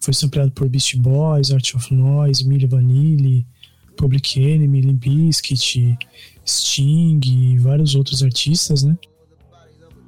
Foi 0.00 0.14
sampleado 0.14 0.50
por 0.52 0.68
Beast 0.68 0.96
Boys, 0.96 1.50
Art 1.50 1.74
of 1.74 1.94
Noise, 1.94 2.46
Milli 2.46 2.66
Vanilli, 2.66 3.46
Public 3.96 4.40
Enemy, 4.40 4.80
Limp 4.80 5.02
Bizkit, 5.02 5.98
Sting 6.46 7.20
e 7.24 7.58
vários 7.58 7.94
outros 7.94 8.22
artistas, 8.22 8.82
né? 8.82 8.96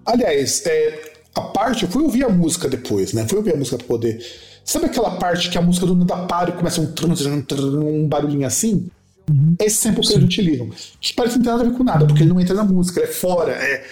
Aliás, 0.05 0.65
é, 0.67 1.13
a 1.35 1.43
parte, 1.43 1.85
eu 1.85 1.91
fui 1.91 2.03
ouvir 2.03 2.25
a 2.25 2.29
música 2.29 2.69
depois, 2.69 3.13
né? 3.13 3.27
Fui 3.29 3.39
ouvir 3.39 3.55
a 3.55 3.57
música 3.57 3.77
pra 3.77 3.87
poder. 3.87 4.25
Sabe 4.65 4.87
aquela 4.87 5.13
parte 5.17 5.51
que 5.51 5.59
a 5.59 5.63
música 5.63 5.87
do 5.87 5.95
nada 5.95 6.27
para 6.27 6.51
e 6.51 6.53
começa 6.53 6.81
um, 6.81 8.05
um 8.05 8.09
barulhinho 8.09 8.47
assim? 8.47 8.89
Uhum. 9.31 9.57
Esse 9.59 9.77
sample 9.77 10.07
que 10.07 10.13
eles 10.13 10.25
utilizam. 10.25 10.71
Que 11.01 11.15
parece 11.15 11.37
não 11.37 11.45
ter 11.45 11.51
nada 11.51 11.63
a 11.63 11.69
ver 11.69 11.77
com 11.77 11.85
nada, 11.85 12.07
porque 12.07 12.23
ele 12.23 12.31
não 12.31 12.41
entra 12.41 12.55
na 12.55 12.65
música, 12.65 13.01
ele 13.01 13.11
é 13.11 13.13
fora. 13.13 13.53
É... 13.53 13.85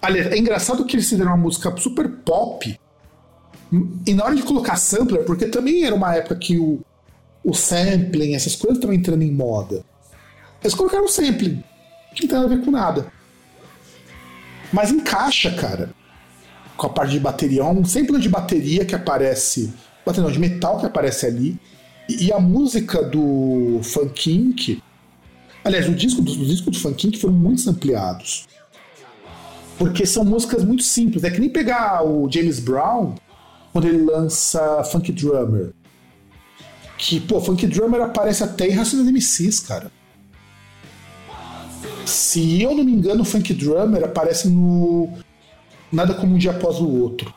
Aliás, 0.00 0.32
é 0.32 0.38
engraçado 0.38 0.84
que 0.84 0.96
eles 0.96 1.08
fizeram 1.08 1.32
uma 1.32 1.36
música 1.36 1.74
super 1.76 2.08
pop. 2.08 2.78
E 4.06 4.14
na 4.14 4.24
hora 4.24 4.34
de 4.34 4.42
colocar 4.42 4.76
sampler, 4.76 5.24
porque 5.24 5.46
também 5.46 5.84
era 5.84 5.94
uma 5.94 6.14
época 6.14 6.36
que 6.36 6.58
o, 6.58 6.80
o 7.42 7.54
sampling, 7.54 8.34
essas 8.34 8.54
coisas 8.54 8.78
estão 8.78 8.92
entrando 8.92 9.22
em 9.22 9.30
moda. 9.30 9.84
Eles 10.62 10.74
colocaram 10.74 11.08
sampling, 11.08 11.62
que 12.14 12.22
não 12.22 12.28
tem 12.28 12.38
nada 12.38 12.44
a 12.52 12.56
ver 12.56 12.64
com 12.64 12.70
nada. 12.70 13.06
Mas 14.72 14.90
encaixa, 14.90 15.50
cara, 15.52 15.90
com 16.76 16.86
a 16.86 16.90
parte 16.90 17.12
de 17.12 17.20
bateria. 17.20 17.60
É 17.60 17.64
um 17.64 17.84
sampler 17.84 18.20
de 18.20 18.28
bateria 18.28 18.84
que 18.84 18.94
aparece, 18.94 19.72
bateria 20.04 20.24
não, 20.26 20.32
de 20.32 20.38
metal 20.38 20.78
que 20.78 20.86
aparece 20.86 21.26
ali. 21.26 21.58
E, 22.08 22.26
e 22.26 22.32
a 22.32 22.38
música 22.38 23.02
do 23.02 23.80
Funk 23.82 24.32
Inc. 24.32 24.82
Aliás, 25.64 25.88
o 25.88 25.94
disco, 25.94 26.22
os 26.22 26.48
discos 26.48 26.76
do 26.76 26.78
Funk 26.80 27.06
Inc. 27.06 27.18
foram 27.18 27.34
muito 27.34 27.68
ampliados. 27.68 28.46
Porque 29.78 30.06
são 30.06 30.24
músicas 30.24 30.64
muito 30.64 30.82
simples. 30.82 31.24
É 31.24 31.30
que 31.30 31.40
nem 31.40 31.50
pegar 31.50 32.04
o 32.04 32.30
James 32.30 32.60
Brown 32.60 33.14
quando 33.74 33.88
ele 33.88 34.04
lança 34.04 34.82
Funk 34.84 35.12
Drummer 35.12 35.74
que, 36.96 37.20
pô, 37.20 37.40
Funk 37.40 37.66
Drummer 37.66 38.00
aparece 38.00 38.42
até 38.42 38.66
em 38.66 38.70
Racionais 38.70 39.10
MCs, 39.10 39.60
cara. 39.60 39.90
Se 42.06 42.62
eu 42.62 42.74
não 42.74 42.84
me 42.84 42.92
engano, 42.92 43.24
Funk 43.24 43.52
Drummer 43.52 44.04
aparece 44.04 44.48
no 44.48 45.12
Nada 45.92 46.14
Como 46.14 46.34
Um 46.34 46.38
Dia 46.38 46.52
Após 46.52 46.78
o 46.78 46.88
Outro. 46.88 47.32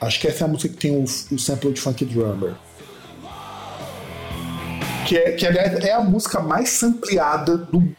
Acho 0.00 0.20
que 0.20 0.26
essa 0.26 0.44
é 0.44 0.46
a 0.46 0.48
música 0.48 0.74
que 0.74 0.80
tem 0.80 0.96
o, 0.96 1.04
o 1.04 1.38
sample 1.38 1.72
de 1.72 1.80
Funk 1.80 2.04
Drummer. 2.04 2.54
Que, 5.06 5.16
é, 5.16 5.32
que, 5.32 5.46
aliás, 5.46 5.84
é 5.84 5.92
a 5.92 6.00
música 6.00 6.40
mais 6.40 6.70
sampleada 6.70 7.56
do 7.56 7.80
mundo. 7.80 7.96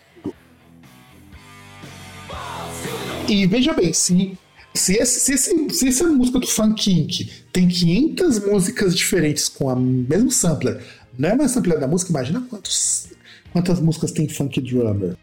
E 3.27 3.45
veja 3.45 3.73
bem, 3.73 3.93
se, 3.93 4.37
se, 4.77 4.95
esse, 4.95 5.19
se, 5.19 5.33
esse, 5.33 5.69
se 5.71 5.87
essa 5.87 6.05
música 6.05 6.39
do 6.39 6.47
Funk 6.47 6.91
Inc. 6.91 7.29
tem 7.51 7.67
500 7.67 8.39
músicas 8.45 8.95
diferentes 8.95 9.49
com 9.49 9.69
a 9.69 9.75
mesmo 9.75 10.31
sampler, 10.31 10.81
não 11.17 11.29
é 11.29 11.35
mais 11.35 11.51
sampler 11.51 11.79
da 11.79 11.87
música, 11.87 12.11
imagina 12.11 12.45
quantos, 12.49 13.07
quantas 13.51 13.79
músicas 13.79 14.11
tem 14.11 14.29
Funk 14.29 14.61
Drummer. 14.61 15.17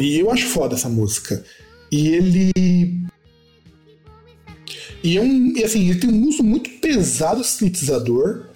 E 0.00 0.20
eu 0.20 0.30
acho 0.30 0.46
foda 0.46 0.76
essa 0.76 0.88
música. 0.88 1.44
E 1.90 2.08
ele. 2.08 2.52
E, 5.02 5.16
é 5.16 5.20
um, 5.20 5.56
e 5.56 5.64
assim, 5.64 5.90
ele 5.90 5.98
tem 5.98 6.10
um 6.10 6.28
uso 6.28 6.42
muito 6.42 6.70
pesado 6.80 7.42
sintetizador. 7.42 8.50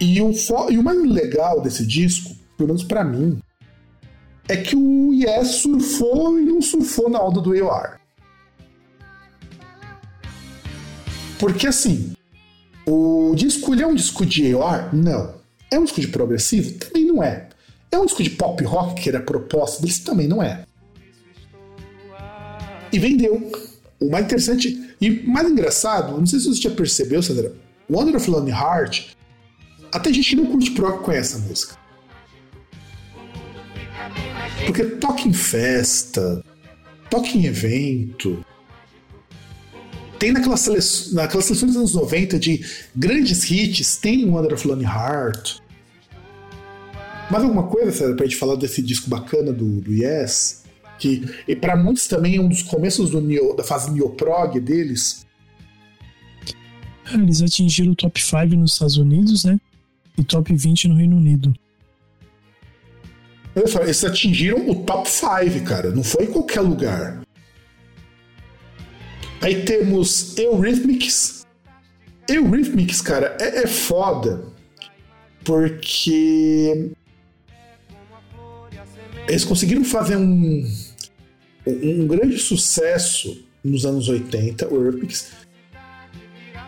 E 0.00 0.20
o, 0.22 0.32
e 0.70 0.78
o 0.78 0.82
mais 0.82 0.98
legal 1.04 1.60
desse 1.60 1.84
disco, 1.84 2.34
pelo 2.56 2.68
menos 2.68 2.84
para 2.84 3.04
mim, 3.04 3.40
é 4.48 4.56
que 4.56 4.74
o 4.74 5.12
Yes 5.12 5.56
surfou 5.56 6.40
e 6.40 6.44
não 6.44 6.62
surfou 6.62 7.10
na 7.10 7.22
onda 7.22 7.40
do 7.40 7.52
AOR. 7.52 7.98
Porque 11.38 11.66
assim, 11.66 12.14
o 12.86 13.34
disco 13.36 13.74
ele 13.74 13.82
é 13.82 13.86
um 13.86 13.94
disco 13.94 14.24
de 14.24 14.52
AOR? 14.54 14.94
Não. 14.94 15.34
É 15.70 15.78
um 15.78 15.84
disco 15.84 16.00
de 16.00 16.08
progressivo? 16.08 16.78
Também 16.78 17.04
não 17.04 17.22
é. 17.22 17.48
É 17.92 17.98
um 17.98 18.06
disco 18.06 18.22
de 18.22 18.30
pop 18.30 18.62
rock 18.64 19.02
que 19.02 19.08
era 19.08 19.18
a 19.18 19.22
proposta 19.22 19.80
deles? 19.82 19.98
Também 19.98 20.26
não 20.26 20.42
é. 20.42 20.64
E 22.90 22.98
vendeu. 22.98 23.52
O 24.00 24.10
mais 24.10 24.24
interessante 24.24 24.94
e 25.00 25.10
mais 25.10 25.48
engraçado, 25.48 26.16
não 26.16 26.26
sei 26.26 26.38
se 26.40 26.48
você 26.48 26.62
já 26.62 26.70
percebeu, 26.70 27.22
Sandra, 27.22 27.52
Wonderful 27.90 28.34
Lonely 28.34 28.52
Heart, 28.52 29.10
até 29.92 30.12
gente 30.12 30.30
que 30.30 30.36
não 30.36 30.46
curte 30.46 30.70
prog 30.70 31.02
conhece 31.02 31.36
a 31.36 31.38
música. 31.38 31.77
Porque 34.66 34.84
toca 34.84 35.22
em 35.22 35.32
festa, 35.32 36.44
toca 37.10 37.28
em 37.28 37.46
evento, 37.46 38.44
tem 40.18 40.32
naquelas, 40.32 40.60
sele... 40.60 41.14
naquelas 41.14 41.44
seleções 41.44 41.72
dos 41.72 41.76
anos 41.76 41.94
90 41.94 42.38
de 42.38 42.64
grandes 42.94 43.48
hits, 43.48 43.96
tem 43.96 44.28
Wonder 44.28 44.52
of 44.52 44.66
Lonely 44.66 44.84
Heart. 44.84 45.60
Mais 47.30 47.44
alguma 47.44 47.64
coisa, 47.64 47.92
César, 47.92 48.14
pra 48.16 48.26
gente 48.26 48.36
falar 48.36 48.56
desse 48.56 48.82
disco 48.82 49.08
bacana 49.08 49.52
do, 49.52 49.80
do 49.80 49.92
Yes? 49.92 50.64
Que 50.98 51.24
para 51.60 51.76
muitos 51.76 52.08
também 52.08 52.36
é 52.36 52.40
um 52.40 52.48
dos 52.48 52.62
começos 52.62 53.10
do 53.10 53.20
neo, 53.20 53.54
da 53.54 53.62
fase 53.62 53.92
neoprog 53.92 54.58
deles. 54.58 55.24
Eles 57.12 57.40
atingiram 57.40 57.92
o 57.92 57.94
top 57.94 58.20
5 58.20 58.46
nos 58.56 58.72
Estados 58.72 58.96
Unidos, 58.96 59.44
né? 59.44 59.60
E 60.16 60.24
top 60.24 60.52
20 60.52 60.88
no 60.88 60.96
Reino 60.96 61.16
Unido. 61.16 61.54
Eles 63.82 64.04
atingiram 64.04 64.68
o 64.68 64.84
top 64.84 65.08
5, 65.10 65.64
cara. 65.64 65.90
Não 65.90 66.02
foi 66.02 66.24
em 66.24 66.32
qualquer 66.32 66.60
lugar. 66.60 67.22
Aí 69.40 69.62
temos 69.64 70.36
Eurythmics, 70.36 71.46
Eurythmics, 72.28 73.00
cara, 73.00 73.36
é, 73.40 73.62
é 73.62 73.66
foda 73.66 74.44
porque 75.44 76.90
eles 79.28 79.44
conseguiram 79.44 79.84
fazer 79.84 80.16
um, 80.16 80.70
um 81.66 82.06
grande 82.06 82.36
sucesso 82.38 83.44
nos 83.62 83.86
anos 83.86 84.08
80, 84.08 84.68
o 84.68 84.76
Eurythmics, 84.76 85.30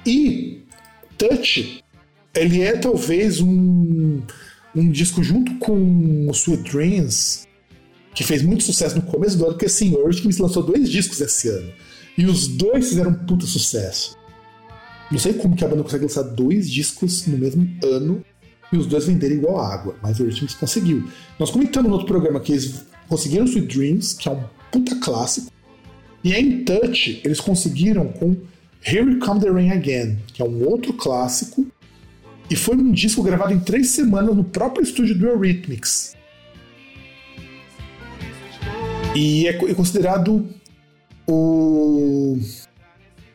e 0.06 0.62
Touch, 1.18 1.84
ele 2.34 2.62
é 2.62 2.76
talvez 2.76 3.40
um, 3.40 4.22
um 4.74 4.90
disco 4.90 5.22
junto 5.22 5.55
com 5.56 6.26
o 6.28 6.30
Sweet 6.30 6.70
Dreams, 6.70 7.47
que 8.14 8.24
fez 8.24 8.42
muito 8.42 8.64
sucesso 8.64 8.97
no 8.97 9.02
começo 9.02 9.36
do 9.36 9.44
ano, 9.44 9.55
porque 9.55 9.66
assim, 9.66 9.94
o 9.94 10.01
Eurythmics 10.01 10.38
lançou 10.38 10.62
dois 10.62 10.88
discos 10.88 11.20
esse 11.20 11.48
ano, 11.48 11.72
e 12.16 12.26
os 12.26 12.48
dois 12.48 12.88
fizeram 12.88 13.10
um 13.10 13.14
puta 13.14 13.47
sucesso. 13.47 14.16
Não 15.10 15.18
sei 15.18 15.34
como 15.34 15.56
que 15.56 15.64
a 15.64 15.68
banda 15.68 15.82
consegue 15.82 16.05
lançar 16.05 16.22
dois 16.22 16.70
discos 16.70 17.26
no 17.26 17.36
mesmo 17.36 17.68
ano 17.82 18.24
e 18.72 18.76
os 18.76 18.86
dois 18.86 19.06
venderem 19.06 19.38
igual 19.38 19.60
água, 19.60 19.97
mas 20.02 20.20
o 20.20 20.22
Eurythmics 20.22 20.55
conseguiu. 20.55 21.09
Nós 21.38 21.51
comentamos 21.51 21.88
no 21.88 21.94
outro 21.97 22.06
programa 22.06 22.38
que 22.38 22.52
eles 22.52 22.84
conseguiram 23.09 23.44
Sweet 23.44 23.66
Dreams, 23.66 24.14
que 24.14 24.28
é 24.28 24.32
um 24.32 24.44
puta 24.70 24.94
clássico, 24.97 25.51
e 26.22 26.32
em 26.32 26.64
Touch 26.64 27.20
eles 27.24 27.40
conseguiram 27.40 28.09
com 28.09 28.36
Here 28.86 29.18
Come 29.18 29.40
the 29.40 29.51
Rain 29.51 29.70
Again, 29.70 30.18
que 30.32 30.42
é 30.42 30.44
um 30.44 30.64
outro 30.68 30.92
clássico, 30.92 31.66
e 32.51 32.56
foi 32.56 32.77
um 32.77 32.90
disco 32.90 33.22
gravado 33.22 33.55
em 33.55 33.60
três 33.60 33.90
semanas 33.90 34.35
no 34.35 34.43
próprio 34.43 34.82
estúdio 34.82 35.16
do 35.16 35.27
Eurythmics. 35.27 36.16
E 39.14 39.47
é 39.47 39.52
considerado 39.74 40.48
o 41.27 42.39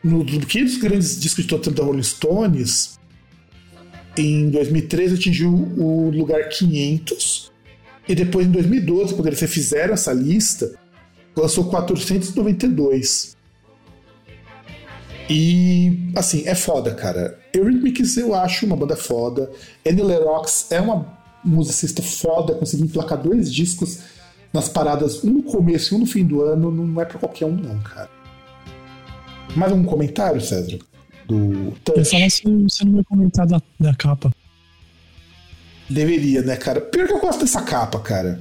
no, 0.02 0.24
que 0.24 0.62
dos 0.62 0.76
grandes 0.76 1.18
discos 1.18 1.44
de 1.44 1.48
todo 1.48 1.70
da 1.70 1.82
Rolling 1.82 2.02
Stones, 2.02 2.98
em 4.16 4.48
2013 4.50 5.14
atingiu 5.14 5.52
o 5.52 6.10
lugar 6.10 6.48
500 6.48 7.52
e 8.08 8.14
depois 8.14 8.46
em 8.46 8.50
2012, 8.50 9.14
quando 9.14 9.26
eles 9.26 9.40
fizeram 9.40 9.94
essa 9.94 10.12
lista, 10.12 10.78
lançou 11.36 11.64
492. 11.64 13.35
E 15.28 16.10
assim, 16.14 16.44
é 16.46 16.54
foda, 16.54 16.94
cara. 16.94 17.38
Eurythmics 17.52 18.16
eu 18.16 18.34
acho 18.34 18.64
uma 18.64 18.76
banda 18.76 18.96
foda. 18.96 19.50
Annie 19.84 20.02
Lerox 20.02 20.70
é 20.70 20.80
uma 20.80 21.16
musicista 21.44 22.02
foda, 22.02 22.54
conseguiu 22.54 22.86
emplacar 22.86 23.20
dois 23.20 23.52
discos 23.52 24.00
nas 24.52 24.68
paradas, 24.68 25.22
um 25.22 25.30
no 25.30 25.42
começo 25.42 25.92
e 25.92 25.96
um 25.96 26.00
no 26.00 26.06
fim 26.06 26.24
do 26.24 26.42
ano, 26.42 26.70
não 26.70 27.00
é 27.00 27.04
para 27.04 27.18
qualquer 27.18 27.46
um, 27.46 27.56
não, 27.56 27.78
cara. 27.80 28.08
Mais 29.54 29.72
um 29.72 29.84
comentário, 29.84 30.40
César? 30.40 30.78
Do 31.26 31.72
Touch? 31.84 31.98
Eu 31.98 32.04
falar 32.04 32.30
se 32.30 32.42
você 32.44 32.84
não 32.84 32.92
vai 32.94 33.04
comentar 33.04 33.46
da, 33.46 33.60
da 33.78 33.94
capa. 33.94 34.32
Deveria, 35.88 36.42
né, 36.42 36.56
cara? 36.56 36.80
Pior 36.80 37.06
que 37.06 37.12
eu 37.12 37.20
gosto 37.20 37.40
dessa 37.40 37.62
capa, 37.62 37.98
cara. 38.00 38.40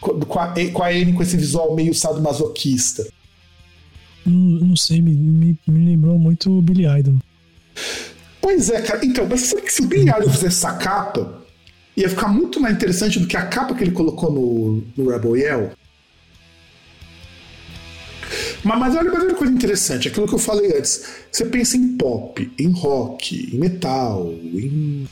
Com 0.00 0.38
a, 0.38 0.54
com 0.72 0.82
a 0.82 0.88
com 1.14 1.22
esse 1.22 1.36
visual 1.36 1.74
meio 1.74 1.92
sadomasoquista. 1.94 3.06
Não, 4.28 4.76
sei, 4.76 5.00
me, 5.00 5.12
me, 5.14 5.58
me 5.66 5.86
lembrou 5.86 6.18
muito 6.18 6.50
o 6.50 6.62
Billy 6.62 6.86
Idol. 6.86 7.16
Pois 8.40 8.70
é, 8.70 8.80
cara. 8.82 9.04
Então, 9.04 9.26
mas 9.28 9.40
sabe 9.42 9.62
que 9.62 9.72
se 9.72 9.82
o 9.82 9.86
Billy 9.86 10.08
Idol 10.10 10.30
fizesse 10.30 10.46
essa 10.46 10.72
capa, 10.74 11.42
ia 11.96 12.08
ficar 12.08 12.28
muito 12.28 12.60
mais 12.60 12.74
interessante 12.74 13.18
do 13.18 13.26
que 13.26 13.36
a 13.36 13.46
capa 13.46 13.74
que 13.74 13.84
ele 13.84 13.92
colocou 13.92 14.32
no, 14.32 14.84
no 14.96 15.10
Rebel 15.10 15.36
Yell? 15.36 15.72
Mas, 18.64 18.78
mas 18.78 18.96
olha, 18.96 19.10
mas 19.10 19.22
olha 19.22 19.34
coisa 19.34 19.52
interessante, 19.52 20.08
aquilo 20.08 20.26
que 20.26 20.34
eu 20.34 20.38
falei 20.38 20.76
antes. 20.76 21.04
Você 21.30 21.44
pensa 21.46 21.76
em 21.76 21.96
pop, 21.96 22.50
em 22.58 22.70
rock, 22.70 23.54
em 23.54 23.58
metal, 23.58 24.32
em, 24.32 25.08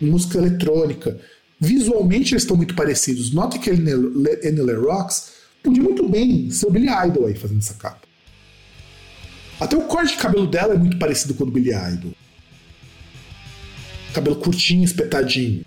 em 0.00 0.06
música 0.06 0.38
eletrônica. 0.38 1.18
Visualmente 1.58 2.34
eles 2.34 2.42
estão 2.42 2.56
muito 2.56 2.74
parecidos. 2.74 3.32
Nota 3.32 3.58
que 3.58 3.70
Annie 3.70 4.74
Rocks 4.74 5.32
podia 5.62 5.82
muito 5.82 6.08
bem 6.08 6.50
ser 6.50 6.66
o 6.66 6.70
Billy 6.70 6.88
Idol 7.06 7.26
aí 7.26 7.34
fazendo 7.34 7.58
essa 7.58 7.74
capa. 7.74 8.01
Até 9.62 9.76
o 9.76 9.82
corte 9.82 10.16
de 10.16 10.20
cabelo 10.20 10.44
dela 10.44 10.74
é 10.74 10.76
muito 10.76 10.98
parecido 10.98 11.34
com 11.34 11.44
o 11.44 11.46
do 11.46 11.52
Billy 11.52 11.70
Idol. 11.70 12.12
Cabelo 14.12 14.34
curtinho, 14.34 14.82
espetadinho. 14.82 15.64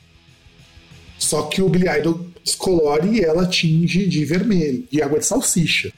Só 1.17 1.43
que 1.43 1.61
o 1.61 1.69
Billy 1.69 1.88
Idol 1.88 2.30
descolore 2.43 3.07
e 3.07 3.22
ela 3.22 3.47
tinge 3.47 4.05
de 4.05 4.26
vermelho, 4.26 4.85
de 4.91 5.01
água 5.01 5.19
de 5.19 5.26
salsicha. 5.26 5.93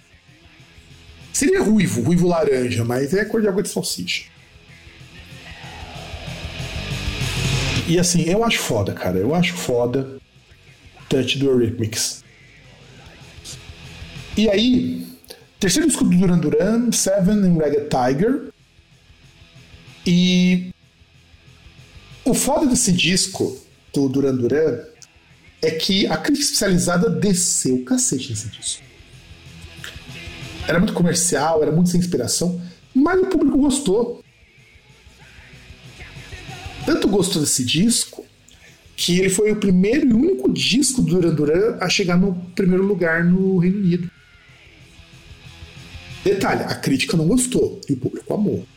Seria 1.33 1.63
ruivo, 1.63 2.03
ruivo 2.03 2.27
laranja, 2.27 2.85
mas 2.85 3.15
é 3.15 3.25
cor 3.25 3.41
de 3.41 3.47
água 3.47 3.63
de 3.63 3.69
salsicha. 3.69 4.25
E 7.87 7.97
assim, 7.97 8.29
eu 8.29 8.43
acho 8.43 8.59
foda, 8.59 8.93
cara. 8.93 9.17
Eu 9.17 9.33
acho 9.33 9.55
foda 9.55 10.19
Touch 11.09 11.39
do 11.39 11.47
Eurythmics. 11.47 12.23
E 14.37 14.47
aí, 14.47 15.06
terceiro 15.59 15.88
disco 15.88 16.03
do 16.03 16.17
Duran 16.17 16.39
Duran, 16.39 16.91
Seven 16.91 17.39
and 17.39 17.57
Ragged 17.57 17.89
Tiger. 17.89 18.49
E 20.05 20.71
o 22.23 22.34
foda 22.34 22.65
desse 22.65 22.91
disco 22.91 23.57
do 23.93 24.07
Duran 24.07 24.35
Duran 24.35 24.79
é 25.61 25.71
que 25.71 26.07
a 26.07 26.17
crítica 26.17 26.45
especializada 26.45 27.09
desceu 27.09 27.75
o 27.75 27.84
cacete 27.84 28.29
nesse 28.29 28.47
disco 28.49 28.88
era 30.67 30.79
muito 30.79 30.93
comercial, 30.93 31.63
era 31.63 31.71
muito 31.71 31.89
sem 31.89 31.99
inspiração, 31.99 32.61
mas 32.93 33.19
o 33.21 33.27
público 33.27 33.57
gostou. 33.57 34.21
Tanto 36.85 37.07
gostou 37.07 37.41
desse 37.41 37.63
disco 37.63 38.25
que 38.95 39.19
ele 39.19 39.29
foi 39.29 39.51
o 39.51 39.55
primeiro 39.55 40.09
e 40.09 40.13
único 40.13 40.51
disco 40.51 41.01
do 41.01 41.15
Duran 41.15 41.34
Duran 41.34 41.77
a 41.79 41.88
chegar 41.88 42.17
no 42.17 42.35
primeiro 42.55 42.84
lugar 42.84 43.23
no 43.23 43.57
Reino 43.57 43.77
Unido. 43.79 44.11
Detalhe, 46.27 46.63
a 46.63 46.75
crítica 46.75 47.15
não 47.15 47.25
gostou 47.25 47.79
e 47.87 47.93
o 47.93 47.97
público 47.97 48.33
amou. 48.33 48.67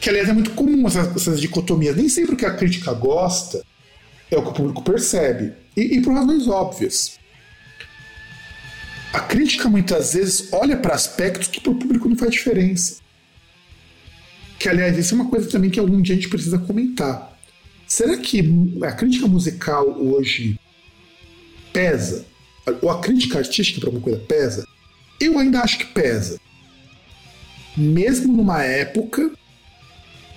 Que 0.00 0.08
aliás 0.08 0.26
é 0.26 0.32
muito 0.32 0.52
comum 0.52 0.86
essas, 0.86 1.14
essas 1.14 1.38
dicotomias. 1.38 1.94
Nem 1.94 2.08
sempre 2.08 2.32
o 2.32 2.36
que 2.38 2.46
a 2.46 2.54
crítica 2.54 2.90
gosta 2.94 3.62
é 4.30 4.38
o 4.38 4.42
que 4.42 4.48
o 4.48 4.54
público 4.54 4.82
percebe. 4.82 5.52
E, 5.76 5.98
e 5.98 6.00
por 6.00 6.14
razões 6.14 6.48
óbvias. 6.48 7.18
A 9.12 9.20
crítica 9.20 9.68
muitas 9.68 10.14
vezes 10.14 10.48
olha 10.52 10.78
para 10.78 10.94
aspectos 10.94 11.48
que 11.48 11.60
para 11.60 11.72
o 11.72 11.78
público 11.78 12.08
não 12.08 12.16
faz 12.16 12.32
diferença. 12.32 12.96
Que, 14.58 14.70
aliás, 14.70 14.96
isso 14.96 15.14
é 15.14 15.16
uma 15.16 15.28
coisa 15.28 15.50
também 15.50 15.68
que 15.68 15.78
algum 15.78 16.00
dia 16.00 16.14
a 16.14 16.16
gente 16.16 16.30
precisa 16.30 16.58
comentar. 16.58 17.38
Será 17.86 18.16
que 18.16 18.40
a 18.82 18.92
crítica 18.92 19.28
musical 19.28 19.86
hoje 20.00 20.58
pesa? 21.74 22.24
Ou 22.80 22.88
a 22.88 23.00
crítica 23.02 23.36
artística 23.36 23.80
para 23.80 23.90
alguma 23.90 24.02
coisa 24.02 24.18
pesa? 24.20 24.65
Eu 25.20 25.38
ainda 25.38 25.60
acho 25.60 25.78
que 25.78 25.86
pesa. 25.86 26.38
Mesmo 27.76 28.36
numa 28.36 28.62
época 28.62 29.30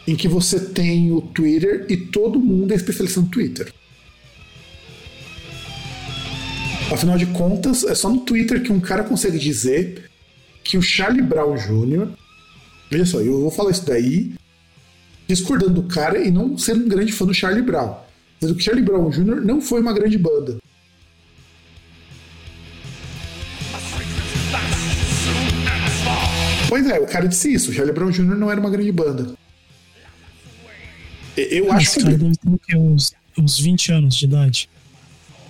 em 0.08 0.16
que 0.16 0.28
você 0.28 0.60
tem 0.60 1.12
o 1.12 1.22
Twitter 1.22 1.86
e 1.90 1.98
todo 1.98 2.40
mundo 2.40 2.72
é 2.72 2.76
especialista 2.76 3.22
no 3.22 3.28
Twitter. 3.28 3.72
Afinal 6.92 7.18
de 7.18 7.28
contas, 7.28 7.84
é 7.84 7.94
só 7.94 8.10
no 8.10 8.22
Twitter 8.22 8.64
que 8.64 8.72
um 8.72 8.80
cara 8.80 9.04
consegue 9.04 9.38
dizer 9.38 10.10
que 10.64 10.78
o 10.78 10.82
Charlie 10.82 11.22
Brown 11.22 11.56
Jr. 11.56 12.10
Veja 12.90 13.06
só, 13.06 13.20
eu 13.22 13.42
vou 13.42 13.52
falar 13.52 13.72
isso 13.72 13.86
daí 13.86 14.34
discordando 15.28 15.82
do 15.82 15.84
cara 15.84 16.18
e 16.18 16.32
não 16.32 16.58
sendo 16.58 16.86
um 16.86 16.90
grande 16.90 17.12
fã 17.12 17.26
do 17.26 17.34
Charlie 17.34 17.62
Brown. 17.62 17.96
Mas 18.42 18.50
o 18.50 18.60
Charlie 18.60 18.84
Brown 18.84 19.10
Jr. 19.12 19.42
não 19.46 19.62
foi 19.62 19.82
uma 19.82 19.94
grande 19.94 20.18
banda. 20.18 20.58
Pois 26.70 26.88
é, 26.88 27.00
o 27.00 27.08
cara 27.08 27.28
disse 27.28 27.52
isso. 27.52 27.72
O 27.72 27.74
Charlie 27.74 27.94
Brown 27.94 28.12
Jr. 28.12 28.36
não 28.36 28.52
era 28.52 28.60
uma 28.60 28.70
grande 28.70 28.92
banda. 28.92 29.34
Eu 31.36 31.72
acho 31.74 31.94
que. 31.94 32.04
Cara 32.04 32.18
deve 32.18 32.38
ter 32.68 32.78
uns, 32.78 33.12
uns 33.36 33.60
20 33.60 33.92
anos 33.92 34.16
de 34.16 34.26
idade. 34.26 34.70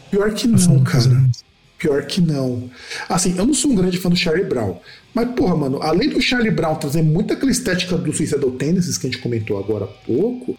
Pior 0.09 0.33
que 0.33 0.47
não, 0.47 0.81
cara. 0.81 1.29
Pior 1.77 2.05
que 2.05 2.21
não. 2.21 2.69
Assim, 3.09 3.37
eu 3.37 3.45
não 3.45 3.53
sou 3.53 3.71
um 3.71 3.75
grande 3.75 3.97
fã 3.97 4.09
do 4.09 4.15
Charlie 4.15 4.45
Brown. 4.45 4.79
Mas, 5.13 5.29
porra, 5.31 5.57
mano, 5.57 5.81
além 5.81 6.09
do 6.09 6.21
Charlie 6.21 6.51
Brown 6.51 6.75
trazer 6.75 7.01
muito 7.01 7.33
aquela 7.33 7.51
estética 7.51 7.97
do 7.97 8.13
Suicidal 8.13 8.51
Tendencies 8.51 8.97
que 8.97 9.07
a 9.07 9.09
gente 9.09 9.21
comentou 9.21 9.59
agora 9.59 9.85
há 9.85 9.87
pouco, 9.87 10.57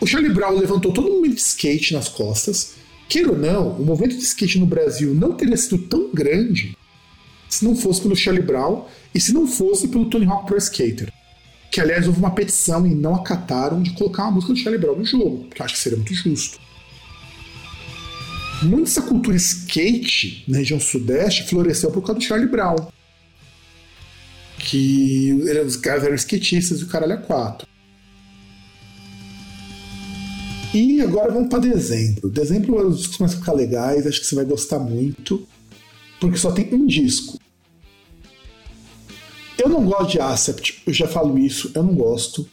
o 0.00 0.06
Charlie 0.06 0.32
Brown 0.32 0.58
levantou 0.58 0.92
todo 0.92 1.08
mundo 1.08 1.28
de 1.28 1.36
skate 1.36 1.94
nas 1.94 2.08
costas. 2.08 2.74
Queira 3.08 3.30
ou 3.30 3.38
não, 3.38 3.68
o 3.76 3.84
movimento 3.84 4.16
de 4.16 4.24
skate 4.24 4.58
no 4.58 4.66
Brasil 4.66 5.14
não 5.14 5.34
teria 5.34 5.56
sido 5.56 5.78
tão 5.78 6.10
grande 6.12 6.76
se 7.48 7.64
não 7.64 7.74
fosse 7.76 8.00
pelo 8.00 8.16
Charlie 8.16 8.44
Brown 8.44 8.86
e 9.14 9.20
se 9.20 9.32
não 9.32 9.46
fosse 9.46 9.88
pelo 9.88 10.10
Tony 10.10 10.26
Hawk 10.26 10.46
Pro 10.46 10.56
Skater. 10.58 11.12
Que, 11.70 11.80
aliás, 11.80 12.06
houve 12.06 12.18
uma 12.18 12.30
petição 12.30 12.86
e 12.86 12.94
não 12.94 13.14
acataram 13.14 13.82
de 13.82 13.90
colocar 13.90 14.24
uma 14.24 14.32
música 14.32 14.52
do 14.52 14.58
Charlie 14.58 14.80
Brown 14.80 14.96
no 14.96 15.04
jogo, 15.04 15.48
que 15.48 15.60
eu 15.60 15.64
acho 15.64 15.74
que 15.74 15.80
seria 15.80 15.96
muito 15.96 16.14
justo. 16.14 16.58
Muito 18.62 18.84
dessa 18.84 19.02
cultura 19.02 19.36
skate 19.36 20.44
na 20.48 20.58
região 20.58 20.80
sudeste 20.80 21.44
floresceu 21.44 21.90
por 21.90 22.00
causa 22.02 22.18
do 22.18 22.24
Charlie 22.24 22.48
Brown. 22.48 22.76
Que 24.58 25.32
os 25.66 25.76
caras 25.76 26.04
eram 26.04 26.14
skatistas 26.14 26.80
e 26.80 26.84
o 26.84 26.86
caralho 26.86 27.12
é 27.12 27.16
4. 27.18 27.66
E 30.72 31.00
agora 31.00 31.32
vamos 31.32 31.48
para 31.48 31.58
dezembro. 31.58 32.28
Dezembro 32.28 32.88
os 32.88 33.06
começam 33.06 33.38
a 33.38 33.40
ficar 33.40 33.52
legais, 33.52 34.06
acho 34.06 34.20
que 34.20 34.26
você 34.26 34.34
vai 34.34 34.44
gostar 34.44 34.78
muito, 34.78 35.46
porque 36.26 36.38
só 36.38 36.50
tem 36.50 36.74
um 36.74 36.86
disco. 36.86 37.38
Eu 39.56 39.68
não 39.68 39.84
gosto 39.84 40.10
de 40.10 40.20
Acept, 40.20 40.82
eu 40.84 40.92
já 40.92 41.06
falo 41.06 41.38
isso, 41.38 41.70
eu 41.72 41.84
não 41.84 41.94
gosto. 41.94 42.48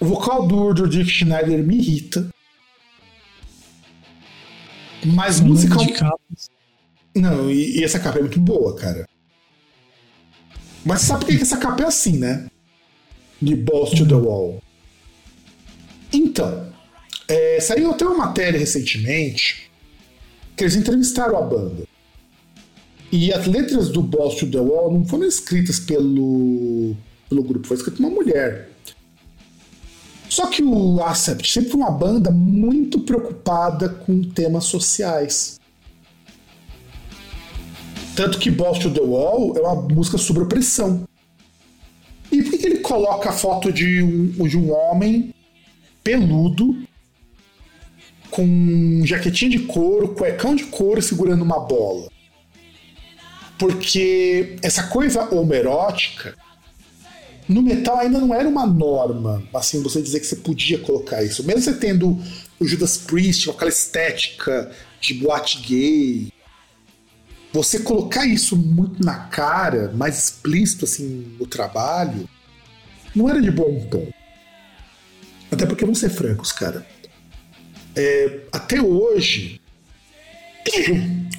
O 0.00 0.06
vocal 0.06 0.46
do, 0.46 0.72
do 0.72 0.88
Dick 0.88 1.10
Schneider 1.10 1.62
me 1.62 1.76
irrita. 1.76 2.30
Mas 5.04 5.38
musical. 5.38 6.18
Não, 7.14 7.50
e, 7.50 7.78
e, 7.78 7.84
essa 7.84 8.00
capa 8.00 8.18
é 8.18 8.22
muito 8.22 8.40
boa, 8.40 8.74
cara. 8.74 9.06
Mas 10.82 11.02
sabe 11.02 11.26
por 11.26 11.36
que 11.36 11.42
essa 11.42 11.58
capa 11.58 11.82
é 11.82 11.86
assim, 11.86 12.18
né? 12.18 12.50
De 13.40 13.54
Boss 13.54 13.90
to 13.90 14.08
the 14.08 14.14
Wall. 14.14 14.62
Então, 16.10 16.72
é, 17.28 17.60
saiu 17.60 17.90
até 17.90 18.06
uma 18.06 18.26
matéria 18.26 18.58
recentemente 18.58 19.70
que 20.56 20.64
eles 20.64 20.74
entrevistaram 20.74 21.36
a 21.36 21.42
banda. 21.42 21.95
E 23.12 23.32
as 23.32 23.46
letras 23.46 23.88
do 23.88 24.02
Boss 24.02 24.36
to 24.36 24.50
the 24.50 24.58
Wall 24.58 24.92
não 24.92 25.04
foram 25.04 25.24
escritas 25.24 25.78
pelo, 25.78 26.94
pelo 27.28 27.42
grupo, 27.42 27.66
foi 27.66 27.76
escrita 27.76 28.00
uma 28.00 28.10
mulher. 28.10 28.70
Só 30.28 30.46
que 30.48 30.62
o 30.62 31.02
Acept 31.02 31.50
sempre 31.50 31.70
foi 31.70 31.80
uma 31.80 31.90
banda 31.90 32.30
muito 32.30 33.00
preocupada 33.00 33.88
com 33.88 34.22
temas 34.22 34.64
sociais. 34.64 35.60
Tanto 38.16 38.38
que 38.38 38.50
Boss 38.50 38.78
to 38.78 38.90
the 38.90 39.00
Wall 39.00 39.56
é 39.56 39.60
uma 39.60 39.76
música 39.76 40.18
sobre 40.18 40.42
opressão. 40.42 41.06
E 42.32 42.42
por 42.42 42.58
que 42.58 42.66
ele 42.66 42.78
coloca 42.78 43.28
a 43.28 43.32
foto 43.32 43.72
de 43.72 44.02
um, 44.02 44.48
de 44.48 44.58
um 44.58 44.72
homem 44.72 45.32
peludo 46.02 46.76
com 48.30 49.00
jaquetinha 49.04 49.50
de 49.50 49.60
couro, 49.60 50.14
cuecão 50.14 50.54
de 50.54 50.64
couro 50.64 51.00
segurando 51.00 51.42
uma 51.42 51.60
bola. 51.60 52.08
Porque 53.58 54.56
essa 54.62 54.84
coisa 54.84 55.34
homerótica 55.34 56.34
no 57.48 57.62
metal 57.62 57.98
ainda 57.98 58.18
não 58.18 58.34
era 58.34 58.48
uma 58.48 58.66
norma, 58.66 59.42
assim, 59.54 59.82
você 59.82 60.02
dizer 60.02 60.20
que 60.20 60.26
você 60.26 60.36
podia 60.36 60.78
colocar 60.78 61.22
isso. 61.22 61.44
Mesmo 61.44 61.62
você 61.62 61.74
tendo 61.74 62.18
o 62.58 62.66
Judas 62.66 62.98
Priest, 62.98 63.48
aquela 63.48 63.70
estética 63.70 64.70
de 65.00 65.14
boate 65.14 65.60
gay, 65.60 66.32
você 67.52 67.78
colocar 67.78 68.26
isso 68.26 68.56
muito 68.56 69.02
na 69.04 69.14
cara, 69.28 69.92
mais 69.92 70.18
explícito 70.18 70.84
assim 70.84 71.36
no 71.38 71.46
trabalho, 71.46 72.28
não 73.14 73.28
era 73.28 73.40
de 73.40 73.50
bom 73.50 73.80
tom. 73.90 74.08
Até 75.50 75.64
porque, 75.64 75.84
vamos 75.84 76.00
ser 76.00 76.10
francos, 76.10 76.52
cara, 76.52 76.86
é, 77.94 78.40
até 78.52 78.82
hoje, 78.82 79.60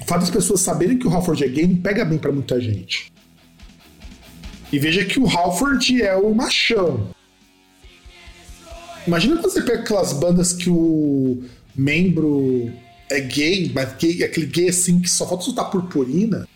o 0.02 0.06
fato 0.06 0.20
das 0.20 0.30
pessoas 0.30 0.60
saberem 0.60 0.98
que 0.98 1.06
o 1.06 1.10
Halford 1.10 1.44
é 1.44 1.48
gay 1.48 1.66
pega 1.76 2.04
bem 2.04 2.18
para 2.18 2.32
muita 2.32 2.60
gente. 2.60 3.12
E 4.72 4.78
veja 4.78 5.04
que 5.04 5.18
o 5.18 5.26
Halford 5.26 6.02
é 6.02 6.14
o 6.16 6.34
machão. 6.34 7.08
Imagina 9.06 9.36
quando 9.36 9.50
você 9.50 9.62
pega 9.62 9.80
aquelas 9.80 10.12
bandas 10.12 10.52
que 10.52 10.68
o 10.68 11.42
membro 11.74 12.70
é 13.10 13.20
gay, 13.20 13.70
mas 13.74 13.94
gay, 13.96 14.22
aquele 14.22 14.46
gay 14.46 14.68
assim 14.68 15.00
que 15.00 15.08
só 15.08 15.26
falta 15.26 15.44
soltar 15.44 15.70
purpurina. 15.70 16.46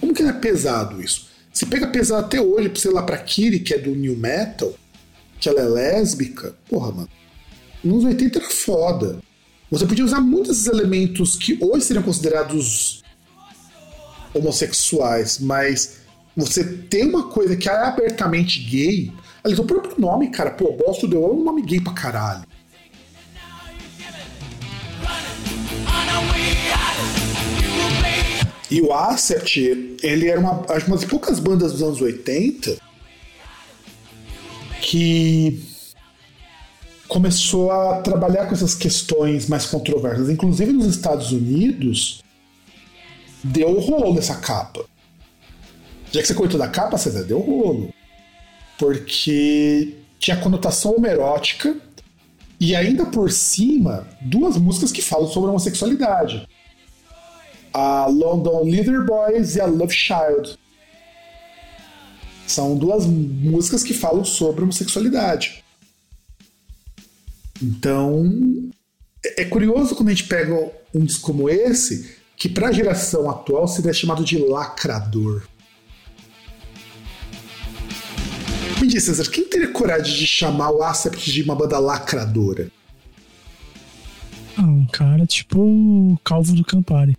Como 0.00 0.14
que 0.14 0.22
é 0.22 0.32
pesado 0.32 1.02
isso? 1.02 1.28
Você 1.52 1.66
pega 1.66 1.88
pesado 1.88 2.24
até 2.24 2.40
hoje, 2.40 2.70
sei 2.76 2.90
lá, 2.90 3.02
pra 3.02 3.18
Kiri, 3.18 3.60
que 3.60 3.74
é 3.74 3.78
do 3.78 3.90
New 3.90 4.16
Metal, 4.16 4.72
que 5.38 5.48
ela 5.48 5.60
é 5.60 5.64
lésbica. 5.64 6.54
Porra, 6.68 6.92
mano 6.92 7.20
nos 7.82 8.04
80 8.04 8.38
era 8.38 8.50
foda. 8.50 9.22
Você 9.70 9.86
podia 9.86 10.04
usar 10.04 10.20
muitos 10.20 10.66
elementos 10.66 11.36
que 11.36 11.56
hoje 11.60 11.84
seriam 11.84 12.02
considerados 12.02 13.04
homossexuais, 14.34 15.38
mas 15.38 16.00
você 16.36 16.64
tem 16.64 17.06
uma 17.08 17.28
coisa 17.28 17.56
que 17.56 17.68
é 17.68 17.72
abertamente 17.72 18.60
gay. 18.60 19.12
Ali, 19.44 19.54
o 19.54 19.64
próprio 19.64 19.94
nome, 19.96 20.30
cara, 20.30 20.50
pô, 20.50 20.72
Boss 20.72 21.00
deu 21.08 21.32
um 21.32 21.44
nome 21.44 21.62
gay 21.62 21.80
pra 21.80 21.92
caralho. 21.92 22.44
E 28.68 28.80
o 28.80 28.92
Acept, 28.92 29.98
ele 30.02 30.28
era 30.28 30.38
uma, 30.38 30.62
uma 30.62 30.96
das 30.96 31.04
poucas 31.04 31.38
bandas 31.38 31.72
dos 31.72 31.82
anos 31.82 32.00
80 32.00 32.76
que 34.80 35.69
começou 37.10 37.72
a 37.72 38.00
trabalhar 38.00 38.46
com 38.46 38.54
essas 38.54 38.74
questões 38.74 39.48
mais 39.48 39.66
controversas. 39.66 40.30
Inclusive 40.30 40.72
nos 40.72 40.86
Estados 40.86 41.32
Unidos, 41.32 42.22
deu 43.42 43.78
rolo 43.80 44.18
essa 44.18 44.36
capa. 44.36 44.84
Já 46.12 46.20
que 46.20 46.28
você 46.28 46.34
cortou 46.34 46.58
da 46.58 46.68
capa, 46.68 46.96
César, 46.96 47.24
deu 47.24 47.40
rolo. 47.40 47.92
Porque 48.78 49.96
tinha 50.20 50.36
conotação 50.36 50.94
homerótica 50.94 51.76
e 52.60 52.76
ainda 52.76 53.04
por 53.06 53.30
cima, 53.30 54.06
duas 54.20 54.56
músicas 54.56 54.92
que 54.92 55.02
falam 55.02 55.26
sobre 55.26 55.50
homossexualidade. 55.50 56.48
A 57.72 58.06
London 58.06 58.62
Leader 58.64 59.04
Boys 59.04 59.56
e 59.56 59.60
a 59.60 59.66
Love 59.66 59.92
Child. 59.92 60.56
São 62.46 62.76
duas 62.76 63.04
músicas 63.04 63.82
que 63.82 63.94
falam 63.94 64.24
sobre 64.24 64.62
homossexualidade. 64.62 65.64
Então, 67.62 68.70
é 69.36 69.44
curioso 69.44 69.94
quando 69.94 70.08
a 70.08 70.12
gente 70.12 70.24
pega 70.24 70.54
um 70.94 71.04
disco 71.04 71.26
como 71.26 71.48
esse, 71.48 72.16
que 72.36 72.48
para 72.48 72.68
a 72.68 72.72
geração 72.72 73.28
atual 73.28 73.68
seria 73.68 73.92
chamado 73.92 74.24
de 74.24 74.38
lacrador. 74.38 75.46
Me 78.80 78.86
diz, 78.86 79.04
César, 79.04 79.30
quem 79.30 79.44
teria 79.44 79.68
coragem 79.68 80.16
de 80.16 80.26
chamar 80.26 80.70
o 80.70 80.82
Acept 80.82 81.30
de 81.30 81.42
uma 81.42 81.54
banda 81.54 81.78
lacradora? 81.78 82.70
Ah, 84.56 84.62
um 84.62 84.86
cara 84.86 85.26
tipo 85.26 85.60
o 85.60 86.18
Calvo 86.24 86.54
do 86.54 86.64
Campari. 86.64 87.14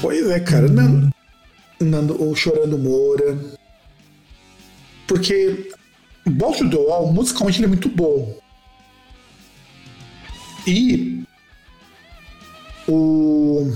Pois 0.00 0.28
é, 0.28 0.38
cara. 0.38 0.68
Nando, 0.68 1.10
Nando, 1.80 2.22
ou 2.22 2.36
Chorando 2.36 2.78
Moura. 2.78 3.36
Porque 5.08 5.72
Bolt 6.30 6.60
do 6.62 6.80
Wall, 6.80 7.12
musicalmente, 7.12 7.58
ele 7.58 7.66
é 7.66 7.68
muito 7.68 7.88
bom. 7.88 8.36
E 10.66 11.22
o, 12.88 13.70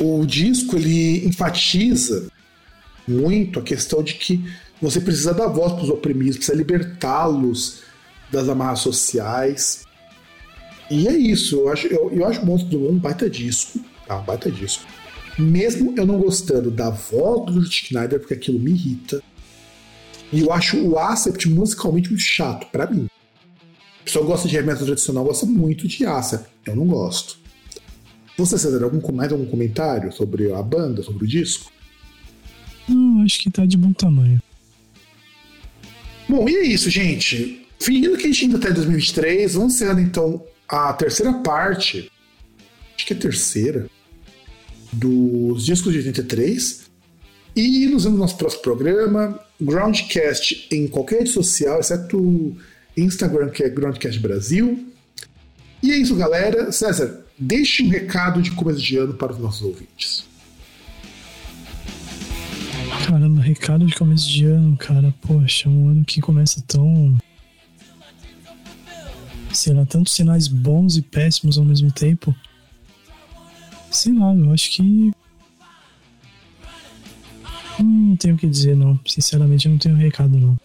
o 0.00 0.26
disco 0.26 0.76
ele 0.76 1.26
enfatiza 1.26 2.28
muito 3.06 3.60
a 3.60 3.62
questão 3.62 4.02
de 4.02 4.14
que 4.14 4.44
você 4.82 5.00
precisa 5.00 5.32
dar 5.32 5.46
voz 5.46 5.72
para 5.72 5.84
os 5.84 5.90
oprimidos, 5.90 6.36
precisa 6.36 6.56
libertá-los 6.56 7.82
das 8.30 8.48
amarras 8.48 8.80
sociais. 8.80 9.84
E 10.90 11.06
é 11.06 11.16
isso, 11.16 11.56
eu 11.56 11.68
acho, 11.68 11.86
eu, 11.86 12.10
eu 12.12 12.26
acho 12.26 12.42
o 12.42 12.46
Monstro 12.46 12.70
do 12.70 12.82
Wall 12.82 12.92
um 12.92 12.98
baita 12.98 13.30
disco, 13.30 13.80
tá? 14.06 14.18
Um 14.18 14.24
baita 14.24 14.50
disco. 14.50 14.84
Mesmo 15.38 15.94
eu 15.96 16.06
não 16.06 16.18
gostando 16.18 16.70
da 16.70 16.90
voz 16.90 17.52
do 17.52 17.64
Schneider, 17.70 18.18
porque 18.18 18.34
aquilo 18.34 18.58
me 18.58 18.72
irrita, 18.72 19.22
e 20.32 20.40
eu 20.40 20.52
acho 20.52 20.78
o 20.78 20.98
Acept 20.98 21.48
musicalmente 21.48 22.08
muito 22.08 22.22
chato, 22.22 22.66
para 22.70 22.90
mim. 22.90 23.08
A 24.00 24.04
pessoa 24.04 24.24
gosta 24.24 24.48
de 24.48 24.60
metal 24.62 24.84
tradicional, 24.84 25.24
gosta 25.24 25.46
muito 25.46 25.86
de 25.86 26.04
Acept. 26.04 26.48
Eu 26.64 26.76
não 26.76 26.86
gosto. 26.86 27.38
Você, 28.36 28.58
César, 28.58 28.84
algum, 28.84 29.12
mais 29.12 29.32
algum 29.32 29.46
comentário 29.46 30.12
sobre 30.12 30.52
a 30.52 30.62
banda, 30.62 31.02
sobre 31.02 31.24
o 31.24 31.26
disco? 31.26 31.72
Não, 32.88 33.22
acho 33.22 33.38
que 33.40 33.50
tá 33.50 33.64
de 33.64 33.76
bom 33.76 33.92
tamanho. 33.92 34.40
Bom, 36.28 36.48
e 36.48 36.56
é 36.56 36.62
isso, 36.62 36.90
gente. 36.90 37.66
Fingindo 37.80 38.16
que 38.16 38.24
a 38.24 38.26
gente 38.26 38.44
ainda 38.46 38.58
tá 38.58 38.70
em 38.70 38.74
2023, 38.74 39.54
vamos 39.54 39.74
encerrando 39.74 40.00
então 40.00 40.44
a 40.68 40.92
terceira 40.92 41.32
parte, 41.34 42.10
acho 42.96 43.06
que 43.06 43.12
é 43.12 43.16
a 43.16 43.20
terceira, 43.20 43.88
dos 44.92 45.64
discos 45.64 45.92
de 45.92 45.98
83. 45.98 46.85
E 47.56 47.86
nos 47.86 48.04
vemos 48.04 48.18
no 48.18 48.24
nosso 48.24 48.36
próximo 48.36 48.62
programa. 48.62 49.40
Groundcast 49.58 50.68
em 50.70 50.86
qualquer 50.86 51.20
rede 51.20 51.30
social, 51.30 51.80
exceto 51.80 52.54
Instagram, 52.94 53.48
que 53.48 53.62
é 53.64 53.70
Groundcast 53.70 54.20
Brasil. 54.20 54.86
E 55.82 55.90
é 55.90 55.96
isso, 55.96 56.14
galera. 56.14 56.70
César, 56.70 57.24
deixe 57.38 57.82
um 57.82 57.88
recado 57.88 58.42
de 58.42 58.50
começo 58.50 58.82
de 58.82 58.98
ano 58.98 59.14
para 59.14 59.32
os 59.32 59.38
nossos 59.38 59.62
ouvintes. 59.62 60.26
Caramba, 63.06 63.40
recado 63.40 63.86
de 63.86 63.94
começo 63.94 64.28
de 64.28 64.44
ano, 64.44 64.76
cara. 64.76 65.14
Poxa, 65.22 65.70
um 65.70 65.88
ano 65.88 66.04
que 66.04 66.20
começa 66.20 66.62
tão. 66.66 67.16
Sei 69.50 69.72
lá, 69.72 69.86
tantos 69.86 70.12
sinais 70.12 70.46
bons 70.46 70.98
e 70.98 71.02
péssimos 71.02 71.56
ao 71.56 71.64
mesmo 71.64 71.90
tempo. 71.90 72.34
Sei 73.90 74.12
lá, 74.12 74.34
eu 74.34 74.52
acho 74.52 74.70
que 74.72 75.10
não 77.84 78.16
tenho 78.16 78.34
o 78.34 78.38
que 78.38 78.46
dizer, 78.46 78.76
não. 78.76 78.98
Sinceramente, 79.06 79.66
eu 79.66 79.72
não 79.72 79.78
tenho 79.78 79.96
recado, 79.96 80.38
não. 80.38 80.56